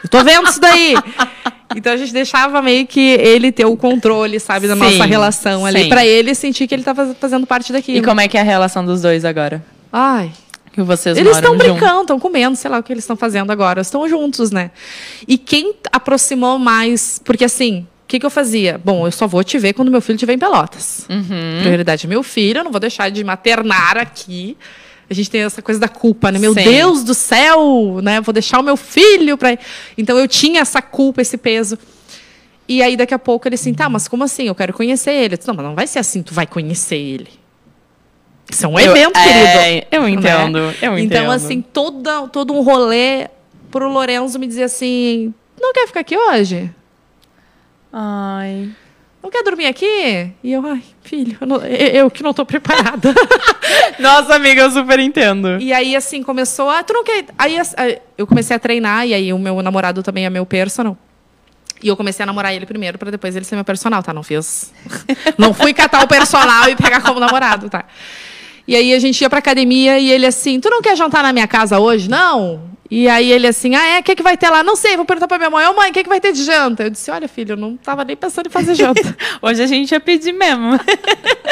Eu 0.03 0.09
tô 0.09 0.23
vendo 0.23 0.49
isso 0.49 0.61
daí. 0.61 0.95
Então 1.77 1.93
a 1.93 1.97
gente 1.97 2.13
deixava 2.13 2.63
meio 2.63 2.87
que 2.87 3.01
ele 3.01 3.53
ter 3.53 3.67
o 3.67 3.77
controle, 3.77 4.41
sabe, 4.41 4.67
da 4.67 4.75
Sim, 4.75 4.81
nossa 4.81 5.05
relação 5.05 5.67
ali. 5.67 5.89
Pra 5.89 6.05
ele 6.07 6.35
sentir 6.35 6.67
que 6.67 6.75
ele 6.75 6.83
tava 6.83 7.15
fazendo 7.15 7.47
parte 7.47 7.73
daquilo. 7.73 7.99
E 7.99 8.03
como 8.03 8.21
é 8.21 8.29
que 8.29 8.39
é 8.39 8.41
a 8.41 8.45
relação 8.45 8.85
dos 8.85 9.03
dois 9.03 9.25
agora? 9.25 9.63
Ai, 9.93 10.31
Que 10.73 10.83
vocês 10.83 11.17
eles 11.17 11.37
estão 11.37 11.57
brincando, 11.57 12.03
estão 12.03 12.19
comendo, 12.19 12.57
sei 12.57 12.71
lá 12.71 12.79
o 12.79 12.83
que 12.83 12.93
eles 12.93 13.05
estão 13.05 13.17
fazendo 13.17 13.51
agora. 13.51 13.81
Estão 13.81 14.09
juntos, 14.09 14.51
né? 14.51 14.71
E 15.27 15.37
quem 15.37 15.75
aproximou 15.93 16.59
mais. 16.59 17.21
Porque 17.25 17.45
assim, 17.45 17.87
que, 18.09 18.19
que 18.19 18.27
eu 18.27 18.31
fazia? 18.31 18.81
Bom, 18.83 19.07
eu 19.07 19.13
só 19.13 19.27
vou 19.27 19.45
te 19.45 19.59
ver 19.59 19.75
quando 19.75 19.91
meu 19.91 20.01
filho 20.01 20.17
estiver 20.17 20.33
em 20.33 20.39
Pelotas. 20.39 21.07
Uhum. 21.11 21.61
Prioridade 21.63 22.07
é 22.07 22.09
meu 22.09 22.23
filho, 22.23 22.61
eu 22.61 22.65
não 22.65 22.71
vou 22.71 22.81
deixar 22.81 23.11
de 23.11 23.23
maternar 23.23 23.99
aqui. 23.99 24.57
A 25.11 25.15
gente 25.15 25.31
tem 25.31 25.43
essa 25.43 25.63
coisa 25.63 25.81
da 25.81 25.89
culpa, 25.89 26.31
né? 26.33 26.39
Meu 26.39 26.53
Sim. 26.55 26.65
Deus 26.65 27.05
do 27.05 27.15
céu, 27.15 28.01
né? 28.03 28.21
Vou 28.21 28.33
deixar 28.33 28.59
o 28.59 28.63
meu 28.63 28.77
filho 28.77 29.37
para. 29.39 29.59
Então 29.97 30.19
eu 30.19 30.27
tinha 30.27 30.61
essa 30.61 30.81
culpa, 30.83 31.23
esse 31.23 31.37
peso. 31.37 31.79
E 32.67 32.83
aí 32.83 32.97
daqui 32.97 33.15
a 33.15 33.19
pouco 33.19 33.49
ele 33.49 33.55
assim, 33.55 33.73
tá, 33.73 33.89
mas 33.89 34.07
como 34.09 34.25
assim? 34.25 34.49
Eu 34.49 34.55
quero 34.55 34.73
conhecer 34.75 35.13
ele. 35.13 35.35
Eu 35.35 35.39
disse, 35.39 35.49
não, 35.49 35.55
mas 35.55 35.65
não 35.65 35.75
vai 35.75 35.87
ser 35.87 35.99
assim, 35.99 36.23
tu 36.23 36.35
vai 36.35 36.47
conhecer 36.47 36.97
ele. 36.97 37.29
Isso 38.51 38.65
é 38.65 38.69
um 38.69 38.79
Eu- 38.79 38.97
evento, 38.97 39.17
é, 39.19 39.25
querido. 39.25 39.87
eu 39.91 40.03
né? 40.03 40.11
entendo, 40.11 40.59
eu 40.59 40.99
entendo. 40.99 40.99
Então, 40.99 41.31
assim, 41.31 41.61
toda, 41.63 42.27
todo 42.29 42.53
um 42.55 42.63
rolê 42.63 43.29
pro 43.71 43.91
Lorenzo 43.91 44.39
me 44.39 44.47
dizer 44.47 44.65
assim: 44.65 45.33
não 45.61 45.73
quer 45.73 45.87
ficar 45.87 46.01
aqui 46.01 46.17
hoje? 46.17 46.71
Ai. 47.93 48.69
Não 49.23 49.31
quer 49.31 49.43
dormir 49.43 49.67
aqui? 49.67 50.31
E 50.45 50.53
eu, 50.53 50.65
ai, 50.65 50.81
filho, 51.03 51.37
eu, 51.41 51.47
não- 51.47 51.57
eu- 51.67 52.11
que 52.11 52.23
não 52.23 52.33
tô 52.33 52.47
preparada. 52.47 53.13
Nossa, 53.99 54.35
amiga, 54.37 54.63
eu 54.63 54.71
super 54.71 54.99
entendo. 55.01 55.61
e 55.61 55.73
aí, 55.73 55.97
assim, 55.97 56.23
começou 56.23 56.71
a. 56.71 56.83
Tu 56.85 56.93
não 56.93 57.03
quer. 57.05 57.25
Aí 57.37 57.57
eu 58.17 58.27
comecei 58.27 58.55
a 58.57 58.59
treinar, 58.61 59.07
e 59.07 59.15
aí 59.15 59.33
o 59.33 59.39
meu 59.39 59.61
namorado 59.63 60.03
também 60.03 60.25
é 60.25 60.31
meu 60.31 60.47
personal. 60.47 60.97
E 61.83 61.89
eu 61.89 61.97
comecei 61.97 62.23
a 62.23 62.27
namorar 62.27 62.53
ele 62.55 62.67
primeiro, 62.67 62.99
pra 62.99 63.11
depois 63.11 63.35
ele 63.37 63.45
ser 63.45 63.55
meu 63.57 63.65
personal, 63.65 64.03
tá? 64.03 64.13
Não 64.13 64.23
fiz. 64.23 64.73
Não 65.39 65.53
fui 65.55 65.73
catar 65.75 66.03
o 66.05 66.09
personal 66.09 66.69
e 66.69 66.75
pegar 66.77 67.01
como 67.01 67.21
namorado, 67.21 67.69
tá? 67.71 67.85
E 68.67 68.75
aí 68.77 68.93
a 68.93 68.99
gente 68.99 69.21
ia 69.21 69.31
pra 69.31 69.39
academia 69.39 69.99
e 69.99 70.11
ele 70.11 70.27
assim, 70.27 70.61
tu 70.61 70.69
não 70.69 70.83
quer 70.83 70.95
jantar 70.97 71.23
na 71.23 71.33
minha 71.33 71.47
casa 71.49 71.79
hoje? 71.79 72.09
Não. 72.11 72.69
E 72.91 73.09
aí 73.09 73.31
ele 73.31 73.47
assim, 73.47 73.75
ah, 73.75 73.87
é? 73.87 74.01
O 74.01 74.03
que, 74.03 74.17
que 74.17 74.23
vai 74.23 74.37
ter 74.37 74.49
lá? 74.49 74.63
Não 74.63 74.75
sei, 74.75 74.97
vou 74.97 75.05
perguntar 75.05 75.29
pra 75.29 75.39
minha 75.39 75.51
mãe. 75.51 75.67
Ô, 75.67 75.75
mãe, 75.75 75.91
o 75.91 75.93
que, 75.93 76.03
que 76.03 76.09
vai 76.09 76.21
ter 76.21 76.33
de 76.33 76.43
janta? 76.43 76.85
Eu 76.85 76.91
disse, 76.91 77.11
olha, 77.11 77.29
filho, 77.29 77.53
eu 77.53 77.57
não 77.57 77.77
tava 77.77 78.05
nem 78.05 78.17
pensando 78.17 78.47
em 78.47 78.51
fazer 78.51 78.75
janta. 78.75 79.17
Hoje 79.43 79.63
a 79.63 79.67
gente 79.67 79.93
ia 79.93 80.01
pedir 80.01 80.33
mesmo. 80.33 80.79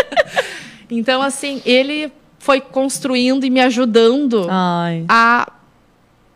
então, 0.91 1.21
assim, 1.21 1.61
ele 1.67 2.11
foi 2.39 2.61
construindo 2.61 3.45
e 3.45 3.51
me 3.51 3.61
ajudando 3.61 4.47
Ai. 4.49 5.05
a 5.09 5.53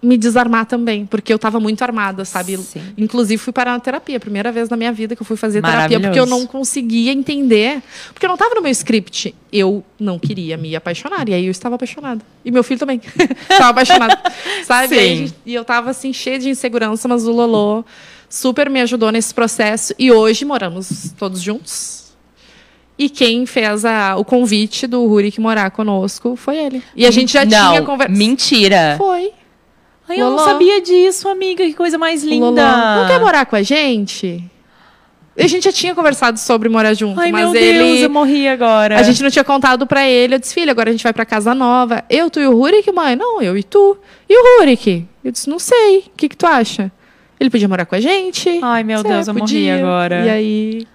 me 0.02 0.16
desarmar 0.16 0.64
também, 0.66 1.04
porque 1.04 1.32
eu 1.32 1.38
tava 1.38 1.60
muito 1.60 1.82
armada, 1.82 2.24
sabe? 2.24 2.56
Sim. 2.58 2.80
Inclusive 2.96 3.36
fui 3.36 3.52
parar 3.52 3.72
na 3.72 3.80
terapia, 3.80 4.18
primeira 4.18 4.50
vez 4.50 4.68
na 4.68 4.76
minha 4.76 4.92
vida 4.92 5.14
que 5.14 5.22
eu 5.22 5.26
fui 5.26 5.36
fazer 5.36 5.60
terapia, 5.62 6.00
porque 6.00 6.18
eu 6.18 6.26
não 6.26 6.46
conseguia 6.46 7.12
entender, 7.12 7.82
porque 8.14 8.24
eu 8.24 8.30
não 8.30 8.36
tava 8.36 8.54
no 8.54 8.62
meu 8.62 8.70
script. 8.70 9.34
Eu 9.52 9.84
não 9.98 10.18
queria 10.18 10.56
me 10.56 10.74
apaixonar, 10.74 11.28
e 11.28 11.34
aí 11.34 11.44
eu 11.44 11.50
estava 11.50 11.74
apaixonada. 11.74 12.22
E 12.44 12.50
meu 12.50 12.62
filho 12.62 12.80
também 12.80 13.00
estava 13.50 13.70
apaixonado, 13.70 14.16
sabe? 14.64 14.94
E, 14.94 14.98
aí 14.98 15.32
e 15.44 15.54
eu 15.54 15.64
tava 15.64 15.90
assim 15.90 16.12
cheia 16.12 16.38
de 16.38 16.48
insegurança, 16.48 17.06
mas 17.06 17.26
o 17.26 17.32
Lolô 17.32 17.84
super 18.28 18.70
me 18.70 18.80
ajudou 18.80 19.10
nesse 19.10 19.34
processo 19.34 19.92
e 19.98 20.10
hoje 20.10 20.44
moramos 20.44 21.12
todos 21.18 21.40
juntos. 21.42 22.00
E 22.96 23.08
quem 23.08 23.46
fez 23.46 23.84
a- 23.84 24.16
o 24.16 24.24
convite 24.24 24.86
do 24.86 25.06
Rurik 25.06 25.40
morar 25.40 25.70
conosco 25.70 26.36
foi 26.36 26.56
ele. 26.58 26.82
E 26.94 27.06
a 27.06 27.10
gente 27.10 27.32
já 27.32 27.44
não, 27.46 27.70
tinha 27.70 27.82
conversado. 27.82 28.18
Mentira. 28.18 28.94
Foi. 28.98 29.32
Ai, 30.10 30.20
eu 30.20 30.30
não 30.30 30.38
sabia 30.38 30.80
disso, 30.80 31.28
amiga. 31.28 31.64
Que 31.64 31.74
coisa 31.74 31.96
mais 31.96 32.22
linda. 32.24 32.46
Loló, 32.46 33.02
Não 33.02 33.06
quer 33.06 33.20
morar 33.20 33.46
com 33.46 33.56
a 33.56 33.62
gente? 33.62 34.44
A 35.38 35.46
gente 35.46 35.64
já 35.64 35.72
tinha 35.72 35.94
conversado 35.94 36.38
sobre 36.38 36.68
morar 36.68 36.92
junto, 36.92 37.18
Ai, 37.18 37.32
mas 37.32 37.50
meu 37.50 37.60
ele. 37.60 37.78
Deus, 37.78 38.00
eu 38.00 38.10
morri 38.10 38.46
agora. 38.48 38.98
A 38.98 39.02
gente 39.02 39.22
não 39.22 39.30
tinha 39.30 39.44
contado 39.44 39.86
pra 39.86 40.06
ele. 40.06 40.34
Eu 40.34 40.38
disse, 40.38 40.52
filho, 40.52 40.70
agora 40.70 40.90
a 40.90 40.92
gente 40.92 41.02
vai 41.02 41.12
pra 41.12 41.24
casa 41.24 41.54
nova. 41.54 42.04
Eu, 42.10 42.28
tu 42.28 42.40
e 42.40 42.46
o 42.46 42.54
Rurik, 42.54 42.90
mãe? 42.92 43.16
Não, 43.16 43.40
eu 43.40 43.56
e 43.56 43.62
tu. 43.62 43.96
E 44.28 44.36
o 44.36 44.58
Rurik? 44.58 45.06
Eu 45.24 45.32
disse, 45.32 45.48
não 45.48 45.58
sei. 45.58 45.98
O 46.08 46.10
que, 46.16 46.28
que 46.28 46.36
tu 46.36 46.46
acha? 46.46 46.90
Ele 47.38 47.48
podia 47.48 47.68
morar 47.68 47.86
com 47.86 47.94
a 47.94 48.00
gente? 48.00 48.60
Ai, 48.62 48.82
meu 48.82 49.02
Deus, 49.02 49.28
eu 49.28 49.34
morri 49.34 49.46
podia. 49.46 49.76
agora. 49.76 50.26
E 50.26 50.28
aí, 50.28 50.86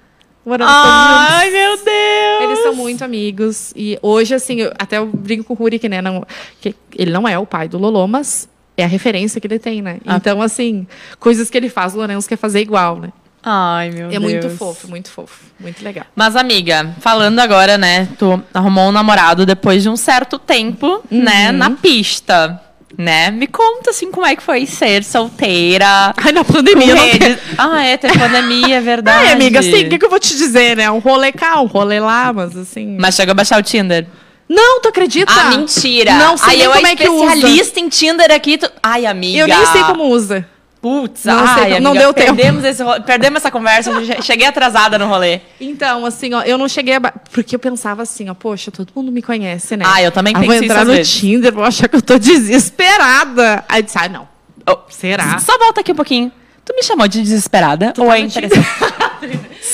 moramos 0.45 0.71
todos 0.73 0.89
Ai, 0.89 1.49
meu 1.49 1.77
Deus. 1.77 2.43
Eles 2.43 2.59
são 2.59 2.75
muito 2.75 3.03
amigos. 3.03 3.73
E 3.75 3.97
hoje, 4.01 4.35
assim, 4.35 4.61
eu, 4.61 4.71
até 4.77 4.97
eu 4.99 5.07
brinco 5.07 5.43
com 5.45 5.53
o 5.53 5.57
Rurik, 5.57 5.89
né? 5.89 6.01
Não, 6.03 6.23
que 6.61 6.75
ele 6.95 7.11
não 7.11 7.27
é 7.27 7.39
o 7.39 7.47
pai 7.47 7.67
do 7.67 7.79
Lolô, 7.79 8.05
mas 8.05 8.47
é 8.77 8.83
a 8.83 8.87
referência 8.87 9.39
que 9.39 9.47
ele 9.47 9.59
tem, 9.59 9.81
né? 9.81 9.99
Ah. 10.05 10.17
Então, 10.17 10.41
assim, 10.41 10.87
coisas 11.19 11.49
que 11.49 11.57
ele 11.57 11.69
faz, 11.69 11.93
o 11.93 11.97
Lourenço 11.97 12.27
quer 12.27 12.37
fazer 12.37 12.61
igual, 12.61 12.99
né? 12.99 13.09
Ai, 13.47 13.91
meu 13.91 14.07
é 14.07 14.09
Deus. 14.09 14.23
muito 14.23 14.49
fofo, 14.49 14.87
muito 14.87 15.09
fofo. 15.11 15.45
Muito 15.59 15.83
legal. 15.83 16.05
Mas, 16.15 16.35
amiga, 16.35 16.95
falando 16.99 17.39
agora, 17.39 17.77
né? 17.77 18.07
Tu 18.17 18.43
arrumou 18.51 18.89
um 18.89 18.91
namorado 18.91 19.45
depois 19.45 19.83
de 19.83 19.89
um 19.89 19.95
certo 19.95 20.39
tempo, 20.39 21.03
né? 21.11 21.51
Uhum. 21.51 21.57
Na 21.57 21.69
pista, 21.69 22.59
né? 22.97 23.29
Me 23.29 23.45
conta, 23.45 23.91
assim, 23.91 24.09
como 24.09 24.25
é 24.25 24.35
que 24.35 24.41
foi 24.41 24.65
ser 24.65 25.03
solteira. 25.03 26.11
Ai, 26.17 26.31
na 26.31 26.43
pandemia 26.43 26.95
não 26.95 27.09
tem. 27.09 27.37
Ah, 27.55 27.83
é, 27.83 27.97
teve 27.97 28.17
pandemia, 28.17 28.77
é 28.77 28.81
verdade. 28.81 29.27
Ai, 29.27 29.33
amiga, 29.33 29.59
assim, 29.59 29.85
o 29.85 29.89
que, 29.89 29.99
que 29.99 30.05
eu 30.05 30.09
vou 30.09 30.19
te 30.19 30.35
dizer, 30.35 30.75
né? 30.75 30.89
Um 30.89 30.99
rolê 30.99 31.31
cá, 31.31 31.61
um 31.61 31.67
rolê 31.67 31.99
lá, 31.99 32.33
mas 32.33 32.57
assim. 32.57 32.97
Mas 32.99 33.13
chegou 33.13 33.31
a 33.31 33.35
baixar 33.35 33.59
o 33.59 33.63
Tinder. 33.63 34.07
Não, 34.47 34.79
tu 34.81 34.89
acredita? 34.89 35.31
Ah, 35.33 35.49
mentira. 35.51 36.13
Não 36.13 36.37
sei 36.37 36.49
Aí 36.51 36.57
nem 36.57 36.65
eu 36.67 36.71
como 36.73 36.87
é 36.87 36.95
que 36.95 37.09
usa. 37.09 37.25
especialista 37.33 37.79
em 37.79 37.89
Tinder 37.89 38.31
aqui. 38.31 38.57
Tu... 38.57 38.69
Ai, 38.83 39.05
amiga. 39.05 39.39
Eu 39.39 39.47
nem 39.47 39.65
sei 39.67 39.83
como 39.83 40.03
usa. 40.05 40.47
Putz, 40.81 41.25
Não 41.25 41.33
sei 41.39 41.47
ai, 41.47 41.53
como- 41.55 41.63
amiga, 41.65 41.79
não 41.79 41.93
deu 41.95 42.13
tempo. 42.13 42.35
perdemos 42.35 42.63
Esse, 42.63 42.83
ro- 42.83 43.01
perdemos 43.01 43.37
essa 43.39 43.49
conversa. 43.49 43.91
Cheguei 44.21 44.45
atrasada 44.45 44.99
no 44.99 45.07
rolê. 45.07 45.39
Então, 45.59 46.05
assim, 46.05 46.31
ó, 46.35 46.43
eu 46.43 46.59
não 46.59 46.67
cheguei 46.69 46.93
a... 46.93 47.01
Porque 47.01 47.55
eu 47.55 47.59
pensava 47.59 48.03
assim, 48.03 48.29
ó, 48.29 48.35
poxa, 48.35 48.69
todo 48.69 48.89
mundo 48.95 49.11
me 49.11 49.23
conhece, 49.23 49.75
né? 49.75 49.83
Ah, 49.87 50.03
eu 50.03 50.11
também 50.11 50.35
Ah, 50.35 50.39
pensei 50.41 50.57
vou 50.59 50.63
entrar 50.65 50.85
no 50.85 50.91
vezes. 50.91 51.11
Tinder, 51.11 51.51
vou 51.51 51.63
achar 51.63 51.87
que 51.87 51.95
eu 51.95 52.01
tô 52.03 52.19
desesperada. 52.19 53.63
Aí 53.67 53.81
disse, 53.81 53.97
ah, 53.97 54.07
não. 54.07 54.27
Oh, 54.69 54.77
Será? 54.89 55.39
Só 55.39 55.57
volta 55.57 55.81
aqui 55.81 55.91
um 55.91 55.95
pouquinho. 55.95 56.31
Tu 56.63 56.73
me 56.75 56.83
chamou 56.83 57.07
de 57.07 57.19
desesperada? 57.21 57.93
ou 57.97 58.07
tá 58.07 58.17
é 58.17 58.19
interessante? 58.21 58.67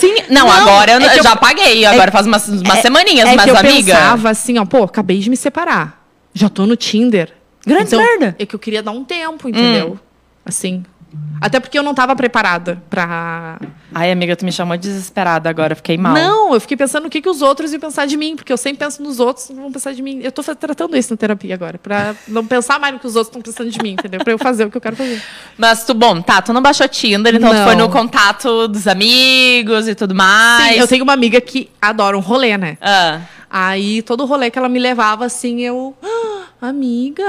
Sim, 0.01 0.15
não, 0.29 0.47
Não, 0.47 0.51
agora 0.51 0.91
eu, 0.93 0.99
é 0.99 1.05
eu 1.13 1.17
eu- 1.17 1.23
já 1.23 1.35
paguei. 1.35 1.85
Agora 1.85 2.11
faz 2.11 2.25
umas, 2.27 2.47
umas 2.47 2.79
semaninhas, 2.79 3.29
é 3.29 3.35
mas 3.35 3.45
que 3.45 3.49
eu 3.51 3.57
amiga. 3.57 3.93
pensava 3.93 4.29
assim, 4.29 4.57
ó, 4.57 4.65
pô, 4.65 4.83
acabei 4.83 5.19
de 5.19 5.29
me 5.29 5.37
separar. 5.37 6.03
Já 6.33 6.49
tô 6.49 6.65
no 6.65 6.75
Tinder. 6.75 7.31
Grande 7.65 7.95
merda. 7.95 8.35
É 8.39 8.45
que 8.45 8.55
eu 8.55 8.59
queria 8.59 8.81
dar 8.81 8.91
um 8.91 9.03
tempo, 9.03 9.47
entendeu? 9.47 9.99
Assim. 10.45 10.83
Até 11.41 11.59
porque 11.59 11.77
eu 11.77 11.81
não 11.83 11.93
tava 11.93 12.15
preparada 12.15 12.81
pra. 12.89 13.57
Ai, 13.93 14.11
amiga, 14.11 14.35
tu 14.35 14.45
me 14.45 14.51
chamou 14.51 14.77
de 14.77 14.87
desesperada 14.87 15.49
agora. 15.49 15.75
Fiquei 15.75 15.97
mal. 15.97 16.13
Não, 16.13 16.53
eu 16.53 16.61
fiquei 16.61 16.77
pensando 16.77 17.07
o 17.07 17.09
que, 17.09 17.19
que 17.21 17.27
os 17.27 17.41
outros 17.41 17.71
iam 17.73 17.79
pensar 17.79 18.05
de 18.05 18.15
mim, 18.15 18.35
porque 18.35 18.53
eu 18.53 18.57
sempre 18.57 18.77
penso 18.85 19.01
nos 19.01 19.19
outros, 19.19 19.49
não 19.49 19.63
vão 19.63 19.71
pensar 19.71 19.91
de 19.93 20.01
mim. 20.01 20.21
Eu 20.23 20.31
fa- 20.43 20.53
tratando 20.55 20.95
isso 20.95 21.11
na 21.11 21.17
terapia 21.17 21.55
agora, 21.55 21.77
pra 21.79 22.15
não 22.27 22.45
pensar 22.45 22.79
mais 22.79 22.93
no 22.93 22.99
que 22.99 23.07
os 23.07 23.15
outros 23.15 23.29
estão 23.35 23.41
pensando 23.41 23.71
de 23.71 23.81
mim, 23.83 23.93
entendeu? 23.93 24.23
Pra 24.23 24.31
eu 24.33 24.37
fazer 24.37 24.65
o 24.65 24.71
que 24.71 24.77
eu 24.77 24.81
quero 24.81 24.95
fazer. 24.95 25.21
Mas 25.57 25.83
tu, 25.83 25.93
bom, 25.95 26.21
tá, 26.21 26.41
tu 26.41 26.53
não 26.53 26.61
baixou 26.61 26.87
Tinder, 26.87 27.35
então 27.35 27.49
tu 27.49 27.55
Não. 27.55 27.65
foi 27.65 27.75
no 27.75 27.89
contato 27.89 28.67
dos 28.67 28.87
amigos 28.87 29.87
e 29.87 29.95
tudo 29.95 30.13
mais. 30.13 30.75
Sim, 30.75 30.79
eu 30.79 30.87
tenho 30.87 31.03
uma 31.03 31.13
amiga 31.13 31.41
que 31.41 31.69
adora 31.81 32.15
um 32.17 32.21
rolê, 32.21 32.57
né? 32.57 32.77
Ah, 32.79 33.19
Aí 33.53 34.01
todo 34.03 34.23
rolê 34.25 34.49
que 34.49 34.57
ela 34.57 34.69
me 34.69 34.79
levava, 34.79 35.25
assim, 35.25 35.59
eu. 35.61 35.93
"Ah, 36.01 36.67
amiga, 36.69 37.25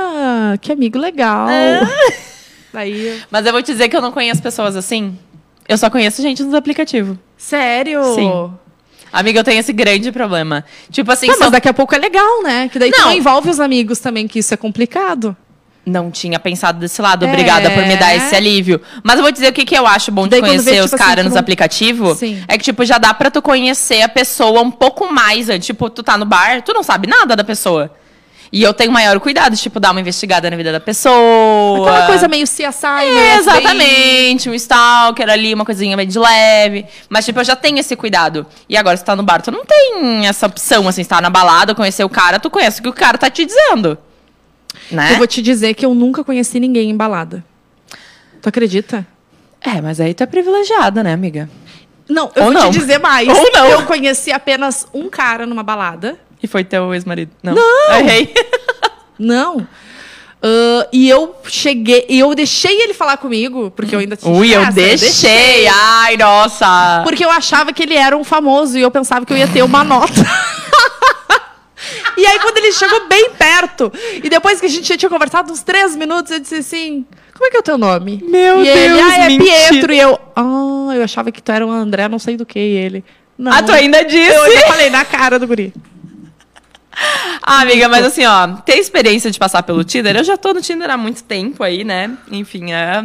que 0.61 0.71
amigo 0.71 0.99
legal. 0.99 1.47
Daí, 1.47 1.81
eu, 2.75 3.19
mas 3.31 3.45
eu 3.47 3.53
vou 3.53 3.63
te 3.63 3.73
dizer 3.73 3.89
que 3.89 3.97
eu 3.97 4.01
não 4.01 4.13
conheço 4.13 4.43
pessoas 4.43 4.77
assim. 4.77 5.19
Eu 5.69 5.79
só 5.79 5.89
conheço 5.91 6.21
gente 6.23 6.43
nos 6.43 6.55
aplicativos. 6.55 7.17
sério? 7.37 8.03
Sim. 8.15 8.51
Amiga, 9.13 9.41
eu 9.41 9.45
tenho 9.45 9.61
esse 9.61 9.73
grande 9.75 10.11
problema. 10.11 10.65
Tipo 10.91 11.13
assim, 11.13 11.27
Tá, 11.27 11.35
se 11.35 11.41
mas 11.41 11.51
daqui 11.51 11.69
a 11.69 11.75
pouco 11.75 11.95
é 11.95 11.99
legal, 11.99 12.43
né? 12.43 12.69
Que 12.73 12.79
daí 12.79 12.91
Não. 12.91 13.07
não 13.07 13.13
envolve 13.13 13.51
os 13.51 13.61
amigos 13.61 13.99
também, 13.99 14.27
que 14.27 14.39
isso 14.39 14.55
é 14.55 14.57
complicado. 14.57 15.37
não 15.85 16.11
tinha 16.13 16.39
pensado 16.39 16.79
desse 16.79 17.03
lado. 17.03 17.25
É. 17.25 17.29
Obrigada 17.29 17.69
por 17.71 17.85
me 17.85 17.97
dar 17.97 18.15
esse 18.15 18.35
alívio. 18.37 18.81
Mas 19.03 19.17
eu 19.17 19.23
vou 19.23 19.33
dizer 19.33 19.49
o 19.49 19.53
que, 19.53 19.65
que 19.65 19.77
eu 19.77 19.85
acho 19.87 20.11
bom 20.13 20.25
de 20.25 20.31
Daí 20.31 20.41
conhecer 20.41 20.71
vê, 20.75 20.79
os 20.81 20.85
tipo 20.91 20.95
assim, 20.95 21.05
caras 21.05 21.25
nos 21.25 21.35
não- 21.35 21.41
aplicativos. 21.41 22.23
É 22.47 22.57
que, 22.57 22.63
tipo, 22.65 22.85
já 22.85 22.99
dá 22.99 23.13
pra 23.13 23.31
tu 23.33 23.43
conhecer 23.43 24.01
a 24.01 24.09
pessoa 24.09 24.63
um 24.63 24.71
pouco 24.71 25.13
mais. 25.13 25.49
antes. 25.51 25.67
Tipo, 25.67 25.91
tu 25.91 26.03
tá 26.03 26.17
no 26.17 26.25
bar, 26.25 26.63
tu 26.63 26.73
não 26.73 26.83
sabe 26.85 27.07
nada 27.09 27.35
da 27.37 27.43
pessoa. 27.45 27.91
E 28.53 28.63
eu 28.63 28.75
tenho 28.75 28.93
maior 28.93 29.19
cuidado, 29.19 29.57
tipo, 29.57 29.81
dar 29.81 29.93
uma 29.93 30.01
investigada 30.01 30.51
na 30.51 30.57
vida 30.59 30.71
da 30.71 30.79
pessoa. 30.79 31.89
Aquela 31.89 32.07
coisa 32.07 32.29
meio 32.29 32.45
CSI, 32.45 32.85
É, 32.85 33.15
né? 33.15 33.37
exatamente, 33.37 34.51
um 34.51 34.55
stalker 34.55 35.29
ali, 35.31 35.55
uma 35.55 35.65
coisinha 35.65 35.97
meio 35.97 36.07
de 36.09 36.19
leve. 36.19 36.85
Mas, 37.09 37.25
tipo, 37.25 37.41
eu 37.41 37.45
já 37.45 37.57
tenho 37.57 37.79
esse 37.79 37.97
cuidado. 37.97 38.47
E 38.69 38.77
agora, 38.77 38.95
se 38.97 39.05
tá 39.05 39.17
no 39.17 39.23
bar, 39.23 39.41
tu 39.41 39.51
não 39.51 39.65
tem 39.65 40.27
essa 40.27 40.45
opção, 40.47 40.87
assim, 40.87 41.03
se 41.03 41.09
tá 41.09 41.19
na 41.21 41.31
balada, 41.31 41.75
conhecer 41.75 42.05
o 42.05 42.11
cara, 42.11 42.39
tu 42.39 42.51
conhece 42.51 42.81
o 42.81 42.83
que 42.83 42.89
o 42.91 42.93
cara 42.93 43.17
tá 43.17 43.31
te 43.31 43.47
dizendo. 43.47 43.97
Né? 44.91 45.13
Eu 45.13 45.17
vou 45.17 45.27
te 45.27 45.41
dizer 45.41 45.73
que 45.73 45.87
eu 45.87 45.95
nunca 45.95 46.23
conheci 46.23 46.61
ninguém 46.61 46.91
em 46.91 46.97
balada. 46.97 47.43
Tu 48.43 48.49
acredita? 48.51 49.07
É, 49.63 49.81
mas 49.81 49.99
aí 49.99 50.13
tu 50.13 50.25
é 50.25 50.27
privilegiada, 50.27 51.03
né, 51.03 51.15
amiga? 51.15 51.49
Não, 52.07 52.31
eu 52.35 52.45
Ou 52.45 52.53
vou 52.53 52.63
não. 52.63 52.71
te 52.71 52.79
dizer 52.79 52.99
mais. 52.99 53.29
Ou 53.29 53.51
não. 53.53 53.67
Eu 53.67 53.83
conheci 53.87 54.31
apenas 54.31 54.87
um 54.93 55.09
cara 55.09 55.47
numa 55.47 55.63
balada. 55.63 56.19
E 56.43 56.47
foi 56.47 56.65
teu 56.65 56.93
ex-marido? 56.93 57.33
Não. 57.43 57.55
Não! 57.55 57.99
Errei. 57.99 58.35
Não. 59.19 59.67
Ah, 60.43 60.89
e 60.93 61.09
eu 61.09 61.37
cheguei, 61.45 62.05
e 62.09 62.19
eu 62.19 62.35
deixei 62.35 62.83
ele 62.83 62.93
falar 62.93 63.17
comigo, 63.17 63.71
porque 63.71 63.95
eu 63.95 64.01
ainda 64.01 64.17
tinha. 64.17 64.35
Ui, 64.35 64.53
eu 64.53 64.61
essa, 64.61 64.73
deixei. 64.73 65.69
Ai, 65.69 66.17
nossa. 66.17 67.03
Porque 67.05 67.25
eu 67.25 67.31
achava 67.31 67.73
que 67.73 67.85
ele 67.85 67.95
era 67.95 68.17
um 68.17 68.25
famoso 68.25 68.77
e 68.77 68.83
eu 68.83 68.91
pensava 68.91 69.25
que 69.25 69.33
eu 69.33 69.37
ia 69.37 69.47
ter 69.47 69.63
uma 69.63 69.85
nota. 69.85 70.13
e 72.19 72.27
aí, 72.27 72.41
quando 72.41 72.59
ele 72.59 72.73
chegou 72.73 73.07
bem 73.07 73.31
perto, 73.31 73.93
e 74.17 74.29
depois 74.29 74.59
que 74.59 74.67
a 74.67 74.69
gente 74.69 74.89
já 74.89 74.97
tinha 74.97 75.09
conversado 75.09 75.53
uns 75.53 75.63
três 75.63 75.95
minutos, 75.95 76.33
eu 76.33 76.41
disse 76.41 76.57
assim: 76.57 77.07
Como 77.33 77.47
é 77.47 77.51
que 77.51 77.57
é 77.57 77.61
o 77.61 77.63
teu 77.63 77.79
nome? 77.79 78.21
Meu 78.27 78.65
e 78.65 78.69
ele, 78.69 78.95
Deus, 78.95 79.01
ah, 79.01 79.19
é 79.19 79.29
mentira." 79.29 79.69
Pietro. 79.71 79.93
E 79.93 80.01
eu, 80.01 80.19
ah, 80.35 80.91
eu 80.93 81.05
achava 81.05 81.31
que 81.31 81.41
tu 81.41 81.53
era 81.53 81.65
o 81.65 81.71
André, 81.71 82.09
não 82.09 82.19
sei 82.19 82.37
do 82.37 82.45
que. 82.45 82.59
E 82.59 82.77
ele, 82.79 83.05
não. 83.39 83.53
Ah, 83.53 83.63
tu 83.63 83.71
ainda 83.71 84.05
disse? 84.05 84.35
Eu 84.35 84.43
ainda 84.43 84.67
falei 84.67 84.91
na 84.91 85.05
cara 85.05 85.39
do 85.39 85.47
guri. 85.47 85.73
Ah, 87.45 87.63
amiga, 87.63 87.89
mas 87.89 88.05
assim, 88.07 88.25
ó, 88.25 88.47
ter 88.65 88.77
experiência 88.77 89.31
de 89.31 89.39
passar 89.39 89.63
pelo 89.65 89.83
Tinder, 89.83 90.15
eu 90.17 90.23
já 90.23 90.37
tô 90.37 90.53
no 90.55 90.61
Tinder 90.61 90.89
há 90.91 90.97
muito 90.97 91.25
tempo 91.25 91.63
aí, 91.65 91.83
né? 91.83 92.11
Enfim, 92.31 92.73
é. 92.73 93.05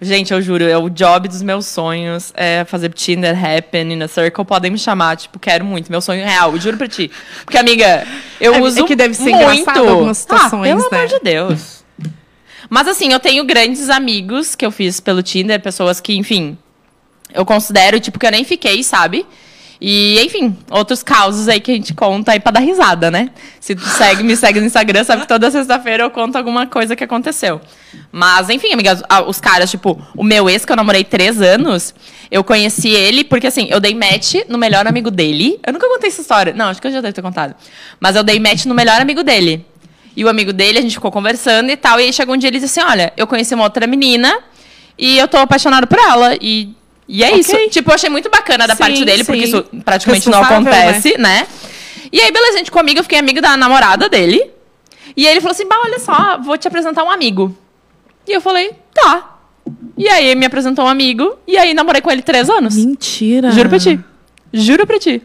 Gente, 0.00 0.32
eu 0.32 0.42
juro, 0.42 0.64
é 0.64 0.76
o 0.76 0.90
job 0.90 1.28
dos 1.28 1.40
meus 1.42 1.66
sonhos 1.66 2.32
é 2.36 2.64
fazer 2.64 2.92
Tinder 2.92 3.34
happen 3.38 3.92
in 3.92 4.02
a 4.02 4.08
circle. 4.08 4.44
Podem 4.44 4.70
me 4.72 4.78
chamar, 4.78 5.16
tipo, 5.16 5.38
quero 5.38 5.64
muito. 5.64 5.90
Meu 5.90 6.00
sonho 6.00 6.24
real, 6.24 6.52
eu 6.52 6.60
juro 6.60 6.76
pra 6.76 6.88
ti. 6.88 7.10
Porque, 7.44 7.56
amiga, 7.56 8.06
eu 8.40 8.54
É- 8.54 8.58
é 8.58 8.60
uso. 8.62 8.84
que 8.84 8.96
deve 8.96 9.14
ser 9.14 9.30
muito. 9.30 9.70
algumas 9.70 10.18
situações, 10.18 10.72
ah, 10.72 10.76
pelo 10.76 10.90
né? 10.90 10.96
amor 10.98 11.08
de 11.08 11.20
Deus. 11.20 11.84
Mas 12.68 12.88
assim, 12.88 13.12
eu 13.12 13.20
tenho 13.20 13.44
grandes 13.44 13.88
amigos 13.88 14.54
que 14.56 14.66
eu 14.66 14.72
fiz 14.72 14.98
pelo 14.98 15.22
Tinder, 15.22 15.60
pessoas 15.60 16.00
que, 16.00 16.16
enfim, 16.16 16.58
eu 17.32 17.46
considero, 17.46 18.00
tipo, 18.00 18.18
que 18.18 18.26
eu 18.26 18.30
nem 18.32 18.44
fiquei, 18.44 18.82
sabe? 18.82 19.24
E, 19.80 20.18
enfim, 20.24 20.56
outros 20.70 21.02
causos 21.02 21.48
aí 21.48 21.60
que 21.60 21.70
a 21.70 21.74
gente 21.74 21.92
conta 21.92 22.32
aí 22.32 22.40
pra 22.40 22.52
dar 22.52 22.60
risada, 22.60 23.10
né? 23.10 23.30
Se 23.60 23.74
tu 23.74 23.84
segue, 23.84 24.22
me 24.22 24.34
segue 24.34 24.58
no 24.58 24.66
Instagram, 24.66 25.04
sabe 25.04 25.22
que 25.22 25.28
toda 25.28 25.50
sexta-feira 25.50 26.04
eu 26.04 26.10
conto 26.10 26.36
alguma 26.36 26.66
coisa 26.66 26.96
que 26.96 27.04
aconteceu. 27.04 27.60
Mas, 28.10 28.48
enfim, 28.48 28.72
amigas, 28.72 29.02
os 29.26 29.38
caras, 29.38 29.70
tipo, 29.70 30.00
o 30.16 30.24
meu 30.24 30.48
ex, 30.48 30.64
que 30.64 30.72
eu 30.72 30.76
namorei 30.76 31.04
três 31.04 31.40
anos, 31.42 31.94
eu 32.30 32.42
conheci 32.42 32.88
ele 32.88 33.22
porque, 33.22 33.46
assim, 33.46 33.66
eu 33.70 33.78
dei 33.78 33.94
match 33.94 34.36
no 34.48 34.56
melhor 34.56 34.86
amigo 34.86 35.10
dele. 35.10 35.60
Eu 35.66 35.74
nunca 35.74 35.86
contei 35.88 36.08
essa 36.08 36.22
história. 36.22 36.54
Não, 36.54 36.66
acho 36.68 36.80
que 36.80 36.88
eu 36.88 36.92
já 36.92 37.00
devo 37.02 37.14
ter 37.14 37.22
contado. 37.22 37.54
Mas 38.00 38.16
eu 38.16 38.24
dei 38.24 38.40
match 38.40 38.64
no 38.64 38.74
melhor 38.74 39.00
amigo 39.00 39.22
dele. 39.22 39.64
E 40.16 40.24
o 40.24 40.28
amigo 40.30 40.52
dele, 40.52 40.78
a 40.78 40.82
gente 40.82 40.94
ficou 40.94 41.12
conversando 41.12 41.70
e 41.70 41.76
tal. 41.76 42.00
E 42.00 42.04
aí 42.04 42.12
chegou 42.12 42.34
um 42.34 42.38
dia 42.38 42.48
ele 42.48 42.58
disse 42.58 42.80
assim: 42.80 42.90
Olha, 42.90 43.12
eu 43.16 43.26
conheci 43.26 43.54
uma 43.54 43.64
outra 43.64 43.86
menina 43.86 44.38
e 44.98 45.18
eu 45.18 45.28
tô 45.28 45.36
apaixonado 45.36 45.86
por 45.86 45.98
ela. 45.98 46.34
E, 46.40 46.74
e 47.08 47.22
é 47.22 47.28
Ok. 47.28 47.38
isso. 47.40 47.56
Tipo, 47.70 47.90
eu 47.90 47.94
achei 47.94 48.10
muito 48.10 48.28
bacana 48.30 48.66
da 48.66 48.74
Sim, 48.74 48.78
parte 48.80 49.04
dele, 49.04 49.24
porque 49.24 49.46
sim. 49.46 49.46
isso 49.48 49.62
praticamente 49.84 50.28
não 50.28 50.40
Responsável, 50.40 50.72
acontece, 50.72 51.18
né? 51.18 51.46
E 52.12 52.20
aí, 52.20 52.30
beleza, 52.32 52.54
a 52.54 52.58
gente 52.58 52.66
ficou 52.66 52.80
amiga, 52.80 53.00
eu 53.00 53.04
fiquei 53.04 53.18
amiga 53.18 53.40
da 53.42 53.56
namorada 53.56 54.08
dele. 54.08 54.50
E 55.16 55.26
aí 55.26 55.32
ele 55.34 55.40
falou 55.40 55.52
assim: 55.52 55.66
Bah, 55.66 55.80
olha 55.84 55.98
só, 55.98 56.38
vou 56.42 56.56
te 56.58 56.68
apresentar 56.68 57.02
um 57.04 57.10
amigo. 57.10 57.56
E 58.26 58.32
eu 58.32 58.40
falei: 58.40 58.70
Tá. 58.94 59.38
E 59.96 60.08
aí 60.08 60.26
ele 60.26 60.38
me 60.40 60.46
apresentou 60.46 60.84
um 60.84 60.88
amigo. 60.88 61.36
E 61.46 61.56
aí 61.56 61.74
namorei 61.74 62.00
com 62.00 62.10
ele 62.10 62.22
três 62.22 62.48
anos. 62.50 62.76
Mentira. 62.76 63.50
Juro 63.50 63.68
pra 63.68 63.78
ti. 63.78 63.98
Juro 64.52 64.86
pra 64.86 64.98
ti. 64.98 65.22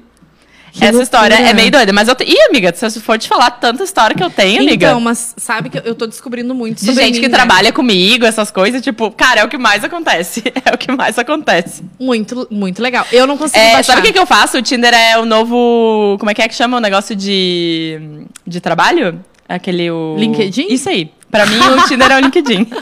Que 0.72 0.78
Essa 0.86 0.86
loucura. 0.97 1.03
história 1.03 1.36
é 1.36 1.53
meio 1.53 1.69
doida, 1.69 1.91
mas 1.91 2.07
eu 2.07 2.15
tenho. 2.15 2.32
Ih, 2.32 2.41
amiga, 2.49 2.74
se 2.74 2.86
eu 2.86 2.91
for 3.01 3.17
te 3.19 3.28
falar 3.28 3.51
tanta 3.51 3.84
história 3.84 4.15
que 4.15 4.24
eu 4.24 4.30
tenho, 4.30 4.61
amiga. 4.61 4.88
Então, 4.88 5.01
mas 5.01 5.34
sabe 5.36 5.69
que 5.69 5.82
eu 5.84 5.93
tô 5.93 6.07
descobrindo 6.07 6.55
muito 6.55 6.80
de 6.80 6.86
sobre 6.86 7.03
gente 7.03 7.15
mim, 7.15 7.22
que 7.22 7.28
né? 7.28 7.36
trabalha 7.36 7.74
comigo, 7.74 8.26
essas 8.26 8.49
coisas, 8.51 8.82
tipo, 8.82 9.11
cara, 9.11 9.41
é 9.41 9.43
o 9.43 9.49
que 9.49 9.57
mais 9.57 9.84
acontece. 9.84 10.41
É 10.63 10.74
o 10.74 10.78
que 10.78 10.91
mais 10.91 11.17
acontece. 11.19 11.84
Muito, 11.99 12.47
muito 12.49 12.82
legal. 12.82 13.05
Eu 13.11 13.28
não 13.28 13.36
consigo 13.38 13.59
É, 13.59 13.74
baixar. 13.74 13.93
sabe 13.93 13.99
o 13.99 14.03
que, 14.03 14.13
que 14.13 14.19
eu 14.19 14.26
faço? 14.26 14.57
O 14.57 14.61
Tinder 14.61 14.93
é 14.93 15.17
o 15.19 15.26
novo. 15.26 16.15
Como 16.19 16.30
é 16.32 16.34
que 16.34 16.41
é 16.41 16.47
que 16.47 16.55
chama 16.55 16.78
o 16.78 16.80
negócio 16.80 17.15
de. 17.15 18.26
de 18.47 18.61
trabalho? 18.61 19.19
Aquele. 19.49 19.91
O... 19.91 20.15
LinkedIn? 20.17 20.67
Isso 20.69 20.88
aí. 20.88 21.11
Pra 21.30 21.45
mim, 21.45 21.59
o 21.59 21.88
Tinder 21.88 22.11
é 22.11 22.15
o 22.15 22.19
LinkedIn. 22.19 22.67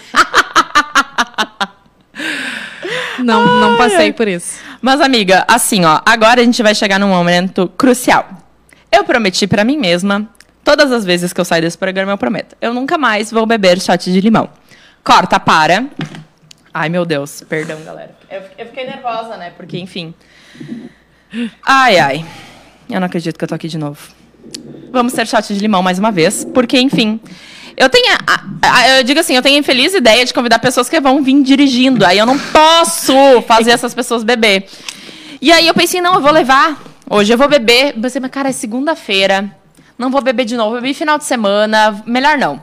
Não, 3.24 3.46
não 3.60 3.78
passei 3.78 4.12
por 4.14 4.28
isso. 4.28 4.60
Mas, 4.82 5.02
amiga, 5.02 5.46
assim, 5.48 5.86
ó, 5.86 6.02
agora 6.06 6.42
a 6.42 6.44
gente 6.44 6.62
vai 6.64 6.74
chegar 6.74 7.00
num 7.00 7.10
momento 7.10 7.72
crucial. 7.78 8.28
Eu 8.92 9.04
prometi 9.04 9.46
pra 9.48 9.64
mim 9.64 9.78
mesma, 9.78 10.28
todas 10.64 10.92
as 10.92 11.06
vezes 11.06 11.32
que 11.34 11.40
eu 11.40 11.46
sair 11.46 11.62
desse 11.62 11.78
programa, 11.78 12.12
eu 12.12 12.18
prometo. 12.18 12.56
Eu 12.60 12.74
nunca 12.74 12.98
mais 12.98 13.32
vou 13.32 13.46
beber 13.46 13.80
shot 13.80 14.12
de 14.12 14.22
limão. 14.22 14.50
Corta, 15.04 15.40
para. 15.40 15.86
Ai, 16.74 16.90
meu 16.90 17.06
Deus, 17.06 17.44
perdão, 17.48 17.80
galera. 17.84 18.16
Eu, 18.30 18.42
eu 18.58 18.66
fiquei 18.68 18.86
nervosa, 18.86 19.38
né? 19.38 19.52
Porque, 19.56 19.78
enfim. 19.78 20.14
Ai, 21.66 22.00
ai. 22.00 22.26
Eu 22.90 23.00
não 23.00 23.06
acredito 23.08 23.38
que 23.38 23.44
eu 23.44 23.48
tô 23.48 23.56
aqui 23.56 23.68
de 23.68 23.78
novo. 23.78 24.00
Vamos 24.92 25.14
ter 25.14 25.28
shot 25.28 25.54
de 25.54 25.60
limão 25.60 25.84
mais 25.84 26.00
uma 26.00 26.12
vez, 26.12 26.44
porque, 26.46 26.80
enfim. 26.80 27.20
Eu 27.80 27.90
tenho. 27.90 28.14
a- 28.28 28.44
a- 28.62 28.90
eu 28.98 29.04
digo 29.06 29.22
assim, 29.22 29.36
eu 29.38 29.42
tenho 29.42 29.56
a 29.56 29.60
infeliz 29.60 29.94
ideia 29.94 30.26
de 30.26 30.34
convidar 30.34 30.60
pessoas 30.60 30.90
que 30.90 31.00
vão 31.00 31.24
vir 31.24 31.42
dirigindo. 31.42 32.06
Aí 32.06 32.18
eu 32.18 32.26
não 32.26 32.38
posso 32.38 33.14
fazer 33.48 33.72
essas 33.72 33.94
pessoas 33.94 34.22
beber. 34.22 34.68
E 35.42 35.50
aí 35.50 35.66
eu 35.66 35.74
pensei, 35.74 36.02
não, 36.02 36.16
eu 36.16 36.22
vou 36.22 36.32
levar. 36.32 36.78
Hoje 37.10 37.34
eu 37.34 37.38
vou 37.38 37.48
beber. 37.48 37.96
Eu 37.96 38.02
pensei, 38.02 38.20
mas 38.20 38.30
cara, 38.32 38.50
é 38.50 38.52
segunda-feira. 38.52 39.50
Não 39.98 40.12
vou 40.12 40.22
beber 40.22 40.44
de 40.44 40.58
novo. 40.58 40.76
Bebi 40.76 40.94
final 40.94 41.18
de 41.18 41.24
semana. 41.24 42.04
Melhor 42.06 42.38
não. 42.38 42.62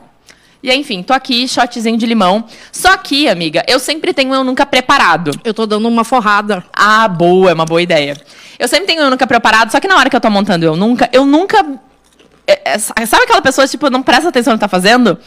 E 0.61 0.69
aí, 0.69 0.79
enfim, 0.79 1.01
tô 1.01 1.13
aqui, 1.13 1.47
shotzinho 1.47 1.97
de 1.97 2.05
limão. 2.05 2.45
Só 2.71 2.95
que, 2.97 3.27
amiga, 3.27 3.63
eu 3.67 3.79
sempre 3.79 4.13
tenho 4.13 4.33
eu 4.35 4.43
nunca 4.43 4.65
preparado. 4.65 5.31
Eu 5.43 5.53
tô 5.53 5.65
dando 5.65 5.87
uma 5.87 6.03
forrada. 6.03 6.63
Ah, 6.73 7.07
boa, 7.07 7.49
é 7.49 7.53
uma 7.53 7.65
boa 7.65 7.81
ideia. 7.81 8.15
Eu 8.59 8.67
sempre 8.67 8.85
tenho 8.87 9.01
eu 9.01 9.09
nunca 9.09 9.25
preparado, 9.27 9.71
só 9.71 9.79
que 9.79 9.87
na 9.87 9.95
hora 9.97 10.09
que 10.09 10.15
eu 10.15 10.19
tô 10.21 10.29
montando 10.31 10.65
eu 10.65 10.75
nunca, 10.75 11.07
eu 11.13 11.25
nunca 11.25 11.63
é- 12.47 12.61
é- 12.73 13.05
sabe 13.05 13.23
aquela 13.23 13.41
pessoa, 13.41 13.67
tipo, 13.67 13.89
não 13.89 14.01
presta 14.01 14.29
atenção 14.29 14.53
no 14.53 14.57
que 14.59 14.61
tá 14.65 14.67
fazendo? 14.69 15.17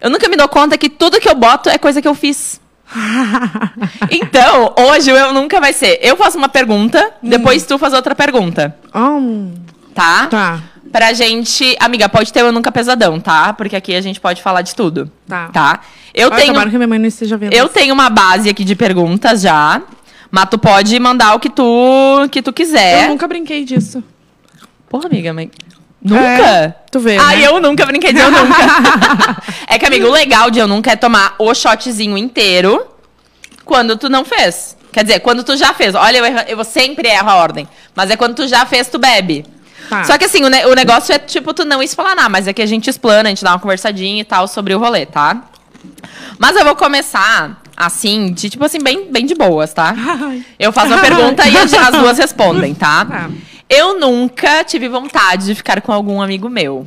Eu 0.00 0.10
nunca 0.10 0.28
me 0.28 0.36
dou 0.36 0.48
conta 0.48 0.76
que 0.76 0.88
tudo 0.90 1.18
que 1.20 1.28
eu 1.28 1.34
boto 1.34 1.68
é 1.70 1.78
coisa 1.78 2.00
que 2.02 2.08
eu 2.08 2.14
fiz. 2.14 2.60
Então, 4.10 4.74
hoje 4.78 5.10
eu 5.10 5.32
nunca 5.32 5.60
vai 5.60 5.72
ser. 5.72 5.98
Eu 6.02 6.16
faço 6.16 6.38
uma 6.38 6.48
pergunta, 6.48 7.12
depois 7.22 7.64
tu 7.64 7.78
faz 7.78 7.92
outra 7.92 8.14
pergunta. 8.14 8.76
Hum, 8.94 9.54
Tá? 9.94 10.26
tá. 10.26 10.60
Pra 10.92 11.12
gente. 11.12 11.76
Amiga, 11.80 12.08
pode 12.08 12.32
ter 12.32 12.40
eu 12.40 12.52
nunca 12.52 12.70
pesadão, 12.70 13.18
tá? 13.18 13.52
Porque 13.52 13.74
aqui 13.74 13.94
a 13.94 14.00
gente 14.00 14.20
pode 14.20 14.40
falar 14.42 14.62
de 14.62 14.74
tudo. 14.74 15.10
Tá. 15.26 15.48
Tá? 15.48 15.80
Eu 16.14 16.28
Ai, 16.32 16.42
tenho. 16.42 16.70
que 16.70 16.76
minha 16.76 16.86
mãe 16.88 16.98
não 16.98 17.06
esteja 17.06 17.36
vendo. 17.36 17.52
Eu 17.52 17.64
isso. 17.66 17.74
tenho 17.74 17.92
uma 17.92 18.08
base 18.08 18.48
aqui 18.48 18.64
de 18.64 18.76
perguntas 18.76 19.40
já. 19.40 19.82
Mas 20.30 20.46
tu 20.50 20.58
pode 20.58 20.98
mandar 21.00 21.34
o 21.34 21.40
que 21.40 21.50
tu, 21.50 22.28
que 22.30 22.40
tu 22.42 22.52
quiser. 22.52 23.04
Eu 23.04 23.08
nunca 23.10 23.26
brinquei 23.26 23.64
disso. 23.64 24.02
Porra, 24.88 25.06
amiga, 25.06 25.32
mas. 25.32 25.48
Nunca? 26.02 26.20
É, 26.22 26.74
tu 26.90 27.00
vê, 27.00 27.16
Ah, 27.16 27.28
né? 27.28 27.40
eu 27.46 27.60
nunca 27.60 27.84
brinquei 27.86 28.12
de 28.12 28.20
eu 28.20 28.30
nunca. 28.30 28.56
é 29.66 29.78
que, 29.78 29.86
amigo, 29.86 30.06
o 30.06 30.10
legal 30.12 30.50
de 30.50 30.58
eu 30.58 30.68
nunca 30.68 30.92
é 30.92 30.96
tomar 30.96 31.34
o 31.38 31.52
shotzinho 31.54 32.16
inteiro 32.16 32.86
quando 33.64 33.96
tu 33.96 34.08
não 34.08 34.24
fez. 34.24 34.76
Quer 34.92 35.02
dizer, 35.04 35.20
quando 35.20 35.42
tu 35.42 35.56
já 35.56 35.74
fez. 35.74 35.94
Olha, 35.94 36.18
eu, 36.18 36.24
erro- 36.24 36.44
eu 36.48 36.64
sempre 36.64 37.08
erro 37.08 37.28
a 37.30 37.34
ordem. 37.36 37.68
Mas 37.94 38.10
é 38.10 38.16
quando 38.16 38.34
tu 38.34 38.46
já 38.46 38.64
fez, 38.64 38.88
tu 38.88 38.98
bebe. 38.98 39.44
Tá. 39.90 40.04
Só 40.04 40.16
que 40.18 40.24
assim, 40.24 40.44
o, 40.44 40.48
ne- 40.48 40.64
o 40.66 40.74
negócio 40.74 41.12
é, 41.14 41.18
tipo, 41.18 41.52
tu 41.52 41.64
não 41.64 41.82
explanar, 41.82 42.28
mas 42.30 42.46
é 42.48 42.52
que 42.52 42.62
a 42.62 42.66
gente 42.66 42.88
explana, 42.88 43.28
a 43.28 43.30
gente 43.30 43.42
dá 43.44 43.50
uma 43.52 43.58
conversadinha 43.58 44.20
e 44.20 44.24
tal 44.24 44.46
sobre 44.48 44.74
o 44.74 44.78
rolê, 44.78 45.06
tá? 45.06 45.42
Mas 46.38 46.56
eu 46.56 46.64
vou 46.64 46.74
começar, 46.76 47.62
assim, 47.76 48.32
de, 48.32 48.48
tipo 48.50 48.64
assim, 48.64 48.78
bem, 48.82 49.10
bem 49.10 49.26
de 49.26 49.34
boas, 49.34 49.72
tá? 49.72 49.94
Ai. 49.96 50.44
Eu 50.58 50.72
faço 50.72 50.88
uma 50.88 50.98
pergunta 51.02 51.46
e 51.48 51.56
as 51.56 51.70
duas 51.92 52.18
respondem, 52.18 52.74
tá? 52.74 53.04
Tá. 53.04 53.30
Eu 53.68 53.98
nunca 53.98 54.62
tive 54.64 54.88
vontade 54.88 55.46
de 55.46 55.54
ficar 55.54 55.80
com 55.80 55.92
algum 55.92 56.20
amigo 56.22 56.48
meu. 56.48 56.86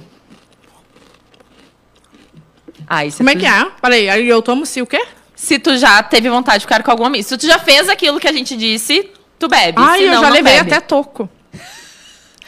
Ah, 2.88 3.06
isso 3.06 3.18
Como 3.18 3.30
é 3.30 3.34
tu- 3.34 3.40
que 3.40 3.46
é? 3.46 3.66
Peraí, 3.82 4.10
aí 4.10 4.28
eu 4.28 4.42
tomo 4.42 4.66
se 4.66 4.82
o 4.82 4.88
quê? 4.88 5.06
Se 5.36 5.60
tu 5.60 5.78
já 5.78 6.02
teve 6.04 6.30
vontade 6.30 6.60
de 6.60 6.66
ficar 6.66 6.82
com 6.84 6.92
algum 6.92 7.06
amigo. 7.06 7.24
Se 7.24 7.38
tu 7.38 7.46
já 7.46 7.60
fez 7.60 7.88
aquilo 7.90 8.20
que 8.20 8.28
a 8.28 8.34
gente 8.34 8.58
disse, 8.58 9.12
tu 9.38 9.48
bebe. 9.48 9.78
Ai, 9.78 10.00
Senão, 10.02 10.16
eu 10.16 10.22
já 10.22 10.30
levei 10.30 10.54
bebe. 10.58 10.74
até 10.74 10.80
toco. 10.82 11.30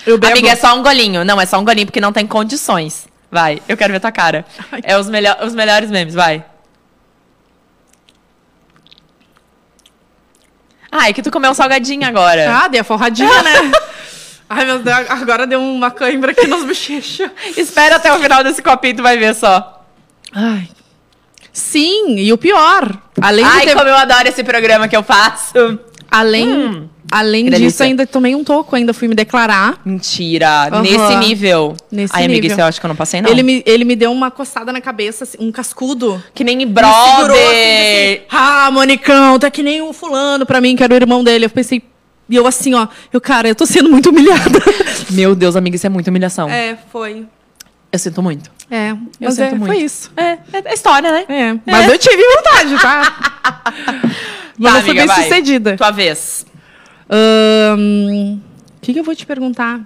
Eu 0.05 0.17
bebo. 0.17 0.33
Amiga, 0.33 0.49
é 0.49 0.55
só 0.55 0.73
um 0.75 0.81
golinho. 0.81 1.23
Não, 1.23 1.39
é 1.39 1.45
só 1.45 1.59
um 1.59 1.63
golinho 1.63 1.85
porque 1.85 2.01
não 2.01 2.11
tem 2.11 2.25
condições. 2.25 3.07
Vai, 3.29 3.61
eu 3.67 3.77
quero 3.77 3.93
ver 3.93 3.99
tua 3.99 4.11
cara. 4.11 4.43
Ai. 4.71 4.81
É 4.83 4.97
os, 4.97 5.05
os 5.45 5.53
melhores 5.53 5.91
memes, 5.91 6.15
vai. 6.15 6.43
Ah, 10.91 11.07
é 11.09 11.13
que 11.13 11.21
tu 11.21 11.31
comeu 11.31 11.51
um 11.51 11.53
salgadinho 11.53 12.05
agora. 12.05 12.51
Ah, 12.63 12.67
dei 12.67 12.81
a 12.81 12.83
forradinha, 12.83 13.43
né? 13.43 13.51
Ai, 14.53 14.65
meu 14.65 14.79
Deus, 14.79 14.97
agora 15.09 15.47
deu 15.47 15.61
uma 15.61 15.89
cãibra 15.89 16.31
aqui 16.31 16.45
nas 16.45 16.63
bochechas. 16.65 17.31
Espera 17.55 17.95
até 17.95 18.11
o 18.13 18.19
final 18.19 18.43
desse 18.43 18.61
copinho, 18.61 18.97
tu 18.97 19.03
vai 19.03 19.17
ver 19.17 19.33
só. 19.33 19.85
Ai. 20.33 20.67
Sim, 21.53 22.15
e 22.17 22.31
o 22.31 22.37
pior, 22.37 22.97
além 23.21 23.43
de 23.45 23.51
Ai, 23.51 23.65
ter... 23.65 23.75
como 23.75 23.87
eu 23.87 23.95
adoro 23.95 24.27
esse 24.27 24.43
programa 24.43 24.87
que 24.87 24.95
eu 24.95 25.03
faço. 25.03 25.79
Além, 26.09 26.47
Hum. 26.49 26.87
além 27.09 27.45
disso, 27.45 27.57
delícia. 27.59 27.85
ainda 27.85 28.05
tomei 28.05 28.35
um 28.35 28.43
toco, 28.43 28.75
ainda 28.75 28.93
fui 28.93 29.07
me 29.07 29.15
declarar. 29.15 29.79
Mentira, 29.85 30.67
Aham. 30.71 30.81
nesse 30.81 31.15
nível. 31.15 31.75
Nesse 31.89 32.13
Ai, 32.15 32.25
amiga, 32.25 32.41
nível. 32.41 32.51
isso 32.51 32.61
eu 32.61 32.65
acho 32.65 32.79
que 32.79 32.85
eu 32.85 32.89
não 32.89 32.95
passei, 32.95 33.21
não. 33.21 33.29
Ele 33.29 33.43
me, 33.43 33.63
ele 33.65 33.85
me 33.85 33.95
deu 33.95 34.11
uma 34.11 34.29
coçada 34.31 34.73
na 34.73 34.81
cabeça, 34.81 35.23
assim, 35.23 35.37
um 35.39 35.51
cascudo. 35.51 36.21
Que 36.33 36.43
nem 36.43 36.65
brother. 36.67 37.15
segurou, 37.15 37.37
assim, 37.37 38.13
assim, 38.13 38.21
ah, 38.29 38.69
Monicão, 38.71 39.39
tá 39.39 39.49
que 39.49 39.63
nem 39.63 39.81
o 39.81 39.93
fulano 39.93 40.45
pra 40.45 40.59
mim, 40.59 40.75
que 40.75 40.83
era 40.83 40.93
o 40.93 40.97
irmão 40.97 41.23
dele. 41.23 41.45
Eu 41.45 41.49
pensei, 41.49 41.81
e 42.31 42.35
eu 42.35 42.47
assim, 42.47 42.73
ó, 42.73 42.87
eu, 43.13 43.21
cara, 43.21 43.47
eu 43.49 43.53
tô 43.55 43.65
sendo 43.65 43.89
muito 43.89 44.09
humilhada. 44.09 44.59
Meu 45.11 45.35
Deus, 45.35 45.55
amiga, 45.55 45.75
isso 45.75 45.85
é 45.85 45.89
muita 45.89 46.09
humilhação. 46.09 46.49
É, 46.49 46.77
foi. 46.91 47.27
Eu 47.91 47.99
sinto 47.99 48.23
muito. 48.23 48.49
É, 48.71 48.95
Eu 49.19 49.31
sinto 49.31 49.41
é, 49.41 49.49
muito. 49.51 49.65
foi 49.65 49.77
isso. 49.83 50.09
É, 50.15 50.37
é 50.53 50.73
história, 50.73 51.11
né? 51.11 51.25
É, 51.27 51.59
mas 51.69 51.89
eu 51.89 51.97
tive 51.97 52.23
vontade, 52.37 52.81
tá? 52.81 54.11
Mas 54.57 54.73
Tá, 54.73 54.79
eu 54.79 54.83
fui 54.83 54.93
bem 54.93 55.07
vai. 55.07 55.23
sucedida. 55.23 55.75
Tua 55.75 55.89
vez. 55.89 56.45
O 57.09 58.39
que, 58.79 58.93
que 58.93 58.99
eu 58.99 59.03
vou 59.03 59.15
te 59.15 59.25
perguntar? 59.25 59.81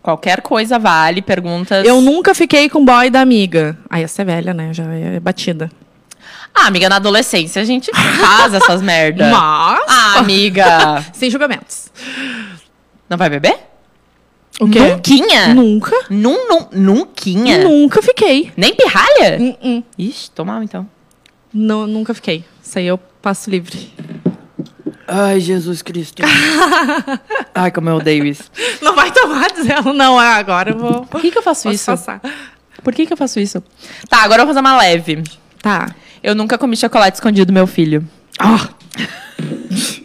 Qualquer 0.00 0.42
coisa 0.42 0.78
vale, 0.78 1.20
perguntas. 1.20 1.84
Eu 1.84 2.00
nunca 2.00 2.34
fiquei 2.34 2.68
com 2.68 2.84
boy 2.84 3.10
da 3.10 3.20
amiga. 3.20 3.76
Aí 3.90 4.04
essa 4.04 4.22
é 4.22 4.24
velha, 4.24 4.54
né? 4.54 4.72
Já 4.72 4.84
é 4.84 5.18
batida. 5.18 5.70
Ah, 6.54 6.66
amiga, 6.68 6.88
na 6.88 6.96
adolescência 6.96 7.60
a 7.60 7.64
gente 7.64 7.90
faz 7.92 8.54
essas 8.54 8.80
merda. 8.82 9.28
Mas. 9.30 9.84
Ah, 9.88 10.18
amiga. 10.18 11.04
Sem 11.12 11.30
julgamentos. 11.30 11.88
Não 13.08 13.18
vai 13.18 13.28
beber? 13.28 13.58
O 14.60 14.68
quê? 14.68 14.78
Nunquinha? 14.78 15.52
Nunca. 15.52 15.92
Num, 16.08 16.48
num, 16.48 16.66
nunquinha? 16.72 17.58
Nunca 17.64 18.00
fiquei. 18.00 18.52
Nem 18.56 18.72
pirralha? 18.74 19.36
Hum, 19.40 19.56
hum. 19.62 19.82
Ixi, 19.98 20.30
tô 20.30 20.44
mal 20.44 20.62
então. 20.62 20.88
Não, 21.52 21.86
nunca 21.88 22.14
fiquei. 22.14 22.44
Isso 22.62 22.78
aí 22.78 22.86
eu 22.86 22.96
passo 22.96 23.50
livre. 23.50 23.92
Ai, 25.08 25.40
Jesus 25.40 25.82
Cristo. 25.82 26.22
Ai, 27.54 27.70
como 27.72 27.88
eu 27.90 27.96
odeio 27.96 28.24
isso. 28.24 28.44
Não 28.80 28.94
vai 28.94 29.10
tomar 29.12 29.50
dizendo, 29.52 29.92
não. 29.92 30.18
ah, 30.18 30.36
Agora 30.36 30.70
eu 30.70 30.78
vou. 30.78 31.04
Por 31.06 31.20
que, 31.20 31.30
que 31.32 31.38
eu 31.38 31.42
faço 31.42 31.64
Posso 31.64 31.74
isso? 31.74 31.86
passar. 31.86 32.20
Por 32.82 32.94
que, 32.94 33.06
que 33.06 33.12
eu 33.12 33.16
faço 33.16 33.40
isso? 33.40 33.62
Tá, 34.08 34.22
agora 34.22 34.42
eu 34.42 34.46
vou 34.46 34.54
fazer 34.54 34.64
uma 34.66 34.76
leve. 34.78 35.22
Tá. 35.60 35.88
Eu 36.24 36.34
nunca 36.34 36.56
comi 36.56 36.74
chocolate 36.74 37.16
escondido 37.16 37.48
do 37.48 37.52
meu 37.52 37.66
filho. 37.66 38.08
Ah. 38.38 38.70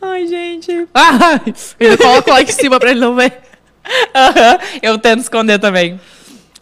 Ai, 0.00 0.26
gente. 0.26 0.88
Ai, 0.94 1.54
eu 1.78 1.98
coloco 1.98 2.30
lá 2.30 2.40
em 2.40 2.46
cima 2.46 2.80
pra 2.80 2.90
ele 2.90 3.00
não 3.00 3.14
ver. 3.14 3.38
Aham, 4.14 4.58
eu 4.80 4.98
tento 4.98 5.20
esconder 5.20 5.58
também. 5.58 6.00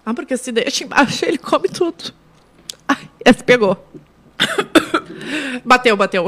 Ah, 0.05 0.13
porque 0.13 0.37
se 0.37 0.51
deixa 0.51 0.83
embaixo, 0.83 1.25
ele 1.25 1.39
come 1.39 1.69
tudo. 1.69 2.13
Ai, 2.89 3.09
esse 3.25 3.45
pegou. 3.45 3.89
Bateu, 5.65 5.97
bateu. 5.97 6.27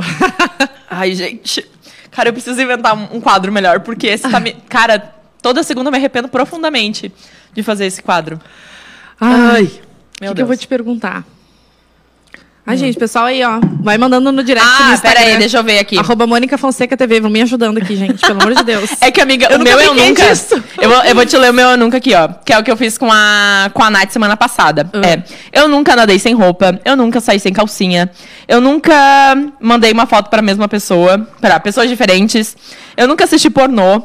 Ai, 0.88 1.16
gente. 1.16 1.68
Cara, 2.12 2.28
eu 2.28 2.32
preciso 2.32 2.62
inventar 2.62 2.94
um 2.94 3.20
quadro 3.20 3.50
melhor, 3.50 3.80
porque 3.80 4.06
esse 4.06 4.30
tá 4.30 4.38
me. 4.38 4.52
Cara, 4.68 5.00
toda 5.42 5.64
segunda 5.64 5.88
eu 5.88 5.92
me 5.92 5.98
arrependo 5.98 6.28
profundamente 6.28 7.12
de 7.52 7.62
fazer 7.64 7.86
esse 7.86 8.00
quadro. 8.00 8.40
Ai, 9.20 9.64
o 9.64 9.93
Meu 10.24 10.32
que, 10.32 10.36
que 10.36 10.42
eu 10.42 10.46
vou 10.46 10.56
te 10.56 10.66
perguntar? 10.66 11.24
Ai, 12.66 12.78
gente, 12.78 12.98
pessoal 12.98 13.26
aí, 13.26 13.44
ó. 13.44 13.60
Vai 13.82 13.98
mandando 13.98 14.32
no 14.32 14.42
direct 14.42 14.66
Ah, 14.66 14.94
Instagram. 14.94 15.20
pera 15.20 15.32
aí, 15.32 15.36
deixa 15.36 15.58
eu 15.58 15.62
ver 15.62 15.78
aqui. 15.78 15.98
Arroba 15.98 16.26
Mônica 16.26 16.56
Fonseca 16.56 16.96
TV. 16.96 17.20
Vão 17.20 17.30
me 17.30 17.42
ajudando 17.42 17.76
aqui, 17.76 17.94
gente. 17.94 18.22
Pelo 18.26 18.40
amor 18.40 18.54
de 18.54 18.64
Deus. 18.64 18.88
É 19.02 19.10
que, 19.10 19.20
amiga, 19.20 19.48
Eu 19.50 19.58
o 19.58 19.62
meu 19.62 19.78
eu 19.78 19.92
nunca. 19.94 20.22
Eu 20.80 20.88
vou, 20.88 21.04
eu 21.04 21.14
vou 21.14 21.26
te 21.26 21.36
ler 21.36 21.50
o 21.50 21.52
meu 21.52 21.68
eu 21.68 21.76
nunca 21.76 21.98
aqui, 21.98 22.14
ó. 22.14 22.26
Que 22.42 22.54
é 22.54 22.58
o 22.58 22.62
que 22.64 22.70
eu 22.70 22.76
fiz 22.78 22.96
com 22.96 23.12
a, 23.12 23.70
com 23.74 23.82
a 23.82 23.90
Nath 23.90 24.10
semana 24.12 24.34
passada. 24.34 24.88
Ah. 24.94 25.06
É. 25.06 25.22
Eu 25.52 25.68
nunca 25.68 25.94
nadei 25.94 26.18
sem 26.18 26.32
roupa. 26.32 26.80
Eu 26.86 26.96
nunca 26.96 27.20
saí 27.20 27.38
sem 27.38 27.52
calcinha. 27.52 28.10
Eu 28.48 28.62
nunca 28.62 28.94
mandei 29.60 29.92
uma 29.92 30.06
foto 30.06 30.30
pra 30.30 30.40
mesma 30.40 30.66
pessoa. 30.66 31.18
Pra 31.42 31.60
pessoas 31.60 31.90
diferentes. 31.90 32.56
Eu 32.96 33.06
nunca 33.06 33.24
assisti 33.24 33.50
pornô. 33.50 34.04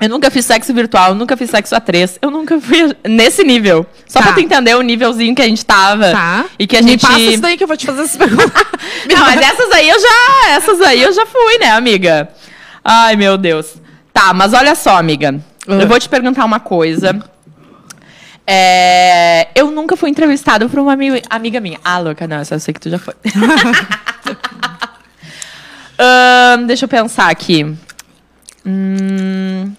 Eu 0.00 0.08
nunca 0.08 0.30
fiz 0.30 0.44
sexo 0.46 0.72
virtual, 0.72 1.14
nunca 1.14 1.36
fiz 1.36 1.50
sexo 1.50 1.74
a 1.74 1.80
três. 1.80 2.18
Eu 2.22 2.30
nunca 2.30 2.60
fui 2.60 2.94
nesse 3.08 3.42
nível. 3.42 3.84
Só 4.06 4.20
Tá. 4.20 4.26
pra 4.26 4.34
tu 4.34 4.40
entender 4.40 4.74
o 4.76 4.82
nívelzinho 4.82 5.34
que 5.34 5.42
a 5.42 5.46
gente 5.48 5.64
tava. 5.64 6.12
Tá. 6.12 6.44
E 6.58 6.66
que 6.66 6.76
a 6.76 6.82
Me 6.82 6.90
gente. 6.92 7.00
passa 7.02 7.18
isso 7.18 7.42
daí 7.42 7.56
que 7.56 7.64
eu 7.64 7.68
vou 7.68 7.76
te 7.76 7.84
fazer 7.86 8.02
essa 8.02 8.16
pergunta. 8.18 8.66
Não, 9.10 9.18
mas 9.24 9.40
essas 9.40 9.70
aí 9.72 9.88
eu 9.88 9.98
já. 10.00 10.50
Essas 10.50 10.80
aí 10.82 11.02
eu 11.02 11.12
já 11.12 11.26
fui, 11.26 11.58
né, 11.58 11.70
amiga? 11.72 12.28
Ai, 12.84 13.16
meu 13.16 13.36
Deus. 13.36 13.74
Tá, 14.12 14.32
mas 14.32 14.52
olha 14.52 14.74
só, 14.74 14.96
amiga. 14.96 15.40
Ah. 15.66 15.74
Eu 15.74 15.88
vou 15.88 15.98
te 15.98 16.08
perguntar 16.08 16.44
uma 16.44 16.60
coisa. 16.60 17.18
É, 18.46 19.48
eu 19.54 19.70
nunca 19.70 19.94
fui 19.96 20.08
entrevistada 20.08 20.68
por 20.68 20.78
uma 20.78 20.92
ami- 20.94 21.22
amiga 21.28 21.60
minha. 21.60 21.78
Ah, 21.84 21.98
louca, 21.98 22.26
não, 22.26 22.38
essa 22.38 22.54
eu 22.54 22.60
sei 22.60 22.72
que 22.72 22.80
tu 22.80 22.88
já 22.88 22.98
foi. 22.98 23.14
Deixa 26.66 26.84
eu 26.84 26.88
pensar 26.88 27.28
aqui. 27.30 27.74
Hum, 28.64 29.72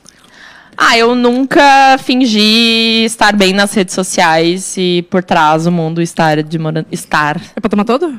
Ah, 0.81 0.97
eu 0.97 1.13
nunca 1.13 1.97
fingi 1.99 3.03
estar 3.03 3.35
bem 3.35 3.51
nas 3.51 3.73
redes 3.73 3.93
sociais 3.93 4.75
e 4.77 5.05
por 5.09 5.21
trás 5.21 5.67
o 5.67 5.71
mundo 5.71 6.01
estar 6.01 6.41
de 6.41 6.57
estar. 6.89 7.35
É 7.53 7.59
pra 7.59 7.69
tomar 7.69 7.83
todo? 7.83 8.17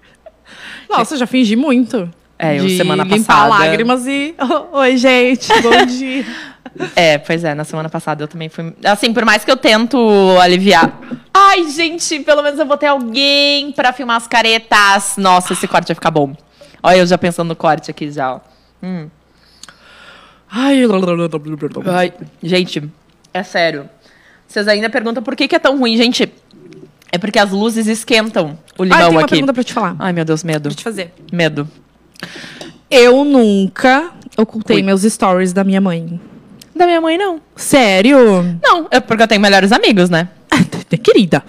Nossa, 0.90 1.16
já 1.16 1.26
fingi 1.26 1.56
muito. 1.56 2.10
É, 2.38 2.58
eu 2.58 2.66
de 2.66 2.76
semana 2.76 3.02
limpar 3.04 3.48
passada- 3.48 3.48
lágrimas 3.48 4.06
e... 4.06 4.34
Oi, 4.72 4.96
gente. 4.98 5.48
Bom 5.62 5.86
dia. 5.86 6.26
É, 6.94 7.16
pois 7.16 7.44
é, 7.44 7.54
na 7.54 7.64
semana 7.64 7.88
passada 7.88 8.22
eu 8.24 8.28
também 8.28 8.50
fui. 8.50 8.74
Assim, 8.84 9.12
por 9.12 9.24
mais 9.24 9.42
que 9.42 9.50
eu 9.50 9.56
tento 9.56 9.98
aliviar. 10.38 10.98
Ai, 11.32 11.66
gente, 11.70 12.20
pelo 12.20 12.42
menos 12.42 12.58
eu 12.58 12.66
vou 12.66 12.76
ter 12.76 12.88
alguém 12.88 13.72
pra 13.72 13.92
filmar 13.92 14.16
as 14.16 14.26
caretas. 14.26 15.14
Nossa, 15.16 15.54
esse 15.54 15.66
corte 15.66 15.86
vai 15.88 15.94
ficar 15.94 16.10
bom. 16.10 16.34
Olha, 16.82 16.96
eu 16.98 17.06
já 17.06 17.16
pensando 17.16 17.48
no 17.48 17.56
corte 17.56 17.90
aqui 17.90 18.10
já, 18.10 18.34
ó. 18.34 18.40
Hum. 18.82 19.08
Ai, 20.54 20.84
Ai, 21.86 22.12
gente, 22.42 22.84
é 23.32 23.42
sério. 23.42 23.88
Vocês 24.46 24.68
ainda 24.68 24.90
perguntam 24.90 25.22
por 25.22 25.34
que, 25.34 25.48
que 25.48 25.56
é 25.56 25.58
tão 25.58 25.78
ruim, 25.78 25.96
gente. 25.96 26.30
É 27.10 27.16
porque 27.16 27.38
as 27.38 27.50
luzes 27.50 27.86
esquentam 27.86 28.58
o 28.78 28.84
limão 28.84 28.98
tem 28.98 29.08
uma 29.08 29.20
aqui. 29.20 29.30
pergunta 29.30 29.54
pra 29.54 29.64
te 29.64 29.72
falar. 29.72 29.96
Ai, 29.98 30.12
meu 30.12 30.24
Deus, 30.24 30.44
medo. 30.44 30.68
Pra 30.68 30.76
te 30.76 30.84
fazer. 30.84 31.12
Medo. 31.32 31.66
Eu 32.90 33.24
nunca 33.24 34.12
ocultei 34.36 34.76
Ui. 34.76 34.82
meus 34.82 35.02
stories 35.02 35.52
da 35.54 35.64
minha 35.64 35.80
mãe. 35.80 36.20
Da 36.76 36.86
minha 36.86 37.00
mãe, 37.00 37.16
não. 37.16 37.40
Sério? 37.56 38.18
Não, 38.62 38.88
é 38.90 39.00
porque 39.00 39.22
eu 39.22 39.28
tenho 39.28 39.40
melhores 39.40 39.72
amigos, 39.72 40.10
né? 40.10 40.28
Querida. 41.02 41.42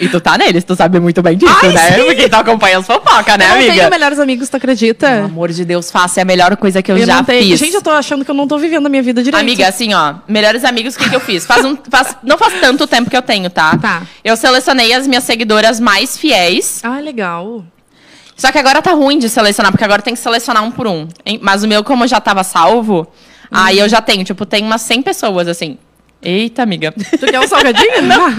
E 0.00 0.08
tu 0.08 0.20
tá 0.20 0.36
neles, 0.36 0.64
tu 0.64 0.74
sabe 0.74 0.98
muito 0.98 1.22
bem 1.22 1.36
disso, 1.36 1.54
Ai, 1.62 1.72
né? 1.72 1.92
sim. 1.92 2.04
Porque 2.06 2.28
tu 2.28 2.34
acompanha 2.34 2.78
as 2.78 2.86
fofocas, 2.86 3.38
né, 3.38 3.44
eu 3.44 3.48
não 3.50 3.54
amiga? 3.56 3.72
tenho 3.74 3.90
melhores 3.90 4.18
amigos, 4.18 4.48
tu 4.48 4.56
acredita? 4.56 5.06
Pelo 5.08 5.24
amor 5.26 5.52
de 5.52 5.64
Deus, 5.64 5.92
faça. 5.92 6.20
É 6.20 6.22
a 6.22 6.24
melhor 6.24 6.56
coisa 6.56 6.82
que 6.82 6.90
eu, 6.90 6.98
Eu 6.98 7.06
já 7.06 7.22
fiz. 7.22 7.58
Gente, 7.60 7.74
eu 7.74 7.82
tô 7.82 7.90
achando 7.90 8.24
que 8.24 8.30
eu 8.30 8.34
não 8.34 8.48
tô 8.48 8.58
vivendo 8.58 8.86
a 8.86 8.88
minha 8.88 9.02
vida 9.02 9.22
direito. 9.22 9.40
Amiga, 9.40 9.68
assim, 9.68 9.94
ó, 9.94 10.14
melhores 10.26 10.64
amigos, 10.64 10.96
o 10.96 10.98
que, 10.98 11.08
que 11.08 11.14
eu 11.14 11.20
fiz? 11.20 11.46
Faz 11.46 11.64
um, 11.64 11.76
faz, 11.88 12.16
não 12.24 12.36
faz 12.36 12.60
tanto 12.60 12.84
tempo 12.88 13.08
que 13.08 13.16
eu 13.16 13.22
tenho, 13.22 13.48
tá? 13.48 13.78
Tá. 13.78 14.02
Eu 14.24 14.36
selecionei 14.36 14.92
as 14.92 15.06
minhas 15.06 15.22
seguidoras 15.22 15.78
mais 15.78 16.18
fiéis. 16.18 16.80
Ah, 16.82 16.98
legal. 16.98 17.64
Só 18.36 18.50
que 18.50 18.58
agora 18.58 18.82
tá 18.82 18.90
ruim 18.92 19.18
de 19.18 19.28
selecionar, 19.28 19.70
porque 19.72 19.84
agora 19.84 20.02
tem 20.02 20.14
que 20.14 20.20
selecionar 20.20 20.62
um 20.64 20.70
por 20.70 20.86
um. 20.88 21.06
Mas 21.40 21.62
o 21.62 21.68
meu, 21.68 21.82
como 21.84 22.06
já 22.08 22.20
tava 22.20 22.42
salvo, 22.44 23.06
aí 23.50 23.78
eu 23.78 23.88
já 23.88 24.02
tenho, 24.02 24.24
tipo, 24.24 24.44
tem 24.44 24.64
umas 24.64 24.82
100 24.82 25.02
pessoas, 25.02 25.48
assim. 25.48 25.78
Eita, 26.22 26.62
amiga. 26.62 26.92
Tu 26.92 27.26
quer 27.26 27.38
um 27.38 27.46
salgadinho? 27.46 28.02
não. 28.02 28.34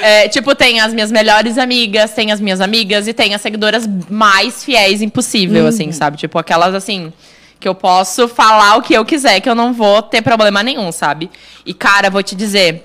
É, 0.00 0.28
tipo, 0.28 0.54
tem 0.54 0.80
as 0.80 0.94
minhas 0.94 1.10
melhores 1.10 1.58
amigas, 1.58 2.12
tem 2.12 2.32
as 2.32 2.40
minhas 2.40 2.60
amigas 2.60 3.06
e 3.06 3.12
tem 3.12 3.34
as 3.34 3.40
seguidoras 3.40 3.88
mais 4.08 4.64
fiéis 4.64 5.02
impossível, 5.02 5.66
assim, 5.66 5.92
sabe? 5.92 6.16
Tipo, 6.16 6.38
aquelas 6.38 6.74
assim. 6.74 7.12
Que 7.60 7.68
eu 7.68 7.76
posso 7.76 8.26
falar 8.26 8.76
o 8.76 8.82
que 8.82 8.92
eu 8.92 9.04
quiser, 9.04 9.40
que 9.40 9.48
eu 9.48 9.54
não 9.54 9.72
vou 9.72 10.02
ter 10.02 10.20
problema 10.20 10.64
nenhum, 10.64 10.90
sabe? 10.90 11.30
E, 11.64 11.72
cara, 11.72 12.10
vou 12.10 12.20
te 12.20 12.34
dizer 12.34 12.84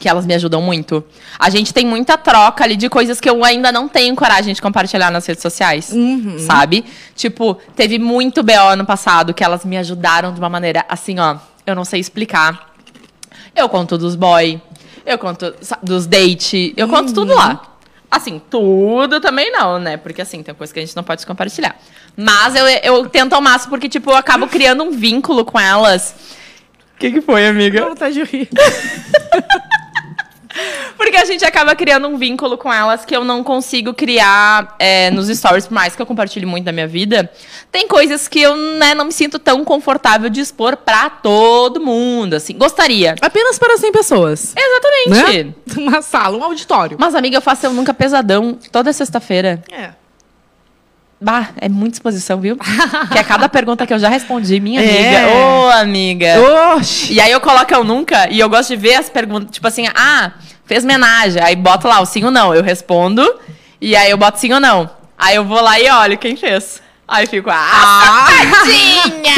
que 0.00 0.08
elas 0.08 0.26
me 0.26 0.34
ajudam 0.34 0.60
muito. 0.60 1.04
A 1.38 1.50
gente 1.50 1.72
tem 1.72 1.86
muita 1.86 2.16
troca 2.16 2.64
ali 2.64 2.74
de 2.74 2.88
coisas 2.88 3.20
que 3.20 3.28
eu 3.28 3.44
ainda 3.44 3.70
não 3.70 3.86
tenho 3.86 4.16
coragem 4.16 4.52
de 4.52 4.60
compartilhar 4.60 5.10
nas 5.12 5.26
redes 5.26 5.42
sociais, 5.42 5.92
sabe? 6.38 6.84
Tipo, 7.14 7.54
teve 7.76 7.98
muito 7.98 8.42
BO 8.42 8.52
ano 8.52 8.84
passado 8.84 9.34
que 9.34 9.44
elas 9.44 9.64
me 9.64 9.76
ajudaram 9.76 10.32
de 10.32 10.40
uma 10.40 10.48
maneira 10.48 10.84
assim, 10.88 11.20
ó, 11.20 11.36
eu 11.70 11.76
não 11.76 11.84
sei 11.84 12.00
explicar. 12.00 12.74
Eu 13.54 13.68
conto 13.68 13.98
dos 13.98 14.14
boy, 14.14 14.60
eu 15.04 15.18
conto 15.18 15.54
dos 15.82 16.06
date, 16.06 16.72
eu 16.76 16.88
conto 16.88 17.12
tudo 17.12 17.34
lá. 17.34 17.62
Assim, 18.10 18.40
tudo 18.50 19.20
também 19.20 19.52
não, 19.52 19.78
né? 19.78 19.96
Porque 19.96 20.20
assim, 20.20 20.42
tem 20.42 20.54
coisa 20.54 20.72
que 20.72 20.80
a 20.80 20.84
gente 20.84 20.96
não 20.96 21.04
pode 21.04 21.24
compartilhar. 21.24 21.76
Mas 22.16 22.56
eu, 22.56 22.66
eu 22.66 23.08
tento 23.08 23.34
ao 23.34 23.40
máximo 23.40 23.70
porque, 23.70 23.88
tipo, 23.88 24.10
eu 24.10 24.16
acabo 24.16 24.48
criando 24.48 24.82
um 24.82 24.90
vínculo 24.90 25.44
com 25.44 25.58
elas. 25.58 26.14
O 26.94 26.98
que, 26.98 27.12
que 27.12 27.20
foi, 27.20 27.46
amiga? 27.46 27.94
Tá 27.94 28.10
de 28.10 28.24
rir. 28.24 28.48
Porque 30.96 31.16
a 31.16 31.24
gente 31.24 31.44
acaba 31.44 31.74
criando 31.74 32.08
um 32.08 32.16
vínculo 32.16 32.58
com 32.58 32.72
elas 32.72 33.04
que 33.04 33.14
eu 33.14 33.24
não 33.24 33.42
consigo 33.42 33.94
criar 33.94 34.74
é, 34.78 35.10
nos 35.10 35.28
stories, 35.28 35.66
por 35.66 35.74
mais 35.74 35.96
que 35.96 36.02
eu 36.02 36.06
compartilhe 36.06 36.46
muito 36.46 36.64
da 36.64 36.72
minha 36.72 36.86
vida. 36.86 37.30
Tem 37.70 37.86
coisas 37.86 38.28
que 38.28 38.40
eu 38.40 38.56
né, 38.56 38.94
não 38.94 39.06
me 39.06 39.12
sinto 39.12 39.38
tão 39.38 39.64
confortável 39.64 40.28
de 40.28 40.40
expor 40.40 40.76
pra 40.76 41.08
todo 41.08 41.80
mundo, 41.80 42.34
assim. 42.34 42.56
Gostaria. 42.56 43.14
Apenas 43.20 43.58
para 43.58 43.76
100 43.76 43.92
pessoas. 43.92 44.54
Exatamente. 44.56 45.44
Né? 45.44 45.54
Uma 45.76 46.02
sala, 46.02 46.36
um 46.36 46.44
auditório. 46.44 46.96
Mas, 47.00 47.14
amiga, 47.14 47.36
eu 47.36 47.42
faço 47.42 47.66
Eu 47.66 47.72
Nunca 47.72 47.94
Pesadão 47.94 48.58
toda 48.70 48.92
sexta-feira. 48.92 49.62
É. 49.70 49.99
Bah, 51.20 51.48
é 51.60 51.68
muita 51.68 51.96
exposição, 51.96 52.40
viu? 52.40 52.56
que 53.12 53.18
é 53.18 53.22
cada 53.22 53.46
pergunta 53.48 53.86
que 53.86 53.92
eu 53.92 53.98
já 53.98 54.08
respondi, 54.08 54.58
minha 54.58 54.80
É. 54.82 55.16
amiga. 55.18 55.36
Ô, 55.36 55.70
amiga. 55.70 56.74
Oxi. 56.76 57.12
E 57.12 57.20
aí 57.20 57.30
eu 57.30 57.40
coloco 57.40 57.72
eu 57.74 57.84
nunca 57.84 58.26
e 58.30 58.40
eu 58.40 58.48
gosto 58.48 58.70
de 58.70 58.76
ver 58.76 58.94
as 58.94 59.10
perguntas, 59.10 59.50
tipo 59.50 59.66
assim, 59.68 59.86
ah, 59.94 60.32
fez 60.64 60.82
homenagem. 60.82 61.42
Aí 61.42 61.54
boto 61.54 61.86
lá 61.86 62.00
o 62.00 62.06
sim 62.06 62.24
ou 62.24 62.30
não. 62.30 62.54
Eu 62.54 62.62
respondo 62.62 63.22
e 63.80 63.94
aí 63.94 64.10
eu 64.10 64.16
boto 64.16 64.38
sim 64.38 64.50
ou 64.52 64.60
não. 64.60 64.88
Aí 65.18 65.36
eu 65.36 65.44
vou 65.44 65.60
lá 65.60 65.78
e 65.78 65.90
olho 65.90 66.16
quem 66.16 66.36
fez. 66.36 66.80
Aí 67.06 67.26
fico, 67.26 67.50
ah, 67.52 68.26
tadinha! 68.28 69.34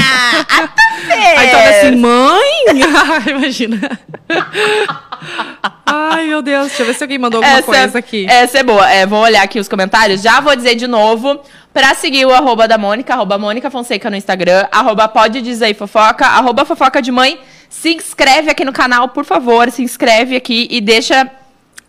a 0.48 0.68
tu 0.68 1.06
fez. 1.06 1.38
Aí 1.38 1.48
toda 1.50 1.70
assim, 1.70 1.96
mãe! 1.96 2.52
Imagina. 3.34 3.98
Ai, 5.86 6.26
meu 6.26 6.42
Deus. 6.42 6.68
Deixa 6.68 6.82
eu 6.82 6.86
ver 6.86 6.94
se 6.94 7.04
alguém 7.04 7.18
mandou 7.18 7.42
alguma 7.42 7.62
coisa 7.62 7.98
aqui. 7.98 8.26
Essa 8.28 8.58
é 8.58 8.62
boa. 8.62 8.90
É, 8.90 9.06
vou 9.06 9.20
olhar 9.20 9.42
aqui 9.42 9.58
os 9.58 9.68
comentários. 9.68 10.22
Já 10.22 10.40
vou 10.40 10.54
dizer 10.54 10.74
de 10.74 10.86
novo 10.86 11.40
pra 11.72 11.94
seguir 11.94 12.26
o 12.26 12.32
arroba 12.32 12.68
da 12.68 12.76
Mônica, 12.76 13.12
arroba 13.12 13.38
Mônica 13.38 13.70
Fonseca 13.70 14.10
no 14.10 14.16
Instagram, 14.16 14.66
arroba 14.70 15.08
pode 15.08 15.40
dizer 15.40 15.74
fofoca, 15.74 16.26
arroba 16.26 16.64
fofoca 16.64 17.00
de 17.00 17.10
mãe. 17.10 17.38
Se 17.70 17.94
inscreve 17.94 18.50
aqui 18.50 18.64
no 18.64 18.72
canal, 18.72 19.08
por 19.08 19.24
favor. 19.24 19.70
Se 19.70 19.82
inscreve 19.82 20.36
aqui 20.36 20.68
e 20.70 20.80
deixa 20.80 21.30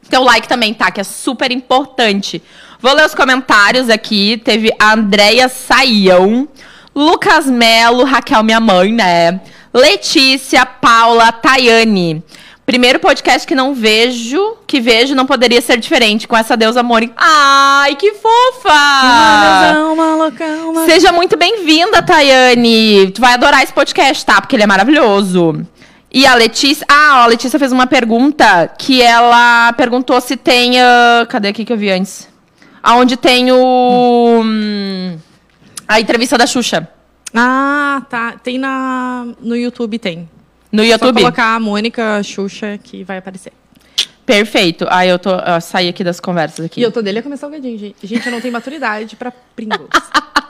teu 0.09 0.23
like 0.23 0.47
também, 0.47 0.73
tá? 0.73 0.89
Que 0.89 1.01
é 1.01 1.03
super 1.03 1.51
importante. 1.51 2.41
Vou 2.79 2.93
ler 2.93 3.05
os 3.05 3.13
comentários 3.13 3.89
aqui. 3.89 4.41
Teve 4.43 4.73
a 4.79 4.93
Andréia 4.93 5.49
Saião, 5.49 6.47
Lucas 6.95 7.47
Melo, 7.47 8.05
Raquel, 8.05 8.43
minha 8.43 8.59
mãe, 8.59 8.91
né? 8.91 9.41
Letícia, 9.73 10.65
Paula, 10.65 11.31
Tayane. 11.31 12.23
Primeiro 12.65 12.97
podcast 12.97 13.45
que 13.45 13.53
não 13.53 13.73
vejo, 13.73 14.55
que 14.65 14.79
vejo, 14.79 15.13
não 15.13 15.25
poderia 15.25 15.59
ser 15.59 15.77
diferente 15.77 16.25
com 16.25 16.37
essa 16.37 16.55
deusa 16.55 16.81
Mônica. 16.81 17.13
Ai, 17.17 17.95
que 17.95 18.13
fofa! 18.13 18.73
Uma 19.91 20.15
louca, 20.15 20.45
uma... 20.45 20.85
Seja 20.85 21.11
muito 21.11 21.35
bem-vinda, 21.35 22.01
Tayane. 22.01 23.11
Tu 23.11 23.19
vai 23.19 23.33
adorar 23.33 23.63
esse 23.63 23.73
podcast, 23.73 24.25
tá? 24.25 24.39
Porque 24.39 24.55
ele 24.55 24.63
é 24.63 24.67
maravilhoso. 24.67 25.65
E 26.09 26.25
a 26.25 26.35
Letícia. 26.35 26.85
Ah, 26.89 27.23
a 27.23 27.25
Letícia 27.25 27.59
fez 27.59 27.73
uma 27.73 27.85
pergunta 27.85 28.71
que 28.77 29.01
ela 29.01 29.73
perguntou 29.73 30.21
se 30.21 30.37
tem. 30.37 30.79
ah, 30.79 31.25
cadê 31.27 31.49
aqui 31.49 31.65
que 31.65 31.73
eu 31.73 31.77
vi 31.77 31.89
antes? 31.89 32.29
Aonde 32.81 33.17
tem 33.17 33.51
o. 33.51 34.41
hum, 34.41 35.17
a 35.85 35.99
entrevista 35.99 36.37
da 36.37 36.47
Xuxa. 36.47 36.87
Ah, 37.33 38.03
tá. 38.09 38.35
Tem 38.41 38.57
na... 38.57 39.25
No 39.41 39.55
YouTube, 39.55 39.97
tem. 39.97 40.29
No 40.73 40.81
Só 40.83 40.89
YouTube. 40.89 41.21
colocar 41.21 41.55
a 41.55 41.59
Mônica 41.59 42.23
Xuxa 42.23 42.79
que 42.81 43.03
vai 43.03 43.19
aparecer. 43.19 43.53
Perfeito. 44.25 44.87
Aí 44.89 45.07
eu 45.07 45.19
tô. 45.19 45.29
Eu 45.29 45.61
saí 45.61 45.87
aqui 45.87 46.03
das 46.03 46.19
conversas 46.19 46.65
aqui. 46.65 46.79
E 46.79 46.83
eu 46.83 46.91
tô 46.91 47.01
dele 47.01 47.19
a 47.19 47.23
comer 47.23 47.37
salgadinho, 47.37 47.77
gente. 47.77 47.95
Gente, 48.03 48.25
eu 48.25 48.31
não 48.31 48.41
tenho 48.41 48.51
maturidade 48.51 49.15
pra 49.15 49.31
Pringles. 49.55 49.89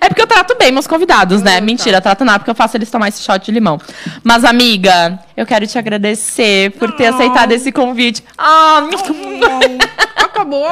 É 0.00 0.08
porque 0.08 0.20
eu 0.22 0.26
trato 0.26 0.56
bem 0.56 0.72
meus 0.72 0.86
convidados, 0.86 1.42
né? 1.42 1.52
Ah, 1.52 1.54
tá. 1.56 1.60
Mentira, 1.60 2.00
trato 2.00 2.24
nada 2.24 2.38
porque 2.40 2.50
eu 2.50 2.54
faço 2.54 2.76
eles 2.76 2.90
tomar 2.90 3.08
esse 3.08 3.22
shot 3.22 3.44
de 3.44 3.52
limão. 3.52 3.78
Mas, 4.24 4.44
amiga, 4.44 5.20
eu 5.36 5.46
quero 5.46 5.66
te 5.66 5.78
agradecer 5.78 6.72
por 6.72 6.92
ter 6.96 7.06
aceitado 7.06 7.52
esse 7.52 7.70
convite. 7.70 8.24
Ah, 8.36 8.88
Acabou. 10.16 10.66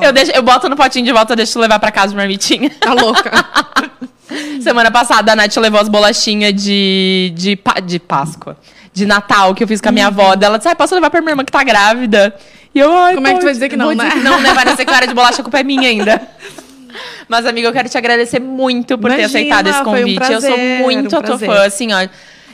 eu, 0.00 0.12
deixo, 0.12 0.32
eu 0.32 0.42
boto 0.42 0.68
no 0.68 0.76
potinho 0.76 1.04
de 1.04 1.12
volta, 1.12 1.36
deixo 1.36 1.58
levar 1.58 1.78
pra 1.78 1.90
casa 1.90 2.14
marmitinha. 2.14 2.70
Tá 2.80 2.94
louca. 2.94 3.30
Semana 4.60 4.90
passada 4.90 5.32
a 5.32 5.36
Nath 5.36 5.56
levou 5.56 5.80
as 5.80 5.88
bolachinhas 5.88 6.52
de, 6.54 7.32
de, 7.34 7.58
de 7.84 7.98
Páscoa. 7.98 8.56
De 8.92 9.06
Natal, 9.06 9.54
que 9.54 9.64
eu 9.64 9.68
fiz 9.68 9.80
com 9.80 9.88
a 9.88 9.92
minha 9.92 10.06
avó. 10.06 10.34
Ela 10.40 10.56
disse, 10.56 10.68
ai, 10.68 10.74
posso 10.76 10.94
levar 10.94 11.10
pra 11.10 11.20
minha 11.20 11.32
irmã 11.32 11.44
que 11.44 11.50
tá 11.50 11.64
grávida? 11.64 12.34
E 12.74 12.78
eu, 12.78 12.96
ai, 12.96 13.14
Como 13.16 13.26
é 13.26 13.30
que 13.30 13.36
tu 13.36 13.40
pode. 13.40 13.44
vai 13.46 13.52
dizer 13.54 13.68
que 13.68 13.76
não, 13.76 13.92
né? 13.92 14.10
que 14.10 14.18
não, 14.18 14.40
né? 14.40 14.52
Vai 14.54 14.64
nascer 14.64 14.84
cara 14.84 15.06
de 15.06 15.14
bolacha, 15.14 15.40
a 15.40 15.42
culpa 15.42 15.58
é 15.58 15.64
minha 15.64 15.88
ainda. 15.88 16.20
Mas, 17.28 17.44
amiga, 17.46 17.66
eu 17.68 17.72
quero 17.72 17.88
te 17.88 17.98
agradecer 17.98 18.38
muito 18.40 18.96
por 18.96 19.10
ter 19.10 19.18
Imagina, 19.18 19.26
aceitado 19.26 19.66
esse 19.68 19.82
foi 19.82 20.04
um 20.04 20.14
convite. 20.14 20.32
eu 20.32 20.40
sou 20.40 20.50
prazer, 20.50 20.80
muito 20.80 21.06
um 21.06 21.08
tua 21.08 21.22
prazer. 21.22 21.48
fã, 21.48 21.64
assim, 21.66 21.92
ó. 21.92 22.06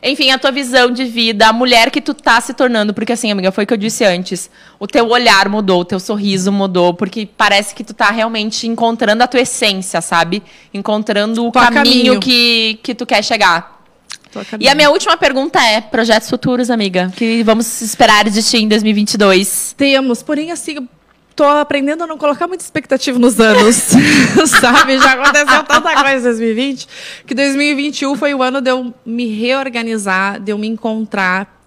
Enfim, 0.02 0.30
a 0.30 0.38
tua 0.38 0.50
visão 0.50 0.90
de 0.90 1.04
vida, 1.04 1.48
a 1.48 1.52
mulher 1.52 1.90
que 1.90 2.00
tu 2.00 2.14
tá 2.14 2.40
se 2.40 2.54
tornando, 2.54 2.94
porque 2.94 3.12
assim, 3.12 3.30
amiga, 3.30 3.52
foi 3.52 3.64
o 3.64 3.66
que 3.66 3.74
eu 3.74 3.78
disse 3.78 4.04
antes. 4.04 4.50
O 4.78 4.86
teu 4.86 5.08
olhar 5.08 5.48
mudou, 5.48 5.80
o 5.80 5.84
teu 5.84 6.00
sorriso 6.00 6.50
mudou, 6.50 6.94
porque 6.94 7.28
parece 7.36 7.74
que 7.74 7.84
tu 7.84 7.92
tá 7.92 8.10
realmente 8.10 8.66
encontrando 8.66 9.22
a 9.22 9.26
tua 9.26 9.40
essência, 9.40 10.00
sabe? 10.00 10.42
Encontrando 10.72 11.46
o 11.46 11.52
caminho, 11.52 11.74
caminho. 11.74 12.20
que, 12.20 12.78
que 12.82 12.94
tu 12.94 13.04
quer 13.04 13.22
chegar. 13.22 13.80
E 14.58 14.68
a 14.68 14.74
minha 14.74 14.90
última 14.90 15.16
pergunta 15.16 15.60
é: 15.60 15.80
projetos 15.80 16.30
futuros, 16.30 16.70
amiga? 16.70 17.12
Que 17.16 17.42
vamos 17.42 17.82
esperar 17.82 18.28
de 18.28 18.42
ti 18.42 18.58
em 18.58 18.68
2022? 18.68 19.74
Temos, 19.76 20.22
porém, 20.22 20.52
assim, 20.52 20.88
tô 21.40 21.46
aprendendo 21.46 22.04
a 22.04 22.06
não 22.06 22.18
colocar 22.18 22.46
muita 22.46 22.62
expectativa 22.62 23.18
nos 23.18 23.40
anos. 23.40 23.74
sabe? 24.60 24.98
Já 24.98 25.12
aconteceu 25.14 25.62
tanta 25.64 26.02
coisa 26.02 26.18
em 26.18 26.22
2020 26.22 26.88
que 27.26 27.34
2021 27.34 28.14
foi 28.14 28.34
o 28.34 28.42
ano 28.42 28.60
de 28.60 28.70
eu 28.70 28.92
me 29.06 29.26
reorganizar, 29.26 30.38
de 30.38 30.52
eu 30.52 30.58
me 30.58 30.66
encontrar, 30.66 31.62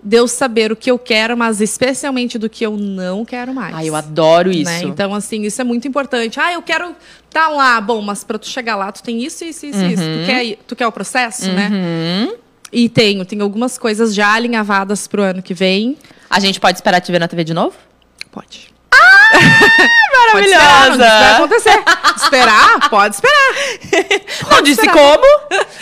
de 0.00 0.16
eu 0.16 0.28
saber 0.28 0.70
o 0.70 0.76
que 0.76 0.88
eu 0.88 0.96
quero, 0.96 1.36
mas 1.36 1.60
especialmente 1.60 2.38
do 2.38 2.48
que 2.48 2.64
eu 2.64 2.76
não 2.76 3.24
quero 3.24 3.52
mais. 3.52 3.74
Ai, 3.74 3.88
eu 3.88 3.96
adoro 3.96 4.52
isso. 4.52 4.70
né? 4.70 4.82
Então, 4.84 5.12
assim, 5.12 5.42
isso 5.42 5.60
é 5.60 5.64
muito 5.64 5.88
importante. 5.88 6.38
Ah, 6.38 6.52
eu 6.52 6.62
quero 6.62 6.94
tá 7.28 7.48
lá. 7.48 7.80
Bom, 7.80 8.00
mas 8.00 8.22
para 8.22 8.38
tu 8.38 8.46
chegar 8.46 8.76
lá, 8.76 8.92
tu 8.92 9.02
tem 9.02 9.24
isso, 9.24 9.44
isso, 9.44 9.66
isso, 9.66 9.84
isso. 9.84 10.02
Tu 10.02 10.26
quer, 10.26 10.56
tu 10.64 10.76
quer 10.76 10.86
o 10.86 10.92
processo, 10.92 11.50
né? 11.50 11.70
Uhum. 11.72 12.36
E 12.72 12.88
tenho, 12.88 13.24
tenho 13.24 13.42
algumas 13.42 13.76
coisas 13.78 14.14
já 14.14 14.32
alinhavadas 14.32 15.08
pro 15.08 15.22
ano 15.22 15.42
que 15.42 15.54
vem. 15.54 15.96
A 16.30 16.38
gente 16.38 16.60
pode 16.60 16.78
esperar 16.78 17.00
te 17.00 17.10
ver 17.10 17.18
na 17.18 17.26
TV 17.26 17.42
de 17.42 17.54
novo? 17.54 17.74
Pode. 18.30 18.77
Ah, 18.92 19.30
Pode 20.32 20.46
esperar, 20.46 20.90
não 20.90 20.98
Maravilhosa. 20.98 20.98
disse 20.98 20.98
que 20.98 21.20
vai 21.20 21.34
acontecer. 21.34 21.82
Esperar? 22.22 22.90
Pode 22.90 23.14
esperar. 23.14 23.54
Não 24.50 24.62
disse 24.62 24.80
esperar. 24.80 24.94
como. 24.94 25.24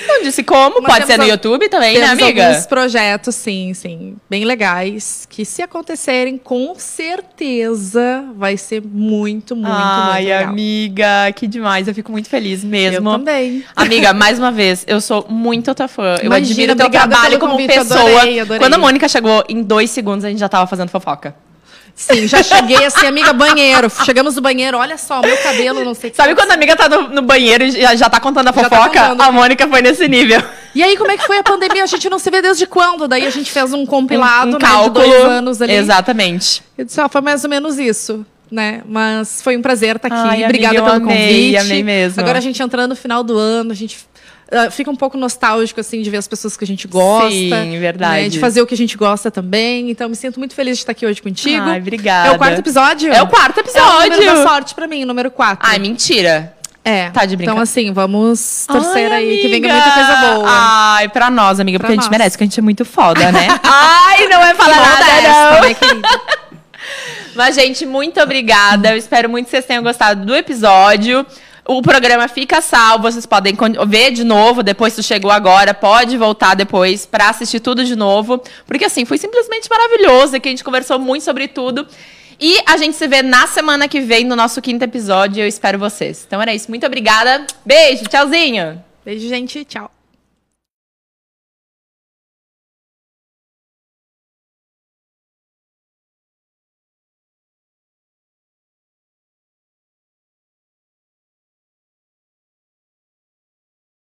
Não 0.09 0.23
disse 0.23 0.43
como. 0.43 0.83
Mas 0.83 0.93
Pode 0.95 1.07
ser 1.07 1.17
no 1.17 1.25
a- 1.25 1.27
YouTube 1.27 1.69
também, 1.69 1.99
né, 1.99 2.07
Temos 2.09 2.23
amiga? 2.23 2.47
alguns 2.49 2.67
projetos, 2.67 3.35
sim, 3.35 3.73
sim, 3.75 4.17
bem 4.29 4.45
legais, 4.45 5.27
que 5.31 5.45
se 5.45 5.63
acontecerem, 5.63 6.39
com 6.39 6.75
certeza 6.79 8.25
vai 8.37 8.57
ser 8.57 8.83
muito, 8.83 9.57
muito, 9.57 9.71
Ai, 9.73 10.23
muito 10.23 10.29
legal. 10.29 10.49
amiga, 10.51 11.33
que 11.35 11.47
demais. 11.47 11.89
Eu 11.89 11.95
fico 11.95 12.13
muito 12.13 12.29
feliz 12.29 12.63
Eu 12.63 12.69
mesmo. 12.69 13.11
também. 13.13 13.65
Amiga, 13.75 14.13
mais 14.13 14.39
uma 14.39 14.53
vez, 14.53 14.85
eu 14.87 15.01
sou 15.01 15.27
muito 15.29 15.75
tua 15.75 15.89
fã. 15.89 16.17
Eu 16.21 16.27
Imagina, 16.27 16.37
admiro 16.37 16.77
teu 16.77 16.91
trabalho 16.91 17.39
como 17.39 17.53
convite, 17.53 17.73
pessoa. 17.75 18.01
adorei, 18.01 18.41
adorei. 18.41 18.59
Quando 18.61 18.75
a 18.75 18.79
Mônica 18.79 19.09
chegou, 19.09 19.45
em 19.49 19.63
dois 19.63 19.91
segundos 19.91 20.25
a 20.25 20.29
gente 20.29 20.39
já 20.39 20.49
tava 20.49 20.67
fazendo 20.67 20.89
fofoca. 20.89 21.35
Sim, 21.97 22.29
já 22.29 22.43
cheguei 22.43 22.85
assim, 22.85 23.07
amiga, 23.07 23.33
banheiro. 23.33 23.91
Chegamos 24.05 24.37
no 24.37 24.43
banheiro, 24.43 24.77
olha 24.77 24.99
só, 24.99 25.23
meu 25.23 25.37
cabelo, 25.39 25.83
não 25.83 25.95
sei 25.95 26.09
o 26.09 26.11
que. 26.11 26.17
Sabe 26.19 26.35
quando 26.35 26.51
a 26.51 26.55
amiga 26.55 26.77
tá 26.77 26.91
no, 26.91 27.09
no 27.09 27.23
banheiro 27.23 27.65
e 27.65 27.71
já, 27.71 27.97
já 27.97 28.11
tá 28.11 28.21
contando 28.21 28.49
a 28.49 28.53
tá 28.53 28.65
fofoca? 28.65 29.01
contando. 29.01 29.21
A 29.23 29.33
Mônica 29.33 29.67
foi 29.67 29.81
nesse 29.81 30.07
nível. 30.07 30.43
E 30.75 30.83
aí, 30.83 30.95
como 30.99 31.11
é 31.11 31.17
que 31.17 31.27
foi 31.27 31.39
a 31.39 31.43
pandemia? 31.43 31.83
A 31.83 31.87
gente 31.87 32.11
não 32.11 32.19
se 32.19 32.31
vê 32.31 32.43
desde 32.43 32.67
quando? 32.67 33.09
Daí 33.09 33.27
a 33.27 33.31
gente 33.31 33.51
fez 33.51 33.73
um 33.73 33.87
compilado, 33.87 34.53
um, 34.53 34.57
um 34.57 34.59
né, 34.59 34.61
cálculo. 34.61 35.05
de 35.05 35.11
dois 35.11 35.25
anos 35.25 35.63
ali. 35.63 35.73
Exatamente. 35.73 36.63
Eu 36.77 36.85
disse, 36.85 37.01
ó, 37.01 37.09
foi 37.09 37.23
mais 37.23 37.43
ou 37.45 37.49
menos 37.49 37.79
isso, 37.79 38.27
né? 38.51 38.83
Mas 38.87 39.41
foi 39.41 39.57
um 39.57 39.63
prazer 39.63 39.97
estar 39.97 40.09
aqui. 40.09 40.17
Ai, 40.17 40.45
Obrigada 40.45 40.79
amiga, 40.79 40.93
pelo 41.01 41.11
amei, 41.11 41.53
convite. 41.53 41.57
amei 41.57 41.83
mesmo. 41.83 42.21
Agora 42.21 42.37
a 42.37 42.43
gente 42.43 42.63
entrando 42.63 42.91
no 42.91 42.97
final 42.97 43.23
do 43.23 43.39
ano, 43.39 43.73
a 43.73 43.75
gente 43.75 43.97
ah, 44.53 44.71
fica 44.71 44.91
um 44.91 44.97
pouco 44.97 45.17
nostálgico, 45.17 45.81
assim, 45.81 46.03
de 46.03 46.11
ver 46.11 46.19
as 46.19 46.29
pessoas 46.29 46.57
que 46.57 46.65
a 46.65 46.67
gente 46.67 46.87
gosta. 46.87 47.31
Sim, 47.31 47.79
verdade. 47.81 48.23
né, 48.23 48.29
De 48.29 48.39
fazer 48.39 48.63
o 48.63 48.67
que 48.67 48.75
a 48.75 48.77
gente 48.77 48.97
gosta 48.97 49.31
também. 49.31 49.91
Então, 49.91 50.09
me 50.09 50.17
sinto 50.17 50.39
muito 50.39 50.55
feliz 50.55 50.77
de 50.79 50.83
estar 50.83 50.93
aqui 50.93 51.05
hoje 51.07 51.21
contigo. 51.21 51.65
Ai, 51.65 51.79
obrigada. 51.81 52.29
É 52.29 52.33
o 52.33 52.39
quarto 52.39 52.59
episódio? 52.59 53.13
É 53.13 53.23
o 53.23 53.27
quarto 53.27 53.59
É 53.59 53.61
o 53.61 53.65
episódio. 53.65 54.11
número 54.13 54.25
da 54.37 54.43
sorte 54.49 54.75
pra 54.75 54.87
mim, 54.87 55.03
o 55.05 55.07
número 55.07 55.31
quatro. 55.31 55.67
Ai, 55.69 55.79
mentira. 55.79 56.53
é. 56.85 57.11
tá 57.11 57.21
de 57.25 57.35
Então, 57.35 57.37
brincadeira. 57.39 57.63
assim, 57.65 57.93
vamos 57.93 58.65
torcer 58.69 59.11
Ai, 59.13 59.19
aí 59.25 59.37
que 59.39 59.49
venha 59.49 59.57
amiga. 59.59 59.73
muita 59.75 59.91
coisa 59.91 60.17
boa. 60.35 60.45
Ai, 60.49 61.09
pra 61.09 61.29
nós, 61.31 61.59
amiga, 61.59 61.79
Pra 61.79 61.89
porque 61.89 61.99
a 61.99 62.03
gente 62.03 62.11
nós. 62.11 62.19
merece, 62.19 62.31
porque 62.37 62.45
a 62.45 62.47
gente 62.47 62.61
é 62.61 62.63
muito 62.63 62.85
foda, 62.85 63.33
né? 63.33 63.49
Ai, 63.65 64.29
não 64.29 64.43
é 64.45 64.55
falar 64.55 64.77
nada, 64.77 65.05
Modesta, 65.05 65.87
não. 65.95 66.01
né? 66.01 66.13
Mas, 67.35 67.55
gente, 67.55 67.85
muito 67.85 68.19
obrigada. 68.21 68.93
Eu 68.93 68.97
espero 68.97 69.29
muito 69.29 69.45
que 69.47 69.51
vocês 69.51 69.67
tenham 69.67 69.83
gostado 69.83 70.25
do 70.25 70.35
episódio. 70.35 71.27
O 71.69 71.83
programa 71.83 72.29
fica 72.29 72.61
salvo, 72.61 73.11
vocês 73.11 73.27
podem 73.27 73.57
ver 73.89 74.13
de 74.13 74.23
novo, 74.23 74.63
depois 74.63 74.93
se 74.93 75.03
chegou 75.03 75.31
agora, 75.31 75.75
pode 75.75 76.17
voltar 76.17 76.55
depois 76.55 77.05
pra 77.05 77.31
assistir 77.31 77.59
tudo 77.61 77.85
de 77.85 77.97
novo. 77.97 78.41
Porque, 78.67 78.85
assim, 78.85 79.05
foi 79.05 79.19
simplesmente 79.19 79.69
maravilhoso, 79.69 80.41
que 80.41 80.49
a 80.49 80.51
gente 80.51 80.63
conversou 80.63 80.99
muito 80.99 81.25
sobre 81.25 81.49
tudo. 81.49 81.87
E 82.39 82.59
a 82.67 82.77
gente 82.77 82.97
se 82.97 83.09
vê 83.09 83.23
na 83.23 83.47
semana 83.47 83.89
que 83.89 84.01
vem 84.01 84.25
no 84.25 84.37
nosso 84.37 84.61
quinto 84.61 84.85
episódio. 84.85 85.43
Eu 85.43 85.49
espero 85.49 85.79
vocês. 85.79 86.25
Então 86.27 86.41
era 86.41 86.55
isso. 86.55 86.69
Muito 86.69 86.87
obrigada. 86.87 87.47
Beijo, 87.65 88.05
tchauzinho. 88.05 88.83
Beijo, 89.05 89.27
gente. 89.29 89.65
Tchau. 89.65 89.96